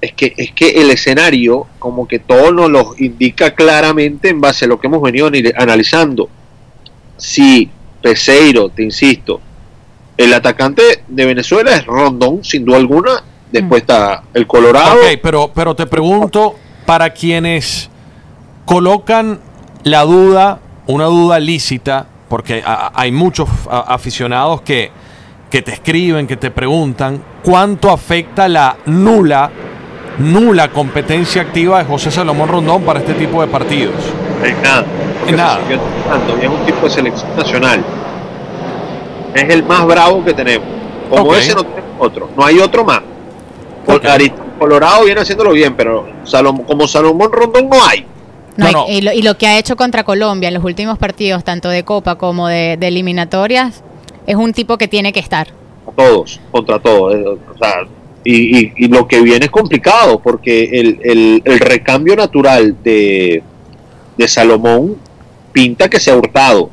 es 0.02 0.14
que, 0.14 0.34
es 0.38 0.52
que 0.52 0.82
el 0.82 0.90
escenario, 0.92 1.68
como 1.78 2.08
que 2.08 2.20
todo 2.20 2.52
nos 2.52 2.70
lo 2.70 2.96
indica 2.98 3.54
claramente 3.54 4.30
en 4.30 4.40
base 4.40 4.66
a 4.66 4.68
lo 4.68 4.80
que 4.80 4.88
hemos 4.88 5.02
venido 5.02 5.30
analizando. 5.58 6.30
Si 7.18 7.70
Peseiro, 8.02 8.70
te 8.70 8.84
insisto, 8.84 9.42
el 10.16 10.34
atacante 10.34 11.04
de 11.08 11.26
Venezuela 11.26 11.76
es 11.76 11.86
Rondón, 11.86 12.44
sin 12.44 12.66
duda 12.66 12.78
alguna. 12.78 13.24
Después 13.52 13.82
está 13.82 14.24
el 14.34 14.46
Colorado. 14.46 14.96
Ok, 15.00 15.20
pero, 15.22 15.52
pero 15.54 15.76
te 15.76 15.86
pregunto, 15.86 16.56
para 16.86 17.10
quienes 17.12 17.90
colocan 18.66 19.40
la 19.84 20.04
duda, 20.04 20.60
una 20.88 21.06
duda 21.06 21.40
lícita, 21.40 22.08
porque 22.30 22.64
hay 22.66 23.12
muchos 23.12 23.50
aficionados 23.70 24.62
que, 24.62 24.92
que 25.50 25.62
te 25.62 25.72
escriben, 25.74 26.28
que 26.28 26.38
te 26.38 26.52
preguntan, 26.52 27.22
¿cuánto 27.44 27.90
afecta 27.92 28.48
la 28.48 28.78
nula, 28.86 29.50
nula 30.20 30.70
competencia 30.70 31.42
activa 31.42 31.80
de 31.80 31.86
José 31.86 32.12
Salomón 32.12 32.50
Rondón 32.50 32.84
para 32.84 33.00
este 33.00 33.14
tipo 33.16 33.42
de 33.42 33.48
partidos? 33.48 33.96
En 34.44 34.62
nada. 34.62 34.86
En 35.28 35.36
nada. 35.36 35.60
Es 36.42 36.48
un 36.50 36.66
tipo 36.66 36.82
de 36.86 36.90
selección 36.90 37.36
nacional. 37.36 37.84
Es 39.34 39.44
el 39.50 39.64
más 39.64 39.86
bravo 39.86 40.24
que 40.24 40.34
tenemos. 40.34 40.68
Como 41.10 41.34
ese 41.34 41.56
no 41.56 41.64
tenemos 41.64 41.92
otro. 42.00 42.30
No 42.38 42.46
hay 42.46 42.60
otro 42.60 42.84
más. 42.86 43.02
Colorado 44.60 45.06
viene 45.06 45.22
haciéndolo 45.22 45.52
bien, 45.54 45.74
pero 45.76 46.06
Salom- 46.26 46.66
como 46.66 46.88
Salomón 46.88 47.32
Rondón 47.32 47.70
no 47.70 47.78
hay. 47.86 48.06
No, 48.58 48.66
No, 48.66 48.70
y- 48.70 48.74
no. 48.74 48.86
Y, 48.90 49.02
lo, 49.02 49.14
y 49.14 49.22
lo 49.22 49.38
que 49.38 49.48
ha 49.48 49.58
hecho 49.58 49.76
contra 49.78 50.04
Colombia 50.04 50.50
en 50.50 50.54
los 50.54 50.64
últimos 50.64 50.98
partidos, 50.98 51.44
tanto 51.46 51.70
de 51.70 51.84
Copa 51.86 52.16
como 52.16 52.48
de, 52.50 52.76
de 52.78 52.88
eliminatorias, 52.90 53.84
es 54.30 54.36
un 54.36 54.54
tipo 54.54 54.78
que 54.78 54.88
tiene 54.88 55.12
que 55.12 55.20
estar. 55.20 55.48
A 55.88 55.92
todos, 55.92 56.40
contra 56.52 56.80
todos. 56.80 57.16
eh, 57.16 57.24
o 57.26 57.58
sea, 57.58 57.88
y, 58.24 58.60
y- 58.60 58.74
y 58.78 58.88
lo 58.88 59.08
que 59.08 59.22
viene 59.22 59.46
es 59.46 59.52
complicado, 59.52 60.20
porque 60.20 60.66
el, 60.66 61.00
el- 61.04 61.42
el 61.46 61.60
recambio 61.60 62.16
natural 62.16 62.76
de, 62.84 63.42
de 64.18 64.28
Salomón 64.28 64.98
pinta 65.52 65.90
que 65.90 66.00
se 66.00 66.12
ha 66.12 66.16
hurtado. 66.16 66.70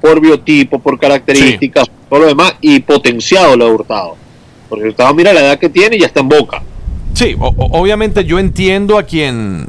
Por 0.00 0.20
biotipo, 0.20 0.78
por 0.78 0.98
características, 1.00 1.90
todo 2.08 2.20
lo 2.20 2.26
demás, 2.26 2.54
y 2.60 2.78
potenciado 2.80 3.56
lo 3.56 3.64
ha 3.66 3.70
hurtado. 3.72 4.16
Porque 4.68 4.88
Hurtado 4.88 5.14
mira 5.14 5.32
la 5.32 5.40
edad 5.40 5.58
que 5.58 5.68
tiene 5.68 5.96
y 5.96 6.00
ya 6.00 6.06
está 6.06 6.20
en 6.20 6.28
boca. 6.28 6.62
Sí, 7.14 7.34
o- 7.40 7.54
obviamente 7.78 8.24
yo 8.24 8.38
entiendo 8.38 8.98
a 8.98 9.02
quien 9.04 9.66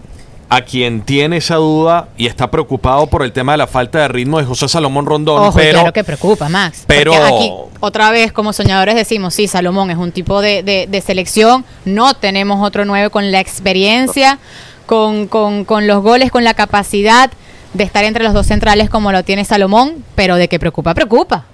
a 0.48 0.62
quien 0.62 1.02
tiene 1.02 1.38
esa 1.38 1.56
duda 1.56 2.10
y 2.18 2.28
está 2.28 2.52
preocupado 2.52 3.08
por 3.08 3.24
el 3.24 3.32
tema 3.32 3.54
de 3.54 3.58
la 3.58 3.68
falta 3.68 4.00
de 4.00 4.08
ritmo 4.08 4.38
de 4.38 4.46
José 4.46 4.68
Salomón 4.68 5.06
Rondón, 5.06 5.42
Ojo, 5.42 5.58
pero 5.58 5.80
claro 5.80 5.94
que 5.94 6.04
preocupa, 6.04 6.50
Max. 6.50 6.84
pero- 6.86 7.14
aquí, 7.16 7.52
otra 7.80 8.12
vez, 8.12 8.32
como 8.32 8.54
soñadores 8.54 8.96
decimos, 8.96 9.34
sí, 9.34 9.48
Salomón 9.48 9.90
es 9.92 9.98
un 9.98 10.12
tipo 10.12 10.42
de, 10.42 10.62
de- 10.64 10.88
de 10.90 11.02
selección, 11.02 11.66
no 11.86 12.14
tenemos 12.14 12.66
otro 12.66 12.86
nueve 12.86 13.10
con 13.10 13.32
la 13.32 13.40
experiencia, 13.40 14.38
con, 14.86 15.28
con- 15.28 15.66
con 15.66 15.88
los 15.88 16.04
goles, 16.04 16.30
con 16.32 16.44
la 16.44 16.54
capacidad 16.54 17.32
de 17.74 17.84
estar 17.84 18.04
entre 18.06 18.24
los 18.24 18.34
dos 18.34 18.46
centrales 18.48 18.90
como 18.90 19.12
lo 19.12 19.24
tiene 19.24 19.44
Salomón, 19.46 20.04
pero 20.16 20.36
de 20.36 20.48
que 20.48 20.60
preocupa, 20.60 20.94
preocupa. 20.94 21.46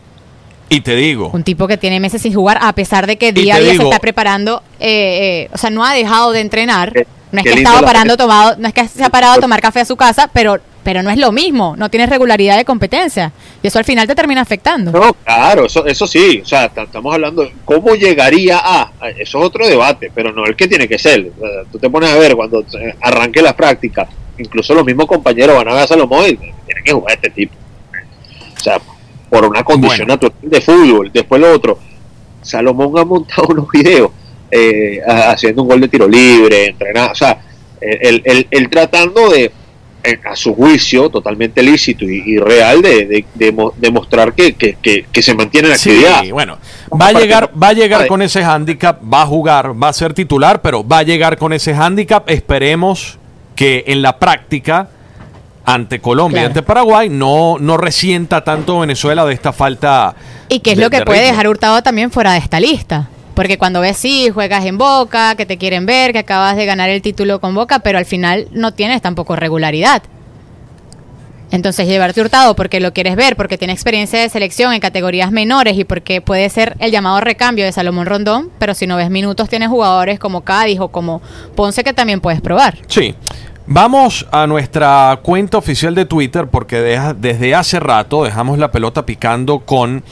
y 0.70 0.82
te 0.82 0.96
digo, 0.96 1.30
Un 1.34 1.44
tipo 1.44 1.68
que 1.68 1.78
tiene 1.78 2.00
meses 2.00 2.22
sin 2.22 2.34
jugar, 2.34 2.58
a 2.62 2.74
pesar 2.74 3.08
de 3.08 3.18
que 3.18 3.32
día 3.34 3.56
a 3.56 3.60
día 3.60 3.72
digo- 3.72 3.84
se 3.84 3.90
está 3.90 4.00
preparando, 4.00 4.62
eh, 4.80 5.48
eh, 5.48 5.50
o 5.54 5.58
sea, 5.58 5.70
no 5.70 5.84
ha 5.86 5.94
dejado 5.94 6.32
de 6.34 6.42
entrenar. 6.42 7.06
No 7.32 7.40
es 7.40 7.44
qué 7.46 7.52
que 7.52 7.60
ha 7.60 7.62
estado 7.62 7.86
parando 7.86 8.18
tomado, 8.18 8.56
no 8.58 8.68
es 8.68 8.74
que 8.74 8.88
se 8.88 9.04
ha 9.04 9.10
parado 9.10 9.34
a 9.34 9.38
tomar 9.40 9.62
café 9.62 9.80
a 9.82 9.86
su 9.86 9.96
casa, 9.96 10.30
pero, 10.34 10.60
pero 10.84 11.02
no 11.02 11.10
es 11.10 11.18
lo 11.18 11.32
mismo, 11.32 11.76
no 11.78 11.90
tienes 11.90 12.10
regularidad 12.10 12.58
de 12.58 12.66
competencia. 12.66 13.32
Y 13.64 13.68
eso 13.68 13.80
al 13.80 13.86
final 13.86 14.08
te 14.08 14.16
termina 14.16 14.42
afectando. 14.42 14.92
No, 14.92 15.14
claro, 15.14 15.66
eso, 15.66 15.86
eso 15.86 16.06
sí, 16.08 16.42
o 16.44 16.46
sea, 16.46 16.68
ta- 16.70 16.84
estamos 16.84 17.14
hablando 17.14 17.44
de 17.44 17.54
cómo 17.64 17.96
llegaría 17.96 18.58
a, 18.58 18.82
a- 19.00 19.10
eso 19.10 19.40
es 19.40 19.46
otro 19.46 19.66
debate, 19.68 20.12
pero 20.14 20.32
no 20.34 20.46
el 20.46 20.56
que 20.56 20.68
tiene 20.68 20.88
que 20.88 20.98
ser. 21.00 21.32
Tú 21.72 21.80
te 21.80 21.90
pones 21.90 22.10
a 22.10 22.18
ver 22.18 22.36
cuando 22.36 22.60
eh, 22.62 22.96
arranque 23.02 23.42
las 23.42 23.54
prácticas, 23.54 24.10
incluso 24.38 24.74
los 24.74 24.84
mismos 24.86 25.06
compañeros 25.08 25.56
van 25.56 25.68
a 25.70 25.74
ver 25.74 25.84
a 25.84 25.88
Salomón 25.88 26.26
y 26.26 26.36
tienen 26.36 26.84
que 26.84 26.92
jugar 26.94 27.14
este 27.16 27.30
tipo. 27.30 27.56
O 28.58 28.60
sea, 28.64 28.80
por 29.30 29.46
una 29.46 29.64
condición 29.64 30.08
Bueno. 30.08 30.14
natural 30.16 30.34
de 30.42 30.62
fútbol. 30.62 31.12
Después 31.14 31.40
lo 31.40 31.54
otro, 31.54 31.80
Salomón 32.42 32.98
ha 32.98 33.06
montado 33.06 33.48
unos 33.50 33.70
videos 33.72 34.12
eh, 34.52 35.00
haciendo 35.08 35.62
un 35.64 35.68
gol 35.70 35.82
de 35.82 35.88
tiro 35.88 36.08
libre, 36.08 36.68
entrenando, 36.68 37.12
o 37.14 37.16
sea, 37.16 37.40
él, 37.80 38.22
él- 38.26 38.48
él 38.52 38.70
tratando 38.70 39.30
de, 39.30 39.52
eh, 40.04 40.20
a 40.30 40.36
su 40.36 40.54
juicio, 40.56 41.10
totalmente 41.10 41.62
lícito 41.64 42.06
y, 42.06 42.24
y 42.26 42.38
real, 42.40 42.82
de, 42.82 43.06
de, 43.06 43.26
de 43.36 43.56
demostrar 43.78 44.34
que, 44.34 44.54
que, 44.54 44.76
que, 44.82 45.06
que 45.12 45.22
se 45.22 45.34
mantiene 45.34 45.70
en 45.70 45.78
sí, 45.78 45.90
actividad. 45.92 46.24
bueno, 46.34 46.58
va 47.00 47.08
a 47.08 47.14
llegar, 47.14 47.52
va 47.62 47.70
a 47.70 47.74
llegar 47.74 48.08
con 48.08 48.22
ese 48.22 48.44
handicap, 48.44 49.00
va 49.02 49.22
a 49.24 49.26
jugar, 49.28 49.82
va 49.82 49.90
a 49.90 49.94
ser 49.94 50.14
titular, 50.14 50.62
pero 50.62 50.86
va 50.88 51.00
a 51.00 51.04
llegar 51.04 51.38
con 51.38 51.54
ese 51.54 51.74
handicap. 51.74 52.30
Esperemos 52.30 53.18
que 53.56 53.84
en 53.88 54.02
la 54.02 54.18
práctica 54.18 54.90
ante 55.64 56.00
Colombia, 56.00 56.38
y 56.40 56.42
Claro. 56.42 56.48
ante 56.48 56.62
Paraguay, 56.64 57.08
no, 57.10 57.58
no 57.60 57.78
resienta 57.78 58.44
tanto 58.44 58.80
Venezuela 58.80 59.24
de 59.26 59.34
esta 59.36 59.54
falta. 59.54 60.16
Y 60.50 60.60
que 60.62 60.72
es 60.72 60.78
de- 60.78 60.84
lo 60.84 60.90
que 60.90 60.98
de 61.00 61.06
puede 61.06 61.20
ritmo. 61.20 61.32
dejar 61.34 61.48
Hurtado 61.48 61.84
también 61.84 62.10
fuera 62.10 62.34
de 62.34 62.40
esta 62.40 62.60
lista. 62.60 63.08
Porque 63.34 63.58
cuando 63.58 63.82
ves, 63.82 63.98
sí, 63.98 64.30
juegas 64.30 64.66
en 64.66 64.78
Boca, 64.78 65.36
que 65.36 65.46
te 65.46 65.58
quieren 65.58 65.86
ver, 65.86 66.12
que 66.12 66.20
acabas 66.20 66.56
de 66.56 66.66
ganar 66.66 66.90
el 66.90 67.02
título 67.02 67.40
con 67.40 67.56
Boca, 67.56 67.80
pero 67.80 67.98
al 67.98 68.06
final 68.06 68.48
no 68.52 68.74
tienes 68.74 69.02
tampoco 69.02 69.36
regularidad. 69.36 70.04
Entonces 71.52 71.86
llevarte 71.86 72.22
Hurtado 72.22 72.56
porque 72.56 72.80
lo 72.80 72.94
quieres 72.94 73.18
ver, 73.18 73.36
porque 73.36 73.58
tiene 73.58 73.74
experiencia 73.74 74.20
de 74.20 74.30
selección 74.30 74.74
en 74.74 74.80
categorías 74.80 75.32
menores 75.32 75.78
y 75.78 75.84
porque 75.84 76.22
puede 76.22 76.50
ser 76.50 76.78
el 76.80 76.92
llamado 76.92 77.20
recambio 77.20 77.66
de 77.66 77.74
Salomón 77.74 78.06
Rondón, 78.06 78.50
pero 78.58 78.74
si 78.74 78.88
no 78.88 78.96
ves 78.96 79.10
minutos 79.10 79.50
tienes 79.50 79.68
jugadores 79.68 80.18
como 80.18 80.42
Cádiz 80.42 80.80
o 80.80 80.88
como 80.88 81.22
Ponce 81.56 81.84
que 81.84 81.94
también 81.94 82.22
puedes 82.22 82.42
probar. 82.42 82.78
Sí. 82.88 83.16
Vamos 83.68 84.26
a 84.32 84.48
nuestra 84.48 85.20
cuenta 85.22 85.58
oficial 85.58 85.94
de 85.94 86.06
Twitter 86.06 86.48
porque 86.48 86.82
desde 87.18 87.56
hace 87.56 87.80
rato 87.80 88.24
dejamos 88.24 88.58
la 88.58 88.72
pelota 88.72 89.06
picando 89.06 89.60
con 89.60 90.04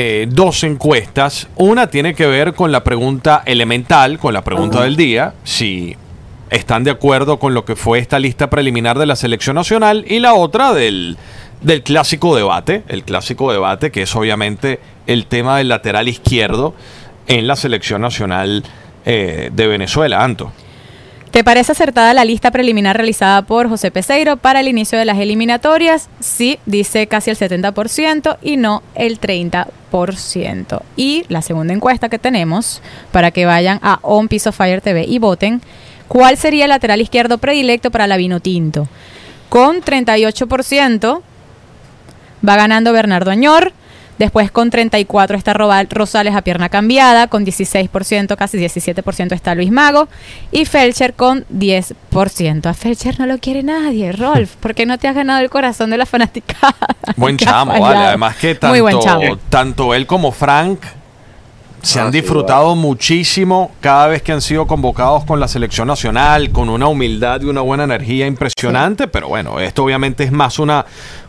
eh, 0.00 0.28
dos 0.30 0.62
encuestas. 0.62 1.48
Una 1.56 1.88
tiene 1.88 2.14
que 2.14 2.28
ver 2.28 2.54
con 2.54 2.70
la 2.70 2.84
pregunta 2.84 3.42
elemental, 3.44 4.20
con 4.20 4.32
la 4.32 4.44
pregunta 4.44 4.84
del 4.84 4.94
día, 4.94 5.34
si 5.42 5.96
están 6.50 6.84
de 6.84 6.92
acuerdo 6.92 7.40
con 7.40 7.52
lo 7.52 7.64
que 7.64 7.74
fue 7.74 7.98
esta 7.98 8.20
lista 8.20 8.48
preliminar 8.48 8.96
de 8.96 9.06
la 9.06 9.16
selección 9.16 9.56
nacional 9.56 10.04
y 10.06 10.20
la 10.20 10.34
otra 10.34 10.72
del, 10.72 11.16
del 11.62 11.82
clásico 11.82 12.36
debate, 12.36 12.84
el 12.86 13.02
clásico 13.02 13.50
debate 13.50 13.90
que 13.90 14.02
es 14.02 14.14
obviamente 14.14 14.78
el 15.08 15.26
tema 15.26 15.58
del 15.58 15.66
lateral 15.66 16.06
izquierdo 16.06 16.76
en 17.26 17.48
la 17.48 17.56
selección 17.56 18.00
nacional 18.00 18.62
eh, 19.04 19.50
de 19.52 19.66
Venezuela, 19.66 20.22
Anto. 20.22 20.52
¿Te 21.30 21.44
parece 21.44 21.72
acertada 21.72 22.14
la 22.14 22.24
lista 22.24 22.50
preliminar 22.50 22.96
realizada 22.96 23.42
por 23.42 23.68
José 23.68 23.90
Peseiro 23.90 24.38
para 24.38 24.60
el 24.60 24.68
inicio 24.68 24.98
de 24.98 25.04
las 25.04 25.18
eliminatorias? 25.18 26.08
Sí, 26.20 26.58
dice 26.64 27.06
casi 27.06 27.30
el 27.30 27.36
70% 27.36 28.38
y 28.42 28.56
no 28.56 28.82
el 28.94 29.20
30%. 29.20 30.82
Y 30.96 31.24
la 31.28 31.42
segunda 31.42 31.74
encuesta 31.74 32.08
que 32.08 32.18
tenemos, 32.18 32.80
para 33.12 33.30
que 33.30 33.44
vayan 33.44 33.78
a 33.82 33.98
On 34.02 34.28
Piece 34.28 34.48
of 34.48 34.56
Fire 34.56 34.80
TV 34.80 35.04
y 35.06 35.18
voten, 35.18 35.60
¿cuál 36.08 36.38
sería 36.38 36.64
el 36.64 36.70
lateral 36.70 37.02
izquierdo 37.02 37.36
predilecto 37.36 37.90
para 37.90 38.06
la 38.06 38.16
Vino 38.16 38.40
Tinto? 38.40 38.88
Con 39.50 39.82
38% 39.82 41.20
va 42.46 42.56
ganando 42.56 42.92
Bernardo 42.92 43.30
Añor. 43.30 43.72
Después 44.18 44.50
con 44.50 44.70
34 44.70 45.36
está 45.36 45.52
Rosales 45.54 46.34
a 46.34 46.42
pierna 46.42 46.68
cambiada, 46.68 47.28
con 47.28 47.44
16%, 47.46 48.36
casi 48.36 48.58
17% 48.58 49.32
está 49.32 49.54
Luis 49.54 49.70
Mago 49.70 50.08
y 50.50 50.64
Felcher 50.64 51.14
con 51.14 51.44
10%. 51.46 52.66
A 52.66 52.74
Felcher 52.74 53.18
no 53.20 53.26
lo 53.26 53.38
quiere 53.38 53.62
nadie, 53.62 54.12
Rolf, 54.12 54.56
porque 54.60 54.86
no 54.86 54.98
te 54.98 55.08
has 55.08 55.14
ganado 55.14 55.40
el 55.40 55.50
corazón 55.50 55.90
de 55.90 55.98
la 55.98 56.06
fanaticada. 56.06 56.74
Buen 57.16 57.36
chamo, 57.38 57.78
vale. 57.78 57.98
Además 58.06 58.36
que 58.36 58.58
Muy 58.62 58.80
buen 58.80 58.98
tanto, 59.00 59.20
chamo. 59.22 59.38
tanto 59.48 59.94
él 59.94 60.06
como 60.06 60.32
Frank 60.32 60.80
se 61.82 62.00
Ah, 62.00 62.04
han 62.04 62.12
sí, 62.12 62.20
disfrutado 62.20 62.74
muchísimo 62.74 63.72
cada 63.80 64.08
vez 64.08 64.22
que 64.22 64.32
han 64.32 64.40
sido 64.40 64.66
convocados 64.66 65.24
con 65.24 65.40
la 65.40 65.48
selección 65.48 65.88
nacional, 65.88 66.50
con 66.50 66.68
una 66.68 66.88
humildad 66.88 67.40
y 67.42 67.46
una 67.46 67.60
buena 67.60 67.84
energía 67.84 68.26
impresionante, 68.26 69.06
pero 69.08 69.28
bueno, 69.28 69.60
esto 69.60 69.84
obviamente 69.84 70.24
es 70.24 70.32
más 70.32 70.58
una, 70.58 70.84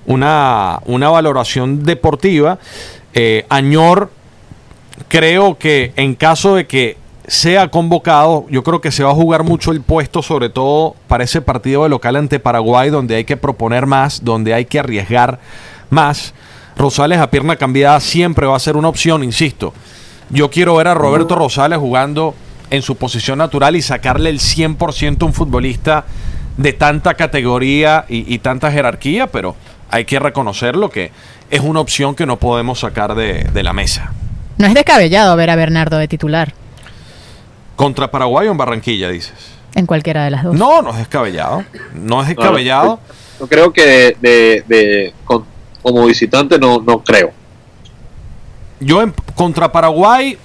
una, 0.05 0.79
una 0.85 1.09
valoración 1.09 1.83
deportiva. 1.83 2.57
Eh, 3.13 3.45
Añor, 3.49 4.11
creo 5.07 5.57
que 5.57 5.93
en 5.95 6.15
caso 6.15 6.55
de 6.55 6.67
que 6.67 6.97
sea 7.27 7.69
convocado, 7.69 8.47
yo 8.49 8.63
creo 8.63 8.81
que 8.81 8.91
se 8.91 9.03
va 9.03 9.11
a 9.11 9.15
jugar 9.15 9.43
mucho 9.43 9.71
el 9.71 9.81
puesto, 9.81 10.23
sobre 10.23 10.49
todo 10.49 10.95
para 11.07 11.23
ese 11.23 11.41
partido 11.41 11.83
de 11.83 11.89
local 11.89 12.15
ante 12.15 12.39
Paraguay, 12.39 12.89
donde 12.89 13.15
hay 13.15 13.23
que 13.23 13.37
proponer 13.37 13.85
más, 13.85 14.23
donde 14.23 14.53
hay 14.53 14.65
que 14.65 14.79
arriesgar 14.79 15.39
más. 15.91 16.33
Rosales 16.75 17.19
a 17.19 17.29
pierna 17.29 17.55
cambiada 17.55 17.99
siempre 17.99 18.47
va 18.47 18.55
a 18.55 18.59
ser 18.59 18.77
una 18.77 18.87
opción, 18.87 19.23
insisto. 19.23 19.73
Yo 20.29 20.49
quiero 20.49 20.75
ver 20.75 20.87
a 20.87 20.93
Roberto 20.93 21.35
Rosales 21.35 21.79
jugando 21.79 22.35
en 22.69 22.81
su 22.81 22.95
posición 22.95 23.39
natural 23.39 23.75
y 23.75 23.81
sacarle 23.81 24.29
el 24.29 24.39
100% 24.39 25.21
a 25.21 25.25
un 25.25 25.33
futbolista 25.33 26.05
de 26.57 26.73
tanta 26.73 27.15
categoría 27.15 28.05
y, 28.07 28.31
y 28.33 28.39
tanta 28.39 28.71
jerarquía, 28.71 29.27
pero 29.27 29.55
hay 29.89 30.05
que 30.05 30.19
reconocerlo 30.19 30.89
que 30.89 31.11
es 31.49 31.61
una 31.61 31.79
opción 31.79 32.13
que 32.15 32.25
no 32.27 32.37
podemos 32.37 32.79
sacar 32.81 33.15
de, 33.15 33.45
de 33.45 33.63
la 33.63 33.73
mesa. 33.73 34.11
No 34.57 34.67
es 34.67 34.73
descabellado 34.75 35.35
ver 35.35 35.49
a 35.49 35.55
Bernardo 35.55 35.97
de 35.97 36.07
titular 36.07 36.53
¿Contra 37.75 38.11
Paraguay 38.11 38.47
o 38.47 38.51
en 38.51 38.57
Barranquilla, 38.57 39.09
dices? 39.09 39.33
en 39.75 39.85
cualquiera 39.85 40.25
de 40.25 40.31
las 40.31 40.43
dos. 40.43 40.55
No, 40.55 40.81
no 40.81 40.89
es 40.91 40.97
descabellado. 40.97 41.63
No 41.93 42.21
es 42.21 42.27
descabellado. 42.27 42.99
Yo 43.39 43.47
creo 43.47 43.71
que 43.71 43.85
de, 43.85 44.17
de- 44.19 44.63
de- 44.67 45.13
con- 45.23 45.45
como 45.81 46.05
visitante 46.05 46.59
no, 46.59 46.81
no 46.85 46.99
creo. 47.03 47.31
Yo 48.79 49.01
en, 49.01 49.13
contra 49.35 49.71
Paraguay 49.71 50.37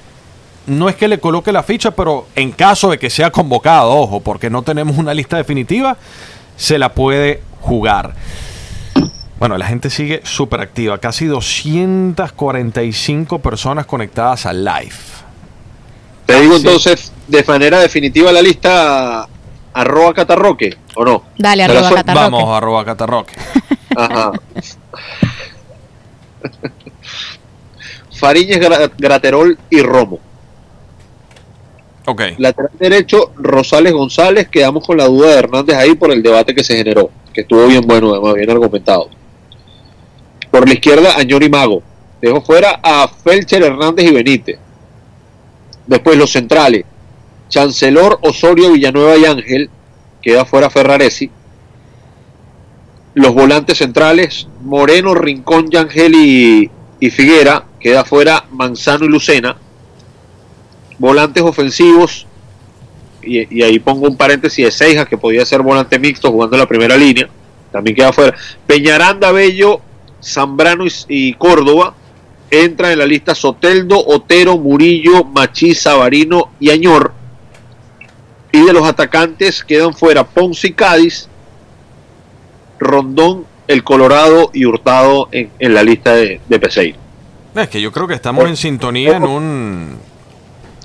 no 0.66 0.88
es 0.88 0.96
que 0.96 1.08
le 1.08 1.20
coloque 1.20 1.52
la 1.52 1.62
ficha, 1.62 1.90
pero 1.92 2.26
en 2.34 2.52
caso 2.52 2.90
de 2.90 2.98
que 2.98 3.10
sea 3.10 3.30
convocado, 3.30 3.90
ojo, 3.90 4.20
porque 4.20 4.48
no 4.50 4.62
tenemos 4.62 4.96
una 4.96 5.12
lista 5.14 5.36
definitiva, 5.36 5.98
se 6.56 6.78
la 6.78 6.94
puede 6.94 7.42
jugar. 7.60 8.14
Bueno, 9.38 9.58
la 9.58 9.66
gente 9.66 9.90
sigue 9.90 10.22
súper 10.24 10.60
activa. 10.60 10.96
Casi 10.98 11.26
245 11.26 13.40
personas 13.40 13.84
conectadas 13.84 14.46
al 14.46 14.64
live. 14.64 14.94
Te 16.24 16.40
digo 16.40 16.54
sí. 16.54 16.60
entonces, 16.66 17.12
de 17.28 17.44
manera 17.44 17.78
definitiva 17.80 18.32
la 18.32 18.40
lista 18.40 19.28
arroba 19.74 20.14
catarroque, 20.14 20.78
¿o 20.94 21.04
no? 21.04 21.24
Dale, 21.36 21.64
arroba 21.64 21.90
Catarroque. 21.90 22.14
Vamos, 22.14 22.56
arroba 22.56 22.82
catarroque. 22.84 23.34
Ajá. 23.96 24.32
Fariñez, 28.16 28.58
Gra- 28.60 28.90
Graterol 28.96 29.58
y 29.70 29.80
Romo. 29.82 30.18
Ok. 32.06 32.22
Lateral 32.38 32.70
derecho, 32.78 33.32
Rosales 33.36 33.92
González. 33.92 34.48
Quedamos 34.48 34.86
con 34.86 34.96
la 34.98 35.06
duda 35.06 35.28
de 35.30 35.38
Hernández 35.38 35.76
ahí 35.76 35.94
por 35.94 36.10
el 36.12 36.22
debate 36.22 36.54
que 36.54 36.62
se 36.62 36.76
generó, 36.76 37.10
que 37.32 37.40
estuvo 37.42 37.66
bien 37.66 37.82
bueno, 37.86 38.12
además, 38.12 38.34
bien 38.34 38.50
argumentado. 38.50 39.08
Por 40.50 40.68
la 40.68 40.74
izquierda, 40.74 41.16
Añor 41.16 41.42
y 41.42 41.48
Mago. 41.48 41.82
Dejo 42.20 42.40
fuera 42.42 42.78
a 42.82 43.08
Felcher, 43.08 43.62
Hernández 43.62 44.06
y 44.06 44.12
Benítez. 44.14 44.58
Después 45.86 46.16
los 46.16 46.30
centrales, 46.30 46.84
Chancelor, 47.48 48.18
Osorio, 48.22 48.72
Villanueva 48.72 49.16
y 49.16 49.24
Ángel. 49.24 49.70
Queda 50.22 50.44
fuera 50.44 50.70
Ferraresi. 50.70 51.30
Los 53.14 53.32
volantes 53.34 53.78
centrales, 53.78 54.48
Moreno, 54.62 55.14
Rincón, 55.14 55.70
Yangel 55.70 56.14
y, 56.14 56.70
y 57.00 57.10
Figuera. 57.10 57.64
Queda 57.84 58.02
fuera 58.02 58.46
Manzano 58.50 59.04
y 59.04 59.08
Lucena 59.08 59.58
volantes 60.98 61.42
ofensivos, 61.42 62.26
y, 63.22 63.62
ahí 63.62 63.78
pongo 63.78 64.08
un 64.08 64.16
paréntesis 64.16 64.64
de 64.64 64.70
Seijas, 64.70 65.06
que 65.06 65.18
podía 65.18 65.44
ser 65.44 65.60
volante 65.60 65.98
mixto 65.98 66.30
jugando 66.30 66.56
en 66.56 66.60
la 66.60 66.66
primera 66.66 66.96
línea, 66.96 67.28
también 67.70 67.94
queda 67.94 68.10
fuera. 68.12 68.34
Peñaranda, 68.66 69.32
Bello, 69.32 69.82
Zambrano 70.22 70.86
y, 70.86 70.92
y 71.08 71.34
Córdoba, 71.34 71.94
entra 72.50 72.90
en 72.90 73.00
la 73.00 73.06
lista 73.06 73.34
Soteldo, 73.34 74.02
Otero, 74.06 74.56
Murillo, 74.56 75.24
Machí, 75.24 75.74
Sabarino 75.74 76.52
y 76.60 76.70
Añor. 76.70 77.12
Y 78.50 78.62
de 78.62 78.72
los 78.72 78.86
atacantes 78.86 79.62
quedan 79.62 79.92
fuera 79.92 80.24
Ponce 80.24 80.68
y 80.68 80.72
Cádiz, 80.72 81.28
Rondón, 82.78 83.44
El 83.68 83.84
Colorado 83.84 84.50
y 84.54 84.64
Hurtado 84.64 85.28
en, 85.32 85.50
en 85.58 85.74
la 85.74 85.82
lista 85.82 86.14
de, 86.14 86.40
de 86.48 86.58
Peseiro. 86.58 87.03
Es 87.54 87.68
que 87.68 87.80
yo 87.80 87.92
creo 87.92 88.08
que 88.08 88.14
estamos 88.14 88.46
en 88.46 88.56
sintonía 88.56 89.16
en 89.16 89.24
un 89.24 89.98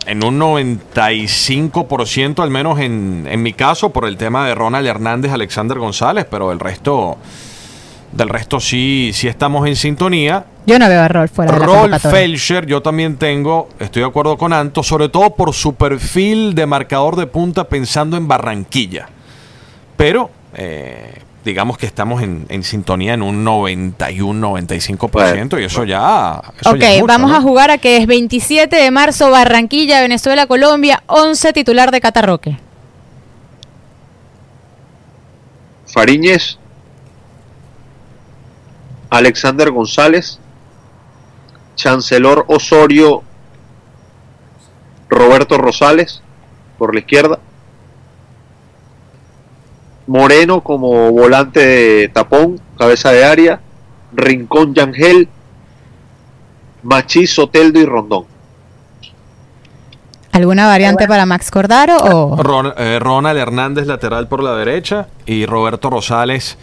en 0.05 0.23
un 0.23 0.39
95% 0.39 2.41
al 2.41 2.49
menos 2.49 2.79
en, 2.79 3.27
en 3.29 3.43
mi 3.43 3.53
caso 3.53 3.91
por 3.91 4.05
el 4.05 4.17
tema 4.17 4.47
de 4.47 4.55
Ronald 4.55 4.87
Hernández, 4.87 5.31
Alexander 5.31 5.77
González, 5.77 6.25
pero 6.29 6.51
el 6.51 6.59
resto 6.59 7.17
del 8.11 8.29
resto 8.29 8.59
sí 8.59 9.11
sí 9.13 9.27
estamos 9.27 9.67
en 9.67 9.75
sintonía. 9.75 10.45
Yo 10.65 10.79
no 10.79 10.87
veo 10.87 11.01
a 11.01 11.07
Rolf 11.07 11.31
fuera 11.31 11.51
de 11.51 11.59
la 11.59 11.65
Rolf. 11.65 12.01
Felcher, 12.01 12.65
yo 12.65 12.81
también 12.81 13.17
tengo, 13.17 13.69
estoy 13.79 14.01
de 14.01 14.07
acuerdo 14.07 14.37
con 14.37 14.53
Anto, 14.53 14.83
sobre 14.83 15.09
todo 15.09 15.35
por 15.35 15.53
su 15.53 15.75
perfil 15.75 16.55
de 16.55 16.65
marcador 16.65 17.15
de 17.15 17.27
punta 17.27 17.67
pensando 17.67 18.17
en 18.17 18.27
Barranquilla. 18.27 19.09
Pero 19.97 20.29
eh, 20.53 21.21
digamos 21.43 21.77
que 21.77 21.85
estamos 21.85 22.21
en, 22.21 22.45
en 22.49 22.63
sintonía 22.63 23.13
en 23.13 23.21
un 23.21 23.45
91-95% 23.45 25.09
Bueno, 25.11 25.59
y 25.59 25.63
eso 25.63 25.83
ya... 25.83 26.41
Eso 26.59 26.71
Ok, 26.71 26.77
ya 26.77 26.91
es 26.93 27.01
mucho, 27.01 27.07
vamos 27.07 27.31
¿no? 27.31 27.37
a 27.37 27.41
jugar 27.41 27.71
a 27.71 27.77
que 27.77 27.97
es 27.97 28.07
27 28.07 28.75
de 28.75 28.91
marzo, 28.91 29.31
Barranquilla, 29.31 30.01
Venezuela, 30.01 30.47
Colombia, 30.47 31.03
11 31.07 31.53
titular 31.53 31.91
de 31.91 32.01
Catarroque. 32.01 32.57
Fariñez, 35.87 36.59
Alexander 39.09 39.71
González, 39.71 40.39
Chancelor 41.75 42.45
Osorio, 42.47 43.23
Roberto 45.09 45.57
Rosales 45.57 46.21
por 46.77 46.93
la 46.93 46.99
izquierda, 46.99 47.39
Moreno 50.09 50.61
como 50.61 51.11
volante 51.11 51.59
de 51.63 52.07
tapón, 52.09 52.59
cabeza 52.79 53.11
de 53.11 53.23
área, 53.23 53.59
Rincón 54.11 54.73
Yangel, 54.73 55.29
Machí, 56.81 57.27
Soteldo 57.27 57.79
y 57.79 57.85
Rondón. 57.85 58.25
¿Alguna 60.31 60.65
variante 60.65 61.07
para 61.07 61.27
Max 61.27 61.51
Cordaro 61.51 61.97
o...? 61.97 62.41
Ron- 62.41 62.73
eh, 62.77 62.97
Ronald 62.99 63.37
Hernández 63.37 63.85
lateral 63.85 64.27
por 64.27 64.41
la 64.41 64.55
derecha 64.55 65.07
y 65.27 65.45
Roberto 65.45 65.91
Rosales 65.91 66.57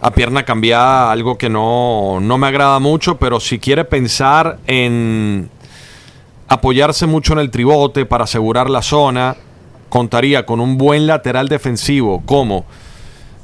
a 0.00 0.10
pierna 0.10 0.44
cambiada, 0.44 1.12
algo 1.12 1.38
que 1.38 1.48
no, 1.48 2.18
no 2.20 2.38
me 2.38 2.48
agrada 2.48 2.80
mucho, 2.80 3.18
pero 3.18 3.38
si 3.38 3.60
quiere 3.60 3.84
pensar 3.84 4.58
en 4.66 5.48
apoyarse 6.48 7.06
mucho 7.06 7.34
en 7.34 7.38
el 7.38 7.52
tribote 7.52 8.04
para 8.04 8.24
asegurar 8.24 8.68
la 8.68 8.82
zona, 8.82 9.36
contaría 9.92 10.46
con 10.46 10.58
un 10.58 10.78
buen 10.78 11.06
lateral 11.06 11.50
defensivo 11.50 12.22
como 12.24 12.64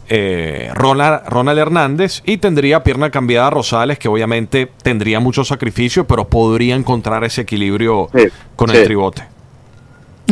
eh, 0.08 0.70
Ronald, 0.72 1.20
Ronald 1.28 1.58
Hernández 1.58 2.22
y 2.24 2.38
tendría 2.38 2.82
pierna 2.82 3.10
cambiada 3.10 3.48
a 3.48 3.50
Rosales, 3.50 3.98
que 3.98 4.08
obviamente 4.08 4.66
tendría 4.82 5.20
mucho 5.20 5.44
sacrificio, 5.44 6.06
pero 6.06 6.26
podría 6.26 6.74
encontrar 6.74 7.22
ese 7.24 7.42
equilibrio 7.42 8.08
Sí, 8.14 8.28
con 8.56 8.70
sí. 8.70 8.78
el 8.78 8.84
tribote. 8.84 9.24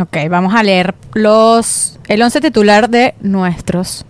Ok, 0.01 0.17
vamos 0.31 0.55
a 0.55 0.63
leer 0.63 0.95
los 1.13 1.99
el 2.09 2.23
11 2.23 2.41
titular 2.41 2.89
de 2.89 3.15
nuestros 3.21 4.07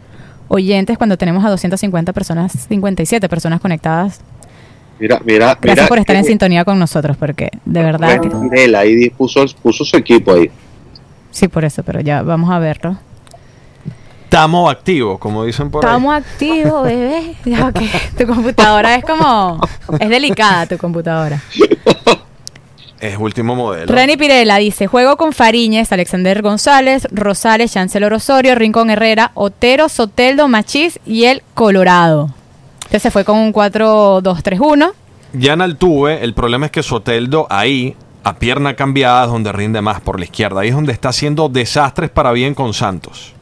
oyentes 0.47 0.99
cuando 0.99 1.19
tenemos 1.19 1.45
a 1.45 1.51
250 1.51 2.13
personas, 2.13 2.53
57 2.69 3.29
personas 3.29 3.61
conectadas. 3.61 4.21
Mira, 5.01 5.21
mira, 5.25 5.59
Gracias 5.61 5.87
mira. 5.87 5.89
por 5.89 5.99
estar 5.99 6.15
en 6.15 6.25
sintonía 6.25 6.65
con 6.65 6.79
nosotros, 6.79 7.17
porque 7.17 7.51
de 7.65 7.83
verdad 7.83 8.21
que... 8.21 8.65
Él 8.65 8.77
ahí 8.77 9.11
puso, 9.11 9.45
puso 9.61 9.85
su 9.85 9.97
equipo 9.97 10.35
ahí. 10.35 10.49
Sí, 11.37 11.49
por 11.49 11.67
eso, 11.67 11.83
pero 11.83 12.01
ya 12.01 12.23
vamos 12.23 12.51
a 12.51 12.59
verlo. 12.59 12.97
Estamos 14.25 14.71
activos, 14.71 15.19
como 15.19 15.45
dicen 15.45 15.71
por 15.71 15.85
ahí. 15.85 15.91
Estamos 15.91 16.15
activos, 16.15 16.83
bebé. 16.87 17.35
Ya, 17.45 17.67
ok. 17.67 17.79
Tu 18.17 18.27
computadora 18.27 18.95
es 18.95 19.05
como... 19.05 19.61
Es 20.01 20.09
delicada 20.09 20.65
tu 20.65 20.79
computadora. 20.79 21.39
Es 23.01 23.19
último 23.19 23.55
modelo. 23.55 23.93
Reni 23.95 24.17
Pirela 24.17 24.57
dice, 24.57 24.87
juego 24.87 25.19
con 25.19 25.35
Fariñez, 25.35 25.93
Alexander 25.93 26.41
González, 26.41 27.07
Rosales, 27.13 27.71
Chancellor 27.71 28.15
Osorio, 28.15 28.55
Rincón 28.55 28.89
Herrera, 28.89 29.33
Otero, 29.35 29.91
Soteldo, 29.91 30.49
Machís 30.49 30.99
y 31.05 31.25
el 31.25 31.43
Colorado. 31.53 32.31
Entonces 32.77 33.03
se 33.03 33.11
fue 33.11 33.27
con 33.27 33.37
un 33.37 33.53
4-2-3-1. 33.53 34.93
Ya 35.35 35.53
en 35.53 35.61
Altuve, 35.61 36.25
el 36.25 36.33
problema 36.33 36.65
es 36.65 36.73
que 36.73 36.83
Soteldo 36.83 37.47
ahí, 37.51 37.95
a 38.27 38.35
pierna 38.35 38.75
cambiada, 38.75 39.27
es 39.27 39.31
donde 39.31 39.53
rinde 39.53 39.81
más 39.81 40.01
por 40.01 40.19
la 40.19 40.25
izquierda. 40.25 40.63
Ahí 40.63 40.71
es 40.71 40.75
donde 40.75 40.93
está 40.93 41.11
haciendo 41.11 41.49
desastres 41.49 42.11
para 42.11 42.33
bien 42.33 42.55
con 42.55 42.75
Santos. 42.75 43.33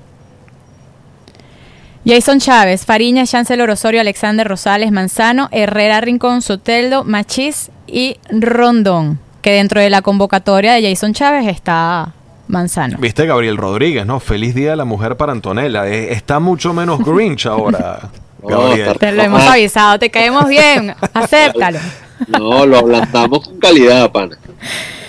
Jason 2.05 2.39
Chávez, 2.39 2.85
Fariñez, 2.85 3.31
Chancellor 3.31 3.71
Osorio, 3.71 4.03
Alexander 4.03 4.47
Rosales, 4.47 4.93
Manzano, 4.93 5.49
Herrera, 5.53 6.03
Rincón, 6.03 6.43
Soteldo, 6.43 7.03
Machís 7.03 7.71
y 7.87 8.19
Rondón. 8.29 9.19
que 9.41 9.53
dentro 9.53 9.81
de 9.81 9.89
la 9.89 10.03
convocatoria 10.03 10.75
de 10.75 10.83
Jason 10.87 11.15
Chávez 11.15 11.47
está 11.47 12.13
Manzano. 12.49 12.99
Viste 12.99 13.25
Gabriel 13.25 13.57
Rodríguez, 13.57 14.05
¿no? 14.05 14.21
Feliz 14.21 14.55
Día 14.55 14.73
de 14.73 14.77
la 14.77 14.85
Mujer 14.85 15.17
para 15.17 15.33
Antonella. 15.33 15.89
Eh, 15.89 16.13
está 16.13 16.41
mucho 16.41 16.75
menos 16.75 16.99
Grinch 17.03 17.47
ahora, 17.47 18.11
Gabriel. 18.43 18.99
Te 18.99 19.13
lo 19.13 19.23
hemos 19.23 19.45
avisado, 19.45 19.99
te 19.99 20.11
caemos 20.11 20.47
bien, 20.47 20.95
acéptalo. 21.15 21.79
No, 22.29 22.67
lo 22.67 22.79
ablandamos 22.79 23.49
con 23.49 23.59
calidad, 23.59 24.13
pana. 24.13 24.37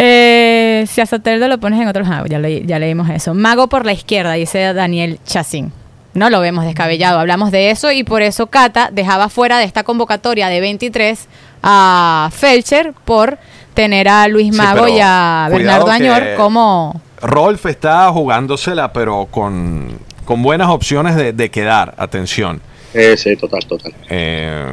Eh, 0.00 0.84
si 0.86 1.00
a 1.00 1.06
Soteldo 1.06 1.48
lo 1.48 1.58
pones 1.58 1.80
en 1.80 1.88
otros 1.88 2.06
ah, 2.08 2.22
ya, 2.28 2.38
ya 2.38 2.78
leímos 2.78 3.10
eso. 3.10 3.34
Mago 3.34 3.66
por 3.66 3.84
la 3.84 3.92
izquierda, 3.92 4.34
dice 4.34 4.72
Daniel 4.72 5.18
Chacín. 5.24 5.72
No 6.14 6.30
lo 6.30 6.40
vemos 6.40 6.64
descabellado, 6.64 7.18
hablamos 7.18 7.50
de 7.50 7.70
eso 7.70 7.90
y 7.90 8.04
por 8.04 8.22
eso 8.22 8.46
Cata 8.46 8.90
dejaba 8.92 9.28
fuera 9.28 9.58
de 9.58 9.64
esta 9.64 9.82
convocatoria 9.82 10.48
de 10.48 10.60
23 10.60 11.26
a 11.64 12.30
Felcher 12.32 12.92
por 13.04 13.38
tener 13.74 14.08
a 14.08 14.28
Luis 14.28 14.54
Mago 14.54 14.88
y 14.88 14.98
a 15.00 15.48
Bernardo 15.50 15.90
Añor 15.90 16.34
como... 16.36 17.00
Rolf 17.20 17.66
está 17.66 18.08
jugándosela, 18.10 18.92
pero 18.92 19.26
con, 19.30 19.98
con 20.24 20.42
buenas 20.42 20.68
opciones 20.68 21.16
de, 21.16 21.32
de 21.32 21.50
quedar, 21.50 21.94
atención. 21.98 22.60
Eh, 22.94 23.16
sí, 23.16 23.36
total, 23.36 23.66
total. 23.66 23.92
Eh, 24.08 24.64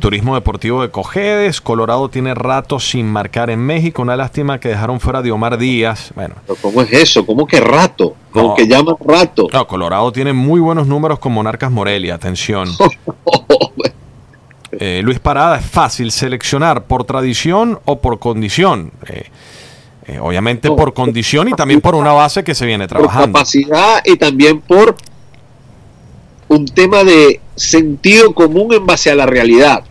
Turismo 0.00 0.34
Deportivo 0.34 0.82
de 0.82 0.90
Cojedes, 0.90 1.60
Colorado 1.60 2.08
tiene 2.08 2.34
rato 2.34 2.80
sin 2.80 3.06
marcar 3.06 3.50
en 3.50 3.60
México, 3.60 4.02
una 4.02 4.16
lástima 4.16 4.58
que 4.58 4.70
dejaron 4.70 4.98
fuera 4.98 5.22
de 5.22 5.30
Omar 5.30 5.58
Díaz. 5.58 6.10
Bueno. 6.16 6.34
¿Cómo 6.60 6.82
es 6.82 6.92
eso? 6.92 7.24
¿Cómo 7.24 7.46
que 7.46 7.60
rato? 7.60 8.16
¿Cómo 8.32 8.54
que 8.56 8.66
llaman 8.66 8.96
rato? 8.98 9.46
No, 9.52 9.66
Colorado 9.66 10.10
tiene 10.10 10.32
muy 10.32 10.60
buenos 10.60 10.86
números 10.86 11.18
con 11.18 11.32
Monarcas 11.32 11.70
Morelia, 11.70 12.14
atención. 12.14 12.68
Eh, 14.72 15.02
Luis 15.02 15.18
Parada, 15.18 15.58
es 15.58 15.66
fácil 15.66 16.12
seleccionar 16.12 16.84
por 16.84 17.04
tradición 17.04 17.80
o 17.86 18.00
por 18.00 18.20
condición. 18.20 18.92
Eh, 19.08 19.24
eh, 20.06 20.18
obviamente 20.20 20.68
por 20.68 20.94
condición 20.94 21.48
y 21.48 21.52
también 21.52 21.80
por 21.80 21.96
una 21.96 22.12
base 22.12 22.44
que 22.44 22.54
se 22.54 22.66
viene 22.66 22.86
trabajando. 22.86 23.26
Por 23.26 23.32
capacidad 23.32 24.00
y 24.04 24.16
también 24.16 24.60
por 24.60 24.96
un 26.48 26.66
tema 26.66 27.04
de 27.04 27.40
sentido 27.56 28.32
común 28.32 28.72
en 28.72 28.86
base 28.86 29.10
a 29.10 29.14
la 29.14 29.26
realidad. 29.26 29.84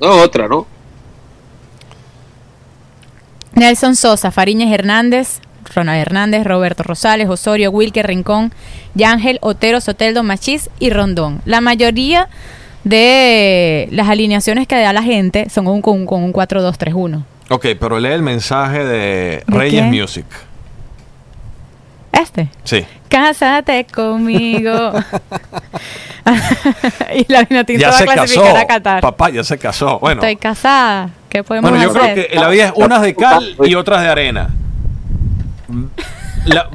No, 0.00 0.22
otra, 0.22 0.48
¿no? 0.48 0.66
Nelson 3.54 3.96
Sosa, 3.96 4.30
Fariñez 4.30 4.72
Hernández, 4.72 5.40
Ronald 5.74 6.00
Hernández, 6.00 6.44
Roberto 6.44 6.82
Rosales, 6.82 7.28
Osorio, 7.28 7.70
Wilker 7.70 8.06
Rincón, 8.06 8.52
Yángel, 8.94 9.38
Otero, 9.42 9.80
Soteldo, 9.80 10.22
Machís 10.22 10.70
y 10.78 10.90
Rondón. 10.90 11.42
La 11.44 11.60
mayoría 11.60 12.28
de 12.84 13.88
las 13.90 14.08
alineaciones 14.08 14.66
que 14.66 14.76
da 14.76 14.92
la 14.92 15.02
gente 15.02 15.48
son 15.50 15.82
con 15.82 15.98
un 16.00 16.32
4-2-3-1. 16.32 17.24
Ok, 17.50 17.66
pero 17.78 17.98
lee 17.98 18.10
el 18.10 18.22
mensaje 18.22 18.84
de, 18.84 19.42
Reyes 19.46 19.84
Music. 19.84 20.24
Sí. 22.64 22.84
Cásate 23.08 23.86
conmigo. 23.86 24.92
y 27.14 27.32
la 27.32 27.42
Vinotinto 27.44 27.86
va 27.88 27.98
a 27.98 28.04
clasificar 28.04 28.56
a 28.56 28.66
Qatar. 28.66 29.00
Papá, 29.00 29.30
ya 29.30 29.42
se 29.44 29.58
casó. 29.58 29.98
Bueno. 29.98 30.20
Estoy 30.20 30.36
casada. 30.36 31.10
¿Qué 31.28 31.42
podemos 31.44 31.70
Bueno, 31.70 31.84
yo 31.84 31.92
creo 31.92 32.14
que 32.14 32.30
la 32.34 32.48
vida 32.48 32.66
es 32.66 32.72
unas 32.74 33.02
de 33.02 33.14
cal 33.14 33.56
y 33.64 33.74
otras 33.74 34.02
de 34.02 34.08
arena. 34.08 34.50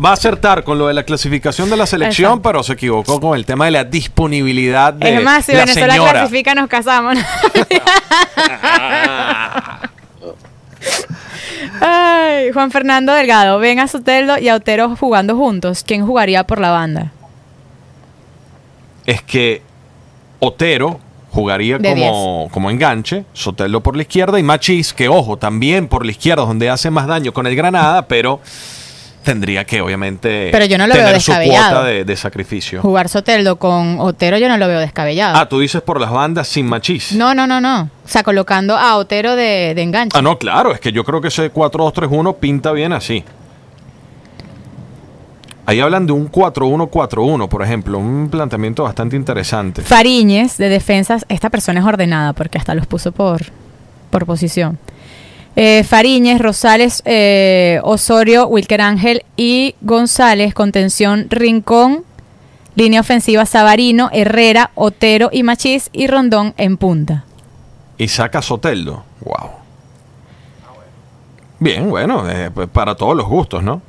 va 0.03 0.09
a 0.09 0.13
acertar 0.13 0.63
con 0.63 0.77
lo 0.77 0.88
de 0.88 0.93
la 0.93 1.03
clasificación 1.03 1.69
de 1.69 1.77
la 1.77 1.85
selección, 1.85 2.41
pero 2.41 2.63
se 2.63 2.73
equivocó 2.73 3.19
con 3.19 3.38
el 3.38 3.45
tema 3.45 3.65
de 3.65 3.72
la 3.72 3.84
disponibilidad 3.84 4.93
de 4.93 5.15
Es 5.15 5.23
más, 5.23 5.45
si 5.45 5.53
Venezuela 5.53 5.95
clasifica, 5.95 6.55
nos 6.55 6.67
casamos. 6.67 7.17
Ay, 11.81 12.52
Juan 12.52 12.72
Fernando 12.72 13.14
Delgado, 13.14 13.60
ven 13.60 13.80
a 13.80 13.88
Soteldo 13.88 14.38
y 14.38 14.49
a 14.49 14.56
Otero 14.56 14.95
jugando 14.95 15.35
juntos. 15.35 15.84
¿Quién 15.85 16.06
jugaría 16.06 16.45
por 16.45 16.60
la 16.60 16.72
banda? 16.72 17.11
Es 19.06 19.22
que 19.22 19.61
Otero 20.39 20.99
jugaría 21.31 21.77
como, 21.77 22.49
como, 22.52 22.69
enganche, 22.69 23.26
Soteldo 23.34 23.81
por 23.81 23.95
la 23.95 24.03
izquierda 24.03 24.39
y 24.39 24.43
Machis, 24.43 24.93
que 24.93 25.10
ojo, 25.10 25.38
también 25.38 25.88
por 25.88 26.06
la 26.06 26.11
izquierda, 26.11 26.45
donde 26.45 26.69
hace 26.69 26.89
más 26.89 27.07
daño 27.07 27.34
con 27.34 27.45
el 27.45 27.56
Granada, 27.56 28.07
pero 28.07 28.39
tendría 29.26 29.65
que 29.65 29.81
obviamente 29.81 30.49
pero 30.52 30.64
yo 30.65 30.77
no 30.77 30.88
lo 30.88 30.93
tener 30.93 31.11
veo 31.11 31.19
su 31.19 31.34
cuota 31.34 31.84
de, 31.84 32.15
sacrificio. 32.15 32.81
Jugar 32.81 33.10
Soteldo 33.10 33.57
con 33.57 33.99
Otero 33.99 34.38
yo 34.38 34.47
no 34.47 34.57
lo 34.57 34.68
veo 34.69 34.80
descabellado. 34.80 35.35
Ah, 35.38 35.49
tú 35.49 35.60
dices 35.60 35.81
por 35.81 35.99
las 35.99 36.11
bandas 36.11 36.47
sin 36.47 36.65
Machis. 36.65 37.11
No, 37.11 37.35
no, 37.35 37.45
no, 37.45 37.60
no. 37.60 37.89
O 38.06 38.07
sea, 38.07 38.23
colocando 38.23 38.77
a 38.77 38.95
Otero 38.95 39.35
de, 39.35 39.73
de 39.76 39.81
enganche. 39.81 40.18
Ah, 40.18 40.22
no, 40.22 40.38
claro, 40.38 40.72
es 40.72 40.80
que 40.80 40.93
yo 40.93 41.03
creo 41.03 41.19
que 41.19 41.27
ese 41.27 41.52
4-2-3-1 41.52 42.38
pinta 42.38 42.72
bien 42.72 42.93
así. 42.93 43.26
Ahí 45.68 45.80
hablan 45.80 46.06
de 46.06 46.14
un 46.14 46.31
4-1-4-1, 46.31 47.49
por 47.49 47.64
ejemplo, 47.64 47.97
un 47.97 48.30
planteamiento 48.30 48.84
bastante 48.84 49.15
interesante. 49.15 49.81
Fariñez, 49.81 50.57
de 50.57 50.69
defensas, 50.69 51.26
esta 51.27 51.49
persona 51.49 51.80
es 51.80 51.85
ordenada 51.85 52.34
porque 52.34 52.60
hasta 52.60 52.76
los 52.76 52.85
puso 52.85 53.11
por, 53.11 53.41
por 54.11 54.27
posición. 54.27 54.77
Eh, 55.56 55.84
Fariñez, 55.86 56.40
Rosales, 56.40 57.02
eh, 57.06 57.80
Osorio, 57.84 58.48
Wilker 58.48 58.82
Ángel 58.82 59.23
y 59.38 59.76
González, 59.82 60.53
contención 60.53 61.27
Rincón, 61.30 62.03
línea 62.76 62.99
ofensiva 62.99 63.45
Sabarino, 63.45 64.10
Herrera, 64.11 64.72
Otero 64.76 65.30
y 65.32 65.44
Machís 65.44 65.90
y 65.94 66.07
Rondón 66.07 66.53
en 66.57 66.76
punta. 66.76 67.23
Y 67.98 68.10
saca 68.10 68.41
Soteldo. 68.41 69.03
Wow. 69.22 69.52
Bien, 71.60 71.90
bueno, 71.90 72.30
eh, 72.30 72.52
pues 72.53 72.68
para 72.68 72.95
todos 72.95 73.15
los 73.15 73.27
gustos, 73.27 73.64
¿no? 73.64 73.82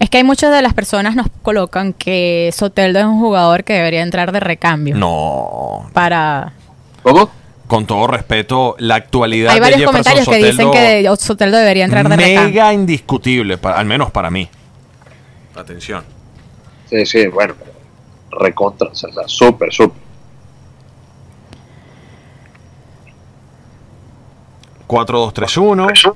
Es 0.00 0.08
que 0.08 0.18
hay 0.18 0.24
muchas 0.24 0.52
de 0.52 0.62
las 0.62 0.72
personas 0.72 1.16
nos 1.16 1.26
colocan 1.42 1.92
que 1.92 2.50
Soteldo 2.54 3.00
es 3.00 3.04
un 3.04 3.18
jugador 3.18 3.64
que 3.64 3.74
debería 3.74 4.02
entrar 4.02 4.32
de 4.32 4.40
recambio. 4.40 4.96
No. 4.96 5.90
Para. 5.92 6.52
¿Cómo? 7.02 7.28
Con 7.68 7.86
todo 7.86 8.06
respeto, 8.06 8.74
la 8.78 8.94
actualidad 8.96 9.52
Hay 9.52 9.60
varios 9.60 9.84
comentarios 9.84 10.26
que 10.26 10.36
dicen 10.36 10.70
que 10.70 11.08
Soteldo 11.18 11.58
debería 11.58 11.84
entrar 11.84 12.08
de. 12.08 12.16
Mega 12.16 12.72
indiscutible, 12.72 13.58
al 13.62 13.86
menos 13.86 14.10
para 14.10 14.30
mí. 14.30 14.48
Atención. 15.54 16.02
Sí, 16.88 17.04
sí, 17.06 17.26
bueno. 17.28 17.54
Recontra, 18.30 18.88
o 18.88 18.94
sea, 18.94 19.10
súper, 19.26 19.72
súper. 19.72 20.08
4-2-3-1. 24.88 26.14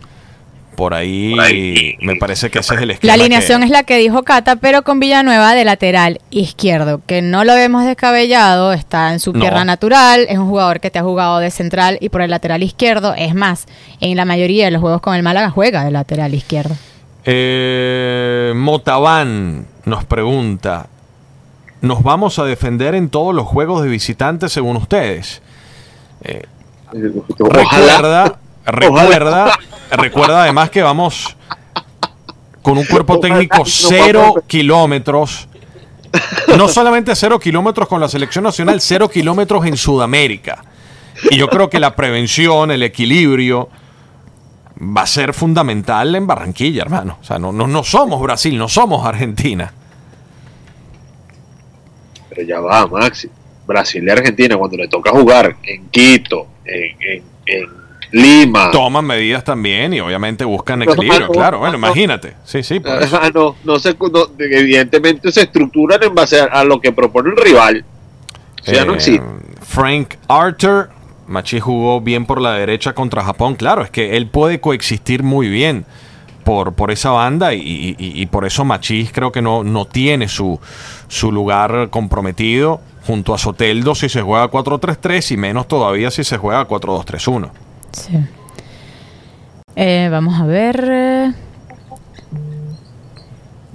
Por 0.76 0.94
ahí, 0.94 1.96
me 2.00 2.16
parece 2.16 2.50
que 2.50 2.60
ese 2.60 2.74
es 2.74 2.80
el 2.80 2.90
esquema. 2.92 3.08
La 3.08 3.22
alineación 3.22 3.62
es 3.62 3.70
la 3.70 3.82
que 3.82 3.98
dijo 3.98 4.22
Cata, 4.22 4.56
pero 4.56 4.82
con 4.82 5.00
Villanueva 5.00 5.54
de 5.54 5.64
lateral 5.64 6.20
izquierdo, 6.30 7.02
que 7.06 7.20
no 7.20 7.44
lo 7.44 7.54
vemos 7.54 7.84
descabellado, 7.84 8.72
está 8.72 9.12
en 9.12 9.20
su 9.20 9.32
tierra 9.32 9.64
natural, 9.64 10.26
es 10.28 10.38
un 10.38 10.48
jugador 10.48 10.80
que 10.80 10.90
te 10.90 10.98
ha 10.98 11.02
jugado 11.02 11.38
de 11.38 11.50
central 11.50 11.98
y 12.00 12.08
por 12.08 12.22
el 12.22 12.30
lateral 12.30 12.62
izquierdo. 12.62 13.14
Es 13.16 13.34
más, 13.34 13.66
en 14.00 14.16
la 14.16 14.24
mayoría 14.24 14.64
de 14.64 14.70
los 14.70 14.80
juegos 14.80 15.00
con 15.02 15.14
el 15.14 15.22
Málaga 15.22 15.50
juega 15.50 15.84
de 15.84 15.90
lateral 15.90 16.34
izquierdo. 16.34 16.74
Eh, 17.24 18.52
Motabán 18.56 19.66
nos 19.84 20.04
pregunta, 20.04 20.88
¿nos 21.80 22.02
vamos 22.02 22.38
a 22.38 22.44
defender 22.44 22.94
en 22.94 23.10
todos 23.10 23.34
los 23.34 23.46
juegos 23.46 23.82
de 23.82 23.88
visitantes 23.88 24.52
según 24.52 24.76
ustedes? 24.76 25.42
Eh, 26.24 26.46
recuerda, 26.92 28.38
recuerda 28.64 29.52
Recuerda 29.96 30.44
además 30.44 30.70
que 30.70 30.82
vamos 30.82 31.36
con 32.62 32.78
un 32.78 32.84
cuerpo 32.86 33.20
técnico 33.20 33.64
cero 33.66 34.42
kilómetros. 34.46 35.48
No 36.56 36.68
solamente 36.68 37.14
cero 37.14 37.38
kilómetros 37.38 37.88
con 37.88 38.00
la 38.00 38.08
selección 38.08 38.44
nacional, 38.44 38.80
cero 38.80 39.08
kilómetros 39.10 39.66
en 39.66 39.76
Sudamérica. 39.76 40.64
Y 41.30 41.36
yo 41.36 41.48
creo 41.48 41.68
que 41.68 41.78
la 41.78 41.94
prevención, 41.94 42.70
el 42.70 42.82
equilibrio, 42.82 43.68
va 44.80 45.02
a 45.02 45.06
ser 45.06 45.34
fundamental 45.34 46.14
en 46.14 46.26
Barranquilla, 46.26 46.82
hermano. 46.82 47.18
O 47.20 47.24
sea, 47.24 47.38
no, 47.38 47.52
no, 47.52 47.66
no 47.66 47.84
somos 47.84 48.20
Brasil, 48.22 48.56
no 48.56 48.68
somos 48.68 49.04
Argentina. 49.04 49.72
Pero 52.30 52.42
ya 52.42 52.60
va, 52.60 52.86
Maxi. 52.86 53.28
Brasil 53.66 54.02
y 54.06 54.10
Argentina, 54.10 54.56
cuando 54.56 54.76
le 54.78 54.88
toca 54.88 55.10
jugar 55.10 55.56
en 55.62 55.88
Quito, 55.88 56.46
en, 56.64 57.22
en 57.46 57.81
Lima. 58.12 58.70
Toman 58.70 59.06
medidas 59.06 59.42
también 59.42 59.94
y 59.94 60.00
obviamente 60.00 60.44
buscan 60.44 60.82
equilibrio, 60.82 61.28
claro. 61.28 61.58
Bueno, 61.58 61.76
imagínate. 61.76 62.34
Sí, 62.44 62.62
sí. 62.62 62.80
no, 63.34 63.56
no, 63.64 63.78
se, 63.78 63.96
evidentemente 64.38 65.32
se 65.32 65.42
estructuran 65.42 66.02
en 66.02 66.14
base 66.14 66.40
a, 66.40 66.62
lo 66.62 66.80
que 66.80 66.92
propone 66.92 67.30
el 67.30 67.36
rival. 67.36 67.84
no 68.66 68.94
eh, 68.96 69.22
Frank 69.62 70.14
Arthur, 70.28 70.90
Machi 71.26 71.58
jugó 71.58 72.02
bien 72.02 72.26
por 72.26 72.40
la 72.40 72.52
derecha 72.52 72.92
contra 72.92 73.24
Japón. 73.24 73.54
Claro, 73.54 73.82
es 73.82 73.90
que 73.90 74.16
él 74.16 74.26
puede 74.26 74.60
coexistir 74.60 75.22
muy 75.22 75.48
bien 75.48 75.86
por, 76.44 76.74
por 76.74 76.90
esa 76.90 77.10
banda 77.10 77.54
y, 77.54 78.26
por 78.30 78.44
eso 78.44 78.64
Machis 78.64 79.10
creo 79.12 79.32
que 79.32 79.40
no, 79.40 79.64
no 79.64 79.86
tiene 79.86 80.28
su, 80.28 80.60
su 81.08 81.32
lugar 81.32 81.88
comprometido 81.90 82.80
junto 83.06 83.32
a 83.32 83.38
Soteldo 83.38 83.94
si 83.94 84.08
se 84.08 84.20
juega 84.22 84.50
4-3-3 84.50 85.32
y 85.32 85.36
menos 85.36 85.66
todavía 85.66 86.10
si 86.10 86.24
se 86.24 86.36
juega 86.36 86.68
4-2-3-1. 86.68 87.50
Sí. 87.92 88.18
Eh, 89.76 90.08
vamos 90.10 90.40
a 90.40 90.44
ver. 90.46 90.84
eh. 90.90 91.32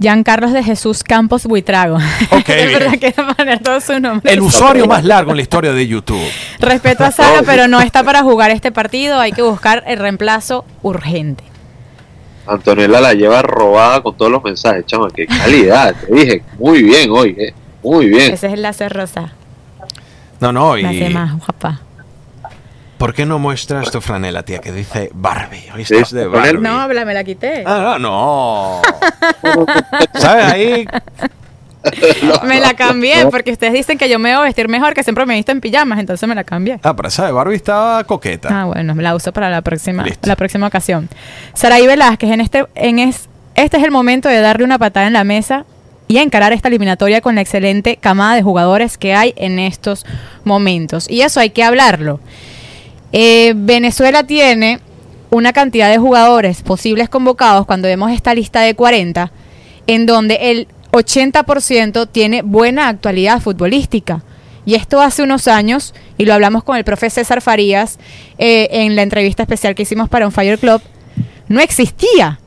Giancarlos 0.00 0.52
de 0.52 0.62
Jesús 0.62 1.02
Campos 1.02 1.44
Buitrago. 1.44 1.96
Ok, 1.96 2.48
es 2.48 2.72
verdad 2.72 2.90
bien. 2.92 3.00
que 3.00 3.14
iba 3.16 3.30
a 3.30 3.34
poner 3.34 3.58
todo 3.60 3.80
su 3.80 3.98
nombre. 3.98 4.32
El 4.32 4.40
usuario 4.42 4.86
más 4.86 5.04
largo 5.04 5.32
en 5.32 5.36
la 5.38 5.42
historia 5.42 5.72
de 5.72 5.88
YouTube. 5.88 6.22
Respeto 6.60 7.04
a 7.04 7.10
Sara, 7.10 7.42
pero 7.44 7.66
no 7.66 7.80
está 7.80 8.04
para 8.04 8.22
jugar 8.22 8.52
este 8.52 8.70
partido. 8.70 9.18
Hay 9.18 9.32
que 9.32 9.42
buscar 9.42 9.82
el 9.88 9.98
reemplazo 9.98 10.64
urgente. 10.82 11.42
Antonella 12.46 13.00
la 13.00 13.12
lleva 13.12 13.42
robada 13.42 14.00
con 14.00 14.16
todos 14.16 14.30
los 14.30 14.42
mensajes, 14.42 14.86
chama, 14.86 15.08
qué 15.14 15.26
calidad, 15.26 15.94
te 15.94 16.14
dije, 16.14 16.42
muy 16.58 16.82
bien 16.82 17.10
hoy, 17.10 17.36
eh, 17.38 17.52
muy 17.82 18.06
bien. 18.08 18.32
Ese 18.32 18.46
es 18.46 18.52
el 18.54 18.62
láser 18.62 18.90
rosa. 18.90 19.32
No, 20.40 20.50
no, 20.50 20.72
hace 20.72 21.10
y 21.10 21.12
más 21.12 21.36
guapa. 21.36 21.80
¿Por 22.98 23.14
qué 23.14 23.24
no 23.24 23.38
muestras 23.38 23.90
tu 23.90 24.00
franela, 24.00 24.42
tía, 24.42 24.58
que 24.58 24.72
dice 24.72 25.10
Barbie? 25.14 25.70
Hoy 25.74 25.84
Sí, 25.84 25.94
estás 25.94 26.12
de 26.12 26.26
Barbie. 26.26 26.60
No, 26.60 26.80
habla, 26.80 27.04
me 27.04 27.14
la 27.14 27.24
quité. 27.24 27.62
Ah, 27.66 27.96
no, 27.98 27.98
no. 27.98 28.82
¿Sabes? 30.14 30.44
Ahí 30.44 30.86
Me 32.44 32.60
la 32.60 32.74
cambié 32.74 33.26
porque 33.30 33.52
ustedes 33.52 33.72
dicen 33.72 33.98
que 33.98 34.08
yo 34.08 34.18
me 34.18 34.30
debo 34.30 34.42
vestir 34.42 34.68
mejor, 34.68 34.94
que 34.94 35.02
siempre 35.02 35.26
me 35.26 35.34
he 35.34 35.36
visto 35.36 35.52
en 35.52 35.60
pijamas, 35.60 35.98
entonces 35.98 36.28
me 36.28 36.34
la 36.34 36.44
cambié. 36.44 36.80
Ah, 36.82 36.94
pero 36.94 37.08
esa 37.08 37.26
de 37.26 37.32
Barbie 37.32 37.56
estaba 37.56 38.04
coqueta. 38.04 38.48
Ah, 38.50 38.64
bueno, 38.66 38.94
me 38.94 39.02
la 39.02 39.14
uso 39.14 39.32
para 39.32 39.50
la 39.50 39.62
próxima, 39.62 40.02
Listo. 40.02 40.28
la 40.28 40.36
próxima 40.36 40.66
ocasión. 40.66 41.08
Saraí 41.54 41.86
Velázquez, 41.86 42.30
en 42.30 42.40
este, 42.40 42.66
en 42.74 42.98
es, 42.98 43.28
este 43.54 43.76
es 43.76 43.84
el 43.84 43.90
momento 43.90 44.28
de 44.28 44.40
darle 44.40 44.64
una 44.64 44.78
patada 44.78 45.06
en 45.06 45.12
la 45.12 45.24
mesa 45.24 45.64
y 46.08 46.18
encarar 46.18 46.52
esta 46.52 46.68
eliminatoria 46.68 47.20
con 47.20 47.34
la 47.34 47.42
excelente 47.42 47.96
camada 47.96 48.34
de 48.34 48.42
jugadores 48.42 48.96
que 48.98 49.14
hay 49.14 49.34
en 49.36 49.58
estos 49.58 50.06
momentos. 50.44 51.08
Y 51.08 51.22
eso 51.22 51.38
hay 51.40 51.50
que 51.50 51.62
hablarlo. 51.62 52.20
Eh, 53.12 53.54
Venezuela 53.56 54.24
tiene 54.24 54.80
una 55.30 55.52
cantidad 55.52 55.90
de 55.90 55.98
jugadores 55.98 56.62
posibles 56.62 57.08
convocados 57.08 57.66
cuando 57.66 57.88
vemos 57.88 58.10
esta 58.12 58.34
lista 58.34 58.60
de 58.60 58.74
40, 58.74 59.30
en 59.86 60.06
donde 60.06 60.50
el 60.50 60.68
80% 60.92 62.08
tiene 62.10 62.42
buena 62.42 62.88
actualidad 62.88 63.40
futbolística. 63.40 64.22
Y 64.64 64.74
esto 64.74 65.00
hace 65.00 65.22
unos 65.22 65.48
años, 65.48 65.94
y 66.18 66.26
lo 66.26 66.34
hablamos 66.34 66.62
con 66.64 66.76
el 66.76 66.84
profe 66.84 67.08
César 67.08 67.40
Farías 67.40 67.98
eh, 68.36 68.68
en 68.70 68.96
la 68.96 69.02
entrevista 69.02 69.42
especial 69.42 69.74
que 69.74 69.82
hicimos 69.82 70.08
para 70.08 70.26
un 70.26 70.32
Fire 70.32 70.58
Club, 70.58 70.82
no 71.48 71.60
existía. 71.60 72.38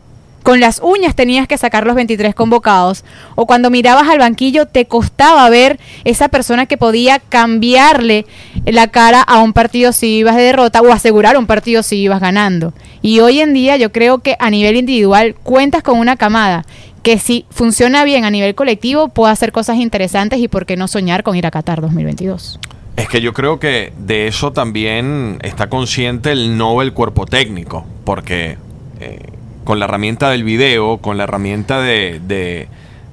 Con 0.43 0.59
las 0.59 0.80
uñas 0.84 1.15
tenías 1.15 1.47
que 1.47 1.57
sacar 1.57 1.85
los 1.85 1.95
23 1.95 2.34
convocados. 2.34 3.03
O 3.35 3.45
cuando 3.45 3.69
mirabas 3.69 4.09
al 4.09 4.19
banquillo 4.19 4.65
te 4.65 4.85
costaba 4.85 5.49
ver 5.49 5.80
esa 6.03 6.30
persona 6.30 6.65
que 6.65 6.77
podía 6.77 7.19
cambiarle 7.19 8.26
la 8.65 8.88
cara 8.88 9.22
a 9.22 9.39
un 9.39 9.53
partido 9.53 9.93
si 9.93 10.18
ibas 10.18 10.35
de 10.35 10.43
derrota 10.43 10.81
o 10.81 10.91
asegurar 10.91 11.38
un 11.38 11.45
partido 11.45 11.84
si 11.84 11.97
ibas 11.97 12.19
ganando. 12.19 12.73
Y 13.01 13.19
hoy 13.19 13.39
en 13.39 13.53
día 13.53 13.77
yo 13.77 13.91
creo 13.91 14.19
que 14.19 14.35
a 14.39 14.49
nivel 14.49 14.76
individual 14.76 15.35
cuentas 15.43 15.84
con 15.84 15.99
una 15.99 16.15
camada 16.15 16.65
que 17.03 17.18
si 17.18 17.45
funciona 17.49 18.03
bien 18.03 18.26
a 18.26 18.31
nivel 18.31 18.55
colectivo 18.55 19.09
puede 19.09 19.34
hacer 19.34 19.51
cosas 19.51 19.77
interesantes 19.77 20.39
y 20.39 20.47
por 20.47 20.65
qué 20.65 20.77
no 20.77 20.88
soñar 20.88 21.23
con 21.23 21.35
ir 21.35 21.45
a 21.45 21.51
Qatar 21.51 21.81
2022. 21.81 22.59
Es 22.97 23.07
que 23.07 23.22
yo 23.22 23.34
creo 23.34 23.59
que 23.59 23.93
de 23.97 24.27
eso 24.27 24.51
también 24.51 25.39
está 25.41 25.69
consciente 25.69 26.31
el 26.31 26.57
Nobel 26.57 26.93
cuerpo 26.93 27.26
técnico, 27.26 27.85
porque 28.03 28.57
eh, 28.99 29.19
con 29.63 29.79
la 29.79 29.85
herramienta 29.85 30.29
del 30.29 30.43
video, 30.43 30.97
con 30.97 31.17
la 31.17 31.23
herramienta 31.23 31.81
de, 31.81 32.21
de 32.25 32.67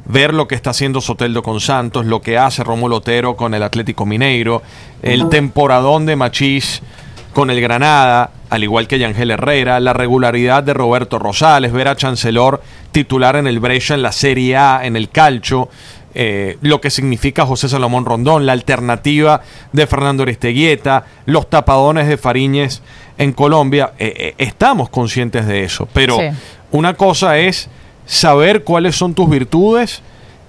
ver 0.06 0.32
lo 0.34 0.48
que 0.48 0.54
está 0.54 0.70
haciendo 0.70 1.00
Soteldo 1.00 1.42
con 1.42 1.60
Santos, 1.60 2.06
lo 2.06 2.20
que 2.22 2.38
hace 2.38 2.64
Rómulo 2.64 2.96
Otero 2.96 3.36
con 3.36 3.54
el 3.54 3.62
Atlético 3.62 4.06
Mineiro, 4.06 4.62
el 5.02 5.28
temporadón 5.28 6.06
de 6.06 6.16
Machís 6.16 6.82
con 7.34 7.50
el 7.50 7.60
Granada, 7.60 8.30
al 8.50 8.64
igual 8.64 8.88
que 8.88 8.98
Yangel 8.98 9.30
Herrera, 9.30 9.78
la 9.80 9.92
regularidad 9.92 10.62
de 10.62 10.74
Roberto 10.74 11.18
Rosales, 11.18 11.72
ver 11.72 11.88
a 11.88 11.94
Chancelor 11.94 12.62
titular 12.90 13.36
en 13.36 13.46
el 13.46 13.60
Brescia 13.60 13.94
en 13.94 14.02
la 14.02 14.12
Serie 14.12 14.56
A, 14.56 14.80
en 14.82 14.96
el 14.96 15.10
Calcio, 15.10 15.68
eh, 16.14 16.56
lo 16.62 16.80
que 16.80 16.90
significa 16.90 17.46
José 17.46 17.68
Salomón 17.68 18.06
Rondón, 18.06 18.46
la 18.46 18.54
alternativa 18.54 19.42
de 19.72 19.86
Fernando 19.86 20.22
Aristeguieta, 20.22 21.04
los 21.26 21.48
tapadones 21.50 22.08
de 22.08 22.16
Fariñez 22.16 22.82
en 23.18 23.32
Colombia. 23.32 23.92
eh, 23.98 24.14
eh, 24.16 24.34
estamos 24.38 24.88
conscientes 24.88 25.46
de 25.46 25.64
eso, 25.64 25.86
pero 25.92 26.16
Sí. 26.16 26.28
una 26.72 26.94
cosa 26.94 27.38
es 27.38 27.68
saber 28.06 28.64
cuáles 28.64 28.96
son 28.96 29.14
tus 29.14 29.28
virtudes 29.28 30.00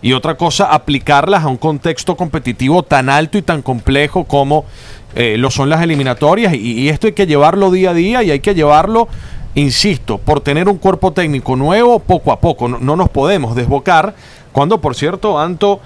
y 0.01 0.13
otra 0.13 0.37
cosa 0.37 0.65
aplicarlas 0.73 1.43
a 1.43 1.47
un 1.47 1.57
contexto 1.57 2.15
competitivo 2.15 2.83
tan 2.83 3.09
alto 3.09 3.37
y 3.37 3.41
tan 3.41 3.61
complejo 3.61 4.23
como 4.23 4.63
eh, 5.15 5.35
lo 5.37 5.51
son 5.51 5.69
las 5.69 5.81
eliminatorias 5.81 6.53
y, 6.53 6.57
y 6.79 6.89
esto 6.89 7.07
hay 7.07 7.13
que 7.13 7.25
llevarlo 7.27 7.69
día 7.71 7.89
a 7.89 7.93
día 7.93 8.23
y 8.23 8.31
hay 8.31 8.39
que 8.39 8.53
llevarlo, 8.55 9.07
insisto, 9.55 10.19
por 10.19 10.39
tener 10.41 10.69
un 10.69 10.77
cuerpo 10.77 11.11
técnico 11.11 11.55
nuevo 11.55 11.99
poco 11.99 12.31
a 12.31 12.39
poco, 12.39 12.67
no, 12.69 12.77
no 12.79 12.95
nos 12.95 13.09
podemos 13.09 13.55
desbocar 13.55 14.13
cuando 14.53 14.79
por 14.79 14.95
cierto 14.95 15.37
Anto 15.39 15.81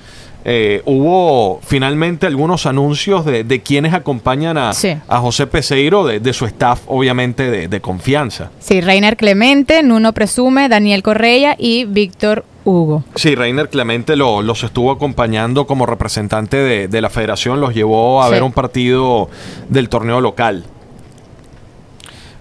eh, 0.45 0.81
hubo 0.85 1.59
finalmente 1.63 2.25
algunos 2.27 2.65
anuncios 2.65 3.25
de, 3.25 3.43
de 3.43 3.61
quienes 3.61 3.93
acompañan 3.93 4.57
a, 4.57 4.73
Sí. 4.73 4.95
a 5.07 5.19
José 5.19 5.47
Peseiro 5.47 6.05
de, 6.05 6.19
de 6.19 6.33
su 6.33 6.45
staff 6.45 6.81
obviamente 6.87 7.49
de, 7.49 7.67
de 7.67 7.81
confianza. 7.81 8.51
Sí, 8.59 8.81
Reiner 8.81 9.15
Clemente, 9.17 9.81
Nuno 9.83 10.11
Presume, 10.13 10.67
Daniel 10.69 11.01
Correa 11.03 11.55
y 11.57 11.85
Víctor 11.85 12.43
Hugo. 12.65 13.03
Sí, 13.15 13.35
Reiner 13.35 13.69
Clemente 13.69 14.15
lo- 14.15 14.41
los 14.41 14.63
estuvo 14.63 14.91
acompañando 14.91 15.65
como 15.67 15.85
representante 15.85 16.57
de, 16.57 16.87
de 16.87 17.01
la 17.01 17.09
federación, 17.09 17.61
los 17.61 17.73
llevó 17.73 18.21
a 18.21 18.27
Sí. 18.27 18.31
ver 18.33 18.43
un 18.43 18.51
partido 18.53 19.29
del 19.69 19.87
torneo 19.89 20.19
local. 20.21 20.65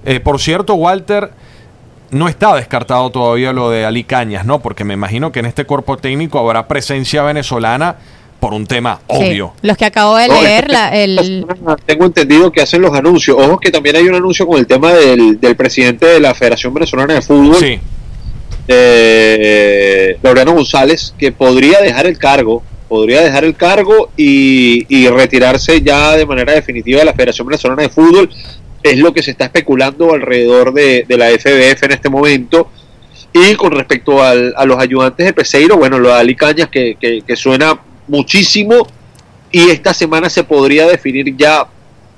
Eh, 0.04 0.18
por 0.20 0.40
cierto, 0.40 0.74
Walter, 0.74 1.30
no 2.12 2.28
está 2.28 2.54
descartado 2.54 3.10
todavía 3.10 3.52
lo 3.52 3.70
de 3.70 3.84
Ali 3.84 4.04
Cañas, 4.04 4.46
¿no? 4.46 4.60
Porque 4.60 4.84
me 4.84 4.94
imagino 4.94 5.32
que 5.32 5.40
en 5.40 5.46
este 5.46 5.64
cuerpo 5.64 5.96
técnico 5.96 6.38
habrá 6.38 6.68
presencia 6.68 7.22
venezolana 7.24 7.96
por 8.38 8.54
un 8.54 8.66
tema 8.66 9.00
obvio. 9.06 9.52
Sí, 9.60 9.66
los 9.68 9.76
que 9.76 9.84
acabo 9.84 10.16
de 10.16 10.28
leer, 10.28 10.64
es 10.64 10.66
que 10.66 10.72
la- 10.72 10.88
el, 10.88 11.46
Tengo 11.86 12.04
entendido 12.06 12.50
que 12.50 12.60
hacen 12.60 12.82
los 12.82 12.92
anuncios. 12.94 13.36
Ojo 13.38 13.58
que 13.58 13.70
también 13.70 13.96
hay 13.96 14.08
un 14.08 14.14
anuncio 14.14 14.46
con 14.46 14.58
el 14.58 14.66
tema 14.66 14.92
del, 14.92 15.38
del 15.40 15.54
presidente 15.56 16.06
de 16.06 16.20
la 16.20 16.34
Federación 16.34 16.72
Venezolana 16.74 17.14
de 17.14 17.22
Fútbol, 17.22 17.56
Sí, 17.56 17.78
eh, 18.68 20.16
Laureano 20.22 20.52
González, 20.54 21.14
que 21.18 21.32
podría 21.32 21.80
dejar 21.80 22.06
el 22.06 22.18
cargo, 22.18 22.62
podría 22.88 23.20
dejar 23.22 23.44
el 23.44 23.54
cargo 23.54 24.10
y, 24.16 24.86
y 24.88 25.08
retirarse 25.08 25.80
ya 25.82 26.12
de 26.16 26.26
manera 26.26 26.52
definitiva 26.52 27.00
de 27.00 27.06
la 27.06 27.12
Federación 27.14 27.46
Venezolana 27.46 27.82
de 27.82 27.88
Fútbol. 27.88 28.30
Es 28.82 28.98
lo 28.98 29.12
que 29.12 29.22
se 29.22 29.30
está 29.32 29.44
especulando 29.44 30.12
alrededor 30.12 30.72
de, 30.72 31.04
de 31.08 31.16
la 31.16 31.28
FBF 31.30 31.82
en 31.84 31.92
este 31.92 32.08
momento. 32.08 32.70
Y 33.32 33.54
con 33.54 33.72
respecto 33.72 34.22
al- 34.22 34.52
a 34.56 34.64
los 34.66 34.78
ayudantes 34.78 35.24
de 35.24 35.32
Peseiro, 35.32 35.76
bueno, 35.76 35.98
lo 35.98 36.08
de 36.08 36.14
Ali 36.14 36.34
Cañas 36.36 36.68
que, 36.68 36.96
que- 37.00 37.22
que 37.26 37.36
suena 37.36 37.78
muchísimo 38.08 38.86
y 39.50 39.70
esta 39.70 39.94
semana 39.94 40.28
se 40.28 40.44
podría 40.44 40.86
definir 40.86 41.34
ya 41.36 41.66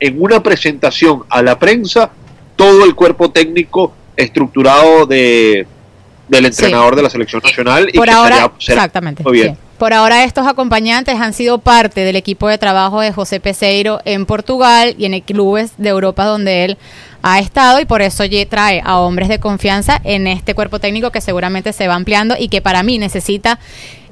en 0.00 0.20
una 0.20 0.42
presentación 0.42 1.22
a 1.28 1.42
la 1.42 1.58
prensa 1.58 2.10
todo 2.56 2.84
el 2.84 2.94
cuerpo 2.94 3.30
técnico 3.30 3.92
estructurado 4.16 5.06
de, 5.06 5.66
del 6.28 6.46
entrenador 6.46 6.96
de 6.96 7.02
la 7.02 7.10
selección 7.10 7.42
nacional 7.44 7.88
y 7.92 7.96
por 7.98 8.06
que 8.08 8.12
ahora, 8.14 8.52
será 8.58 8.78
exactamente. 8.84 9.22
muy 9.22 9.32
bien. 9.32 9.54
sí. 9.54 9.60
Por 9.84 9.92
ahora 9.92 10.24
estos 10.24 10.46
acompañantes 10.46 11.20
han 11.20 11.34
sido 11.34 11.58
parte 11.58 12.06
del 12.06 12.16
equipo 12.16 12.48
de 12.48 12.56
trabajo 12.56 13.02
de 13.02 13.12
José 13.12 13.38
Peseiro 13.38 14.00
en 14.06 14.24
Portugal 14.24 14.94
y 14.96 15.04
en 15.04 15.20
clubes 15.20 15.72
de 15.76 15.90
Europa 15.90 16.24
donde 16.24 16.64
él 16.64 16.78
ha 17.20 17.38
estado 17.38 17.80
y 17.80 17.84
por 17.84 18.00
eso 18.00 18.24
trae 18.48 18.80
a 18.82 19.00
hombres 19.00 19.28
de 19.28 19.38
confianza 19.40 20.00
en 20.02 20.26
este 20.26 20.54
cuerpo 20.54 20.78
técnico 20.78 21.10
que 21.10 21.20
seguramente 21.20 21.74
se 21.74 21.86
va 21.86 21.96
ampliando 21.96 22.34
y 22.38 22.48
que 22.48 22.62
para 22.62 22.82
mí 22.82 22.96
necesita 22.96 23.58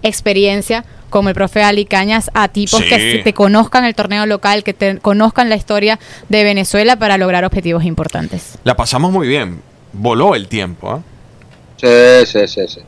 experiencia 0.02 0.84
como 1.08 1.30
el 1.30 1.34
profe 1.34 1.62
Ali 1.62 1.86
Cañas 1.86 2.30
a 2.34 2.48
tipos 2.48 2.78
Sí. 2.80 2.90
que 2.90 3.22
te 3.24 3.32
conozcan 3.32 3.86
el 3.86 3.94
torneo 3.94 4.26
local, 4.26 4.64
que 4.64 4.74
te 4.74 4.98
conozcan 4.98 5.48
la 5.48 5.56
historia 5.56 5.98
de 6.28 6.44
Venezuela 6.44 6.96
para 6.96 7.16
lograr 7.16 7.46
objetivos 7.46 7.84
importantes. 7.84 8.58
la 8.64 8.76
pasamos 8.76 9.10
muy 9.10 9.26
bien. 9.26 9.62
Voló 9.94 10.34
el 10.34 10.48
tiempo, 10.48 10.90
¿ah? 10.90 11.00
Sí, 11.78 12.26
sí, 12.26 12.46
sí, 12.46 12.60
sí. 12.68 12.80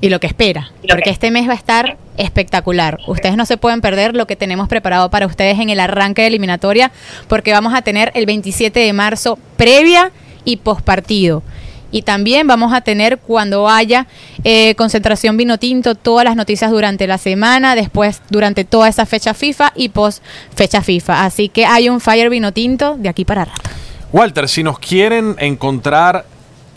y 0.00 0.08
lo 0.08 0.18
que 0.18 0.28
espera, 0.28 0.72
porque 0.88 1.10
este 1.10 1.30
mes 1.30 1.46
va 1.46 1.52
a 1.52 1.56
estar 1.56 1.98
espectacular. 2.16 2.98
Ustedes 3.06 3.36
no 3.36 3.46
se 3.46 3.56
pueden 3.56 3.80
perder 3.80 4.14
lo 4.14 4.26
que 4.26 4.36
tenemos 4.36 4.68
preparado 4.68 5.10
para 5.10 5.26
ustedes 5.26 5.58
en 5.58 5.70
el 5.70 5.80
arranque 5.80 6.22
de 6.22 6.28
eliminatoria, 6.28 6.92
porque 7.28 7.52
vamos 7.52 7.74
a 7.74 7.82
tener 7.82 8.10
el 8.14 8.26
27 8.26 8.80
de 8.80 8.92
marzo 8.92 9.38
previa 9.56 10.12
y 10.44 10.56
pospartido. 10.56 11.42
Y 11.90 12.02
también 12.02 12.46
vamos 12.46 12.72
a 12.72 12.80
tener 12.80 13.18
cuando 13.18 13.68
haya 13.68 14.06
eh, 14.44 14.74
concentración 14.76 15.36
vino 15.36 15.58
tinto 15.58 15.94
todas 15.94 16.24
las 16.24 16.36
noticias 16.36 16.70
durante 16.70 17.06
la 17.06 17.18
semana, 17.18 17.74
después 17.74 18.22
durante 18.30 18.64
toda 18.64 18.88
esa 18.88 19.04
fecha 19.04 19.34
FIFA 19.34 19.72
y 19.76 19.90
post 19.90 20.24
fecha 20.56 20.80
FIFA. 20.80 21.24
Así 21.24 21.50
que 21.50 21.66
hay 21.66 21.90
un 21.90 22.00
Fire 22.00 22.30
vino 22.30 22.50
tinto 22.52 22.96
de 22.96 23.10
aquí 23.10 23.26
para 23.26 23.44
rato. 23.44 23.70
Walter, 24.10 24.48
si 24.48 24.62
nos 24.62 24.78
quieren 24.78 25.36
encontrar 25.38 26.24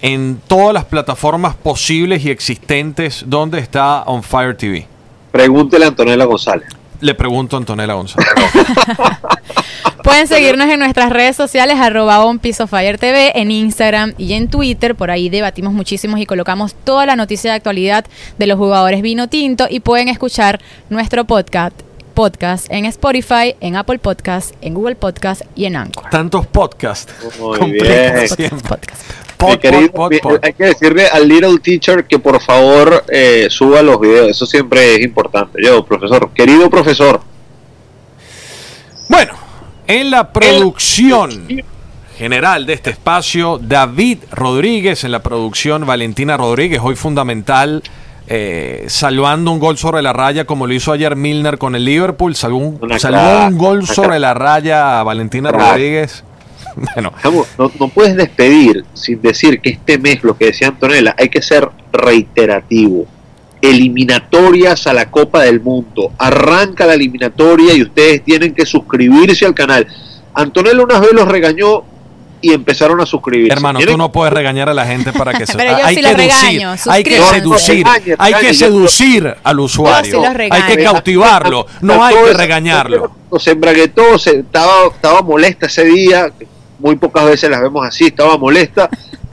en 0.02 0.42
todas 0.48 0.74
las 0.74 0.86
plataformas 0.86 1.56
posibles 1.56 2.24
y 2.26 2.30
existentes, 2.30 3.24
¿dónde 3.26 3.60
está 3.60 4.04
On 4.04 4.22
Fire 4.22 4.56
TV? 4.56 4.95
Pregúntele 5.36 5.84
a 5.84 5.90
Antonella 5.90 6.24
González. 6.24 6.70
Le 7.02 7.14
pregunto 7.14 7.58
a 7.58 7.60
Antonella 7.60 7.94
González. 7.94 8.30
Pueden 10.04 10.28
seguirnos 10.28 10.70
en 10.70 10.80
nuestras 10.80 11.10
redes 11.10 11.36
sociales, 11.36 11.76
arroba 11.78 12.24
on 12.24 12.40
Piece 12.40 12.64
of 12.64 12.70
Fire 12.70 12.98
TV, 12.98 13.38
en 13.38 13.52
Instagram 13.52 14.14
y 14.18 14.32
en 14.32 14.48
Twitter. 14.50 14.96
Por 14.96 15.12
ahí 15.12 15.28
debatimos 15.28 15.74
muchísimos 15.74 16.22
y 16.22 16.26
colocamos 16.26 16.74
toda 16.74 17.06
la 17.06 17.18
noticia 17.18 17.52
de 17.52 17.58
actualidad 17.58 18.06
de 18.38 18.48
los 18.48 18.58
jugadores 18.58 19.02
vino 19.02 19.28
tinto. 19.28 19.68
Y 19.70 19.82
pueden 19.82 20.08
escuchar 20.08 20.62
nuestro 20.90 21.26
podcast 21.26 21.82
podcast 22.14 22.72
en 22.72 22.86
Spotify, 22.86 23.56
en 23.60 23.76
Apple 23.76 24.00
Podcast, 24.00 24.56
en 24.62 24.74
Google 24.74 24.96
Podcast 24.96 25.42
y 25.54 25.66
en 25.66 25.76
Anchor. 25.76 26.10
Tantos 26.10 26.48
podcasts. 26.48 27.14
Muy 27.60 27.72
bien. 27.72 28.30
Podcast. 28.66 29.25
Querido. 29.60 30.10
Hay 30.42 30.54
que 30.54 30.66
decirle 30.66 31.08
al 31.08 31.28
little 31.28 31.60
teacher 31.60 32.06
que 32.06 32.20
por 32.20 32.42
favor 32.42 33.04
eh, 33.10 33.48
suba 33.50 33.82
los 33.82 34.00
videos. 34.00 34.30
Eso 34.30 34.46
siempre 34.46 34.96
es 34.96 35.02
importante. 35.02 35.60
Yo, 35.64 35.86
profesor, 35.86 36.32
querido 36.34 36.70
profesor. 36.70 37.22
Bueno, 39.10 39.34
en 39.88 40.12
la 40.12 40.32
producción 40.32 41.48
general 42.18 42.66
de 42.66 42.74
este 42.74 42.90
espacio, 42.92 43.60
David 43.62 44.20
Rodríguez, 44.32 45.04
en 45.04 45.12
la 45.12 45.22
producción 45.22 45.86
Valentina 45.86 46.38
Rodríguez, 46.38 46.82
hoy 46.84 46.96
fundamental, 46.96 47.84
eh, 48.28 48.86
salvando 48.88 49.52
un 49.52 49.60
gol 49.60 49.78
sobre 49.78 50.02
la 50.02 50.12
raya 50.12 50.46
como 50.46 50.66
lo 50.66 50.74
hizo 50.74 50.92
ayer 50.92 51.16
Milner 51.16 51.58
con 51.58 51.76
el 51.76 51.86
Liverpool, 51.86 52.36
salvó 52.36 52.58
un, 52.58 53.00
salvó 53.00 53.48
un 53.48 53.58
gol 53.58 53.86
sobre 53.86 54.20
la 54.20 54.34
raya 54.34 55.00
a 55.00 55.04
Valentina. 55.04 55.52
Rodríguez. 55.52 56.24
Bueno, 56.94 57.14
no, 57.58 57.72
no 57.80 57.88
puedes 57.90 58.16
despedir 58.16 58.86
sin 58.94 59.22
decir 59.22 59.62
que 59.62 59.72
este 59.72 59.98
mes, 59.98 60.24
lo 60.24 60.38
que 60.38 60.46
decía 60.48 60.68
Antonella, 60.68 61.16
hay 61.18 61.30
que 61.30 61.42
ser 61.42 61.70
reiterativo. 61.92 63.06
Eliminatorias 63.62 64.86
a 64.88 64.94
la 64.94 65.10
Copa 65.10 65.42
del 65.44 65.62
Mundo. 65.62 66.12
Arranca 66.18 66.86
la 66.86 66.94
eliminatoria 66.94 67.74
y 67.74 67.82
ustedes 67.82 68.24
tienen 68.24 68.54
que 68.54 68.66
suscribirse 68.66 69.46
al 69.46 69.56
canal. 69.56 69.88
Antonella 70.34 70.84
unas 70.84 71.02
vez 71.02 71.14
los 71.14 71.28
regañó 71.28 71.84
y 72.42 72.54
empezaron 72.54 73.02
a 73.02 73.08
suscribirse. 73.08 73.54
hermano, 73.54 73.80
Tienen 73.80 73.96
tú 73.96 73.98
no 73.98 74.12
puedes 74.12 74.32
regañar 74.32 74.70
a 74.70 74.74
la 74.74 74.86
gente 74.86 75.12
para 75.14 75.34
que 75.34 75.46
se 75.48 75.58
Pero 75.58 75.80
yo 75.80 75.86
hay 75.86 75.96
sí 75.96 76.02
que 76.02 76.14
regaño, 76.14 76.76
hay 76.88 77.04
que 77.04 77.20
seducir, 77.20 77.88
regañe, 77.88 78.16
hay 78.20 78.34
que 78.36 78.54
seducir 78.54 79.36
al 79.44 79.60
usuario, 79.60 80.22
hay 80.52 80.76
que 80.76 80.84
cautivarlo, 80.84 81.66
no 81.82 82.04
hay 82.04 82.16
que 82.16 82.34
regañarlo. 82.34 83.12
Se 83.40 83.52
embraguetó, 83.52 84.20
se, 84.20 84.40
estaba, 84.40 84.88
estaba 84.94 85.22
molesta 85.22 85.66
ese 85.66 85.86
día, 85.86 86.32
muy 86.80 86.96
pocas 86.96 87.26
veces 87.26 87.50
las 87.50 87.62
vemos 87.62 87.86
así, 87.86 88.06
estaba 88.06 88.38
molesta, 88.38 88.90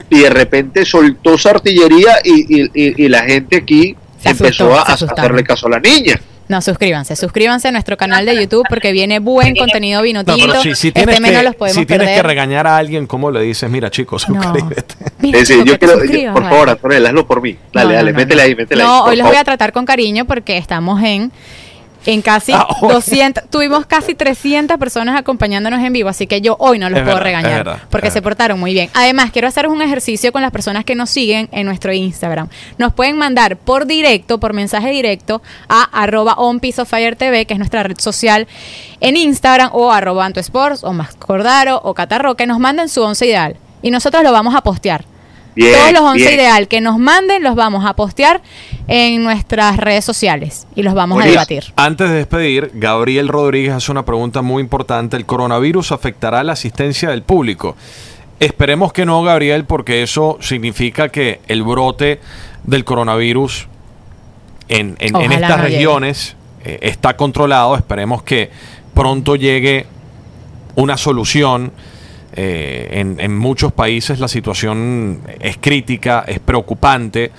y 0.09 0.19
de 0.19 0.29
repente 0.29 0.85
soltó 0.85 1.37
su 1.37 1.47
artillería 1.49 2.17
y, 2.23 2.61
y- 2.61 2.69
y- 2.73 3.05
y 3.05 3.09
la 3.09 3.23
gente 3.23 3.57
aquí 3.57 3.95
Se 4.21 4.29
empezó 4.29 4.73
asustó, 4.73 5.11
a, 5.11 5.13
hacerle 5.21 5.43
caso 5.43 5.67
a 5.67 5.71
la 5.71 5.79
niña. 5.79 6.19
No, 6.49 6.61
suscríbanse, 6.61 7.15
suscríbanse 7.15 7.69
a 7.69 7.71
nuestro 7.71 7.95
canal 7.95 8.25
de 8.25 8.35
YouTube 8.35 8.65
porque 8.69 8.91
viene 8.91 9.19
buen 9.19 9.55
contenido 9.55 10.01
vino 10.01 10.23
No, 10.23 10.35
si, 10.61 10.75
si 10.75 10.91
tienes, 10.91 11.15
este 11.15 11.21
mes 11.21 11.31
no 11.31 11.37
que, 11.39 11.43
los 11.45 11.55
podemos 11.55 11.77
si 11.79 11.85
tienes 11.85 12.05
perder. 12.05 12.21
que 12.21 12.27
regañar 12.27 12.67
a 12.67 12.77
alguien, 12.77 13.07
¿cómo 13.07 13.31
le 13.31 13.41
dices? 13.41 13.69
Mira, 13.71 13.89
chicos, 13.89 14.27
No. 14.29 14.43
suscríbete. 14.43 14.95
Chico, 15.45 15.63
yo 15.63 15.79
quiero, 15.79 16.03
yo- 16.03 16.33
por 16.33 16.43
favor, 16.43 16.69
Antonella, 16.69 17.07
hazlo 17.07 17.25
por 17.25 17.41
mí. 17.41 17.57
Dale, 17.71 17.87
No, 17.89 17.93
dale, 17.95 18.11
no, 18.11 18.17
métele 18.17 18.35
no. 18.35 18.41
ahí, 18.47 18.55
métele 18.55 18.81
ahí. 18.83 18.87
No, 18.87 19.03
hoy 19.05 19.15
los 19.15 19.25
voy 19.25 19.37
a 19.37 19.43
tratar 19.45 19.71
con 19.71 19.85
cariño 19.85 20.25
porque 20.25 20.57
estamos 20.57 21.01
en 21.01 21.31
en 22.05 22.21
casi 22.21 22.51
Ah, 22.53 22.67
hoy. 22.81 22.93
200, 22.93 23.45
tuvimos 23.49 23.85
casi 23.85 24.13
300 24.15 24.77
personas 24.77 25.17
acompañándonos 25.19 25.81
en 25.81 25.93
vivo, 25.93 26.09
así 26.09 26.27
que 26.27 26.41
yo 26.41 26.55
hoy 26.59 26.79
no 26.79 26.89
los 26.89 26.99
Es 26.99 27.03
puedo 27.03 27.15
verdad, 27.17 27.23
regañar 27.25 27.63
verdad, 27.65 27.81
porque 27.89 28.07
se 28.09 28.15
verdad. 28.15 28.23
portaron 28.23 28.59
muy 28.59 28.73
bien. 28.73 28.89
Además, 28.93 29.31
quiero 29.31 29.47
hacer 29.47 29.67
un 29.67 29.81
ejercicio 29.81 30.31
con 30.31 30.41
las 30.41 30.51
personas 30.51 30.83
que 30.85 30.95
nos 30.95 31.09
siguen 31.09 31.49
en 31.51 31.65
nuestro 31.65 31.93
Instagram. 31.93 32.49
Nos 32.77 32.93
pueden 32.93 33.17
mandar 33.17 33.57
por 33.57 33.85
directo, 33.85 34.39
por 34.39 34.53
mensaje 34.53 34.89
directo 34.91 35.41
a 35.69 35.83
arroba 35.83 36.33
on 36.33 36.59
Piece 36.59 36.81
of 36.81 36.89
Fire 36.89 37.15
TV, 37.15 37.45
que 37.45 37.53
es 37.53 37.57
nuestra 37.59 37.83
red 37.83 37.97
social 37.99 38.47
en 38.99 39.17
Instagram, 39.17 39.69
o 39.73 39.91
arroba 39.91 40.25
Anto 40.25 40.39
Sports, 40.39 40.83
o 40.83 40.93
Max 40.93 41.15
Cordaro, 41.17 41.79
o 41.83 41.93
Catarro, 41.93 42.35
que 42.35 42.45
nos 42.47 42.59
manden 42.59 42.89
su 42.89 43.01
once 43.01 43.25
ideal. 43.25 43.55
Y 43.81 43.91
nosotros 43.91 44.23
lo 44.23 44.31
vamos 44.31 44.55
a 44.55 44.61
postear. 44.61 45.05
Bien, 45.55 45.73
Todos 45.77 45.91
los 45.91 46.01
11 46.01 46.17
bien. 46.17 46.33
ideal 46.33 46.67
que 46.67 46.81
nos 46.81 46.97
manden 46.97 47.43
los 47.43 47.53
vamos 47.53 47.85
a 47.85 47.93
postear 47.95 48.41
en 48.87 49.23
nuestras 49.23 49.77
redes 49.77 50.03
sociales 50.03 50.67
y 50.75 50.83
los 50.83 50.93
vamos 50.93 51.21
a 51.23 51.25
debatir. 51.25 51.63
Antes 51.75 52.09
de 52.09 52.15
despedir, 52.15 52.71
Gabriel 52.73 53.27
Rodríguez 53.29 53.73
hace 53.73 53.91
una 53.91 54.03
pregunta 54.05 54.41
muy 54.41 54.61
importante. 54.61 55.15
¿El 55.17 55.25
coronavirus 55.25 55.91
afectará 55.91 56.43
la 56.43 56.53
asistencia 56.53 57.09
del 57.09 57.21
público? 57.23 57.75
Esperemos 58.39 58.91
que 58.91 59.05
no, 59.05 59.21
Gabriel, 59.23 59.63
porque 59.65 60.03
eso 60.03 60.37
significa 60.41 61.09
que 61.09 61.39
el 61.47 61.63
brote 61.63 62.19
del 62.65 62.83
coronavirus 62.83 63.67
en, 64.67 64.97
en- 64.99 65.31
estas 65.31 65.57
no 65.57 65.63
regiones 65.63 66.35
eh, 66.65 66.79
está 66.81 67.15
controlado. 67.15 67.75
Esperemos 67.77 68.23
que 68.23 68.49
pronto 68.93 69.35
llegue 69.35 69.85
una 70.75 70.97
solución. 70.97 71.71
Eh, 72.35 72.89
en, 72.99 73.19
en 73.19 73.37
muchos 73.37 73.71
países 73.73 74.19
la 74.19 74.27
situación 74.27 75.21
es 75.39 75.57
crítica, 75.61 76.25
es 76.27 76.39
preocupante. 76.39 77.31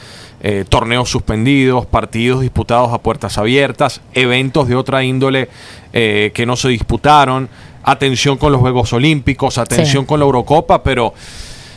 Eh, 0.46 0.66
torneos 0.68 1.08
suspendidos, 1.08 1.86
partidos 1.86 2.42
disputados 2.42 2.92
a 2.92 2.98
puertas 2.98 3.38
abiertas, 3.38 4.02
eventos 4.12 4.68
de 4.68 4.76
otra 4.76 5.02
índole 5.02 5.48
eh, 5.94 6.32
que 6.34 6.44
no 6.44 6.54
se 6.54 6.68
disputaron, 6.68 7.48
atención 7.82 8.36
con 8.36 8.52
los 8.52 8.60
Juegos 8.60 8.92
Olímpicos, 8.92 9.56
atención 9.56 10.02
Sí. 10.02 10.06
con 10.06 10.20
la 10.20 10.26
Eurocopa, 10.26 10.82
pero 10.82 11.14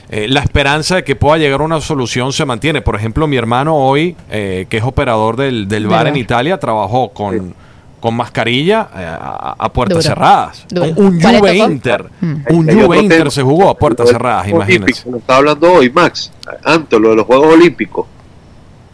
eh, 0.09 0.27
la 0.27 0.41
esperanza 0.41 0.95
de 0.97 1.05
que 1.05 1.15
pueda 1.15 1.37
llegar 1.37 1.61
a 1.61 1.63
una 1.63 1.79
solución 1.79 2.33
se 2.33 2.43
mantiene. 2.43 2.81
Por 2.81 2.97
ejemplo, 2.97 3.25
mi 3.25 3.37
hermano 3.37 3.73
hoy, 3.77 4.17
eh, 4.29 4.65
que 4.69 4.75
es 4.77 4.83
operador 4.83 5.37
del, 5.37 5.69
del 5.69 5.87
bar 5.87 6.07
en. 6.07 6.17
Italia, 6.17 6.59
trabajó 6.59 7.09
con, 7.13 7.53
con 8.01 8.15
mascarilla 8.15 8.89
eh, 8.97 9.05
a, 9.05 9.55
a 9.59 9.71
puertas 9.71 9.99
Duro. 9.99 10.09
cerradas. 10.09 10.65
Duro. 10.69 10.91
Un 10.97 11.21
¿Cuál 11.21 11.33
le 11.35 11.39
Juve? 11.39 11.57
Inter. 11.57 12.05
Mm. 12.19 12.35
Un 12.49 12.65
Juve 12.81 12.97
Inter 12.99 13.17
tema. 13.19 13.31
se 13.31 13.43
jugó 13.43 13.69
a 13.69 13.77
puertas 13.77 14.09
cerradas, 14.09 14.43
Juegos 14.43 14.67
imagínense. 14.67 15.03
Olímpicos, 15.03 15.11
Lo 15.13 15.17
está 15.19 15.37
hablando 15.37 15.71
hoy, 15.71 15.89
Max. 15.89 16.33
Antes, 16.65 16.99
lo 16.99 17.09
de 17.11 17.15
los 17.15 17.25
Juegos 17.25 17.53
Olímpicos. 17.53 18.07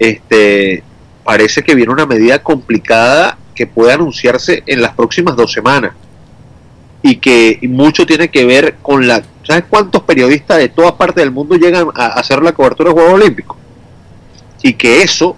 Este, 0.03 0.84
parece 1.23 1.63
que 1.63 1.75
viene 1.75 1.91
una 1.91 2.05
medida 2.05 2.39
complicada 2.39 3.38
que 3.55 3.67
puede 3.67 3.93
anunciarse 3.93 4.63
en 4.65 4.81
las 4.81 4.93
próximas 4.93 5.35
dos 5.35 5.51
semanas. 5.51 5.93
Y 7.01 7.17
que 7.17 7.59
mucho 7.63 8.05
tiene 8.05 8.30
que 8.30 8.45
ver 8.45 8.75
con 8.81 9.07
la. 9.07 9.21
¿Sabes 9.43 9.65
cuántos 9.69 10.03
periodistas 10.03 10.57
de 10.57 10.69
todas 10.69 10.93
partes 10.93 11.23
del 11.23 11.31
mundo 11.31 11.55
llegan 11.55 11.88
a 11.95 12.05
hacer 12.07 12.41
la 12.41 12.53
cobertura 12.53 12.89
de 12.89 12.93
Juegos 12.93 13.13
Olímpicos? 13.13 13.57
Y 14.61 14.73
que 14.73 15.01
eso 15.01 15.35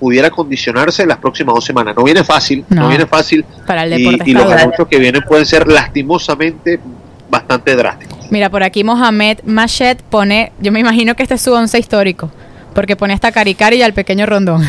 pudiera 0.00 0.28
condicionarse 0.30 1.02
en 1.02 1.08
las 1.08 1.18
próximas 1.18 1.54
dos 1.54 1.64
semanas. 1.64 1.94
No 1.96 2.02
viene 2.02 2.24
fácil, 2.24 2.64
no, 2.68 2.82
No. 2.82 2.88
viene 2.88 3.06
fácil. 3.06 3.44
Para 3.66 3.84
el 3.84 3.98
Y, 4.00 4.20
y 4.26 4.32
los 4.32 4.50
anuncios 4.50 4.88
que 4.88 4.98
vienen 4.98 5.22
pueden 5.22 5.46
ser 5.46 5.66
lastimosamente 5.68 6.80
bastante 7.30 7.74
drásticos. 7.76 8.18
Mira, 8.30 8.50
por 8.50 8.62
aquí 8.64 8.82
Mohamed 8.84 9.38
Machet 9.44 10.02
pone, 10.02 10.52
yo 10.60 10.72
me 10.72 10.80
imagino 10.80 11.14
que 11.14 11.22
este 11.22 11.34
es 11.36 11.40
su 11.42 11.52
once 11.52 11.78
histórico, 11.78 12.30
porque 12.74 12.96
pone 12.96 13.14
hasta 13.14 13.32
Caricari 13.32 13.78
y 13.78 13.82
al 13.82 13.94
pequeño 13.94 14.26
Rondón. 14.26 14.62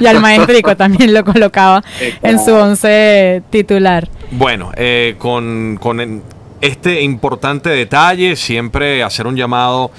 y 0.00 0.06
al 0.06 0.20
maestrico 0.20 0.76
también 0.76 1.12
lo 1.12 1.24
colocaba 1.24 1.82
en 2.22 2.38
su 2.38 2.54
once 2.54 3.42
titular. 3.50 4.08
Bueno, 4.30 4.72
eh, 4.76 5.16
con, 5.18 5.78
este 6.60 7.02
importante 7.02 7.70
detalle, 7.70 8.36
siempre 8.36 9.02
hacer 9.02 9.26
un 9.26 9.36
llamado 9.36 9.90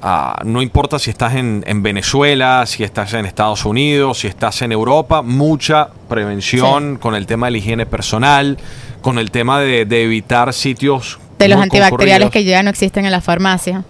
a, 0.00 0.40
no 0.44 0.62
importa 0.62 0.98
si 0.98 1.10
estás 1.10 1.34
en, 1.34 1.64
en 1.66 1.82
Venezuela, 1.82 2.64
si 2.66 2.84
estás 2.84 3.14
en 3.14 3.24
Estados 3.24 3.64
Unidos, 3.64 4.18
si 4.18 4.26
estás 4.26 4.62
en 4.62 4.72
Europa, 4.72 5.22
mucha 5.22 5.88
prevención 6.08 6.96
con 6.96 7.14
el 7.14 7.26
tema 7.26 7.46
de 7.46 7.52
la 7.52 7.58
higiene 7.58 7.86
personal, 7.86 8.58
con 9.00 9.18
el 9.18 9.30
tema 9.30 9.60
de, 9.60 9.86
de 9.86 10.04
evitar 10.04 10.52
sitios... 10.52 11.18
De 11.38 11.48
los 11.48 11.60
antibacteriales 11.60 12.26
concurridos. 12.26 12.32
que 12.32 12.44
ya 12.44 12.62
no 12.62 12.70
existen 12.70 13.04
en 13.06 13.12
la 13.12 13.20
farmacia. 13.20 13.84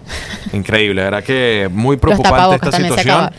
Increíble, 0.53 1.03
¿verdad? 1.03 1.23
Que 1.23 1.69
muy 1.71 1.97
preocupante 1.97 2.55
esta 2.55 2.71
situación. 2.71 3.31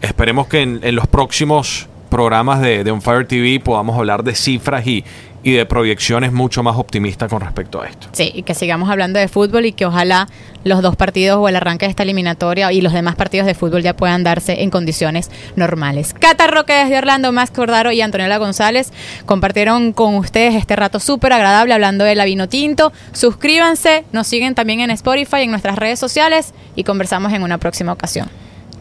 Esperemos 0.00 0.46
que 0.48 0.62
en, 0.62 0.80
en 0.82 0.94
los 0.94 1.06
próximos 1.06 1.88
programas 2.10 2.60
de, 2.60 2.84
de 2.84 2.90
On 2.90 3.02
Fire 3.02 3.26
TV 3.26 3.58
podamos 3.58 3.98
hablar 3.98 4.22
de 4.22 4.34
cifras 4.34 4.86
y, 4.86 5.04
y 5.44 5.52
de 5.52 5.66
proyecciones 5.66 6.32
mucho 6.32 6.62
más 6.62 6.76
optimistas 6.76 7.30
con 7.30 7.40
respecto 7.40 7.82
a 7.82 7.86
esto. 7.86 8.08
Sí, 8.12 8.32
y 8.34 8.42
que 8.42 8.54
sigamos 8.54 8.90
hablando 8.90 9.18
de 9.18 9.28
fútbol 9.28 9.66
y 9.66 9.72
que 9.72 9.84
ojalá 9.84 10.26
los 10.64 10.80
dos 10.80 10.96
partidos 10.96 11.38
o 11.38 11.48
el 11.48 11.56
arranque 11.56 11.84
de 11.84 11.90
esta 11.90 12.02
eliminatoria 12.02 12.72
y 12.72 12.80
los 12.80 12.94
demás 12.94 13.14
partidos 13.14 13.46
de 13.46 13.54
fútbol 13.54 13.82
ya 13.82 13.94
puedan 13.94 14.24
darse 14.24 14.62
en 14.62 14.70
condiciones 14.70 15.30
normales. 15.54 16.14
Cata 16.14 16.46
Roque 16.46 16.72
desde 16.72 16.96
Orlando, 16.96 17.30
Max 17.30 17.50
Cordaro 17.50 17.92
y 17.92 18.00
Antonella 18.00 18.38
González 18.38 18.90
compartieron 19.26 19.92
con 19.92 20.14
ustedes 20.14 20.54
este 20.54 20.76
rato 20.76 20.98
súper 20.98 21.34
agradable 21.34 21.74
hablando 21.74 22.04
de 22.04 22.14
la 22.14 22.24
vino 22.24 22.48
tinto. 22.48 22.92
Suscríbanse, 23.12 24.06
nos 24.12 24.26
siguen 24.26 24.54
también 24.54 24.80
en 24.80 24.90
Spotify, 24.92 25.42
en 25.42 25.50
nuestras 25.50 25.76
redes 25.76 25.98
sociales 25.98 26.54
y 26.74 26.84
conversamos 26.84 27.34
en 27.34 27.42
una 27.42 27.58
próxima 27.58 27.92
ocasión. 27.92 28.30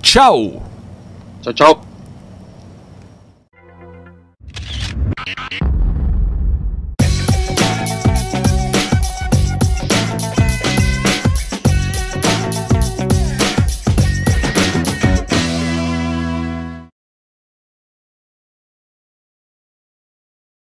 Chau. 0.01 0.61
Chao, 1.41 1.53
chao. 1.53 1.93